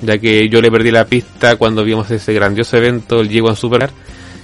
ya 0.04 0.20
que 0.20 0.48
yo 0.48 0.62
le 0.62 0.70
perdí 0.70 0.92
la 0.92 1.06
pista 1.06 1.56
cuando 1.56 1.84
vimos 1.84 2.12
ese 2.12 2.36
grandioso 2.36 2.78
evento, 2.78 3.22
el 3.22 3.30
Jay 3.30 3.40
One 3.40 3.56
Super. 3.56 3.90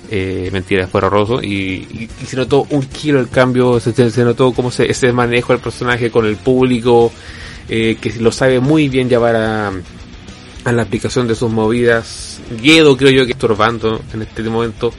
Eh, 0.09 0.49
mentira, 0.51 0.87
fue 0.87 0.97
horroroso 0.97 1.43
y, 1.43 2.09
se 2.25 2.35
notó 2.35 2.65
un 2.71 2.81
kilo 2.81 3.19
el 3.19 3.29
cambio, 3.29 3.79
se, 3.79 4.23
notó 4.23 4.51
como 4.51 4.71
se, 4.71 4.89
ese 4.89 5.11
manejo 5.11 5.53
del 5.53 5.61
personaje 5.61 6.09
con 6.09 6.25
el 6.25 6.37
público, 6.37 7.11
eh, 7.69 7.97
que 8.01 8.13
lo 8.19 8.31
sabe 8.31 8.59
muy 8.59 8.89
bien 8.89 9.07
llevar 9.07 9.35
a, 9.35 9.71
la 10.71 10.81
aplicación 10.81 11.27
de 11.27 11.35
sus 11.35 11.51
movidas. 11.51 12.41
Guedo 12.63 12.97
creo 12.97 13.11
yo 13.11 13.27
que 13.27 13.33
estorbando 13.33 14.01
en 14.11 14.23
este 14.23 14.41
momento, 14.41 14.91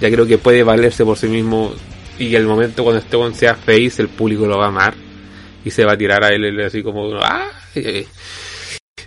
ya 0.00 0.10
creo 0.10 0.26
que 0.26 0.38
puede 0.38 0.64
valerse 0.64 1.04
por 1.04 1.16
sí 1.16 1.28
mismo 1.28 1.72
y 2.18 2.34
el 2.34 2.46
momento 2.48 2.82
cuando 2.82 3.00
este 3.00 3.38
sea 3.38 3.54
face 3.54 4.02
el 4.02 4.08
público 4.08 4.44
lo 4.44 4.58
va 4.58 4.64
a 4.64 4.68
amar 4.70 5.07
y 5.64 5.70
se 5.70 5.84
va 5.84 5.92
a 5.92 5.98
tirar 5.98 6.24
a 6.24 6.28
él 6.28 6.60
así 6.60 6.82
como 6.82 7.10
¡ah! 7.22 7.50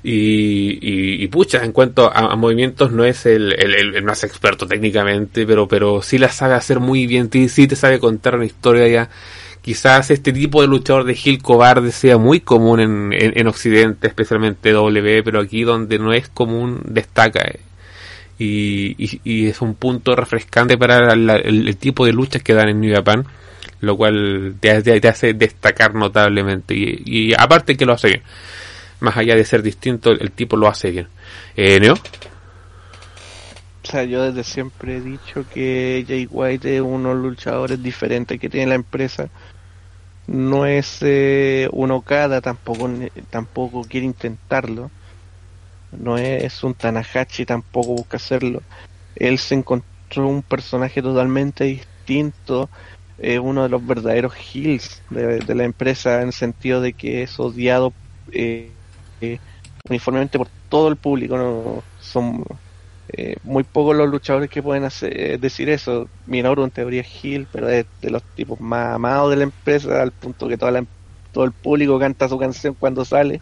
Y, 0.03 1.23
y, 1.23 1.27
pucha, 1.27 1.63
en 1.63 1.73
cuanto 1.73 2.11
a, 2.11 2.35
movimientos 2.35 2.91
no 2.91 3.05
es 3.05 3.27
el, 3.27 3.53
el, 3.53 4.03
más 4.03 4.23
experto 4.23 4.65
técnicamente, 4.65 5.45
pero, 5.45 5.67
pero 5.67 6.01
sí 6.01 6.17
la 6.17 6.29
sabe 6.29 6.55
hacer 6.55 6.79
muy 6.79 7.05
bien, 7.05 7.29
sí 7.49 7.67
te 7.67 7.75
sabe 7.75 7.99
contar 7.99 8.35
una 8.35 8.45
historia 8.45 8.87
ya. 8.87 9.09
Quizás 9.61 10.09
este 10.09 10.33
tipo 10.33 10.61
de 10.61 10.67
luchador 10.67 11.03
de 11.03 11.13
Gil 11.13 11.39
cobarde 11.43 11.91
sea 11.91 12.17
muy 12.17 12.39
común 12.39 12.79
en, 12.79 13.13
en, 13.13 13.47
Occidente, 13.47 14.07
especialmente 14.07 14.71
W, 14.71 15.21
pero 15.23 15.39
aquí 15.39 15.61
donde 15.63 15.99
no 15.99 16.13
es 16.13 16.27
común 16.29 16.81
destaca. 16.83 17.41
Eh. 17.41 17.59
Y, 18.39 19.19
y, 19.23 19.47
es 19.47 19.61
un 19.61 19.75
punto 19.75 20.15
refrescante 20.15 20.79
para 20.79 21.13
el, 21.13 21.77
tipo 21.77 22.07
de 22.07 22.11
luchas 22.11 22.41
que 22.41 22.55
dan 22.55 22.69
en 22.69 22.81
New 22.81 22.91
Japan, 22.91 23.25
lo 23.81 23.97
cual 23.97 24.55
te, 24.59 24.81
te, 24.81 25.07
hace 25.07 25.33
destacar 25.33 25.93
notablemente. 25.93 26.73
Y, 26.73 27.03
y 27.05 27.33
aparte 27.33 27.75
que 27.75 27.85
lo 27.85 27.93
hace 27.93 28.07
bien 28.07 28.23
más 29.01 29.17
allá 29.17 29.35
de 29.35 29.43
ser 29.43 29.61
distinto, 29.61 30.11
el, 30.11 30.31
tipo 30.31 30.55
lo 30.55 30.67
hace 30.67 30.91
bien. 30.91 31.07
Eh, 31.57 31.79
¿Neo? 31.79 31.95
O 31.95 33.87
sea, 33.91 34.03
yo 34.03 34.21
desde 34.23 34.43
siempre 34.43 34.97
he 34.97 35.01
dicho 35.01 35.43
que 35.51 36.05
Jay 36.07 36.27
White 36.29 36.77
es 36.77 36.81
uno 36.81 37.09
de 37.09 37.15
los 37.15 37.23
luchadores 37.23 37.81
diferentes 37.81 38.39
que 38.39 38.47
tiene 38.47 38.67
la 38.67 38.75
empresa. 38.75 39.29
No 40.27 40.67
es 40.67 40.99
eh, 41.01 41.67
un 41.71 41.91
Okada, 41.91 42.41
tampoco, 42.41 42.89
tampoco 43.31 43.83
quiere 43.83 44.05
intentarlo. 44.05 44.91
No 45.91 46.17
es 46.17 46.63
un 46.63 46.75
Tanahashi, 46.75 47.45
tampoco 47.45 47.95
busca 47.95 48.17
hacerlo. 48.17 48.61
Él 49.15 49.39
se 49.39 49.55
encontró 49.55 50.27
un 50.27 50.43
personaje 50.43 51.01
totalmente 51.01 51.63
distinto, 51.65 52.69
eh, 53.21 53.39
uno 53.39 53.63
de 53.63 53.69
los 53.69 53.85
verdaderos 53.85 54.33
heels 54.35 55.01
de, 55.09 55.55
la 55.55 55.63
empresa 55.63 56.21
en 56.21 56.27
el 56.27 56.33
sentido 56.33 56.81
de 56.81 56.93
que 56.93 57.23
es 57.23 57.39
odiado 57.39 57.93
eh, 58.31 58.71
uniformemente 59.87 60.37
por 60.39 60.47
todo 60.69 60.87
el 60.87 60.95
público. 60.95 61.37
¿no? 61.37 61.83
Son 61.99 62.43
eh, 63.09 63.35
muy 63.43 63.63
pocos 63.63 63.95
los 63.95 64.09
luchadores 64.09 64.49
que 64.49 64.63
pueden 64.63 64.85
hacer, 64.85 65.19
eh, 65.19 65.37
decir 65.37 65.69
eso. 65.69 66.09
Minoru 66.25 66.63
en 66.63 66.71
teoría 66.71 67.01
es 67.01 67.23
Hill, 67.23 67.47
pero 67.51 67.69
es 67.69 67.85
de 68.01 68.09
los 68.09 68.23
tipos 68.35 68.59
más 68.59 68.95
amados 68.95 69.29
de 69.29 69.37
la 69.37 69.43
empresa, 69.43 70.01
al 70.01 70.11
punto 70.11 70.47
que 70.47 70.57
toda 70.57 70.83
todo 71.31 71.43
el 71.45 71.51
público 71.51 71.99
canta 71.99 72.27
su 72.27 72.37
canción 72.37 72.73
cuando 72.73 73.05
sale. 73.05 73.41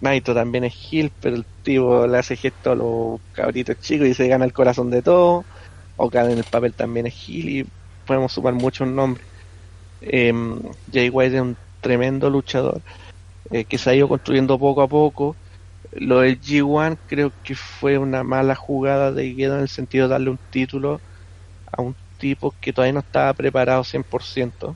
Naito 0.00 0.34
también 0.34 0.64
es 0.64 0.74
Hill, 0.92 1.12
pero 1.20 1.36
el 1.36 1.44
tipo 1.62 2.06
le 2.06 2.18
hace 2.18 2.36
gesto 2.36 2.72
a 2.72 2.74
los 2.74 3.20
cabritos 3.32 3.78
chicos 3.80 4.06
y 4.06 4.14
se 4.14 4.28
gana 4.28 4.44
el 4.44 4.52
corazón 4.52 4.90
de 4.90 5.02
todos. 5.02 5.44
Okada 5.96 6.32
en 6.32 6.38
el 6.38 6.44
papel 6.44 6.72
también 6.74 7.06
es 7.06 7.28
Hill 7.28 7.48
y 7.48 7.66
podemos 8.10 8.32
sumar 8.32 8.54
muchos 8.54 8.88
nombres. 8.88 9.24
Eh, 10.00 10.34
Jay 10.92 11.10
White 11.10 11.36
es 11.36 11.42
un 11.42 11.56
tremendo 11.80 12.28
luchador. 12.28 12.82
Eh, 13.52 13.64
que 13.64 13.78
se 13.78 13.88
ha 13.88 13.94
ido 13.94 14.08
construyendo 14.08 14.58
poco 14.58 14.82
a 14.82 14.88
poco. 14.88 15.36
Lo 15.92 16.18
del 16.18 16.40
G1 16.40 16.98
creo 17.06 17.30
que 17.44 17.54
fue 17.54 17.98
una 17.98 18.24
mala 18.24 18.56
jugada 18.56 19.12
de 19.12 19.32
Guedo 19.32 19.54
en 19.54 19.60
el 19.60 19.68
sentido 19.68 20.08
de 20.08 20.14
darle 20.14 20.30
un 20.30 20.40
título 20.50 21.00
a 21.70 21.82
un 21.82 21.94
tipo 22.18 22.52
que 22.60 22.72
todavía 22.72 22.94
no 22.94 22.98
estaba 23.00 23.32
preparado 23.32 23.84
100%. 23.84 24.74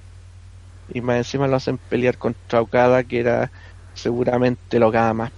Y 0.91 1.01
más 1.01 1.17
encima 1.17 1.49
lo 1.49 1.57
hacen 1.57 1.79
pelear 1.79 2.17
contra 2.17 2.61
Okada, 2.61 3.03
que 3.03 3.19
era 3.19 3.51
seguramente 3.95 4.79
lo 4.79 4.91
Okada 4.91 5.13
más, 5.13 5.33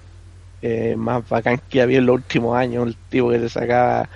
eh, 0.61 0.97
más 0.99 1.27
bacán 1.27 1.63
que 1.71 1.81
había 1.81 1.97
en 1.97 2.05
los 2.05 2.17
últimos 2.17 2.59
años. 2.59 2.89
El 2.89 2.97
tipo 3.09 3.31
que 3.31 3.39
le 3.39 3.49
sacaba 3.49 4.11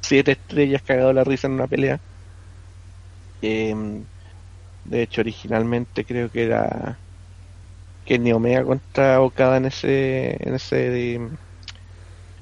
siete 0.00 0.32
estrellas 0.32 0.82
cagado 0.82 1.12
la 1.12 1.24
risa 1.24 1.48
en 1.48 1.54
una 1.54 1.66
pelea. 1.66 2.00
Em, 3.46 4.04
de 4.84 5.02
hecho, 5.02 5.20
originalmente 5.20 6.04
creo 6.04 6.30
que 6.30 6.44
era 6.44 6.98
que 8.04 8.32
Omega 8.32 8.64
contra 8.64 9.20
Okada 9.20 9.56
en 9.58 9.66
ese 9.66 10.36
en 10.40 10.54
ese 10.54 11.14
en 11.14 11.38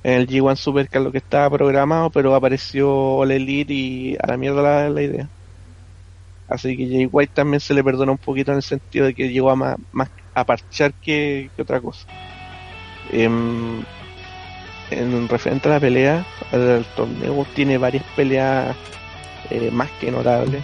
el 0.03 0.27
G1 0.27 0.57
Super 0.57 0.89
que 0.89 1.01
lo 1.01 1.13
que 1.13 1.19
estaba 1.19 1.51
programado 1.51 2.11
pero 2.11 2.35
apareció 2.35 2.91
All 3.19 3.31
Elite 3.31 3.73
y 3.73 4.17
a 4.23 4.29
la 4.29 4.37
mierda 4.37 4.89
la, 4.91 5.03
idea. 5.03 5.29
Así 6.49 6.77
que 6.77 6.89
Jay 6.89 7.09
White 7.11 7.33
también 7.35 7.61
se 7.61 7.75
le 7.75 7.85
perdona 7.85 8.13
un 8.13 8.19
poquito 8.19 8.51
en 8.53 8.59
el 8.59 8.63
sentido 8.63 9.07
de 9.07 9.15
que 9.15 9.31
llegó 9.31 9.51
a 9.51 9.57
más, 9.57 10.11
a 10.35 10.45
parchar 10.45 10.93
que, 10.95 11.51
otra 11.59 11.81
cosa. 11.81 12.07
Em, 13.13 13.83
en 14.91 15.29
referente 15.29 15.69
a 15.69 15.73
la 15.73 15.81
pelea 15.81 16.27
el 16.53 16.85
torneo 16.97 17.47
tiene 17.55 17.79
varias 17.79 18.05
peleas 18.17 18.77
eh, 19.51 19.71
más 19.71 19.91
que 20.01 20.11
notables 20.11 20.63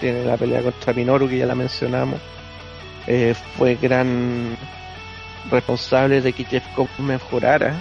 tiene 0.00 0.24
la 0.24 0.36
pelea 0.36 0.62
contra 0.62 0.92
Minoru 0.92 1.28
que 1.28 1.38
ya 1.38 1.46
la 1.46 1.54
mencionamos 1.54 2.20
eh, 3.06 3.34
fue 3.56 3.76
gran 3.76 4.56
responsable 5.50 6.20
de 6.20 6.32
que 6.32 6.44
Jeff 6.44 6.64
Cobb 6.74 6.88
mejorara. 6.98 7.74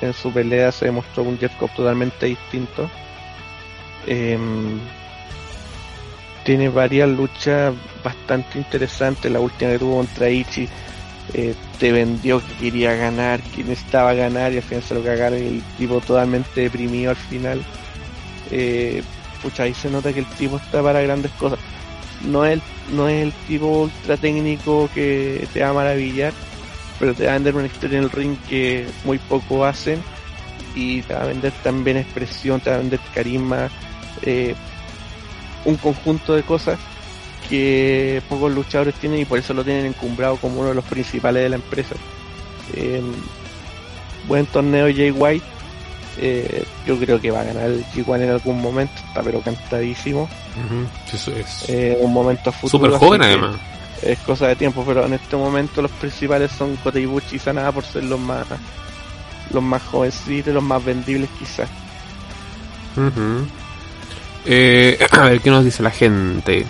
En 0.00 0.12
su 0.12 0.32
pelea 0.32 0.72
se 0.72 0.86
demostró 0.86 1.22
un 1.22 1.38
Jeff 1.38 1.54
Cobb 1.56 1.70
totalmente 1.74 2.26
distinto. 2.26 2.88
Em, 4.06 4.80
tiene 6.44 6.68
varias 6.68 7.08
luchas 7.08 7.74
bastante 8.02 8.58
interesantes. 8.58 9.30
La 9.30 9.40
última 9.40 9.72
que 9.72 9.78
tuvo 9.78 9.96
contra 9.98 10.28
Ichi 10.28 10.68
eh, 11.34 11.54
te 11.78 11.92
vendió 11.92 12.40
que 12.40 12.54
quería 12.54 12.94
ganar, 12.94 13.40
que 13.40 13.62
necesitaba 13.62 14.12
ganar 14.14 14.52
y 14.52 14.56
al 14.56 14.62
final 14.62 14.82
se 14.82 14.94
lo 14.94 15.02
cagaron 15.02 15.38
el 15.38 15.62
tipo 15.78 16.00
totalmente 16.00 16.62
deprimido 16.62 17.10
al 17.10 17.16
final. 17.16 17.62
Eh, 18.50 19.02
pucha, 19.42 19.64
ahí 19.64 19.74
se 19.74 19.90
nota 19.90 20.12
que 20.12 20.20
el 20.20 20.26
tipo 20.26 20.56
está 20.56 20.82
para 20.82 21.00
grandes 21.02 21.32
cosas 21.32 21.58
no 22.24 22.44
es, 22.44 22.60
no 22.92 23.08
es 23.08 23.22
el 23.22 23.32
tipo 23.46 23.82
ultra 23.82 24.16
técnico 24.16 24.88
que 24.94 25.46
te 25.52 25.62
va 25.62 25.70
a 25.70 25.72
maravillar, 25.72 26.32
pero 26.98 27.14
te 27.14 27.26
va 27.26 27.32
a 27.32 27.34
vender 27.34 27.56
una 27.56 27.66
historia 27.66 27.98
en 27.98 28.04
el 28.04 28.10
ring 28.10 28.36
que 28.48 28.86
muy 29.04 29.18
poco 29.18 29.64
hacen 29.64 30.02
y 30.74 31.02
te 31.02 31.14
va 31.14 31.22
a 31.22 31.26
vender 31.26 31.52
también 31.62 31.96
expresión, 31.98 32.60
te 32.60 32.70
va 32.70 32.76
a 32.76 32.80
vender 32.80 33.00
carisma, 33.14 33.70
eh, 34.22 34.54
un 35.64 35.76
conjunto 35.76 36.34
de 36.34 36.42
cosas 36.42 36.78
que 37.48 38.22
pocos 38.28 38.52
luchadores 38.52 38.94
tienen 38.94 39.20
y 39.20 39.24
por 39.24 39.38
eso 39.38 39.52
lo 39.52 39.64
tienen 39.64 39.86
encumbrado 39.86 40.36
como 40.36 40.60
uno 40.60 40.70
de 40.70 40.74
los 40.74 40.84
principales 40.84 41.42
de 41.42 41.48
la 41.48 41.56
empresa. 41.56 41.94
Buen 44.28 44.46
torneo 44.46 44.86
Jay 44.86 45.10
White, 45.10 45.44
eh, 46.18 46.64
yo 46.86 46.98
creo 46.98 47.20
que 47.20 47.30
va 47.30 47.40
a 47.40 47.44
ganar 47.44 47.64
el 47.64 47.84
G1 47.86 48.22
en 48.22 48.30
algún 48.30 48.60
momento, 48.60 48.92
está 49.08 49.22
pero 49.22 49.40
cantadísimo. 49.40 50.28
es 51.12 51.68
eh, 51.68 51.96
un 52.00 52.12
momento 52.12 52.52
futuro. 52.52 52.84
Súper 52.86 52.98
joven 52.98 53.22
además. 53.22 53.56
Es 54.02 54.18
cosa 54.20 54.48
de 54.48 54.56
tiempo, 54.56 54.84
pero 54.86 55.06
en 55.06 55.12
este 55.14 55.36
momento 55.36 55.80
los 55.80 55.90
principales 55.92 56.50
son 56.50 56.76
Kota 56.76 56.98
y 56.98 57.38
Sanada 57.38 57.70
por 57.70 57.84
ser 57.84 58.04
los 58.04 58.18
más 58.18 58.46
los 59.52 59.62
más 59.62 59.82
jovencitos, 59.82 60.52
los 60.54 60.62
más 60.62 60.84
vendibles 60.84 61.28
quizás. 61.38 61.68
eh, 64.46 64.98
a 65.10 65.20
ver 65.20 65.40
qué 65.40 65.50
nos 65.50 65.64
dice 65.64 65.82
la 65.82 65.90
gente. 65.90 66.66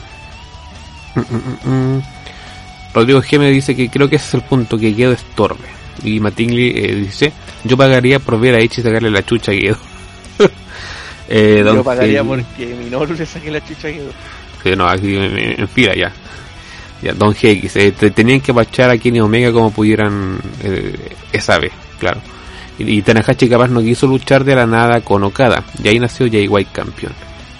Rodrigo 2.94 3.22
G 3.22 3.38
me 3.38 3.50
dice 3.50 3.74
que 3.74 3.88
creo 3.88 4.08
que 4.08 4.16
ese 4.16 4.26
es 4.28 4.34
el 4.34 4.42
punto 4.42 4.78
que 4.78 4.94
quedó 4.94 5.12
estorbe. 5.12 5.64
Y 6.02 6.20
Matingly 6.20 6.72
eh, 6.76 6.94
dice 6.96 7.32
yo 7.64 7.76
pagaría 7.76 8.18
por 8.18 8.38
ver 8.40 8.54
a 8.54 8.62
Ichi 8.62 8.82
sacarle 8.82 9.10
la 9.10 9.24
chucha 9.24 9.52
a 9.52 9.54
Guido. 9.54 9.76
eh, 11.28 11.62
Yo 11.64 11.84
pagaría 11.84 12.24
porque 12.24 12.66
Minoru 12.66 13.14
le 13.14 13.26
saque 13.26 13.50
la 13.50 13.64
chucha 13.64 13.88
a 13.88 13.90
Guido. 13.90 14.10
Sí, 14.62 14.70
no, 14.76 14.86
aquí 14.86 15.16
en, 15.16 15.68
fila 15.68 15.94
ya. 15.94 16.12
Ya, 17.02 17.12
Don 17.14 17.32
GX, 17.32 17.76
eh, 17.76 17.92
tenían 18.14 18.40
que 18.40 18.52
bachar 18.52 18.90
a 18.90 18.98
Kenny 18.98 19.20
Omega 19.20 19.52
como 19.52 19.72
pudieran 19.72 20.38
eh, 20.62 20.96
esa 21.32 21.58
vez, 21.58 21.72
claro. 21.98 22.20
Y, 22.78 22.98
y, 22.98 23.02
Tanahashi 23.02 23.48
capaz 23.48 23.68
no 23.68 23.80
quiso 23.80 24.06
luchar 24.06 24.44
de 24.44 24.54
la 24.54 24.66
nada 24.66 25.00
con 25.00 25.24
Okada. 25.24 25.64
Y 25.82 25.88
ahí 25.88 25.98
nació 25.98 26.30
Jay 26.30 26.46
White 26.46 26.70
campeón. 26.72 27.12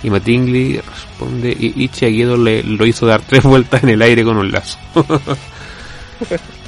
Y 0.05 0.11
Matingly 0.11 0.81
responde, 0.81 1.57
y 1.59 1.85
Ichi 1.85 2.07
Guido 2.07 2.37
le 2.37 2.63
lo 2.63 2.87
hizo 2.87 3.07
dar 3.07 3.21
tres 3.27 3.43
vueltas 3.43 3.83
en 3.83 3.91
el 3.91 4.03
aire 4.03 4.25
con 4.25 4.37
un 4.37 4.51
lazo. 4.51 4.79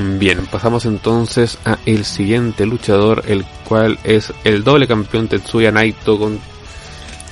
Bien, 0.00 0.46
pasamos 0.46 0.86
entonces 0.86 1.58
a 1.64 1.76
el 1.84 2.04
siguiente 2.04 2.64
luchador, 2.64 3.24
el 3.26 3.44
cual 3.64 3.98
es 4.04 4.32
el 4.44 4.62
doble 4.62 4.86
campeón 4.86 5.26
Tetsuya 5.26 5.72
Naito 5.72 6.16
con, 6.16 6.38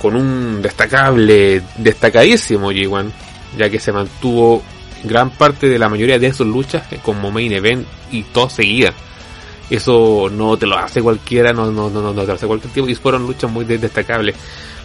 con 0.01 0.17
un 0.17 0.61
destacable, 0.61 1.61
destacadísimo 1.77 2.73
G1, 2.73 3.09
ya 3.57 3.69
que 3.69 3.79
se 3.79 3.93
mantuvo 3.93 4.61
gran 5.05 5.29
parte 5.29 5.69
de 5.69 5.79
la 5.79 5.87
mayoría 5.87 6.19
de 6.19 6.33
sus 6.33 6.45
luchas 6.45 6.83
como 7.03 7.31
main 7.31 7.53
event 7.53 7.87
y 8.11 8.23
todo 8.23 8.49
seguía. 8.49 8.93
Eso 9.69 10.27
no 10.29 10.57
te 10.57 10.65
lo 10.65 10.77
hace 10.77 11.01
cualquiera, 11.01 11.53
no, 11.53 11.71
no, 11.71 11.89
no, 11.89 12.01
no 12.01 12.21
te 12.21 12.27
lo 12.27 12.33
hace 12.33 12.47
cualquier 12.47 12.73
tipo 12.73 12.89
y 12.89 12.95
fueron 12.95 13.25
luchas 13.25 13.49
muy 13.49 13.63
destacables. 13.63 14.35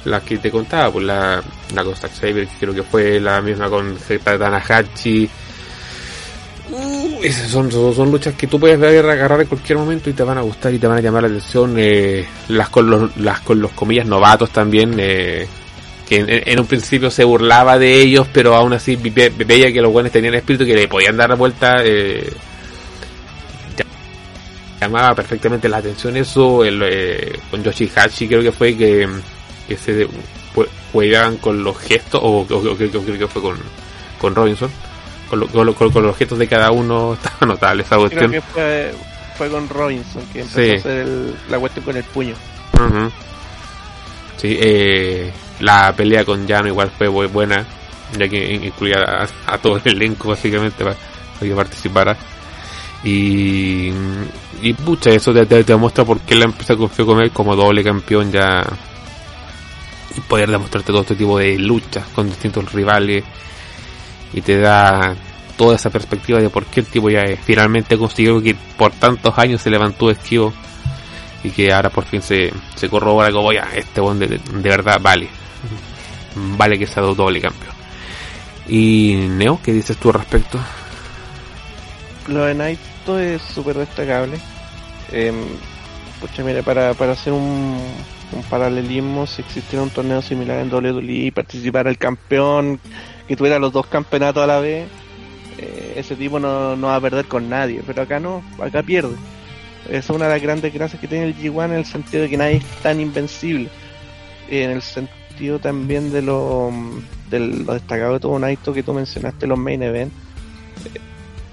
Las 0.05 0.23
que 0.23 0.39
te 0.39 0.53
contaba, 0.53 0.93
pues 0.93 1.05
la, 1.05 1.43
la 1.75 1.83
con 1.83 1.97
Saber, 1.97 2.47
creo 2.61 2.75
que 2.75 2.85
fue 2.85 3.19
la 3.19 3.43
misma 3.43 3.69
con 3.69 3.97
Tanahashi, 4.25 5.29
Uh, 6.73 7.21
esas 7.23 7.51
son, 7.51 7.71
son, 7.71 8.11
luchas 8.11 8.35
que 8.35 8.47
tú 8.47 8.59
puedes 8.59 8.83
agarrar 8.83 9.43
en 9.43 9.47
cualquier 9.47 9.77
momento 9.77 10.09
y 10.09 10.15
te 10.15 10.23
van 10.23 10.39
a 10.39 10.41
gustar 10.41 10.73
y 10.73 10.79
te 10.79 10.87
van 10.87 10.97
a 10.97 11.01
llamar 11.03 11.23
la 11.23 11.29
atención. 11.29 11.75
Eh, 11.77 12.27
las, 12.49 12.71
con 12.71 12.89
los, 12.89 13.15
las 13.19 13.41
con 13.41 13.61
los 13.61 13.73
comillas 13.73 14.07
novatos 14.07 14.51
también, 14.51 14.95
eh, 14.99 15.47
que 16.09 16.25
en, 16.47 16.59
un 16.59 16.67
principio 16.67 17.11
se 17.11 17.25
burlaba 17.25 17.79
de 17.79 18.01
ellos, 18.01 18.27
pero 18.33 18.55
aún 18.55 18.73
así 18.73 18.97
veía 18.97 19.71
que 19.71 19.83
los 19.83 19.93
buenos 19.93 20.13
tenían 20.13 20.35
espíritu 20.35 20.65
que 20.65 20.75
le 20.75 20.89
podían 20.89 21.17
dar 21.19 21.29
la 21.29 21.35
vuelta. 21.35 21.77
Eh, 21.85 22.33
llamaba 24.81 25.15
perfectamente 25.15 25.69
la 25.69 25.77
atención 25.77 26.17
eso. 26.17 26.65
El, 26.65 26.83
eh, 26.83 27.39
con 27.51 27.63
Yoshihashi 27.63 28.29
creo 28.29 28.43
que 28.43 28.53
fue 28.53 28.75
que, 28.79 29.07
se 29.77 30.09
juegan 30.91 31.37
con 31.37 31.63
los 31.63 31.79
gestos, 31.79 32.21
o, 32.25 32.47
creo 32.47 32.79
que 32.79 33.27
fue 33.29 33.43
con, 33.43 33.59
con 34.19 34.35
Robinson 34.35 34.71
con, 35.41 35.73
con, 35.91 36.03
los 36.03 36.17
gestos 36.17 36.39
de 36.39 36.47
cada 36.47 36.71
uno 36.71 37.15
estaba 37.23 37.47
notable 37.47 37.83
esa 37.83 37.97
cuestión. 37.97 38.29
Creo 38.29 38.43
que 38.43 38.49
fue, 38.53 38.95
fue 39.37 39.49
con 39.51 39.69
Robinson 39.69 40.23
que 40.33 40.41
empezó 40.41 40.73
a 40.73 40.77
hacer 40.77 41.09
la 41.49 41.59
cuestión 41.59 41.85
con 41.85 41.97
el 41.97 42.05
puño. 42.05 42.35
Sí, 44.37 44.59
eh, 44.61 45.33
la 45.61 45.95
pelea 45.97 46.25
con 46.25 46.47
Llano 46.47 46.69
igual 46.69 46.91
fue 46.97 47.09
buena, 47.09 47.65
ya 48.19 48.29
que 48.29 48.55
incluía 48.55 49.27
a, 49.47 49.59
todo 49.59 49.81
el 49.85 49.97
elenco 49.97 50.31
básicamente 50.31 50.85
para, 50.85 50.97
que 51.41 51.55
participara. 51.55 52.17
Y, 53.05 53.91
y 54.61 54.73
pucha, 54.75 55.11
eso 55.11 55.33
te, 55.33 55.47
te, 55.47 55.65
demuestra 55.65 56.05
por 56.05 56.21
qué 56.21 56.35
la 56.35 56.45
empresa 56.45 56.77
confió 56.77 57.07
con 57.07 57.21
él 57.23 57.31
como 57.31 57.57
doble 57.57 57.83
campeón 57.85 58.33
ya. 58.33 58.65
Y 60.15 60.21
poder 60.21 60.51
demostrarte 60.51 60.93
todo 60.93 61.03
este 61.03 61.15
tipo 61.15 61.39
de 61.39 61.59
luchas 61.59 62.07
con 62.09 62.29
distintos 62.29 62.71
rivales 62.73 63.25
y 64.33 64.41
te 64.41 64.59
da 64.59 65.15
toda 65.57 65.77
esa 65.77 65.91
perspectiva 65.91 66.41
de 66.41 66.51
por 66.51 66.65
qué 66.67 66.81
el 66.81 66.87
tipo 66.87 67.11
ya 67.11 67.25
finalmente 67.45 67.99
consiguió 67.99 68.43
que 68.43 68.55
por 68.77 68.93
tantos 68.93 69.39
años 69.39 69.61
se 69.61 69.71
levantó 69.71 70.11
esquivo 70.11 70.53
y 71.45 71.51
que 71.51 71.73
ahora 71.73 71.91
por 71.91 72.05
fin 72.05 72.23
se, 72.23 72.53
se 72.75 72.89
corrobora 72.89 73.31
como 73.33 73.53
ya 73.53 73.69
este 73.75 74.01
buen 74.01 74.19
de, 74.19 74.41
verdad 74.63 75.01
vale. 75.01 75.29
Vale 76.35 76.79
que 76.79 76.87
sea 76.87 77.03
doble 77.03 77.41
campeón 77.41 77.75
y 78.67 79.27
Neo 79.29 79.61
¿qué 79.63 79.73
dices 79.73 79.97
tú 79.99 80.09
al 80.09 80.15
respecto? 80.15 80.59
lo 82.29 82.45
de 82.45 82.55
Naito 82.55 83.19
es 83.19 83.43
súper 83.43 83.77
destacable. 83.77 84.39
Eh, 85.11 85.33
mire 86.45 86.63
para, 86.63 86.95
para 86.95 87.13
hacer 87.13 87.33
un, 87.33 87.79
un 88.33 88.43
paralelismo 88.45 89.27
si 89.27 89.43
existiera 89.43 89.83
un 89.83 89.91
torneo 89.91 90.23
similar 90.23 90.59
en 90.61 90.73
WWE 90.73 91.03
y 91.13 91.31
participara 91.31 91.91
el 91.91 91.99
campeón 91.99 92.81
que 93.33 93.37
tuviera 93.37 93.59
los 93.59 93.73
dos 93.73 93.87
campeonatos 93.87 94.45
a 94.45 94.47
la 94.47 94.61
vez, 94.61 94.87
eh, 95.57 95.95
ese 95.97 96.17
tipo 96.17 96.39
no, 96.39 96.77
no 96.77 96.89
va 96.89 96.97
a 96.97 97.01
perder 97.01 97.25
con 97.25 97.49
nadie, 97.49 97.83
pero 97.87 98.03
acá 98.03 98.21
no, 98.21 98.45
acá 98.61 98.83
pierde. 98.83 99.17
Esa 99.87 99.99
es 99.99 100.11
una 100.11 100.27
de 100.27 100.35
las 100.35 100.43
grandes 100.43 100.75
gracias 100.75 101.01
que 101.01 101.09
tiene 101.09 101.25
el 101.25 101.35
G1 101.35 101.65
en 101.65 101.73
el 101.73 101.87
sentido 101.87 102.25
de 102.25 102.29
que 102.29 102.37
nadie 102.37 102.57
es 102.57 102.65
tan 102.83 103.01
invencible. 103.01 103.71
En 104.51 104.69
el 104.69 104.83
sentido 104.83 105.59
también 105.61 106.13
de 106.13 106.21
lo, 106.21 106.71
de 107.31 107.41
lo 107.41 107.73
destacado 107.73 108.13
de 108.13 108.21
todo 108.21 108.39
Naito 108.39 108.75
que 108.75 108.83
tú 108.83 108.93
mencionaste, 108.93 109.47
los 109.47 109.59
main 109.59 109.83
event. 109.83 110.13
Eh, 110.85 111.01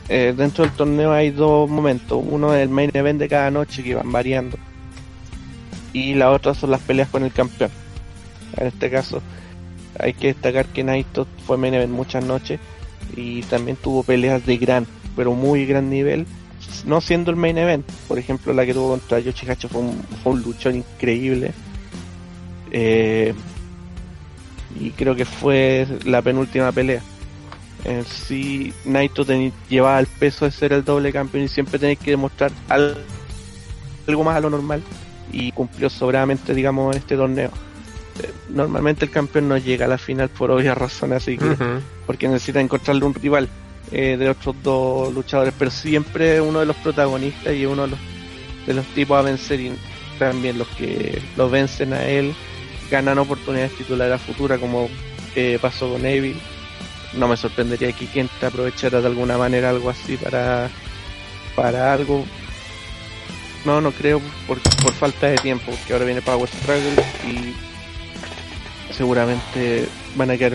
eh, 0.09 0.33
dentro 0.35 0.65
del 0.65 0.73
torneo 0.73 1.13
hay 1.13 1.29
dos 1.29 1.69
momentos. 1.69 2.21
Uno 2.21 2.53
es 2.53 2.61
el 2.61 2.67
main 2.67 2.91
event 2.93 3.21
de 3.21 3.29
cada 3.29 3.51
noche 3.51 3.83
que 3.83 3.95
van 3.95 4.11
variando. 4.11 4.57
Y 5.93 6.13
la 6.15 6.29
otra 6.31 6.53
son 6.53 6.71
las 6.71 6.81
peleas 6.81 7.07
con 7.07 7.23
el 7.23 7.31
campeón. 7.31 7.71
En 8.57 8.67
este 8.67 8.91
caso, 8.91 9.21
hay 9.99 10.13
que 10.13 10.27
destacar 10.27 10.65
que 10.67 10.83
Naito 10.83 11.27
fue 11.45 11.57
main 11.57 11.73
event 11.73 11.91
muchas 11.91 12.23
noches 12.23 12.59
y 13.15 13.41
también 13.43 13.77
tuvo 13.77 14.03
peleas 14.03 14.45
de 14.45 14.57
gran, 14.57 14.87
pero 15.15 15.33
muy 15.33 15.65
gran 15.65 15.89
nivel, 15.89 16.25
no 16.85 17.01
siendo 17.01 17.31
el 17.31 17.37
main 17.37 17.57
event. 17.57 17.85
Por 18.07 18.19
ejemplo, 18.19 18.53
la 18.53 18.65
que 18.65 18.73
tuvo 18.73 18.89
contra 18.89 19.19
Yoshihachi 19.19 19.67
fue 19.67 19.81
fue 20.23 20.33
un 20.33 20.41
luchón 20.41 20.75
increíble. 20.77 21.51
Eh, 22.71 23.33
y 24.79 24.91
creo 24.91 25.15
que 25.15 25.25
fue 25.25 25.87
la 26.05 26.21
penúltima 26.21 26.71
pelea. 26.71 27.01
En 27.85 28.05
sí, 28.05 28.73
Naito 28.85 29.25
llevaba 29.69 29.99
el 29.99 30.07
peso 30.07 30.45
de 30.45 30.51
ser 30.51 30.73
el 30.73 30.83
doble 30.83 31.11
campeón 31.11 31.45
y 31.45 31.47
siempre 31.47 31.79
tenés 31.79 31.97
que 31.97 32.11
demostrar 32.11 32.51
algo, 32.67 32.99
algo 34.07 34.23
más 34.23 34.35
a 34.35 34.41
lo 34.41 34.49
normal. 34.49 34.83
Y 35.31 35.51
cumplió 35.51 35.89
sobradamente, 35.89 36.53
digamos, 36.53 36.95
este 36.95 37.15
torneo 37.15 37.51
normalmente 38.49 39.05
el 39.05 39.11
campeón 39.11 39.47
no 39.47 39.57
llega 39.57 39.85
a 39.85 39.89
la 39.89 39.97
final 39.97 40.29
por 40.29 40.51
obvias 40.51 40.77
razones, 40.77 41.17
así 41.17 41.37
que 41.37 41.55
porque 42.05 42.27
necesita 42.27 42.59
encontrarle 42.61 43.05
un 43.05 43.13
rival 43.13 43.49
eh, 43.91 44.17
de 44.17 44.29
otros 44.29 44.55
dos 44.61 45.13
luchadores, 45.13 45.53
pero 45.57 45.71
siempre 45.71 46.41
uno 46.41 46.59
de 46.59 46.65
los 46.65 46.75
protagonistas 46.77 47.55
y 47.55 47.65
uno 47.65 47.83
de 47.83 47.87
los, 47.89 47.99
de 48.67 48.73
los 48.73 48.85
tipos 48.87 49.17
a 49.17 49.21
vencer 49.21 49.59
y 49.59 49.73
también 50.19 50.57
los 50.57 50.67
que 50.69 51.21
lo 51.37 51.49
vencen 51.49 51.93
a 51.93 52.05
él 52.05 52.35
ganan 52.91 53.17
oportunidades 53.17 53.75
titulares 53.77 54.15
a 54.15 54.17
futura 54.17 54.57
como 54.57 54.89
eh, 55.35 55.57
pasó 55.61 55.91
con 55.91 56.05
Evil. 56.05 56.39
No 57.13 57.27
me 57.27 57.37
sorprendería 57.37 57.91
que 57.91 58.05
quien 58.05 58.29
te 58.39 58.45
aprovechara 58.45 59.01
de 59.01 59.07
alguna 59.07 59.37
manera 59.37 59.69
algo 59.69 59.89
así 59.89 60.17
para, 60.17 60.69
para 61.55 61.93
algo. 61.93 62.25
No, 63.65 63.81
no 63.81 63.91
creo 63.91 64.21
por, 64.47 64.59
por 64.59 64.93
falta 64.93 65.27
de 65.27 65.37
tiempo, 65.37 65.71
porque 65.71 65.93
ahora 65.93 66.05
viene 66.05 66.21
Power 66.21 66.49
Struggle 66.49 67.03
y 67.27 67.68
seguramente 68.91 69.87
van 70.15 70.31
a 70.31 70.37
quedar 70.37 70.53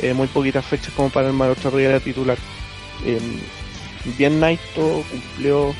eh, 0.00 0.12
muy 0.14 0.26
poquitas 0.26 0.64
fechas 0.64 0.92
como 0.94 1.10
para 1.10 1.28
el 1.28 1.40
otra 1.40 1.70
Rivera 1.70 2.00
titular. 2.00 2.38
Eh, 3.04 3.20
bien 4.18 4.40
Naito 4.40 5.04
cumplió 5.10 5.74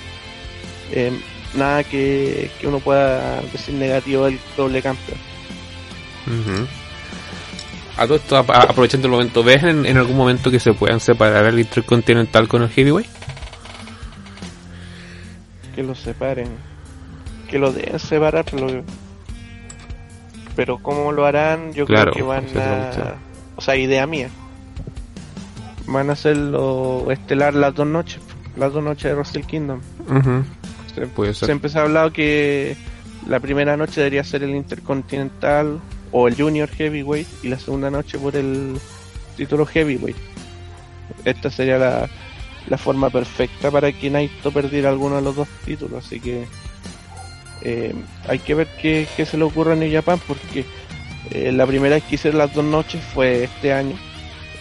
eh, 0.92 1.12
nada 1.54 1.84
que, 1.84 2.50
uno 2.64 2.78
pueda 2.80 3.40
decir 3.52 3.74
negativo 3.74 4.24
del 4.24 4.38
doble 4.56 4.82
campeón. 4.82 5.18
A 7.96 8.06
todo 8.06 8.16
esto, 8.16 8.36
aprovechando 8.36 9.06
el 9.06 9.12
momento, 9.12 9.44
¿ves 9.44 9.62
en, 9.62 9.96
algún 9.96 10.16
momento 10.16 10.50
que 10.50 10.58
se 10.58 10.72
puedan 10.72 11.00
separar 11.00 11.44
el 11.46 11.60
Intercontinental 11.60 12.48
con 12.48 12.62
el 12.62 12.70
Heavyweight? 12.70 13.08
Que 15.74 15.82
lo 15.82 15.94
separen. 15.94 16.48
Que 17.48 17.58
lo 17.58 17.72
deben 17.72 17.98
separar, 17.98 18.44
pero 18.50 18.82
pero 20.56 20.78
cómo 20.78 21.12
lo 21.12 21.26
harán, 21.26 21.72
yo 21.72 21.86
creo 21.86 22.12
que 22.12 22.22
van 22.22 22.46
a... 22.56 23.16
O 23.56 23.60
sea, 23.60 23.76
idea 23.76 24.06
mía. 24.06 24.28
Van 25.86 26.10
a 26.10 26.14
hacerlo 26.14 27.10
estelar 27.10 27.54
las 27.54 27.74
dos 27.74 27.86
noches, 27.86 28.20
las 28.56 28.72
dos 28.72 28.82
noches 28.82 29.04
de 29.04 29.14
Wrestle 29.14 29.42
Kingdom. 29.42 29.80
se, 30.94 31.06
Puede 31.08 31.34
ser. 31.34 31.60
se 31.70 31.78
a 31.78 31.82
hablar 31.82 32.12
que 32.12 32.76
la 33.28 33.40
primera 33.40 33.76
noche 33.76 34.00
debería 34.00 34.24
ser 34.24 34.42
el 34.42 34.54
Intercontinental 34.54 35.80
o 36.10 36.28
el 36.28 36.36
Junior 36.36 36.68
Heavyweight 36.68 37.26
y 37.42 37.48
la 37.48 37.58
segunda 37.58 37.90
noche 37.90 38.18
por 38.18 38.36
el 38.36 38.76
título 39.36 39.66
Heavyweight. 39.66 40.16
Esta 41.24 41.50
sería 41.50 41.78
la, 41.78 42.08
la 42.68 42.78
forma 42.78 43.10
perfecta 43.10 43.70
para 43.70 43.92
que 43.92 44.10
Naito 44.10 44.50
perdiera 44.52 44.88
alguno 44.90 45.16
de 45.16 45.22
los 45.22 45.36
dos 45.36 45.48
títulos, 45.64 46.04
así 46.04 46.20
que 46.20 46.46
eh, 47.64 47.94
hay 48.28 48.38
que 48.38 48.54
ver 48.54 48.68
qué, 48.80 49.06
se 49.24 49.38
le 49.38 49.44
ocurre 49.44 49.72
en 49.72 49.80
New 49.80 49.92
Japan 49.92 50.20
porque 50.28 50.66
eh, 51.30 51.50
la 51.50 51.66
primera 51.66 51.94
vez 51.94 52.04
que 52.04 52.16
hice 52.16 52.32
las 52.32 52.52
dos 52.52 52.64
noches 52.64 53.02
fue 53.02 53.44
este 53.44 53.72
año, 53.72 53.96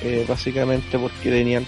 eh, 0.01 0.25
básicamente 0.27 0.97
porque 0.97 1.29
tenían 1.29 1.65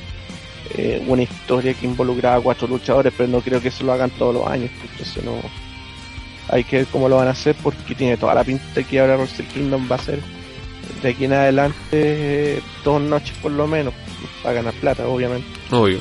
una 1.07 1.21
historia 1.21 1.75
que 1.75 1.85
involucraba 1.85 2.37
a 2.37 2.41
cuatro 2.41 2.67
luchadores, 2.67 3.13
pero 3.15 3.29
no 3.29 3.39
creo 3.39 3.61
que 3.61 3.67
eso 3.67 3.83
lo 3.83 3.93
hagan 3.93 4.09
todos 4.09 4.33
los 4.33 4.47
años, 4.47 4.71
entonces 4.81 5.23
no 5.23 5.33
hay 6.49 6.63
que 6.63 6.77
ver 6.77 6.87
cómo 6.87 7.07
lo 7.07 7.17
van 7.17 7.27
a 7.27 7.31
hacer 7.31 7.55
porque 7.61 7.93
tiene 7.93 8.17
toda 8.17 8.33
la 8.33 8.43
pinta 8.43 8.81
que 8.81 8.99
ahora 8.99 9.15
Wrestle 9.15 9.45
Kingdom 9.45 9.87
va 9.89 9.95
a 9.95 9.99
ser 9.99 10.19
de 11.03 11.09
aquí 11.09 11.25
en 11.25 11.33
adelante 11.33 12.63
dos 12.83 12.99
noches 12.99 13.37
por 13.43 13.51
lo 13.51 13.67
menos 13.67 13.93
para 14.41 14.55
ganar 14.55 14.73
plata 14.73 15.07
obviamente. 15.07 15.47
Obvio 15.69 15.99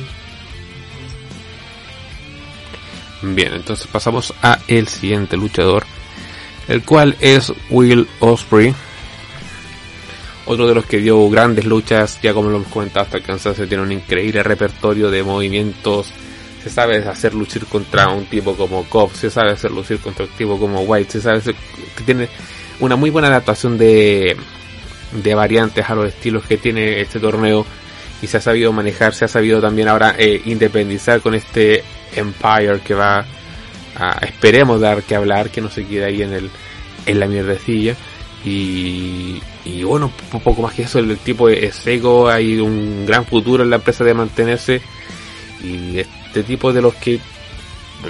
Bien, 3.33 3.55
entonces 3.55 3.87
pasamos 3.87 4.35
a 4.43 4.59
el 4.69 4.87
siguiente 4.87 5.39
luchador, 5.39 5.85
el 6.69 6.83
cual 6.83 7.17
es 7.21 7.53
Will 7.71 8.07
Osprey. 8.21 8.75
Otro 10.47 10.69
de 10.69 10.75
los 10.75 10.85
que 10.85 10.99
dio 10.99 11.31
grandes 11.31 11.65
luchas, 11.65 12.21
ya 12.23 12.35
como 12.35 12.51
lo 12.51 12.57
hemos 12.57 12.69
comentado 12.69 13.07
hasta 13.07 13.17
el 13.17 13.23
cansancio, 13.23 13.67
tiene 13.67 13.83
un 13.83 13.93
increíble 13.93 14.43
repertorio 14.43 15.11
de 15.11 15.23
movimientos, 15.23 16.13
se 16.63 16.69
sabe 16.69 16.99
hacer 16.99 17.33
lucir 17.33 17.65
contra 17.65 18.09
un 18.09 18.27
tipo 18.27 18.55
como 18.55 18.85
Cobb, 18.85 19.15
se 19.15 19.31
sabe 19.31 19.53
hacer 19.53 19.71
lucir 19.71 20.01
contra 20.01 20.27
un 20.27 20.31
tipo 20.33 20.59
como 20.59 20.83
White, 20.83 21.13
se 21.13 21.23
sabe 21.23 21.41
que 21.41 22.05
tiene 22.05 22.29
una 22.81 22.97
muy 22.97 23.09
buena 23.09 23.29
adaptación 23.29 23.79
de, 23.79 24.37
de 25.13 25.35
variantes 25.35 25.89
a 25.89 25.95
los 25.95 26.09
estilos 26.09 26.45
que 26.45 26.59
tiene 26.59 27.01
este 27.01 27.21
torneo 27.21 27.65
y 28.21 28.27
se 28.27 28.37
ha 28.37 28.41
sabido 28.41 28.71
manejar, 28.73 29.15
se 29.15 29.25
ha 29.25 29.29
sabido 29.29 29.63
también 29.63 29.89
ahora 29.89 30.15
eh, 30.19 30.43
independizar 30.45 31.23
con 31.23 31.35
este 31.35 31.85
Empire 32.17 32.81
que 32.81 32.95
va 32.95 33.25
a, 33.97 34.19
esperemos 34.25 34.81
dar 34.81 35.03
que 35.03 35.15
hablar, 35.15 35.51
que 35.51 35.61
no 35.61 35.71
se 35.71 35.87
quede 35.87 36.05
ahí 36.05 36.23
en 36.23 36.33
el 36.33 36.51
en 37.07 37.21
la 37.21 37.27
mierdecilla. 37.27 37.97
Y, 38.45 39.41
y 39.65 39.83
bueno, 39.85 40.13
poco 40.43 40.63
más 40.63 40.75
que 40.75 40.83
eso, 40.83 40.99
el 40.99 41.17
tipo 41.19 41.49
es 41.49 41.75
seco, 41.75 42.29
hay 42.29 42.59
un 42.59 43.07
gran 43.07 43.25
futuro 43.25 43.63
en 43.63 43.71
la 43.71 43.77
empresa 43.77 44.05
de 44.05 44.15
mantenerse. 44.15 44.83
Y 45.63 45.99
este 45.99 46.43
tipo 46.43 46.73
de 46.73 46.83
los 46.83 46.95
que 46.95 47.19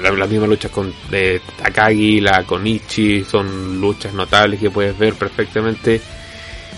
las 0.02 0.28
mismas 0.28 0.48
luchas 0.48 0.72
con 0.72 0.93
de 1.10 1.40
Takagi, 1.56 2.20
la 2.20 2.43
con 2.43 2.66
Ichi, 2.66 3.24
son 3.24 3.81
luchas 3.81 4.12
notables 4.12 4.59
que 4.59 4.70
puedes 4.70 4.98
ver 4.98 5.14
perfectamente. 5.14 6.01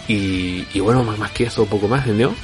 Y, 0.09 0.65
y 0.75 0.81
bueno, 0.81 1.03
más, 1.03 1.19
más 1.19 1.31
que 1.31 1.45
eso, 1.45 1.63
un 1.63 1.69
poco 1.69 1.89
más, 1.89 2.07
¿no? 2.07 2.35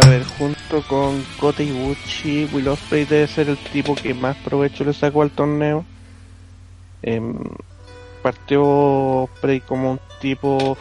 A 0.00 0.08
ver, 0.08 0.22
junto 0.22 0.80
con 0.86 1.24
Kota 1.40 1.60
Ibushi, 1.60 2.48
Will 2.52 2.68
Ospreay 2.68 3.04
debe 3.04 3.26
ser 3.26 3.48
el 3.48 3.56
tipo 3.56 3.96
que 3.96 4.14
más 4.14 4.36
provecho 4.36 4.84
le 4.84 4.92
sacó 4.92 5.22
al 5.22 5.32
torneo. 5.32 5.84
Em, 7.02 7.36
partió 8.22 8.64
Ospreay 8.64 9.60
como 9.60 9.90
un 9.90 10.00
tipo 10.20 10.78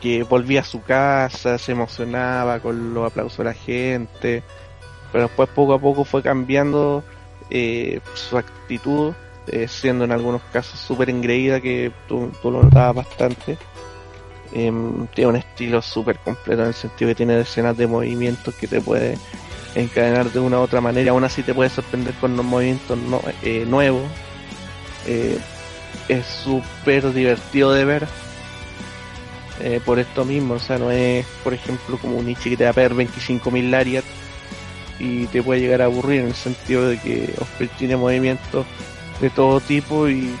que 0.00 0.22
volvía 0.22 0.60
a 0.60 0.64
su 0.64 0.82
casa, 0.82 1.58
se 1.58 1.72
emocionaba 1.72 2.60
con 2.60 2.94
los 2.94 3.10
aplausos 3.10 3.38
de 3.38 3.44
la 3.44 3.54
gente, 3.54 4.44
pero 5.10 5.24
después 5.24 5.48
poco 5.48 5.74
a 5.74 5.80
poco 5.80 6.04
fue 6.04 6.22
cambiando 6.22 7.02
eh, 7.50 8.00
su 8.14 8.38
actitud, 8.38 9.14
eh, 9.48 9.66
siendo 9.66 10.04
en 10.04 10.12
algunos 10.12 10.42
casos 10.52 10.78
súper 10.78 11.10
engreída, 11.10 11.60
que 11.60 11.90
tú 12.06 12.30
lo 12.44 12.62
notabas 12.62 13.04
bastante. 13.04 13.58
Em, 14.52 15.06
tiene 15.08 15.30
un 15.30 15.36
estilo 15.36 15.80
súper 15.80 16.18
completo 16.18 16.62
en 16.62 16.68
el 16.68 16.74
sentido 16.74 17.10
que 17.10 17.14
tiene 17.14 17.34
decenas 17.34 17.76
de 17.76 17.86
movimientos 17.86 18.54
que 18.54 18.66
te 18.66 18.80
puede 18.80 19.16
encadenar 19.74 20.32
de 20.32 20.40
una 20.40 20.58
u 20.58 20.62
otra 20.62 20.80
manera. 20.80 21.12
Aún 21.12 21.24
así 21.24 21.42
te 21.42 21.54
puede 21.54 21.70
sorprender 21.70 22.14
con 22.14 22.36
los 22.36 22.44
movimientos 22.44 22.98
eh, 23.42 23.64
nuevos. 23.66 24.02
Eh, 25.06 25.38
es 26.08 26.26
súper 26.26 27.12
divertido 27.12 27.72
de 27.72 27.84
ver. 27.84 28.08
Eh, 29.60 29.78
por 29.84 29.98
esto 29.98 30.24
mismo, 30.24 30.54
o 30.54 30.58
sea, 30.58 30.78
no 30.78 30.90
es, 30.90 31.26
por 31.44 31.52
ejemplo, 31.52 31.98
como 31.98 32.16
un 32.16 32.30
Ichi 32.30 32.50
que 32.50 32.56
te 32.56 32.64
va 32.64 32.70
a 32.70 32.72
perder 32.72 33.06
25.000 33.06 33.70
lariat 33.70 34.04
y 34.98 35.26
te 35.26 35.42
puede 35.42 35.60
llegar 35.60 35.82
a 35.82 35.84
aburrir 35.84 36.22
en 36.22 36.28
el 36.28 36.34
sentido 36.34 36.88
de 36.88 36.98
que 36.98 37.34
tiene 37.78 37.94
movimientos 37.96 38.64
de 39.20 39.28
todo 39.28 39.60
tipo 39.60 40.08
y 40.08 40.34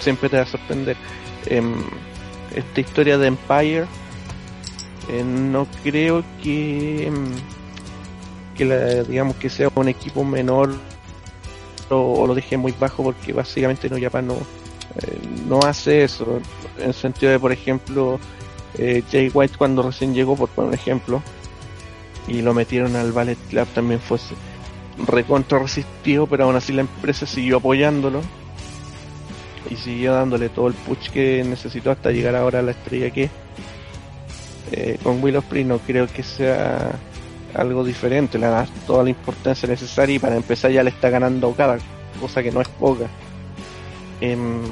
siempre 0.00 0.28
te 0.28 0.36
va 0.36 0.42
a 0.42 0.46
sorprender 0.46 0.98
esta 1.46 2.80
historia 2.80 3.18
de 3.18 3.28
Empire 3.28 3.86
eh, 5.08 5.22
no 5.24 5.66
creo 5.82 6.24
que 6.42 7.10
que 8.54 8.64
la, 8.64 9.02
digamos 9.02 9.36
que 9.36 9.50
sea 9.50 9.70
un 9.74 9.88
equipo 9.88 10.24
menor 10.24 10.74
o, 11.90 12.26
lo 12.26 12.34
deje 12.34 12.56
muy 12.56 12.72
bajo 12.72 13.02
porque 13.02 13.32
básicamente 13.32 13.90
no 13.90 14.00
Japan 14.00 14.28
no 14.28 14.34
eh, 14.34 15.18
no 15.48 15.58
hace 15.60 16.04
eso. 16.04 16.40
En 16.78 16.88
el 16.88 16.94
sentido 16.94 17.32
de 17.32 17.38
por 17.38 17.52
ejemplo 17.52 18.18
eh, 18.78 19.02
Jay 19.10 19.30
White 19.32 19.56
cuando 19.58 19.82
recién 19.82 20.14
llegó 20.14 20.36
por 20.36 20.48
poner 20.48 20.68
un 20.68 20.74
ejemplo 20.74 21.22
y 22.26 22.40
lo 22.40 22.54
metieron 22.54 22.96
al 22.96 23.12
Ballet 23.12 23.38
Club 23.50 23.66
también 23.74 24.00
fue 24.00 24.18
recontra 25.06 25.58
resistido 25.58 26.26
pero 26.26 26.44
aún 26.44 26.56
así 26.56 26.72
la 26.72 26.82
empresa 26.82 27.26
siguió 27.26 27.58
apoyándolo 27.58 28.22
y 29.70 29.76
siguió 29.76 30.14
dándole 30.14 30.48
todo 30.48 30.68
el 30.68 30.74
push 30.74 31.10
que 31.10 31.44
necesitó 31.44 31.90
hasta 31.90 32.10
llegar 32.10 32.36
ahora 32.36 32.60
a 32.60 32.62
la 32.62 32.72
estrella 32.72 33.10
que 33.10 33.30
eh, 34.72 34.98
con 35.02 35.22
Will 35.22 35.36
Ospreay 35.36 35.64
no 35.64 35.78
creo 35.78 36.06
que 36.06 36.22
sea 36.22 36.92
algo 37.54 37.84
diferente, 37.84 38.38
le 38.38 38.46
da 38.46 38.66
toda 38.86 39.04
la 39.04 39.10
importancia 39.10 39.68
necesaria 39.68 40.16
y 40.16 40.18
para 40.18 40.36
empezar 40.36 40.70
ya 40.70 40.82
le 40.82 40.90
está 40.90 41.10
ganando 41.10 41.52
cada 41.52 41.78
cosa 42.20 42.42
que 42.42 42.50
no 42.50 42.60
es 42.60 42.68
poca. 42.68 43.06
Em, 44.20 44.62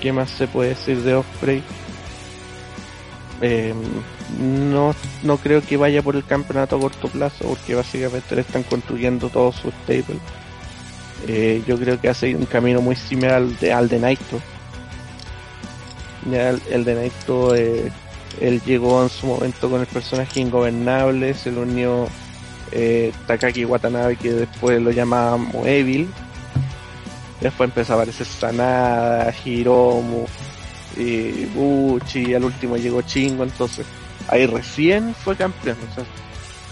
¿Qué 0.00 0.12
más 0.12 0.30
se 0.30 0.48
puede 0.48 0.70
decir 0.70 1.00
de 1.02 1.14
Osprey? 1.14 1.62
Em, 3.40 3.76
no, 4.38 4.94
no 5.22 5.36
creo 5.38 5.62
que 5.62 5.76
vaya 5.76 6.02
por 6.02 6.14
el 6.14 6.24
campeonato 6.24 6.76
a 6.76 6.80
corto 6.80 7.08
plazo 7.08 7.48
porque 7.48 7.74
básicamente 7.74 8.36
le 8.36 8.42
están 8.42 8.62
construyendo 8.62 9.28
todo 9.28 9.52
su 9.52 9.70
stable 9.70 10.20
eh, 11.28 11.62
yo 11.66 11.78
creo 11.78 12.00
que 12.00 12.08
hace 12.08 12.34
un 12.34 12.46
camino 12.46 12.80
muy 12.80 12.96
similar 12.96 13.34
al 13.34 13.58
de, 13.58 13.72
al 13.72 13.88
de 13.88 13.98
Naito. 14.00 14.40
el, 16.30 16.84
de 16.84 16.94
Naito, 16.94 17.54
eh, 17.54 17.92
él 18.40 18.60
llegó 18.64 19.02
en 19.02 19.08
su 19.08 19.26
momento 19.26 19.70
con 19.70 19.80
el 19.80 19.86
personaje 19.86 20.40
ingobernable, 20.40 21.34
se 21.34 21.52
lo 21.52 21.62
unió 21.62 22.08
eh, 22.72 23.12
Takaki 23.26 23.64
Watanabe, 23.64 24.16
que 24.16 24.32
después 24.32 24.80
lo 24.82 24.90
llamábamos 24.90 25.66
Evil. 25.66 26.08
Después 27.40 27.68
empezó 27.70 27.92
a 27.92 27.96
aparecer 27.96 28.26
Sanada, 28.26 29.32
Hiromu, 29.44 30.26
y 30.96 31.46
Buchi, 31.46 32.30
y 32.30 32.34
al 32.34 32.44
último 32.44 32.76
llegó 32.76 33.02
Chingo, 33.02 33.42
entonces 33.42 33.86
ahí 34.28 34.46
recién 34.46 35.14
fue 35.14 35.36
campeón. 35.36 35.76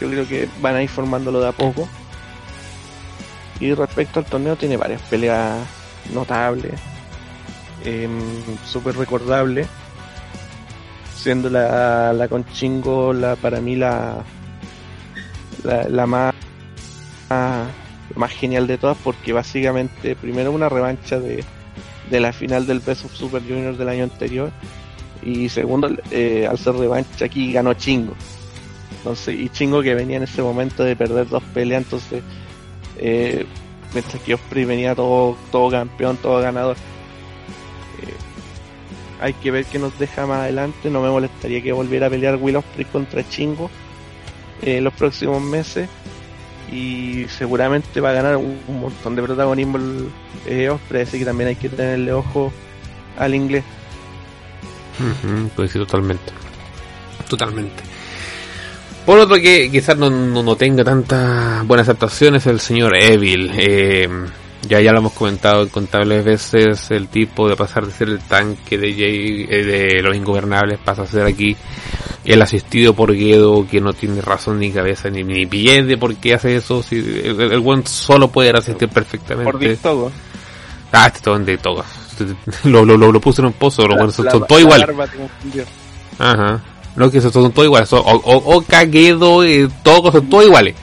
yo 0.01 0.09
creo 0.09 0.29
que 0.29 0.49
van 0.61 0.77
a 0.77 0.83
ir 0.83 0.89
formándolo 0.89 1.41
de 1.41 1.49
a 1.49 1.53
poco. 1.53 1.89
Y 3.61 3.75
respecto 3.75 4.21
al 4.21 4.27
torneo 4.27 4.57
tiene 4.57 4.77
varias 4.77 5.03
peleas 5.03 5.59
notables, 6.15 6.73
eh, 7.85 8.09
súper 8.65 8.97
recordables, 8.97 9.67
siendo 11.15 11.51
la, 11.51 12.13
la 12.13 12.29
con 12.29 12.45
Chingo 12.47 13.13
la, 13.13 13.37
para 13.37 13.61
mí 13.61 13.77
la, 13.77 14.25
la, 15.63 16.07
más, 16.07 16.35
más 18.15 18.31
genial 18.33 18.67
de 18.67 18.79
todas 18.79 18.97
porque 19.05 19.33
básicamente 19.33 20.17
primero 20.17 20.53
una 20.53 20.69
revancha 20.69 21.21
de, 21.21 21.45
de 22.11 22.21
la 22.21 22.33
final 22.33 22.67
del 22.67 22.81
Best 22.81 23.07
Super 23.13 23.43
Junior 23.43 23.77
del 23.77 23.89
año 23.89 24.05
anterior 24.05 24.51
y 25.23 25.51
segundo 25.51 25.91
eh, 26.11 26.47
al 26.49 26.59
ser 26.59 26.75
revancha 26.75 27.27
aquí 27.27 27.53
ganó 27.53 27.75
Chingo. 27.75 28.15
Entonces 28.99 29.39
y 29.39 29.49
Chingo 29.51 29.83
que 29.83 29.95
venía 29.95 30.17
en 30.17 30.23
ese 30.23 30.43
momento 30.43 30.85
de 30.85 30.97
perder 30.97 31.29
dos 31.29 31.43
peleas 31.55 31.85
entonces 31.85 32.23
eh, 33.01 33.47
mientras 33.95 34.23
que 34.23 34.35
Osprey 34.35 34.65
venía 34.67 34.95
todo, 34.95 35.37
todo 35.51 35.71
campeón, 35.71 36.19
todo 36.19 36.41
ganador. 36.41 36.77
Eh, 38.03 38.15
hay 39.21 39.33
que 39.33 39.51
ver 39.51 39.65
qué 39.65 39.79
nos 39.79 39.99
deja 39.99 40.27
más 40.27 40.41
adelante. 40.41 40.91
No 40.91 41.01
me 41.01 41.09
molestaría 41.09 41.63
que 41.63 41.73
volviera 41.73 42.07
a 42.07 42.11
pelear 42.11 42.37
Will 42.37 42.57
Osprey 42.57 42.85
contra 42.85 43.27
Chingo 43.27 43.71
eh, 44.63 44.77
en 44.77 44.85
los 44.85 44.93
próximos 44.93 45.43
meses. 45.43 45.89
Y 46.71 47.25
seguramente 47.29 48.01
va 48.01 48.11
a 48.11 48.13
ganar 48.13 48.37
un, 48.37 48.61
montón 48.69 49.17
de 49.17 49.23
protagonismo 49.23 49.79
el 50.47 50.69
Osprey, 50.69 51.03
así 51.03 51.19
que 51.19 51.25
también 51.25 51.49
hay 51.49 51.57
que 51.57 51.69
tenerle 51.69 52.13
ojo 52.13 52.53
al 53.19 53.35
inglés. 53.35 53.65
pues 55.57 55.73
sí, 55.73 55.79
totalmente. 55.79 56.33
Totalmente. 57.29 57.90
Por 59.11 59.19
otro 59.19 59.41
que 59.41 59.69
quizás 59.73 59.97
no, 59.97 60.09
no, 60.09 60.55
tenga 60.55 60.85
tantas 60.85 61.67
buenas 61.67 61.89
actuaciones, 61.89 62.47
el 62.47 62.61
señor 62.61 62.97
Evil. 62.97 63.51
Eh, 63.57 64.09
ya 64.69 64.81
ya 64.81 64.93
lo 64.93 64.99
hemos 64.99 65.15
comentado 65.15 65.65
incontables 65.65 66.25
veces, 66.25 66.93
el 66.93 67.09
tipo 67.09 67.49
de 67.49 67.57
pasar 67.57 67.87
de 67.87 67.93
ser 67.93 68.09
el 68.09 68.21
tanque 68.21 68.79
de, 68.79 68.93
Jay, 68.93 69.47
eh, 69.51 69.65
de 69.65 70.01
los 70.01 70.15
ingobernables 70.15 70.79
pasa 70.79 71.03
a 71.03 71.07
ser 71.09 71.27
aquí 71.27 71.57
el 72.25 72.41
asistido 72.41 72.95
por 72.95 73.13
Guedo 73.13 73.67
que 73.69 73.81
no 73.81 73.95
tiene 73.95 74.21
razón 74.21 74.61
ni 74.61 74.71
cabeza 74.71 75.11
ni, 75.11 75.25
ni 75.25 75.45
pie 75.45 75.83
de 75.83 75.99
por 75.99 76.15
qué 76.15 76.35
hace 76.35 76.55
eso. 76.55 76.81
Si 76.81 76.99
el, 76.99 77.59
buen 77.59 77.85
solo 77.89 78.29
puede 78.29 78.51
asistir 78.51 78.89
perfectamente. 78.91 79.51
Por 79.51 79.77
todo. 79.79 80.13
Ah, 80.93 81.09
este 81.09 81.21
todo 81.21 81.37
de 81.37 81.59
todo. 81.59 81.85
Lo, 82.63 82.85
lo, 82.85 82.97
lo, 82.97 83.21
puso 83.21 83.43
en 83.43 83.47
un 83.47 83.55
pozo, 83.55 83.83
lo 83.89 83.97
bueno, 83.97 84.13
son, 84.13 84.29
todo 84.47 84.61
igual. 84.61 84.87
Ajá. 86.17 86.63
No, 87.01 87.11
que 87.11 87.17
esos 87.17 87.33
son 87.33 87.51
todos 87.51 87.65
iguales. 87.65 87.91
o, 87.95 87.99
o, 87.99 88.61
Kagedo, 88.61 89.43
eh, 89.43 89.67
todos 89.83 90.13
son 90.13 90.29
todos 90.29 90.45
iguales. 90.45 90.75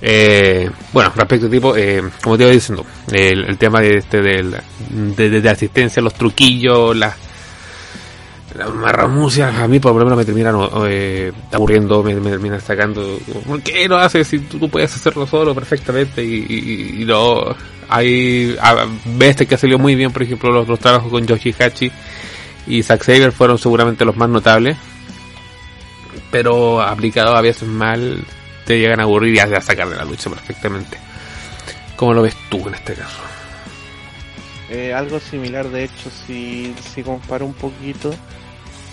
Eh, 0.00 0.70
bueno, 0.92 1.10
respecto 1.16 1.50
tipo, 1.50 1.76
eh, 1.76 2.00
como 2.22 2.36
te 2.36 2.44
iba 2.44 2.52
diciendo, 2.52 2.86
el, 3.10 3.58
tema 3.58 3.80
de 3.80 3.96
este 3.96 4.22
del, 4.22 4.54
de, 5.16 5.50
asistencia, 5.50 6.00
los 6.00 6.14
truquillos, 6.14 6.96
las 6.96 7.16
la 8.56 8.68
marramucias, 8.68 9.52
a 9.56 9.66
mí 9.66 9.80
por 9.80 9.92
lo 9.96 10.04
menos 10.04 10.18
me 10.18 10.24
terminan 10.24 10.54
eh, 10.86 11.32
aburriendo, 11.50 12.04
me, 12.04 12.14
me, 12.14 12.30
terminan 12.30 12.60
sacando. 12.60 13.18
¿Por 13.44 13.60
qué 13.60 13.88
lo 13.88 13.96
haces 13.96 14.28
si 14.28 14.38
tú, 14.38 14.68
puedes 14.68 14.94
hacerlo 14.94 15.26
solo 15.26 15.52
perfectamente? 15.52 16.22
Y, 16.22 17.02
no, 17.04 17.56
hay 17.88 18.56
veces 19.16 19.48
que 19.48 19.56
ha 19.56 19.58
salido 19.58 19.80
muy 19.80 19.96
bien, 19.96 20.12
por 20.12 20.22
ejemplo, 20.22 20.52
los, 20.52 20.68
los 20.68 20.78
trabajos 20.78 21.10
con 21.10 21.26
Yoshi 21.26 21.52
Hachi 21.58 21.90
y 22.66 22.82
Zack 22.82 23.02
Saber 23.02 23.32
fueron 23.32 23.58
seguramente 23.58 24.04
los 24.04 24.16
más 24.16 24.28
notables. 24.28 24.76
pero 26.30 26.82
aplicado 26.82 27.36
a 27.36 27.40
veces 27.40 27.68
mal 27.68 28.24
te 28.66 28.78
llegan 28.78 29.00
a 29.00 29.04
aburrir 29.04 29.34
y 29.34 29.38
a 29.38 29.60
sacar 29.60 29.88
de 29.88 29.96
la 29.96 30.04
lucha 30.04 30.30
perfectamente. 30.30 30.98
¿Cómo 31.96 32.14
lo 32.14 32.22
ves 32.22 32.34
tú 32.50 32.66
en 32.66 32.74
este 32.74 32.94
caso? 32.94 33.18
Eh, 34.70 34.92
algo 34.92 35.20
similar, 35.20 35.68
de 35.68 35.84
hecho, 35.84 36.10
si, 36.26 36.74
si 36.92 37.02
comparo 37.02 37.46
un 37.46 37.52
poquito, 37.52 38.12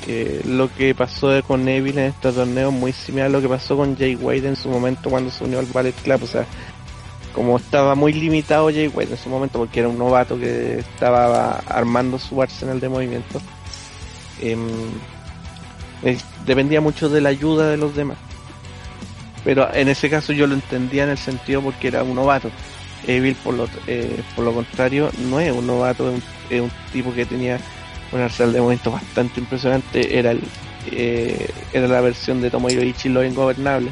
eh, 0.07 0.41
lo 0.45 0.73
que 0.73 0.93
pasó 0.93 1.41
con 1.43 1.63
Neville 1.63 2.01
en 2.01 2.07
este 2.09 2.31
torneo 2.31 2.71
muy 2.71 2.91
similar 2.91 3.27
a 3.27 3.29
lo 3.29 3.41
que 3.41 3.47
pasó 3.47 3.77
con 3.77 3.97
Jay 3.97 4.15
Wade 4.15 4.47
en 4.47 4.55
su 4.55 4.69
momento 4.69 5.09
cuando 5.09 5.31
se 5.31 5.43
unió 5.43 5.59
al 5.59 5.65
Ballet 5.67 5.95
Club. 6.03 6.23
O 6.23 6.27
sea, 6.27 6.45
como 7.33 7.57
estaba 7.57 7.95
muy 7.95 8.13
limitado 8.13 8.69
Jay 8.69 8.87
Wade 8.87 9.11
en 9.11 9.17
su 9.17 9.29
momento 9.29 9.59
porque 9.59 9.79
era 9.79 9.89
un 9.89 9.97
novato 9.97 10.37
que 10.37 10.79
estaba 10.79 11.59
armando 11.67 12.19
su 12.19 12.41
arsenal 12.41 12.79
de 12.79 12.89
movimiento, 12.89 13.39
em, 13.39 13.43
eh, 14.39 14.57
dependía 16.45 16.81
mucho 16.81 17.09
de 17.09 17.21
la 17.21 17.29
ayuda 17.29 17.69
de 17.69 17.77
los 17.77 17.95
demás. 17.95 18.17
Pero 19.43 19.73
en 19.73 19.87
ese 19.87 20.09
caso 20.09 20.33
yo 20.33 20.45
lo 20.47 20.53
entendía 20.53 21.03
en 21.03 21.09
el 21.09 21.17
sentido 21.17 21.61
porque 21.61 21.87
era 21.87 22.03
un 22.03 22.15
novato. 22.15 22.49
Evil 23.07 23.35
por 23.43 23.55
lo, 23.55 23.67
eh, 23.87 24.23
contrario 24.35 25.09
no 25.29 25.39
es 25.39 25.51
un 25.51 25.65
novato, 25.65 26.13
es 26.49 26.61
un, 26.61 26.71
tipo 26.93 27.11
que 27.13 27.25
tenía 27.25 27.59
un 28.11 28.21
arsenal 28.21 28.53
de 28.53 28.59
movimientos 28.59 28.93
bastante 28.93 29.39
impresionante. 29.39 30.19
Era 30.19 30.31
el, 30.31 30.41
eh, 30.91 31.51
la 31.73 32.01
versión 32.01 32.41
de 32.41 32.51
Tomohiro 32.51 32.83
Ichi 32.83 33.09
lo 33.09 33.23
ingobernable 33.23 33.91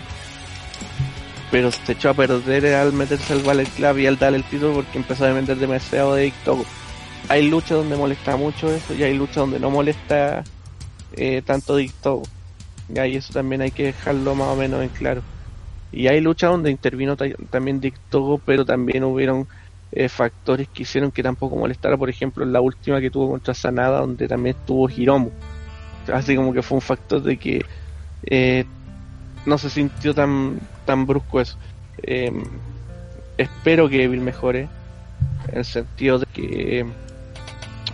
pero 1.51 1.71
se 1.71 1.93
echó 1.93 2.09
a 2.09 2.13
perder 2.13 2.75
al 2.75 2.93
meterse 2.93 3.33
al 3.33 3.41
Ballet 3.41 3.67
Club 3.69 3.97
y 3.97 4.07
al 4.07 4.17
darle 4.17 4.37
el 4.37 4.43
título 4.43 4.73
porque 4.73 4.97
empezó 4.97 5.25
a 5.25 5.33
vender 5.33 5.57
demasiado 5.57 6.15
de 6.15 6.25
TikTok. 6.25 6.65
Hay 7.29 7.47
luchas 7.47 7.77
donde 7.77 7.95
molesta 7.95 8.35
mucho 8.35 8.71
eso 8.73 8.93
y 8.93 9.03
hay 9.03 9.13
luchas 9.13 9.37
donde 9.37 9.59
no 9.59 9.69
molesta 9.69 10.43
eh, 11.13 11.41
tanto 11.45 11.77
TikTok. 11.77 12.25
Y 12.93 12.99
ahí 12.99 13.15
eso 13.15 13.31
también 13.31 13.61
hay 13.61 13.71
que 13.71 13.85
dejarlo 13.85 14.33
más 14.35 14.47
o 14.47 14.55
menos 14.55 14.81
en 14.81 14.89
claro. 14.89 15.21
Y 15.91 16.07
hay 16.07 16.21
luchas 16.21 16.51
donde 16.51 16.71
intervino 16.71 17.15
también 17.15 17.79
TikTok, 17.79 18.41
pero 18.45 18.65
también 18.65 19.03
hubieron 19.03 19.47
eh, 19.91 20.09
factores 20.09 20.67
que 20.69 20.83
hicieron 20.83 21.11
que 21.11 21.23
tampoco 21.23 21.55
molestara. 21.55 21.97
Por 21.97 22.09
ejemplo, 22.09 22.43
en 22.43 22.51
la 22.51 22.61
última 22.61 22.99
que 22.99 23.11
tuvo 23.11 23.29
contra 23.29 23.53
Sanada, 23.53 23.99
donde 24.01 24.27
también 24.27 24.55
estuvo 24.59 24.89
Hiromu. 24.89 25.31
Así 26.11 26.35
como 26.35 26.53
que 26.53 26.61
fue 26.61 26.77
un 26.77 26.81
factor 26.81 27.21
de 27.21 27.37
que 27.37 27.65
eh, 28.23 28.65
no 29.45 29.57
se 29.57 29.69
sintió 29.69 30.13
tan 30.13 30.59
tan 30.85 31.05
brusco 31.05 31.41
eso. 31.41 31.57
Em, 32.01 32.43
espero 33.37 33.87
que 33.89 34.03
Evil 34.03 34.21
mejore, 34.21 34.67
en 35.49 35.57
el 35.59 35.65
sentido 35.65 36.19
de 36.19 36.25
que 36.27 36.85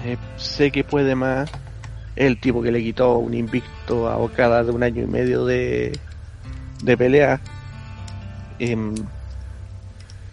eh, 0.06 0.18
sé 0.38 0.72
que 0.72 0.84
puede 0.84 1.15
más. 1.15 1.52
El 2.15 2.40
tipo 2.40 2.61
que 2.61 2.72
le 2.72 2.82
quitó 2.82 3.18
un 3.18 3.34
invicto 3.34 4.07
a 4.07 4.18
Okada 4.18 4.64
de 4.64 4.72
un 4.72 4.84
año 4.84 5.03
y 5.03 5.07
medio 5.07 5.45
de, 5.45 5.98
de 6.84 6.98
pelea. 6.98 7.41
Em, 8.60 8.95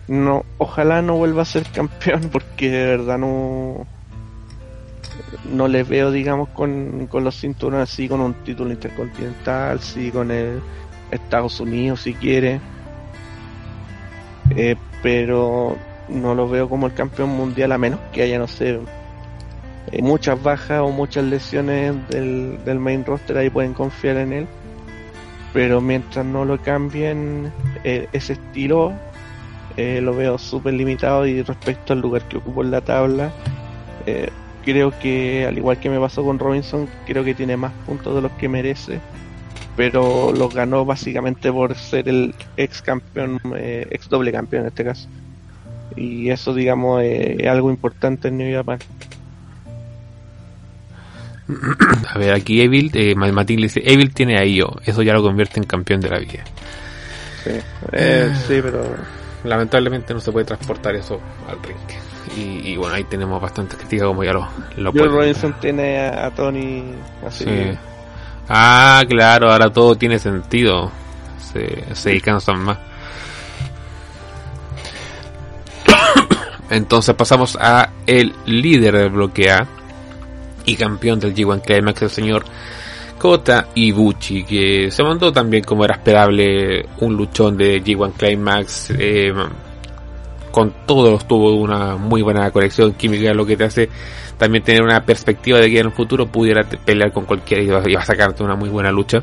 no, 0.09 0.45
ojalá 0.59 1.03
no 1.03 1.17
vuelva 1.17 1.43
a 1.43 1.47
ser 1.47 1.65
campeón 1.73 2.29
porque 2.31 2.71
de 2.71 2.87
verdad 2.87 3.19
no 3.19 3.87
no 5.51 5.67
le 5.69 5.83
veo 5.83 6.11
digamos 6.11 6.51
con, 6.51 7.07
con 7.09 7.25
los 7.25 7.41
cinturones 7.41 7.91
así 7.91 8.09
con 8.09 8.21
un 8.21 8.35
título 8.45 8.71
intercontinental, 8.71 9.81
sí 9.81 10.11
con 10.11 10.31
el 10.31 10.61
Estados 11.11 11.61
Unidos 11.61 12.03
si 12.03 12.15
quiere. 12.15 12.61
Eh, 14.55 14.77
pero 15.03 15.77
no 16.09 16.35
lo 16.35 16.49
veo 16.49 16.69
como 16.69 16.87
el 16.87 16.95
campeón 16.95 17.31
mundial 17.31 17.73
a 17.73 17.79
menos 17.79 17.99
que 18.13 18.23
haya, 18.23 18.39
no 18.39 18.47
sé, 18.47 18.79
eh, 19.91 20.03
muchas 20.03 20.43
bajas 20.43 20.81
o 20.81 20.91
muchas 20.91 21.25
lesiones 21.25 21.95
del, 22.09 22.59
del 22.65 22.79
main 22.79 23.05
roster, 23.05 23.37
ahí 23.37 23.51
pueden 23.51 23.75
confiar 23.75 24.17
en 24.17 24.33
él. 24.33 24.47
Pero 25.53 25.81
mientras 25.81 26.25
no 26.25 26.45
lo 26.45 26.61
cambien 26.61 27.53
eh, 27.85 28.09
ese 28.13 28.35
estilo, 28.35 28.93
lo 29.77 30.15
veo 30.15 30.37
súper 30.37 30.75
limitado 30.75 31.27
y 31.27 31.43
respecto 31.43 31.95
al 31.95 32.01
lugar 32.01 32.23
que 32.29 32.37
ocupó 32.37 32.63
en 32.63 32.71
la 32.71 32.83
tabla, 32.83 33.33
creo 34.65 34.99
que 34.99 35.47
al 35.47 35.57
igual 35.57 35.79
que 35.79 35.89
me 35.89 35.99
pasó 35.99 36.23
con 36.25 36.39
Robinson, 36.39 36.89
creo 37.07 37.25
que 37.25 37.35
tiene 37.35 37.57
más 37.57 37.73
puntos 37.87 38.15
de 38.15 38.21
los 38.21 38.33
que 38.33 38.49
merece 38.49 39.01
pero 39.77 40.33
lo 40.33 40.49
ganó 40.49 40.85
básicamente 40.85 41.51
por 41.51 41.75
ser 41.75 42.09
el 42.09 42.35
ex 42.57 42.83
campeón, 42.83 43.41
eh, 43.57 43.87
ex 43.91 44.09
doble 44.09 44.33
campeón 44.33 44.63
en 44.63 44.69
este 44.69 44.85
caso. 44.85 45.09
Y 45.97 46.31
eso, 46.31 46.55
digamos, 46.55 47.03
es 47.03 47.47
algo 47.47 47.71
importante 47.71 48.29
en 48.29 48.39
New 48.39 48.55
Japan. 48.55 48.79
A 52.09 52.19
ver, 52.19 52.35
aquí 52.35 52.61
Evil, 52.61 52.91
eh, 52.95 53.15
Matín 53.15 53.61
le 53.61 53.65
dice, 53.65 53.83
Evil 53.85 54.13
tiene 54.15 54.39
a 54.39 54.45
Io, 54.45 54.77
eso 54.85 55.03
ya 55.03 55.13
lo 55.13 55.23
convierte 55.23 55.59
en 55.59 55.67
campeón 55.67 56.01
de 56.01 56.09
la 56.09 56.19
vida. 56.19 56.45
Sí, 57.45 57.51
eh, 57.93 58.33
sí 58.47 58.61
pero... 58.63 59.23
Lamentablemente 59.45 60.15
no 60.15 60.21
se 60.21 60.31
puede 60.31 60.47
transportar 60.47 60.95
eso 60.95 61.21
al 61.49 61.61
ring. 61.63 61.77
Y, 62.37 62.77
bueno, 62.77 62.95
ahí 62.95 63.05
tenemos 63.05 63.43
bastante 63.43 63.77
crítica 63.77 64.07
como 64.07 64.23
ya 64.25 64.33
lo, 64.33 64.49
lo 64.77 64.93
Robinson 64.93 65.55
tiene 65.61 65.99
a, 65.99 66.31
Tony 66.31 66.95
así. 67.27 67.45
Ah, 68.49 69.03
claro, 69.09 69.51
ahora 69.51 69.71
todo 69.71 69.97
tiene 69.97 70.19
sentido. 70.19 70.91
Se, 71.53 71.95
se 71.95 72.21
cansan 72.21 72.63
más. 72.63 72.79
Entonces 76.71 77.15
pasamos 77.17 77.59
a 77.61 77.91
el 78.07 78.33
líder 78.47 78.97
del 78.97 79.11
bloque 79.11 79.51
A 79.51 79.67
y 80.67 80.77
campeón 80.77 81.21
del 81.21 81.35
G1 81.35 81.63
Climax, 81.63 82.03
el 82.03 82.11
señor 82.11 82.45
Kota 83.19 83.69
Ibuchi, 83.75 84.45
que 84.45 84.91
se 84.91 85.03
mandó 85.03 85.33
también 85.33 85.65
como 85.65 85.85
era 85.85 85.95
esperable 85.95 86.87
un 87.01 87.17
luchón 87.17 87.57
de 87.57 87.83
G1 87.83 88.13
Climax. 88.15 88.93
Eh, 88.99 89.33
con 90.51 90.75
todos 90.87 91.27
tuvo 91.27 91.55
una 91.55 91.97
muy 91.97 92.21
buena 92.21 92.51
conexión 92.51 92.93
química, 92.93 93.33
lo 93.33 93.47
que 93.47 93.57
te 93.57 93.65
hace 93.65 93.89
también 94.37 94.65
tener 94.65 94.83
una 94.83 95.05
perspectiva 95.05 95.59
de 95.59 95.71
que 95.71 95.79
en 95.79 95.87
el 95.87 95.93
futuro 95.93 96.27
pudiera 96.27 96.63
pelear 96.65 97.13
con 97.13 97.25
cualquiera 97.25 97.63
y 97.63 97.95
va 97.95 98.01
a 98.01 98.05
sacarte 98.05 98.43
una 98.43 98.57
muy 98.57 98.69
buena 98.69 98.91
lucha. 98.91 99.23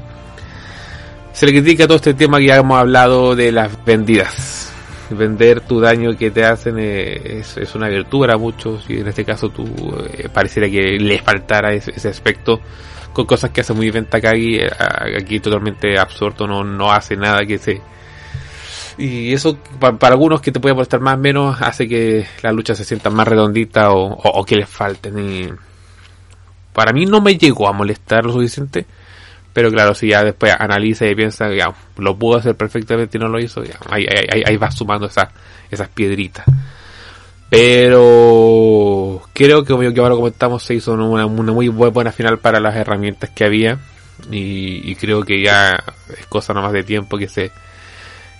Se 1.33 1.45
le 1.45 1.51
critica 1.51 1.85
todo 1.85 1.97
este 1.97 2.13
tema 2.13 2.39
que 2.39 2.47
ya 2.47 2.55
hemos 2.57 2.79
hablado 2.79 3.35
de 3.35 3.51
las 3.51 3.69
vendidas. 3.85 4.68
Vender 5.09 5.61
tu 5.61 5.79
daño 5.79 6.15
que 6.17 6.31
te 6.31 6.43
hacen 6.43 6.75
eh, 6.79 7.39
es, 7.39 7.75
una 7.75 7.87
virtud 7.87 8.21
para 8.21 8.37
muchos 8.37 8.85
y 8.89 8.99
en 8.99 9.07
este 9.07 9.25
caso 9.25 9.49
tú 9.49 9.65
eh, 10.13 10.29
pareciera 10.31 10.69
que 10.69 10.99
le 10.99 11.19
faltara 11.19 11.73
ese, 11.73 12.07
aspecto 12.07 12.59
con 13.13 13.25
cosas 13.25 13.49
que 13.49 13.61
hace 13.61 13.73
muy 13.73 13.89
bien 13.89 14.05
Takagi 14.05 14.57
eh, 14.57 14.69
aquí 15.19 15.39
totalmente 15.39 15.97
absorto 15.97 16.45
no, 16.45 16.63
no 16.63 16.91
hace 16.91 17.15
nada 17.15 17.45
que 17.45 17.57
se 17.57 17.81
y 18.99 19.31
eso, 19.31 19.57
para, 19.79 19.95
algunos 20.13 20.41
que 20.41 20.51
te 20.51 20.59
puede 20.59 20.73
aportar 20.73 20.99
más 20.99 21.15
o 21.15 21.19
menos, 21.19 21.61
hace 21.61 21.87
que 21.87 22.27
la 22.41 22.51
lucha 22.51 22.75
se 22.75 22.83
sienta 22.83 23.09
más 23.09 23.25
redondita 23.25 23.91
o, 23.93 24.43
que 24.43 24.57
les 24.57 24.67
falten. 24.67 25.17
Y 25.17 25.49
para 26.73 26.91
mí 26.91 27.05
no 27.05 27.21
me 27.21 27.37
llegó 27.37 27.69
a 27.69 27.71
molestar 27.71 28.25
lo 28.25 28.33
suficiente. 28.33 28.85
Pero 29.59 29.71
claro, 29.73 29.93
si 29.93 30.07
ya 30.07 30.23
después 30.23 30.55
analiza 30.57 31.05
y 31.05 31.13
piensa, 31.15 31.53
ya, 31.53 31.73
lo 31.97 32.17
pudo 32.17 32.37
hacer 32.37 32.55
perfectamente 32.55 33.17
y 33.17 33.19
no 33.19 33.27
lo 33.27 33.41
hizo, 33.41 33.61
ya, 33.61 33.77
ahí, 33.89 34.05
ahí, 34.45 34.55
va 34.55 34.71
sumando 34.71 35.07
esas, 35.07 35.27
esas 35.69 35.89
piedritas. 35.89 36.45
Pero 37.49 39.21
creo 39.33 39.65
que 39.65 39.73
como 39.73 39.83
ahora 39.83 40.15
comentamos 40.15 40.63
se 40.63 40.75
hizo 40.75 40.93
una, 40.93 41.25
una 41.25 41.51
muy 41.51 41.67
buena 41.67 42.13
final 42.13 42.39
para 42.39 42.61
las 42.61 42.73
herramientas 42.77 43.31
que 43.31 43.43
había. 43.43 43.77
Y, 44.31 44.95
creo 44.95 45.25
que 45.25 45.43
ya 45.43 45.83
es 46.17 46.25
cosa 46.27 46.53
nomás 46.53 46.71
de 46.71 46.83
tiempo 46.83 47.17
que 47.17 47.27
se 47.27 47.51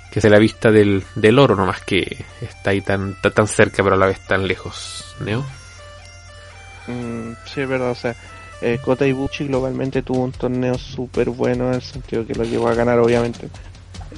que 0.09 0.19
es 0.19 0.25
la 0.25 0.39
vista 0.39 0.71
del, 0.71 1.03
del 1.15 1.37
oro, 1.37 1.57
nomás 1.57 1.81
que 1.81 2.23
está 2.39 2.69
ahí 2.69 2.79
tan, 2.79 3.17
tan, 3.21 3.45
cerca 3.45 3.83
pero 3.83 3.95
a 3.95 3.99
la 3.99 4.07
vez 4.07 4.25
tan 4.25 4.47
lejos, 4.47 5.17
¿no? 5.19 5.45
Mm, 6.87 7.33
sí, 7.45 7.59
es 7.59 7.67
verdad, 7.67 7.91
o 7.91 7.95
sea, 7.95 8.15
eh, 8.61 8.79
Kota 8.83 9.07
Ibuchi 9.07 9.45
globalmente 9.45 10.01
tuvo 10.01 10.23
un 10.23 10.31
torneo 10.31 10.77
súper 10.77 11.29
bueno 11.29 11.69
en 11.69 11.75
el 11.75 11.81
sentido 11.81 12.25
que 12.25 12.35
lo 12.35 12.43
llevó 12.43 12.67
a 12.67 12.73
ganar 12.73 12.99
obviamente. 12.99 13.49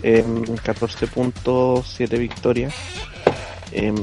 en 0.04 0.58
14 0.58 1.08
puntos, 1.08 1.94
7 1.96 2.18
victorias. 2.18 2.74
Em, 3.72 3.96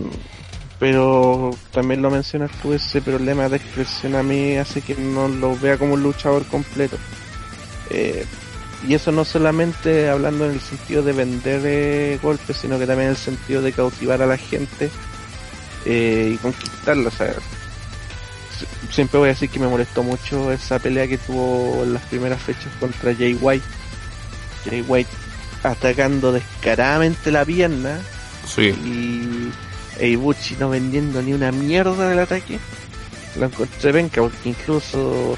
pero 0.78 1.50
también 1.72 2.02
lo 2.02 2.10
mencionas 2.10 2.50
tú, 2.62 2.72
ese 2.72 3.02
problema 3.02 3.48
de 3.48 3.56
expresión 3.56 4.14
a 4.14 4.22
mí 4.22 4.56
hace 4.56 4.80
que 4.80 4.94
no 4.94 5.28
lo 5.28 5.56
vea 5.58 5.76
como 5.76 5.94
un 5.94 6.02
luchador 6.02 6.44
completo. 6.46 6.96
Eh, 7.90 8.24
y 8.86 8.94
eso 8.94 9.10
no 9.10 9.24
solamente 9.24 10.08
hablando 10.08 10.44
en 10.44 10.52
el 10.52 10.60
sentido 10.60 11.02
de 11.02 11.12
vender 11.12 11.62
eh, 11.64 12.18
golpes, 12.22 12.58
sino 12.58 12.78
que 12.78 12.86
también 12.86 13.08
en 13.08 13.14
el 13.14 13.16
sentido 13.16 13.60
de 13.60 13.72
cautivar 13.72 14.22
a 14.22 14.26
la 14.26 14.36
gente 14.36 14.88
eh, 15.84 16.30
y 16.34 16.36
conquistarla. 16.36 17.08
O 17.08 17.12
siempre 18.90 19.18
voy 19.18 19.28
a 19.28 19.32
decir 19.32 19.50
que 19.50 19.58
me 19.58 19.68
molestó 19.68 20.02
mucho 20.02 20.52
esa 20.52 20.78
pelea 20.78 21.06
que 21.06 21.18
tuvo 21.18 21.82
en 21.84 21.94
las 21.94 22.02
primeras 22.06 22.40
fechas 22.40 22.72
contra 22.80 23.14
Jay 23.14 23.36
White. 23.40 23.64
Jay 24.64 24.84
White 24.86 25.10
atacando 25.62 26.32
descaradamente 26.32 27.32
la 27.32 27.44
pierna 27.44 27.98
sí. 28.46 28.68
y 28.84 29.52
Eibuchi 29.98 30.56
no 30.56 30.70
vendiendo 30.70 31.20
ni 31.22 31.32
una 31.32 31.52
mierda 31.52 32.08
del 32.08 32.18
ataque. 32.20 32.58
Lo 33.36 33.46
encontré 33.46 33.92
venga 33.92 34.22
porque 34.22 34.48
incluso 34.48 35.36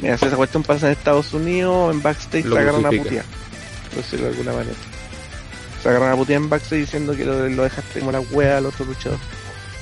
Mira, 0.00 0.16
si 0.16 0.26
esa 0.26 0.36
cuestión 0.36 0.62
pasa 0.62 0.86
en 0.86 0.92
Estados 0.92 1.32
Unidos, 1.34 1.92
en 1.92 2.02
backstage 2.02 2.44
Lo 2.44 2.56
se 2.56 2.62
agarran 2.62 2.86
a 2.86 2.90
putear. 2.90 3.24
Por 3.88 3.96
decirlo 3.96 4.26
de 4.26 4.30
alguna 4.32 4.52
manera. 4.52 4.76
Se 5.82 5.88
agarran 5.88 6.12
a 6.12 6.16
putear 6.16 6.40
en 6.40 6.48
backstage 6.48 6.80
diciendo 6.80 7.16
que 7.16 7.24
lo, 7.24 7.48
lo 7.48 7.62
dejaste 7.64 7.98
como 7.98 8.12
la 8.12 8.20
wea 8.20 8.58
al 8.58 8.66
otro 8.66 8.84
luchador. 8.84 9.18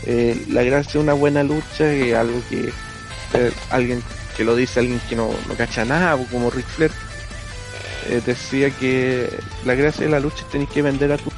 Eh, 0.05 0.45
la 0.51 0.63
gracia 0.63 0.95
de 0.95 0.99
una 0.99 1.15
buena 1.15 1.43
lucha 1.43 1.85
algo 2.19 2.41
que 2.49 2.73
eh, 3.35 3.53
alguien 3.71 4.03
que 4.37 4.45
lo 4.45 4.55
dice 4.55 4.81
alguien 4.81 5.01
que 5.09 5.17
no, 5.17 5.31
no 5.49 5.55
cacha 5.57 5.85
nada, 5.85 6.17
como 6.31 6.51
Ric 6.51 6.67
Flair, 6.67 6.93
eh, 8.09 8.21
decía 8.25 8.71
que 8.71 9.31
la 9.65 9.75
gracia 9.75 10.05
de 10.05 10.11
la 10.11 10.21
lucha 10.21 10.45
es 10.53 10.69
que 10.69 10.83
vender 10.83 11.13
a 11.13 11.17
tu, 11.17 11.31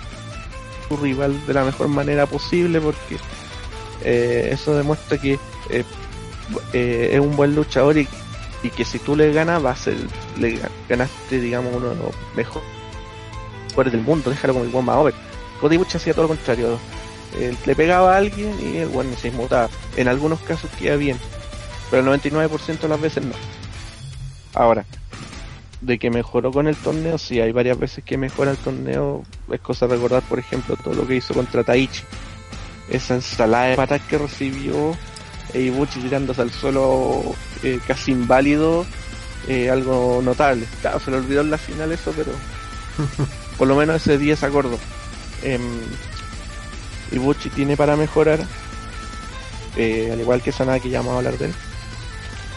rival 1.01 1.47
de 1.47 1.55
la 1.55 1.65
mejor 1.65 1.89
manera 1.89 2.25
posible 2.25 2.81
porque 2.81 3.19
eso 4.03 4.75
demuestra 4.75 5.19
que 5.19 5.39
es 6.73 7.21
un 7.21 7.37
buen 7.37 7.55
luchador 7.55 7.99
y, 7.99 8.09
y 8.63 8.71
que 8.71 8.87
si 8.87 8.99
tú 8.99 9.15
le 9.15 9.31
ganas 9.35 9.63
va 9.63 9.73
a 9.73 9.77
ser 9.77 9.97
le 10.39 10.59
ganaste 10.89 11.41
digamos 11.41 11.75
uno 11.77 11.91
de 11.91 11.97
los 11.97 12.15
mejores 12.35 12.79
del 13.87 14.01
mundo. 14.01 14.31
Déjalo 14.31 14.55
como 14.55 14.65
el 14.65 14.71
buen 14.71 14.89
over 14.89 15.15
Cody 15.61 15.77
hacía 15.77 16.13
todo 16.13 16.23
lo 16.23 16.29
contrario 16.29 16.79
Él 17.39 17.57
le 17.67 17.75
pegaba 17.75 18.15
a 18.15 18.19
alguien 18.19 18.55
y 18.61 18.79
el 18.79 18.89
bueno 18.89 19.11
se 19.17 19.29
inmutaba 19.29 19.69
en 19.97 20.09
algunos 20.09 20.41
casos 20.41 20.71
queda 20.79 20.97
bien 20.97 21.19
pero 21.91 22.13
el 22.13 22.21
99% 22.23 22.81
de 22.81 22.89
las 22.89 23.01
veces 23.01 23.25
no 23.25 23.35
ahora 24.55 24.85
de 25.81 25.99
que 25.99 26.11
mejoró 26.11 26.53
con 26.53 26.67
el 26.69 26.77
torneo 26.77 27.19
sí 27.19 27.41
hay 27.41 27.53
varias 27.53 27.79
veces 27.79 28.05
que 28.05 28.17
mejora 28.17 28.53
el 28.53 28.57
torneo 28.57 29.25
es 29.53 29.61
cosa 29.61 29.87
de 29.87 29.95
recordar 29.95 30.23
por 30.23 30.39
ejemplo 30.39 30.77
todo 30.83 30.95
lo 30.95 31.07
que 31.07 31.17
hizo 31.17 31.35
contra 31.35 31.65
Taichi 31.65 32.03
esa 32.91 33.15
ensalada 33.15 33.67
de 33.67 33.77
patas 33.77 34.01
que 34.03 34.19
recibió 34.19 34.97
e 35.53 35.63
Ibuchi 35.63 36.01
tirándose 36.01 36.43
al 36.43 36.51
suelo 36.51 37.35
eh, 37.63 37.81
casi 37.87 38.13
inválido, 38.13 38.85
eh, 39.47 39.71
algo 39.71 40.21
notable. 40.23 40.67
Claro, 40.81 41.01
se 41.01 41.11
le 41.11 41.19
olvidó 41.19 41.41
en 41.41 41.51
la 41.51 41.59
final 41.59 41.93
eso, 41.93 42.13
pero 42.17 42.33
por 43.59 43.69
lo 43.69 43.77
menos 43.77 43.97
ese 43.97 44.19
día 44.19 44.37
se 44.37 44.47
acordó. 44.47 44.79
Em, 45.43 45.63
Ibuchi 47.13 47.51
tiene 47.51 47.77
para 47.77 47.97
mejorar, 47.97 48.41
eh, 49.77 50.11
al 50.13 50.21
igual 50.21 50.43
que 50.43 50.53
que 50.53 50.91
ya 50.91 50.99
vamos 50.99 51.15
a 51.15 51.19
hablar 51.19 51.39
de 51.39 51.47
él, 51.47 51.55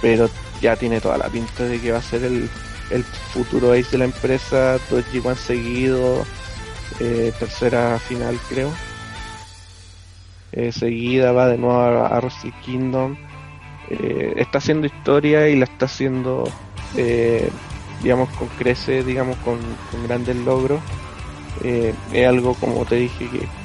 pero 0.02 0.30
ya 0.62 0.76
tiene 0.76 1.00
toda 1.02 1.18
la 1.18 1.30
pinta 1.30 1.64
de 1.64 1.80
que 1.80 1.92
va 1.92 2.00
a 2.00 2.04
ser 2.04 2.24
el, 2.24 2.50
el 2.90 3.04
futuro 3.04 3.72
ace 3.74 3.92
de 3.92 3.98
la 4.00 4.06
empresa, 4.06 4.78
dos 4.90 5.06
G1 5.12 5.36
seguido, 5.36 6.26
eh, 7.00 7.32
tercera 7.40 8.00
final 8.00 8.38
creo. 8.50 8.72
Eh, 10.52 10.72
seguida 10.74 11.32
va 11.32 11.48
de 11.48 11.58
nuevo 11.58 11.80
a, 11.80 12.18
a 12.18 12.30
Kingdom. 12.66 13.16
Está 13.90 14.60
haciendo 14.60 14.88
historia 14.88 15.50
y 15.50 15.58
la 15.58 15.66
está 15.66 15.86
haciendo 15.86 16.50
digamos 18.02 18.30
con 18.30 18.48
crece 18.58 19.04
digamos 19.04 19.36
con, 19.38 19.60
con 19.92 20.04
grandes 20.08 20.36
logros. 20.38 20.82
Es 21.64 22.28
algo 22.28 22.54
como 22.56 22.86
te 22.86 22.96
dije 22.96 23.30
que 23.30 23.61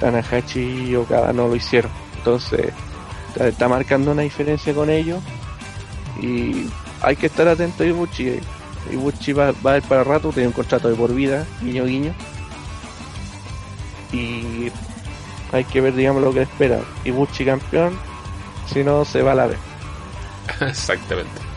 Tanahashi 0.00 0.90
y 0.90 0.96
Okada 0.96 1.32
no 1.32 1.48
lo 1.48 1.56
hicieron 1.56 1.90
entonces 2.16 2.72
está, 3.38 3.68
marcando 3.68 4.12
una 4.12 4.22
diferencia 4.22 4.74
con 4.74 4.90
ellos 4.90 5.22
y 6.20 6.68
hay 7.02 7.16
que 7.16 7.26
estar 7.26 7.46
atento 7.46 7.84
a 7.84 7.86
Ibuchi 7.86 8.40
Ibuchi 8.92 9.32
va, 9.32 9.52
va 9.64 9.72
a 9.72 9.76
ir 9.78 9.82
para 9.84 10.04
rato 10.04 10.30
tiene 10.30 10.48
un 10.48 10.52
contrato 10.52 10.88
de 10.88 10.94
por 10.94 11.14
vida 11.14 11.46
guiño 11.62 11.84
guiño 11.84 12.14
y 14.12 14.70
hay 15.52 15.64
que 15.64 15.80
ver, 15.80 15.94
digamos, 15.94 16.22
lo 16.22 16.32
que 16.32 16.42
espera. 16.42 16.80
Ibuchi 17.04 17.44
campeón, 17.44 17.98
si 18.72 18.84
no, 18.84 19.04
se 19.04 19.22
va 19.22 19.32
a 19.32 19.34
la 19.34 19.46
vez. 19.46 19.58
Exactamente. 20.60 21.47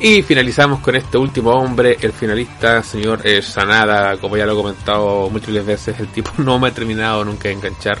Y 0.00 0.22
finalizamos 0.22 0.78
con 0.80 0.94
este 0.94 1.18
último 1.18 1.50
hombre, 1.50 1.96
el 2.00 2.12
finalista, 2.12 2.82
señor 2.84 3.20
eh, 3.24 3.42
Sanada, 3.42 4.16
como 4.18 4.36
ya 4.36 4.46
lo 4.46 4.52
he 4.52 4.56
comentado 4.56 5.28
múltiples 5.28 5.66
veces, 5.66 5.98
el 5.98 6.06
tipo 6.08 6.30
no 6.38 6.58
me 6.58 6.68
ha 6.68 6.70
terminado 6.74 7.24
nunca 7.24 7.48
de 7.48 7.54
enganchar. 7.54 7.98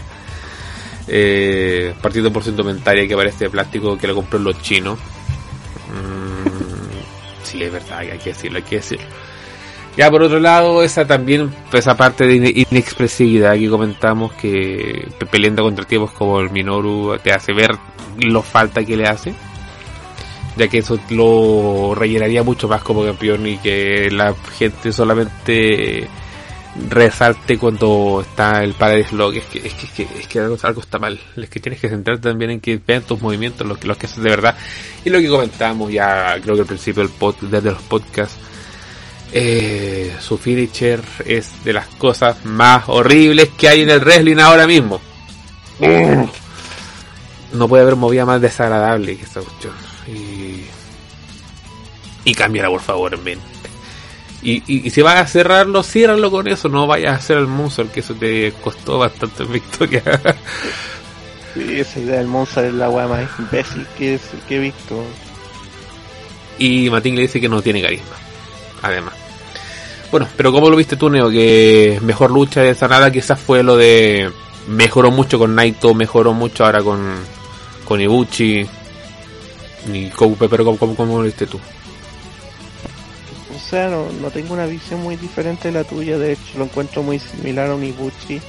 Eh, 1.08 1.94
partido 2.02 2.30
por 2.32 2.44
su 2.44 2.50
indumentaria 2.50 3.08
que 3.08 3.16
parece 3.16 3.44
de 3.44 3.50
plástico 3.50 3.96
que 3.96 4.06
lo 4.06 4.14
compró 4.14 4.38
en 4.38 4.44
los 4.44 4.60
chinos. 4.62 4.98
Mm, 5.88 7.44
sí, 7.44 7.62
es 7.62 7.72
verdad, 7.72 7.98
hay 8.00 8.18
que 8.18 8.30
decirlo, 8.30 8.58
hay 8.58 8.64
que 8.64 8.76
decirlo. 8.76 9.06
Ya 9.96 10.10
por 10.10 10.22
otro 10.22 10.38
lado, 10.38 10.82
esa 10.84 11.04
también, 11.06 11.52
esa 11.72 11.96
parte 11.96 12.26
de 12.26 12.34
ine- 12.36 12.66
inexpresividad 12.70 13.54
que 13.54 13.68
comentamos, 13.68 14.32
que 14.34 15.08
pe- 15.18 15.26
peleando 15.26 15.62
contra 15.64 15.84
tipos 15.84 16.12
como 16.12 16.38
el 16.40 16.50
Minoru 16.50 17.18
te 17.22 17.32
hace 17.32 17.52
ver 17.52 17.72
lo 18.20 18.42
falta 18.42 18.84
que 18.84 18.96
le 18.96 19.08
hace, 19.08 19.34
ya 20.58 20.68
que 20.68 20.78
eso 20.78 20.98
lo 21.10 21.94
rellenaría 21.94 22.42
mucho 22.42 22.68
más 22.68 22.82
como 22.82 23.04
campeón 23.04 23.46
y 23.46 23.58
que 23.58 24.10
la 24.10 24.34
gente 24.58 24.92
solamente 24.92 26.08
resalte 26.88 27.58
cuando 27.58 28.24
está 28.28 28.62
el 28.62 28.74
padre 28.74 29.04
slog 29.04 29.34
es 29.34 29.44
que 29.46 29.58
es 29.66 29.74
que, 29.74 29.86
es 29.86 29.92
que, 29.92 30.18
es 30.20 30.26
que 30.28 30.38
algo, 30.38 30.56
algo 30.62 30.80
está 30.80 30.98
mal 30.98 31.18
es 31.36 31.48
que 31.48 31.60
tienes 31.60 31.80
que 31.80 31.88
centrarte 31.88 32.28
también 32.28 32.52
en 32.52 32.60
que 32.60 32.80
vean 32.86 33.02
tus 33.02 33.20
movimientos 33.20 33.66
los 33.66 33.78
que 33.78 33.88
los 33.88 33.96
que 33.96 34.06
haces 34.06 34.22
de 34.22 34.30
verdad 34.30 34.56
y 35.04 35.10
lo 35.10 35.18
que 35.18 35.28
comentamos 35.28 35.90
ya 35.90 36.38
creo 36.40 36.54
que 36.54 36.60
al 36.60 36.66
principio 36.66 37.02
del 37.02 37.12
pod, 37.12 37.34
desde 37.40 37.70
los 37.70 37.82
podcasts 37.82 38.38
eh, 39.32 40.16
su 40.20 40.38
finisher 40.38 41.02
es 41.24 41.64
de 41.64 41.72
las 41.72 41.86
cosas 41.86 42.44
más 42.44 42.84
horribles 42.88 43.50
que 43.58 43.68
hay 43.68 43.82
en 43.82 43.90
el 43.90 44.00
wrestling 44.00 44.38
ahora 44.38 44.66
mismo. 44.66 45.00
No 47.52 47.68
puede 47.68 47.82
haber 47.82 47.96
movida 47.96 48.26
más 48.26 48.40
desagradable 48.40 49.16
que 49.16 49.24
esta 49.24 49.40
cuestión. 49.40 49.72
Y, 50.08 50.64
y 52.24 52.34
cámbiala 52.34 52.68
por 52.68 52.80
favor 52.80 53.14
en 53.14 53.24
mente. 53.24 53.44
Y, 54.42 54.62
y, 54.72 54.86
y 54.86 54.90
si 54.90 55.02
vas 55.02 55.16
a 55.20 55.26
cerrarlo, 55.26 55.82
ciérralo 55.82 56.30
con 56.30 56.46
eso. 56.48 56.68
No 56.68 56.86
vayas 56.86 57.12
a 57.12 57.16
hacer 57.16 57.38
el 57.38 57.46
Moonsault, 57.46 57.92
que 57.92 58.00
eso 58.00 58.14
te 58.14 58.52
costó 58.62 58.98
bastante 58.98 59.44
victoria. 59.52 60.02
Sí, 61.54 61.80
esa 61.80 61.98
idea 62.00 62.18
del 62.18 62.26
Monster 62.28 62.66
es 62.66 62.74
la 62.74 62.88
weá 62.88 63.08
más 63.08 63.28
imbécil 63.38 63.86
que, 63.96 64.14
es- 64.14 64.30
que 64.46 64.56
he 64.56 64.60
visto. 64.60 65.02
y 66.58 66.88
Matín 66.90 67.14
le 67.16 67.22
dice 67.22 67.40
que 67.40 67.48
no 67.48 67.62
tiene 67.62 67.82
carisma. 67.82 68.14
Además. 68.82 69.14
Bueno, 70.10 70.28
pero 70.36 70.52
¿cómo 70.52 70.70
lo 70.70 70.76
viste 70.76 70.96
tú, 70.96 71.10
Neo? 71.10 71.28
Que 71.30 71.98
mejor 72.02 72.30
lucha 72.30 72.62
de 72.62 72.74
Sanada 72.74 73.10
quizás 73.10 73.38
fue 73.40 73.62
lo 73.62 73.76
de... 73.76 74.30
Mejoró 74.68 75.10
mucho 75.10 75.38
con 75.38 75.54
Naito, 75.54 75.94
mejoró 75.94 76.32
mucho 76.34 76.64
ahora 76.64 76.82
con, 76.82 77.14
con 77.84 78.00
Ibuchi. 78.00 78.66
Y 79.86 80.08
Coupe, 80.10 80.48
pero 80.48 80.64
¿cómo, 80.64 80.94
cómo, 80.94 81.18
lo 81.18 81.24
viste 81.24 81.46
tú? 81.46 81.58
O 83.54 83.70
sea, 83.70 83.88
no, 83.88 84.10
no 84.20 84.30
tengo 84.30 84.54
una 84.54 84.66
visión 84.66 85.02
muy 85.02 85.16
diferente 85.16 85.68
de 85.68 85.74
la 85.74 85.84
tuya, 85.84 86.18
de 86.18 86.32
hecho 86.32 86.58
lo 86.58 86.64
encuentro 86.64 87.02
muy 87.02 87.18
similar 87.18 87.70
a 87.70 87.74
un 87.74 87.84
Ibuchi. 87.84 88.40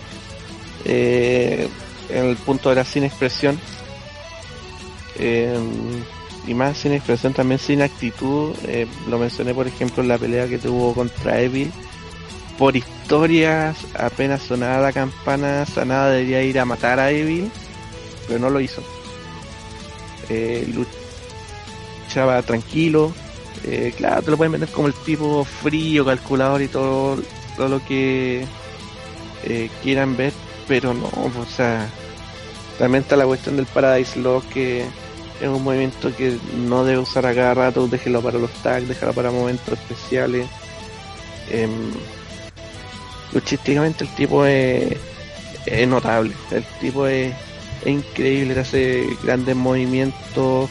Eh, 0.85 1.67
en 2.09 2.25
el 2.25 2.35
punto 2.37 2.69
de 2.69 2.75
la 2.75 2.85
sin 2.85 3.03
expresión. 3.03 3.59
Eh, 5.17 5.57
y 6.47 6.53
más 6.53 6.77
sin 6.77 6.93
expresión, 6.93 7.33
también 7.33 7.59
sin 7.59 7.81
actitud. 7.81 8.53
Eh, 8.67 8.87
lo 9.07 9.19
mencioné, 9.19 9.53
por 9.53 9.67
ejemplo, 9.67 10.01
en 10.01 10.09
la 10.09 10.17
pelea 10.17 10.47
que 10.47 10.57
tuvo 10.57 10.93
contra 10.93 11.41
Evil. 11.41 11.71
Por 12.57 12.75
historias, 12.75 13.77
apenas 13.97 14.41
sonaba 14.41 14.81
la 14.81 14.91
campana, 14.91 15.65
Sanada 15.65 16.11
debería 16.11 16.43
ir 16.43 16.59
a 16.59 16.65
matar 16.65 16.99
a 16.99 17.11
Evil, 17.11 17.49
pero 18.27 18.39
no 18.39 18.49
lo 18.49 18.59
hizo. 18.59 18.83
Eh, 20.29 20.67
luchaba 22.09 22.41
tranquilo. 22.41 23.13
Eh, 23.63 23.93
claro, 23.95 24.23
te 24.23 24.31
lo 24.31 24.37
pueden 24.37 24.53
vender 24.53 24.69
como 24.69 24.87
el 24.87 24.93
tipo 24.93 25.43
frío, 25.43 26.05
calculador 26.05 26.61
y 26.61 26.67
todo, 26.67 27.21
todo 27.55 27.67
lo 27.67 27.85
que 27.85 28.45
eh, 29.43 29.69
quieran 29.83 30.17
ver, 30.17 30.33
pero 30.67 30.93
no, 30.93 31.05
o 31.07 31.45
sea, 31.55 31.87
también 32.79 33.03
está 33.03 33.15
la 33.15 33.25
cuestión 33.25 33.57
del 33.57 33.65
Paradise 33.67 34.17
Lock 34.19 34.45
que 34.49 34.85
es 35.41 35.47
un 35.47 35.63
movimiento 35.63 36.15
que 36.15 36.37
no 36.67 36.83
debe 36.83 36.99
usar 36.99 37.25
a 37.25 37.35
cada 37.35 37.53
rato, 37.53 37.87
déjelo 37.87 38.21
para 38.21 38.39
los 38.39 38.51
tags, 38.63 38.87
déjalo 38.87 39.13
para 39.13 39.29
momentos 39.29 39.77
especiales. 39.77 40.47
Em, 41.51 41.91
luchísticamente 43.33 44.05
el 44.05 44.15
tipo 44.15 44.45
es, 44.45 44.97
es 45.65 45.87
notable, 45.87 46.33
el 46.51 46.63
tipo 46.79 47.05
es, 47.07 47.33
es 47.81 47.87
increíble, 47.87 48.59
hace 48.59 49.05
grandes 49.23 49.55
movimientos, 49.55 50.69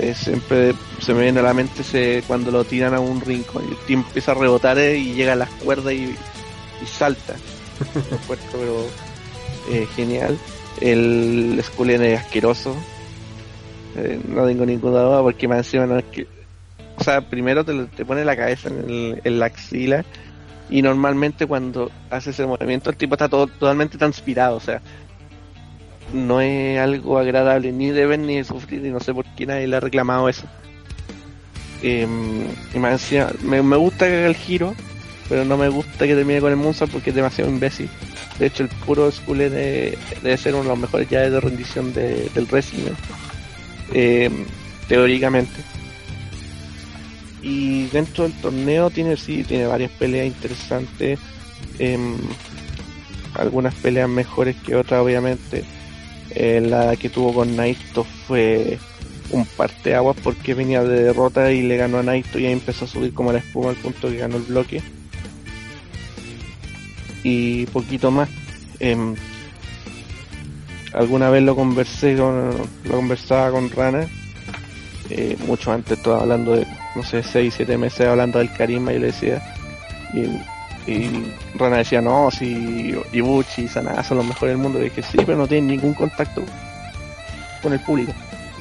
eh, 0.00 0.14
siempre 0.14 0.72
se 1.00 1.14
me 1.14 1.22
viene 1.22 1.40
a 1.40 1.42
la 1.44 1.54
mente 1.54 1.82
ese, 1.82 2.22
cuando 2.26 2.50
lo 2.50 2.64
tiran 2.64 2.94
a 2.94 3.00
un 3.00 3.20
rincón 3.20 3.64
y 3.68 3.92
el 3.92 3.98
empieza 3.98 4.32
a 4.32 4.34
rebotar 4.34 4.78
eh, 4.78 4.96
y 4.98 5.14
llega 5.14 5.32
a 5.32 5.36
las 5.36 5.50
cuerdas 5.50 5.92
y, 5.92 6.16
y 6.82 6.86
salta. 6.86 7.36
Pero 8.52 8.90
eh, 9.68 9.86
genial. 9.94 10.38
El 10.80 11.60
Skullen 11.62 12.02
es 12.02 12.18
asqueroso. 12.20 12.74
No 14.28 14.46
tengo 14.46 14.64
ninguna 14.64 15.00
duda 15.00 15.22
porque 15.22 15.48
más 15.48 15.58
encima 15.58 15.86
no 15.86 15.98
es 15.98 16.04
que... 16.04 16.26
O 16.96 17.04
sea, 17.04 17.20
primero 17.22 17.64
te, 17.64 17.86
te 17.86 18.04
pone 18.04 18.24
la 18.24 18.36
cabeza 18.36 18.68
en, 18.68 18.78
el- 18.90 19.20
en 19.24 19.38
la 19.38 19.46
axila 19.46 20.04
y 20.68 20.82
normalmente 20.82 21.46
cuando 21.46 21.90
hace 22.10 22.30
ese 22.30 22.46
movimiento 22.46 22.90
el 22.90 22.96
tipo 22.96 23.14
está 23.14 23.28
todo 23.28 23.46
totalmente 23.48 23.98
transpirado, 23.98 24.56
o 24.56 24.60
sea, 24.60 24.80
no 26.12 26.40
es 26.40 26.78
algo 26.78 27.18
agradable 27.18 27.72
ni 27.72 27.90
de 27.90 28.06
ver 28.06 28.18
ni 28.18 28.36
de 28.36 28.44
sufrir 28.44 28.84
y 28.84 28.90
no 28.90 29.00
sé 29.00 29.14
por 29.14 29.24
qué 29.36 29.46
nadie 29.46 29.66
le 29.66 29.76
ha 29.76 29.80
reclamado 29.80 30.28
eso. 30.28 30.46
Em, 31.82 32.46
y 32.74 32.78
me, 32.78 33.76
gusta 33.76 34.06
que 34.06 34.16
haga 34.16 34.26
el 34.26 34.36
giro, 34.36 34.74
pero 35.28 35.44
no 35.44 35.56
me 35.56 35.68
gusta 35.68 36.06
que 36.06 36.14
termine 36.14 36.40
con 36.40 36.50
el 36.50 36.56
Moonsault 36.56 36.92
porque 36.92 37.10
es 37.10 37.16
demasiado 37.16 37.50
imbécil. 37.50 37.88
De 38.38 38.46
hecho, 38.46 38.62
el 38.62 38.68
puro 38.68 39.10
Skull 39.10 39.38
debe, 39.38 39.96
ser 40.36 40.54
uno 40.54 40.64
de 40.64 40.68
los 40.70 40.78
mejores 40.78 41.08
llaves 41.08 41.32
de 41.32 41.40
rendición 41.40 41.92
del 41.92 42.46
wrestling, 42.50 42.92
em, 43.92 44.44
teóricamente. 44.88 45.62
Y 47.42 47.86
dentro 47.86 48.24
del 48.24 48.32
torneo 48.40 48.90
tiene 48.90 49.16
sí, 49.16 49.44
tiene 49.44 49.66
varias 49.66 49.90
peleas 49.92 50.26
interesantes. 50.26 51.18
Em, 51.78 52.16
algunas 53.34 53.74
peleas 53.74 54.08
mejores 54.08 54.56
que 54.56 54.76
otras, 54.76 55.00
obviamente. 55.00 55.64
Eh, 56.32 56.60
la 56.60 56.96
que 56.96 57.08
tuvo 57.08 57.34
con 57.34 57.56
Naito 57.56 58.04
fue 58.04 58.78
un 59.30 59.44
parteaguas 59.44 60.16
porque 60.22 60.54
venía 60.54 60.82
de 60.82 61.04
derrota 61.04 61.50
y 61.52 61.62
le 61.62 61.76
ganó 61.76 61.98
a 61.98 62.02
Naito 62.02 62.38
y 62.38 62.46
ahí 62.46 62.52
empezó 62.52 62.84
a 62.84 62.88
subir 62.88 63.12
como 63.14 63.32
la 63.32 63.38
espuma 63.38 63.70
al 63.70 63.76
punto 63.76 64.08
que 64.08 64.18
ganó 64.18 64.36
el 64.36 64.42
bloque. 64.42 64.82
Y 67.22 67.66
poquito 67.66 68.10
más. 68.10 68.28
Em, 68.78 69.14
alguna 70.92 71.30
vez 71.30 71.42
lo 71.42 71.54
conversé 71.54 72.16
con, 72.16 72.50
lo 72.84 72.96
conversaba 72.96 73.50
con 73.50 73.70
Rana, 73.70 74.08
eh, 75.10 75.36
mucho 75.46 75.72
antes, 75.72 75.98
estaba 75.98 76.22
hablando 76.22 76.54
de, 76.56 76.66
no 76.94 77.02
sé, 77.02 77.22
6, 77.22 77.52
7 77.56 77.76
meses 77.76 78.06
hablando 78.06 78.38
del 78.38 78.52
carisma 78.52 78.92
y 78.92 78.98
le 78.98 79.06
decía, 79.06 79.42
y, 80.14 80.26
y 80.92 81.32
Rana 81.56 81.78
decía, 81.78 82.00
no, 82.00 82.30
si 82.30 82.94
Ibuchi 83.12 83.62
y 83.62 83.68
Sanada 83.68 84.02
son 84.02 84.18
los 84.18 84.26
mejores 84.26 84.54
del 84.54 84.62
mundo, 84.62 84.80
y 84.80 84.84
dije, 84.84 85.02
sí, 85.02 85.18
pero 85.24 85.38
no 85.38 85.46
tienen 85.46 85.68
ningún 85.68 85.94
contacto 85.94 86.42
con 87.62 87.72
el 87.72 87.80
público 87.80 88.12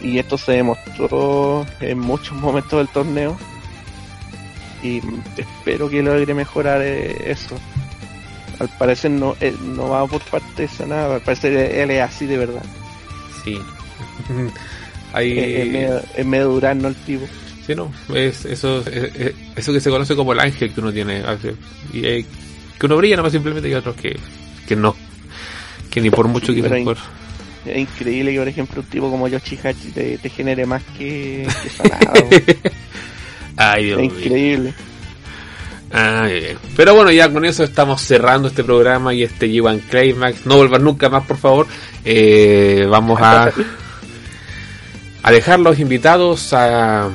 y 0.03 0.19
esto 0.19 0.37
se 0.37 0.53
demostró 0.53 1.65
en 1.79 1.99
muchos 1.99 2.37
momentos 2.37 2.79
del 2.79 2.87
torneo. 2.89 3.37
Y 4.81 5.01
espero 5.35 5.89
que 5.89 6.01
logre 6.01 6.33
mejorar 6.33 6.81
eh, 6.81 7.31
eso. 7.31 7.57
Al 8.59 8.69
parecer 8.69 9.11
no 9.11 9.35
eh, 9.39 9.55
no 9.61 9.89
va 9.89 10.05
por 10.07 10.21
parte 10.21 10.63
de 10.63 10.67
Sanada 10.67 11.15
al 11.15 11.21
parecer 11.21 11.53
él 11.53 11.91
es 11.91 12.01
así 12.01 12.25
de 12.25 12.37
verdad. 12.37 12.63
Sí. 13.43 13.59
Hay... 15.13 15.39
es, 16.15 16.25
medio, 16.25 16.49
durano 16.49 16.87
el 16.87 16.95
tipo 16.95 17.25
no 17.75 17.91
es 18.13 18.45
eso 18.45 18.83
eso 19.55 19.73
que 19.73 19.79
se 19.79 19.89
conoce 19.89 20.15
como 20.15 20.33
el 20.33 20.39
ángel 20.39 20.73
que 20.73 20.79
uno 20.81 20.91
tiene 20.91 21.23
y 21.93 22.01
que 22.01 22.85
uno 22.85 22.97
brilla 22.97 23.15
nada 23.15 23.23
más 23.23 23.31
simplemente 23.31 23.69
y 23.69 23.73
otros 23.73 23.95
que 23.95 24.17
que 24.67 24.75
no 24.75 24.95
que 25.89 26.01
ni 26.01 26.09
por 26.09 26.27
mucho 26.27 26.53
que 26.53 26.63
por 26.63 26.97
es 27.65 27.77
increíble 27.77 28.31
que, 28.31 28.39
por 28.39 28.47
ejemplo, 28.47 28.81
un 28.81 28.87
tipo 28.87 29.11
como 29.11 29.27
Yoshihachi 29.27 29.91
te, 29.91 30.17
te 30.17 30.29
genere 30.29 30.65
más 30.65 30.81
que, 30.97 31.47
que 32.13 32.57
Ay, 33.57 33.85
Dios 33.85 33.99
es 33.99 34.05
increíble. 34.05 34.73
Ay, 35.91 36.57
pero 36.77 36.95
bueno, 36.95 37.11
ya 37.11 37.31
con 37.31 37.43
eso 37.45 37.63
estamos 37.63 38.01
cerrando 38.01 38.47
este 38.47 38.63
programa 38.63 39.13
y 39.13 39.23
este 39.23 39.47
G1 39.47 39.81
Climax. 39.89 40.45
No 40.45 40.55
vuelvan 40.55 40.83
nunca 40.83 41.09
más, 41.09 41.25
por 41.25 41.37
favor. 41.37 41.67
Eh, 42.05 42.87
vamos 42.89 43.19
a, 43.21 43.51
a 45.23 45.31
dejar 45.31 45.59
los 45.59 45.79
invitados 45.79 46.53
a, 46.53 47.09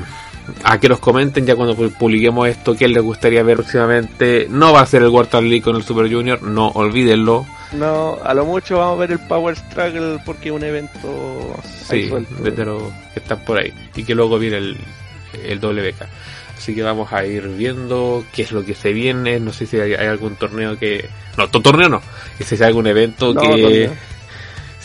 a 0.62 0.78
que 0.78 0.88
nos 0.88 0.98
comenten 0.98 1.46
ya 1.46 1.56
cuando 1.56 1.74
publiquemos 1.74 2.48
esto, 2.48 2.76
qué 2.76 2.88
les 2.88 3.02
gustaría 3.02 3.42
ver 3.42 3.58
próximamente. 3.58 4.46
No 4.50 4.72
va 4.72 4.80
a 4.80 4.86
ser 4.86 5.02
el 5.02 5.08
World 5.08 5.32
League 5.42 5.62
con 5.62 5.76
el 5.76 5.82
Super 5.82 6.12
Junior, 6.12 6.42
no 6.42 6.68
olvídenlo. 6.68 7.46
No, 7.72 8.18
a 8.22 8.34
lo 8.34 8.44
mucho 8.44 8.78
vamos 8.78 8.96
a 8.96 9.00
ver 9.00 9.12
el 9.12 9.18
Power 9.20 9.56
Struggle 9.56 10.20
porque 10.24 10.48
es 10.48 10.54
un 10.54 10.62
evento 10.62 11.56
sí, 11.86 12.10
de 12.40 12.64
los 12.64 12.82
que 13.12 13.20
están 13.20 13.40
por 13.40 13.58
ahí 13.58 13.72
y 13.96 14.04
que 14.04 14.14
luego 14.14 14.38
viene 14.38 14.58
el, 14.58 14.76
el 15.44 15.58
WK. 15.58 16.06
Así 16.56 16.74
que 16.74 16.82
vamos 16.82 17.12
a 17.12 17.26
ir 17.26 17.48
viendo 17.48 18.24
qué 18.32 18.42
es 18.42 18.52
lo 18.52 18.64
que 18.64 18.74
se 18.74 18.92
viene. 18.92 19.40
No 19.40 19.52
sé 19.52 19.66
si 19.66 19.78
hay, 19.78 19.94
algún 19.94 20.36
torneo 20.36 20.78
que. 20.78 21.08
No, 21.36 21.48
torneo 21.48 21.88
no. 21.88 22.00
Si 22.40 22.54
hay 22.54 22.62
algún 22.62 22.86
evento 22.86 23.34
que. 23.34 23.90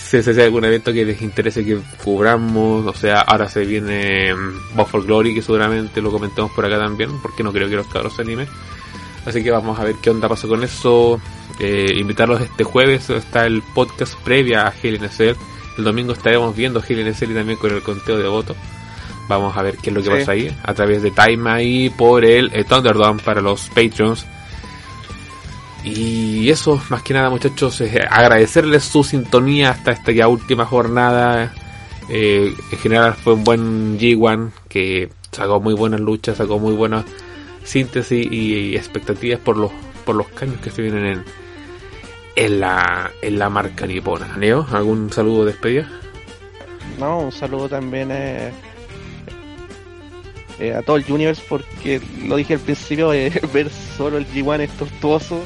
Si, 0.09 0.17
hay 0.17 0.41
algún 0.41 0.65
evento 0.65 0.91
que 0.91 1.05
les 1.05 1.21
interese 1.21 1.63
que 1.63 1.77
cubramos. 2.03 2.83
O 2.87 2.93
sea, 2.93 3.21
ahora 3.21 3.47
se 3.47 3.63
viene 3.63 4.33
mm, 4.33 4.75
Buffalo 4.75 5.03
Glory, 5.03 5.35
que 5.35 5.43
seguramente 5.43 6.01
lo 6.01 6.11
comentemos 6.11 6.51
por 6.51 6.65
acá 6.65 6.79
también. 6.79 7.11
Porque 7.21 7.43
no 7.43 7.53
creo 7.53 7.69
que 7.69 7.75
los 7.75 7.85
cabros 7.87 8.15
se 8.15 8.23
animen. 8.23 8.47
Así 9.27 9.43
que 9.43 9.51
vamos 9.51 9.77
a 9.77 9.83
ver 9.83 9.95
qué 10.01 10.09
onda 10.09 10.27
pasa 10.27 10.47
con 10.47 10.63
eso. 10.63 11.21
Eh, 11.59 11.93
invitarlos 11.95 12.41
este 12.41 12.63
jueves. 12.63 13.07
Está 13.11 13.45
el 13.45 13.61
podcast 13.75 14.15
previa 14.21 14.67
a 14.67 14.73
Hell 14.81 14.99
El 15.77 15.83
domingo 15.83 16.13
estaremos 16.13 16.55
viendo 16.55 16.81
Hell 16.81 17.07
y 17.07 17.33
también 17.35 17.59
con 17.59 17.71
el 17.71 17.83
conteo 17.83 18.17
de 18.17 18.27
votos. 18.27 18.57
Vamos 19.27 19.55
a 19.55 19.61
ver 19.61 19.77
qué 19.77 19.91
es 19.91 19.95
lo 19.95 20.01
que 20.01 20.09
pasa 20.09 20.31
ahí. 20.31 20.51
A 20.63 20.73
través 20.73 21.03
de 21.03 21.11
Time 21.11 21.51
ahí 21.51 21.91
por 21.91 22.25
el, 22.25 22.49
el 22.51 22.65
Thunderdome 22.65 23.21
para 23.21 23.41
los 23.41 23.69
Patreons. 23.69 24.25
Y 25.83 26.49
eso, 26.49 26.81
más 26.89 27.03
que 27.03 27.13
nada 27.13 27.29
muchachos, 27.29 27.79
es 27.81 27.95
agradecerles 28.09 28.83
su 28.83 29.03
sintonía 29.03 29.71
hasta 29.71 29.91
esta 29.91 30.11
ya 30.11 30.27
última 30.27 30.65
jornada. 30.65 31.53
Eh, 32.09 32.53
en 32.71 32.77
general 32.79 33.13
fue 33.13 33.33
un 33.33 33.43
buen 33.43 33.99
G1 33.99 34.51
que 34.67 35.09
sacó 35.31 35.59
muy 35.61 35.73
buenas 35.73 35.99
luchas, 35.99 36.37
sacó 36.37 36.59
muy 36.59 36.73
buenas 36.73 37.05
síntesis 37.63 38.27
y, 38.31 38.75
expectativas 38.75 39.39
por 39.39 39.57
los 39.57 39.71
por 40.05 40.15
los 40.15 40.27
cambios 40.29 40.59
que 40.61 40.71
se 40.71 40.81
vienen 40.81 41.23
en, 42.35 42.59
la 42.59 43.11
en 43.21 43.37
la 43.37 43.49
marca 43.49 43.85
nipona. 43.85 44.37
Neo, 44.37 44.65
¿algún 44.71 45.11
saludo 45.11 45.45
de 45.45 45.51
despedida? 45.51 45.87
No, 46.97 47.19
un 47.19 47.31
saludo 47.31 47.69
también 47.69 48.09
eh, 48.11 48.51
eh, 50.59 50.73
a 50.73 50.81
todo 50.81 50.97
el 50.97 51.05
Universe 51.07 51.41
porque 51.47 52.01
lo 52.25 52.35
dije 52.35 52.55
al 52.55 52.59
principio, 52.59 53.13
eh, 53.13 53.31
ver 53.53 53.69
solo 53.69 54.17
el 54.17 54.27
G1 54.27 54.61
es 54.61 54.71
tortuoso, 54.71 55.41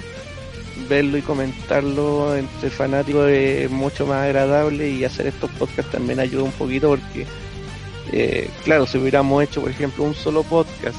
verlo 0.90 1.18
y 1.18 1.22
comentarlo 1.22 2.36
entre 2.36 2.70
fanáticos 2.70 3.30
es 3.30 3.70
mucho 3.70 4.06
más 4.06 4.24
agradable 4.24 4.90
y 4.90 5.04
hacer 5.04 5.28
estos 5.28 5.50
podcasts 5.52 5.92
también 5.92 6.20
ayuda 6.20 6.44
un 6.44 6.52
poquito 6.52 6.90
porque, 6.90 8.50
claro, 8.64 8.86
si 8.86 8.98
hubiéramos 8.98 9.44
hecho, 9.44 9.62
por 9.62 9.72
ejemplo, 9.72 10.04
un 10.04 10.16
solo 10.16 10.44
podcast 10.44 10.98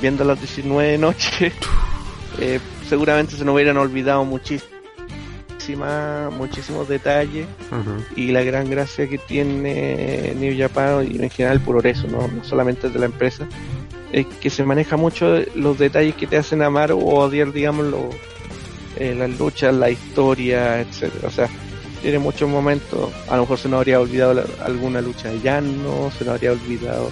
viendo 0.00 0.24
las 0.24 0.38
19 0.40 0.92
de 0.92 0.98
noche, 0.98 1.52
eh, 2.40 2.60
seguramente 2.88 3.36
se 3.36 3.44
nos 3.44 3.54
hubieran 3.54 3.76
olvidado 3.76 4.24
muchísimas 4.24 4.72
muchísimos 6.36 6.88
detalles 6.88 7.46
y 8.16 8.32
la 8.32 8.42
gran 8.42 8.68
gracia 8.68 9.08
que 9.08 9.16
tiene 9.16 10.34
New 10.36 10.58
Japan 10.58 11.06
y 11.08 11.22
en 11.22 11.30
general 11.30 11.58
el 11.58 11.62
progreso, 11.62 12.08
¿no? 12.08 12.26
no 12.26 12.42
solamente 12.42 12.90
de 12.90 12.98
la 12.98 13.06
empresa, 13.06 13.46
es 14.12 14.26
que 14.26 14.50
se 14.50 14.64
maneja 14.64 14.96
mucho 14.96 15.38
los 15.54 15.78
detalles 15.78 16.16
que 16.16 16.26
te 16.26 16.36
hacen 16.36 16.62
amar 16.62 16.90
o 16.90 16.98
odiar, 16.98 17.52
digamos, 17.52 17.86
eh, 19.02 19.14
las 19.14 19.36
luchas, 19.38 19.74
la 19.74 19.90
historia, 19.90 20.80
etcétera. 20.80 21.26
O 21.26 21.30
sea, 21.30 21.48
tiene 22.02 22.18
muchos 22.18 22.48
momentos, 22.48 23.10
a 23.28 23.36
lo 23.36 23.42
mejor 23.42 23.58
se 23.58 23.68
nos 23.68 23.78
habría 23.78 24.00
olvidado 24.00 24.44
alguna 24.64 25.00
lucha 25.00 25.28
de 25.28 25.40
llano, 25.40 26.10
se 26.16 26.24
nos 26.24 26.34
habría 26.34 26.52
olvidado 26.52 27.10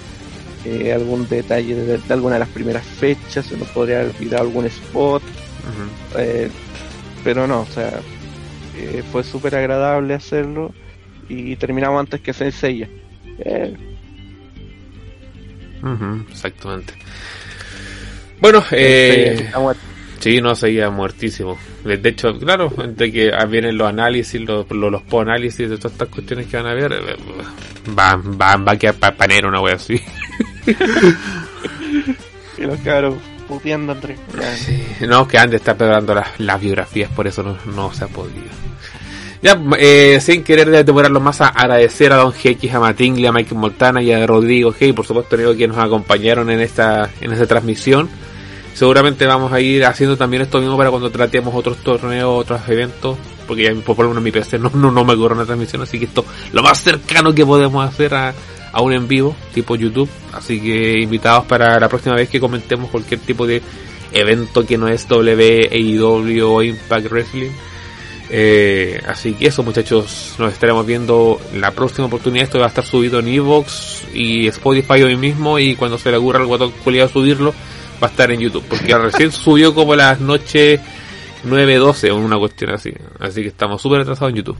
eh, 0.64 0.92
algún 0.92 1.28
detalle 1.28 1.74
de, 1.74 2.00
alguna 2.12 2.34
de 2.34 2.40
las 2.40 2.48
primeras 2.48 2.84
fechas, 2.84 3.46
se 3.46 3.56
nos 3.56 3.68
podría 3.68 4.00
olvidar 4.00 4.40
algún 4.42 4.66
spot, 4.66 5.22
eh, 6.16 6.50
pero 7.24 7.46
no, 7.46 7.62
o 7.62 7.66
sea, 7.66 8.00
eh, 8.76 9.02
fue 9.10 9.24
súper 9.24 9.54
agradable 9.56 10.14
hacerlo 10.14 10.72
y 11.28 11.56
terminamos 11.56 12.00
antes 12.00 12.20
que 12.20 12.32
se 12.32 12.52
sella. 12.52 12.88
exactamente. 16.30 16.94
Bueno, 18.40 18.64
eh, 18.70 19.50
sí, 20.20 20.40
no, 20.40 20.55
seguía 20.55 20.90
muertísimo. 20.90 21.59
De 21.84 22.09
hecho, 22.09 22.38
claro, 22.38 22.72
entre 22.78 23.10
que 23.10 23.32
vienen 23.48 23.76
los 23.76 23.88
análisis, 23.88 24.40
los, 24.40 24.70
los, 24.70 24.92
los 24.92 25.02
análisis 25.12 25.68
de 25.68 25.76
todas 25.76 25.92
estas 25.92 26.09
cuestiones 26.09 26.47
que 26.47 26.56
van 26.56 26.66
a 26.66 26.74
ver, 26.74 26.92
va, 27.98 28.16
va, 28.16 28.56
va 28.56 28.72
a 28.72 28.76
quedar 28.76 29.16
panero 29.16 29.48
una 29.48 29.60
wea 29.60 29.74
así. 29.74 30.01
y 32.59 32.62
los 32.62 32.78
cabros 32.80 33.16
puteando 33.48 33.92
entre. 33.92 34.16
no, 35.09 35.26
que 35.26 35.38
Andy 35.38 35.56
está 35.56 35.76
preparando 35.76 36.14
las, 36.14 36.38
las 36.38 36.60
biografías, 36.60 37.10
por 37.10 37.26
eso 37.26 37.42
no, 37.42 37.59
no 37.74 37.92
se 37.92 38.05
ha 38.05 38.09
podido. 38.09 38.47
Ya, 39.42 39.59
eh, 39.78 40.18
sin 40.20 40.44
querer 40.44 40.84
demorarlo 40.84 41.18
más, 41.18 41.40
a 41.40 41.48
agradecer 41.48 42.12
a 42.12 42.16
Don 42.16 42.32
GX, 42.32 42.74
a 42.74 42.80
Matingly, 42.80 43.26
a 43.26 43.32
Michael 43.32 43.56
Montana 43.56 44.02
y 44.02 44.12
a 44.12 44.26
Rodrigo 44.26 44.72
G, 44.72 44.88
y 44.88 44.92
por 44.92 45.06
supuesto 45.06 45.36
que 45.56 45.66
nos 45.66 45.78
acompañaron 45.78 46.51
en 46.51 46.60
esta, 46.60 47.10
en 47.20 47.32
esta 47.32 47.47
transmisión. 47.47 48.09
Seguramente 48.81 49.27
vamos 49.27 49.52
a 49.52 49.61
ir 49.61 49.85
haciendo 49.85 50.16
también 50.16 50.43
esto 50.43 50.59
mismo 50.59 50.74
para 50.74 50.89
cuando 50.89 51.11
tratemos 51.11 51.55
otros 51.55 51.77
torneos, 51.85 52.31
otros 52.40 52.66
eventos, 52.66 53.19
porque 53.47 53.65
ya 53.65 53.74
por 53.74 53.98
lo 53.98 54.09
menos 54.09 54.23
mi 54.23 54.31
PC 54.31 54.59
no, 54.59 54.70
no, 54.70 54.90
no 54.90 55.05
me 55.05 55.15
corre 55.16 55.35
una 55.35 55.44
transmisión, 55.44 55.82
así 55.82 55.98
que 55.98 56.07
esto 56.07 56.24
lo 56.55 56.62
más 56.62 56.78
cercano 56.81 57.35
que 57.35 57.44
podemos 57.44 57.86
hacer 57.86 58.15
a, 58.15 58.32
aún 58.73 58.94
en 58.94 59.07
vivo, 59.07 59.36
tipo 59.52 59.77
YouTube. 59.77 60.09
Así 60.32 60.59
que 60.62 60.98
invitados 60.98 61.44
para 61.44 61.78
la 61.78 61.90
próxima 61.90 62.15
vez 62.15 62.31
que 62.31 62.40
comentemos 62.40 62.89
cualquier 62.89 63.20
tipo 63.20 63.47
de 63.47 63.61
evento 64.15 64.65
que 64.65 64.78
no 64.78 64.89
es 64.89 65.07
WWE 65.11 66.43
o 66.43 66.62
Impact 66.62 67.11
Wrestling. 67.11 67.51
Eh, 68.31 68.98
así 69.07 69.35
que 69.35 69.48
eso 69.48 69.62
muchachos, 69.62 70.36
nos 70.39 70.55
estaremos 70.55 70.86
viendo 70.86 71.39
la 71.55 71.73
próxima 71.73 72.07
oportunidad. 72.07 72.44
Esto 72.44 72.59
va 72.59 72.65
a 72.65 72.69
estar 72.69 72.86
subido 72.86 73.19
en 73.19 73.28
Evox 73.28 74.05
y 74.15 74.47
Spotify 74.47 75.02
hoy 75.02 75.16
mismo 75.16 75.59
y 75.59 75.77
cuando 75.77 75.98
se 75.98 76.11
le 76.11 76.16
ocurra 76.16 76.40
algo 76.40 76.55
a 76.55 77.09
subirlo 77.09 77.52
va 78.02 78.09
a 78.09 78.10
estar 78.10 78.31
en 78.31 78.40
YouTube. 78.40 78.64
Porque 78.68 78.97
recién 78.97 79.32
subió 79.32 79.74
como 79.74 79.94
las 79.94 80.20
noches 80.20 80.81
9-12 81.44 82.10
o 82.10 82.16
una 82.16 82.39
cuestión 82.39 82.70
así. 82.70 82.93
Así 83.18 83.43
que 83.43 83.48
estamos 83.48 83.81
súper 83.81 84.01
atrasados 84.01 84.31
en 84.31 84.36
YouTube. 84.36 84.59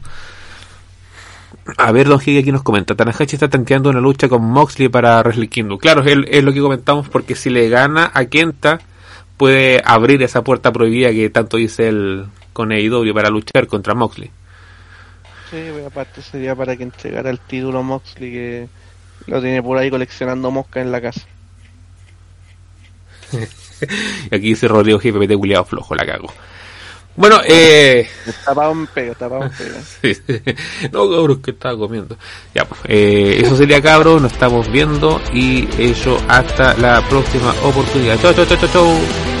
A 1.77 1.91
ver, 1.91 2.07
Don 2.07 2.19
Higue 2.23 2.39
aquí 2.39 2.51
nos 2.51 2.63
comenta, 2.63 2.95
Tanahashi 2.95 3.35
está 3.35 3.49
tanqueando 3.49 3.89
una 3.89 3.99
lucha 3.99 4.27
con 4.27 4.43
Moxley 4.43 4.89
para 4.89 5.21
Wrestle 5.21 5.47
Kingdom. 5.47 5.77
Claro, 5.77 6.01
es, 6.03 6.17
es, 6.27 6.43
lo 6.43 6.53
que 6.53 6.59
comentamos 6.59 7.07
porque 7.09 7.35
si 7.35 7.49
le 7.49 7.69
gana 7.69 8.09
a 8.13 8.25
Kenta, 8.25 8.79
puede 9.37 9.81
abrir 9.85 10.23
esa 10.23 10.43
puerta 10.43 10.71
prohibida 10.71 11.11
que 11.11 11.29
tanto 11.29 11.57
dice 11.57 11.87
el 11.87 12.25
con 12.53 12.71
AEW 12.71 13.13
para 13.13 13.29
luchar 13.29 13.67
contra 13.67 13.93
Moxley. 13.93 14.31
Sí, 15.49 15.67
pues, 15.71 15.85
aparte 15.85 16.21
sería 16.21 16.55
para 16.55 16.75
que 16.75 16.83
entregara 16.83 17.29
el 17.29 17.39
título 17.39 17.83
Moxley 17.83 18.31
que 18.31 18.69
lo 19.27 19.41
tiene 19.41 19.61
por 19.61 19.77
ahí 19.77 19.89
coleccionando 19.89 20.49
mosca 20.51 20.81
en 20.81 20.91
la 20.91 21.01
casa. 21.01 21.21
Y 23.33 24.35
aquí 24.35 24.49
dice 24.49 24.67
Rodrigo 24.67 24.99
GPP 24.99 25.37
culiado 25.37 25.65
flojo, 25.65 25.95
la 25.95 26.05
cago. 26.05 26.31
Bueno, 27.15 27.41
eh. 27.45 28.07
Tapado 28.45 28.71
un 28.71 28.87
pego, 28.87 29.13
tapado 29.15 29.41
un 29.41 29.49
pego. 29.49 29.77
sí, 30.01 30.13
No, 30.91 31.09
cabrón, 31.09 31.41
que 31.41 31.51
estaba 31.51 31.77
comiendo. 31.77 32.17
Ya, 32.55 32.65
pues, 32.65 32.79
eh, 32.85 33.41
eso 33.43 33.57
sería 33.57 33.81
cabros, 33.81 34.21
nos 34.21 34.31
estamos 34.31 34.71
viendo 34.71 35.21
y 35.33 35.67
eso 35.77 36.17
hasta 36.27 36.73
la 36.75 37.01
próxima 37.09 37.53
oportunidad. 37.63 38.19
Chau, 38.21 38.33
chau, 38.33 38.45
chau, 38.45 38.57
chau, 38.57 38.69
chau. 38.69 39.40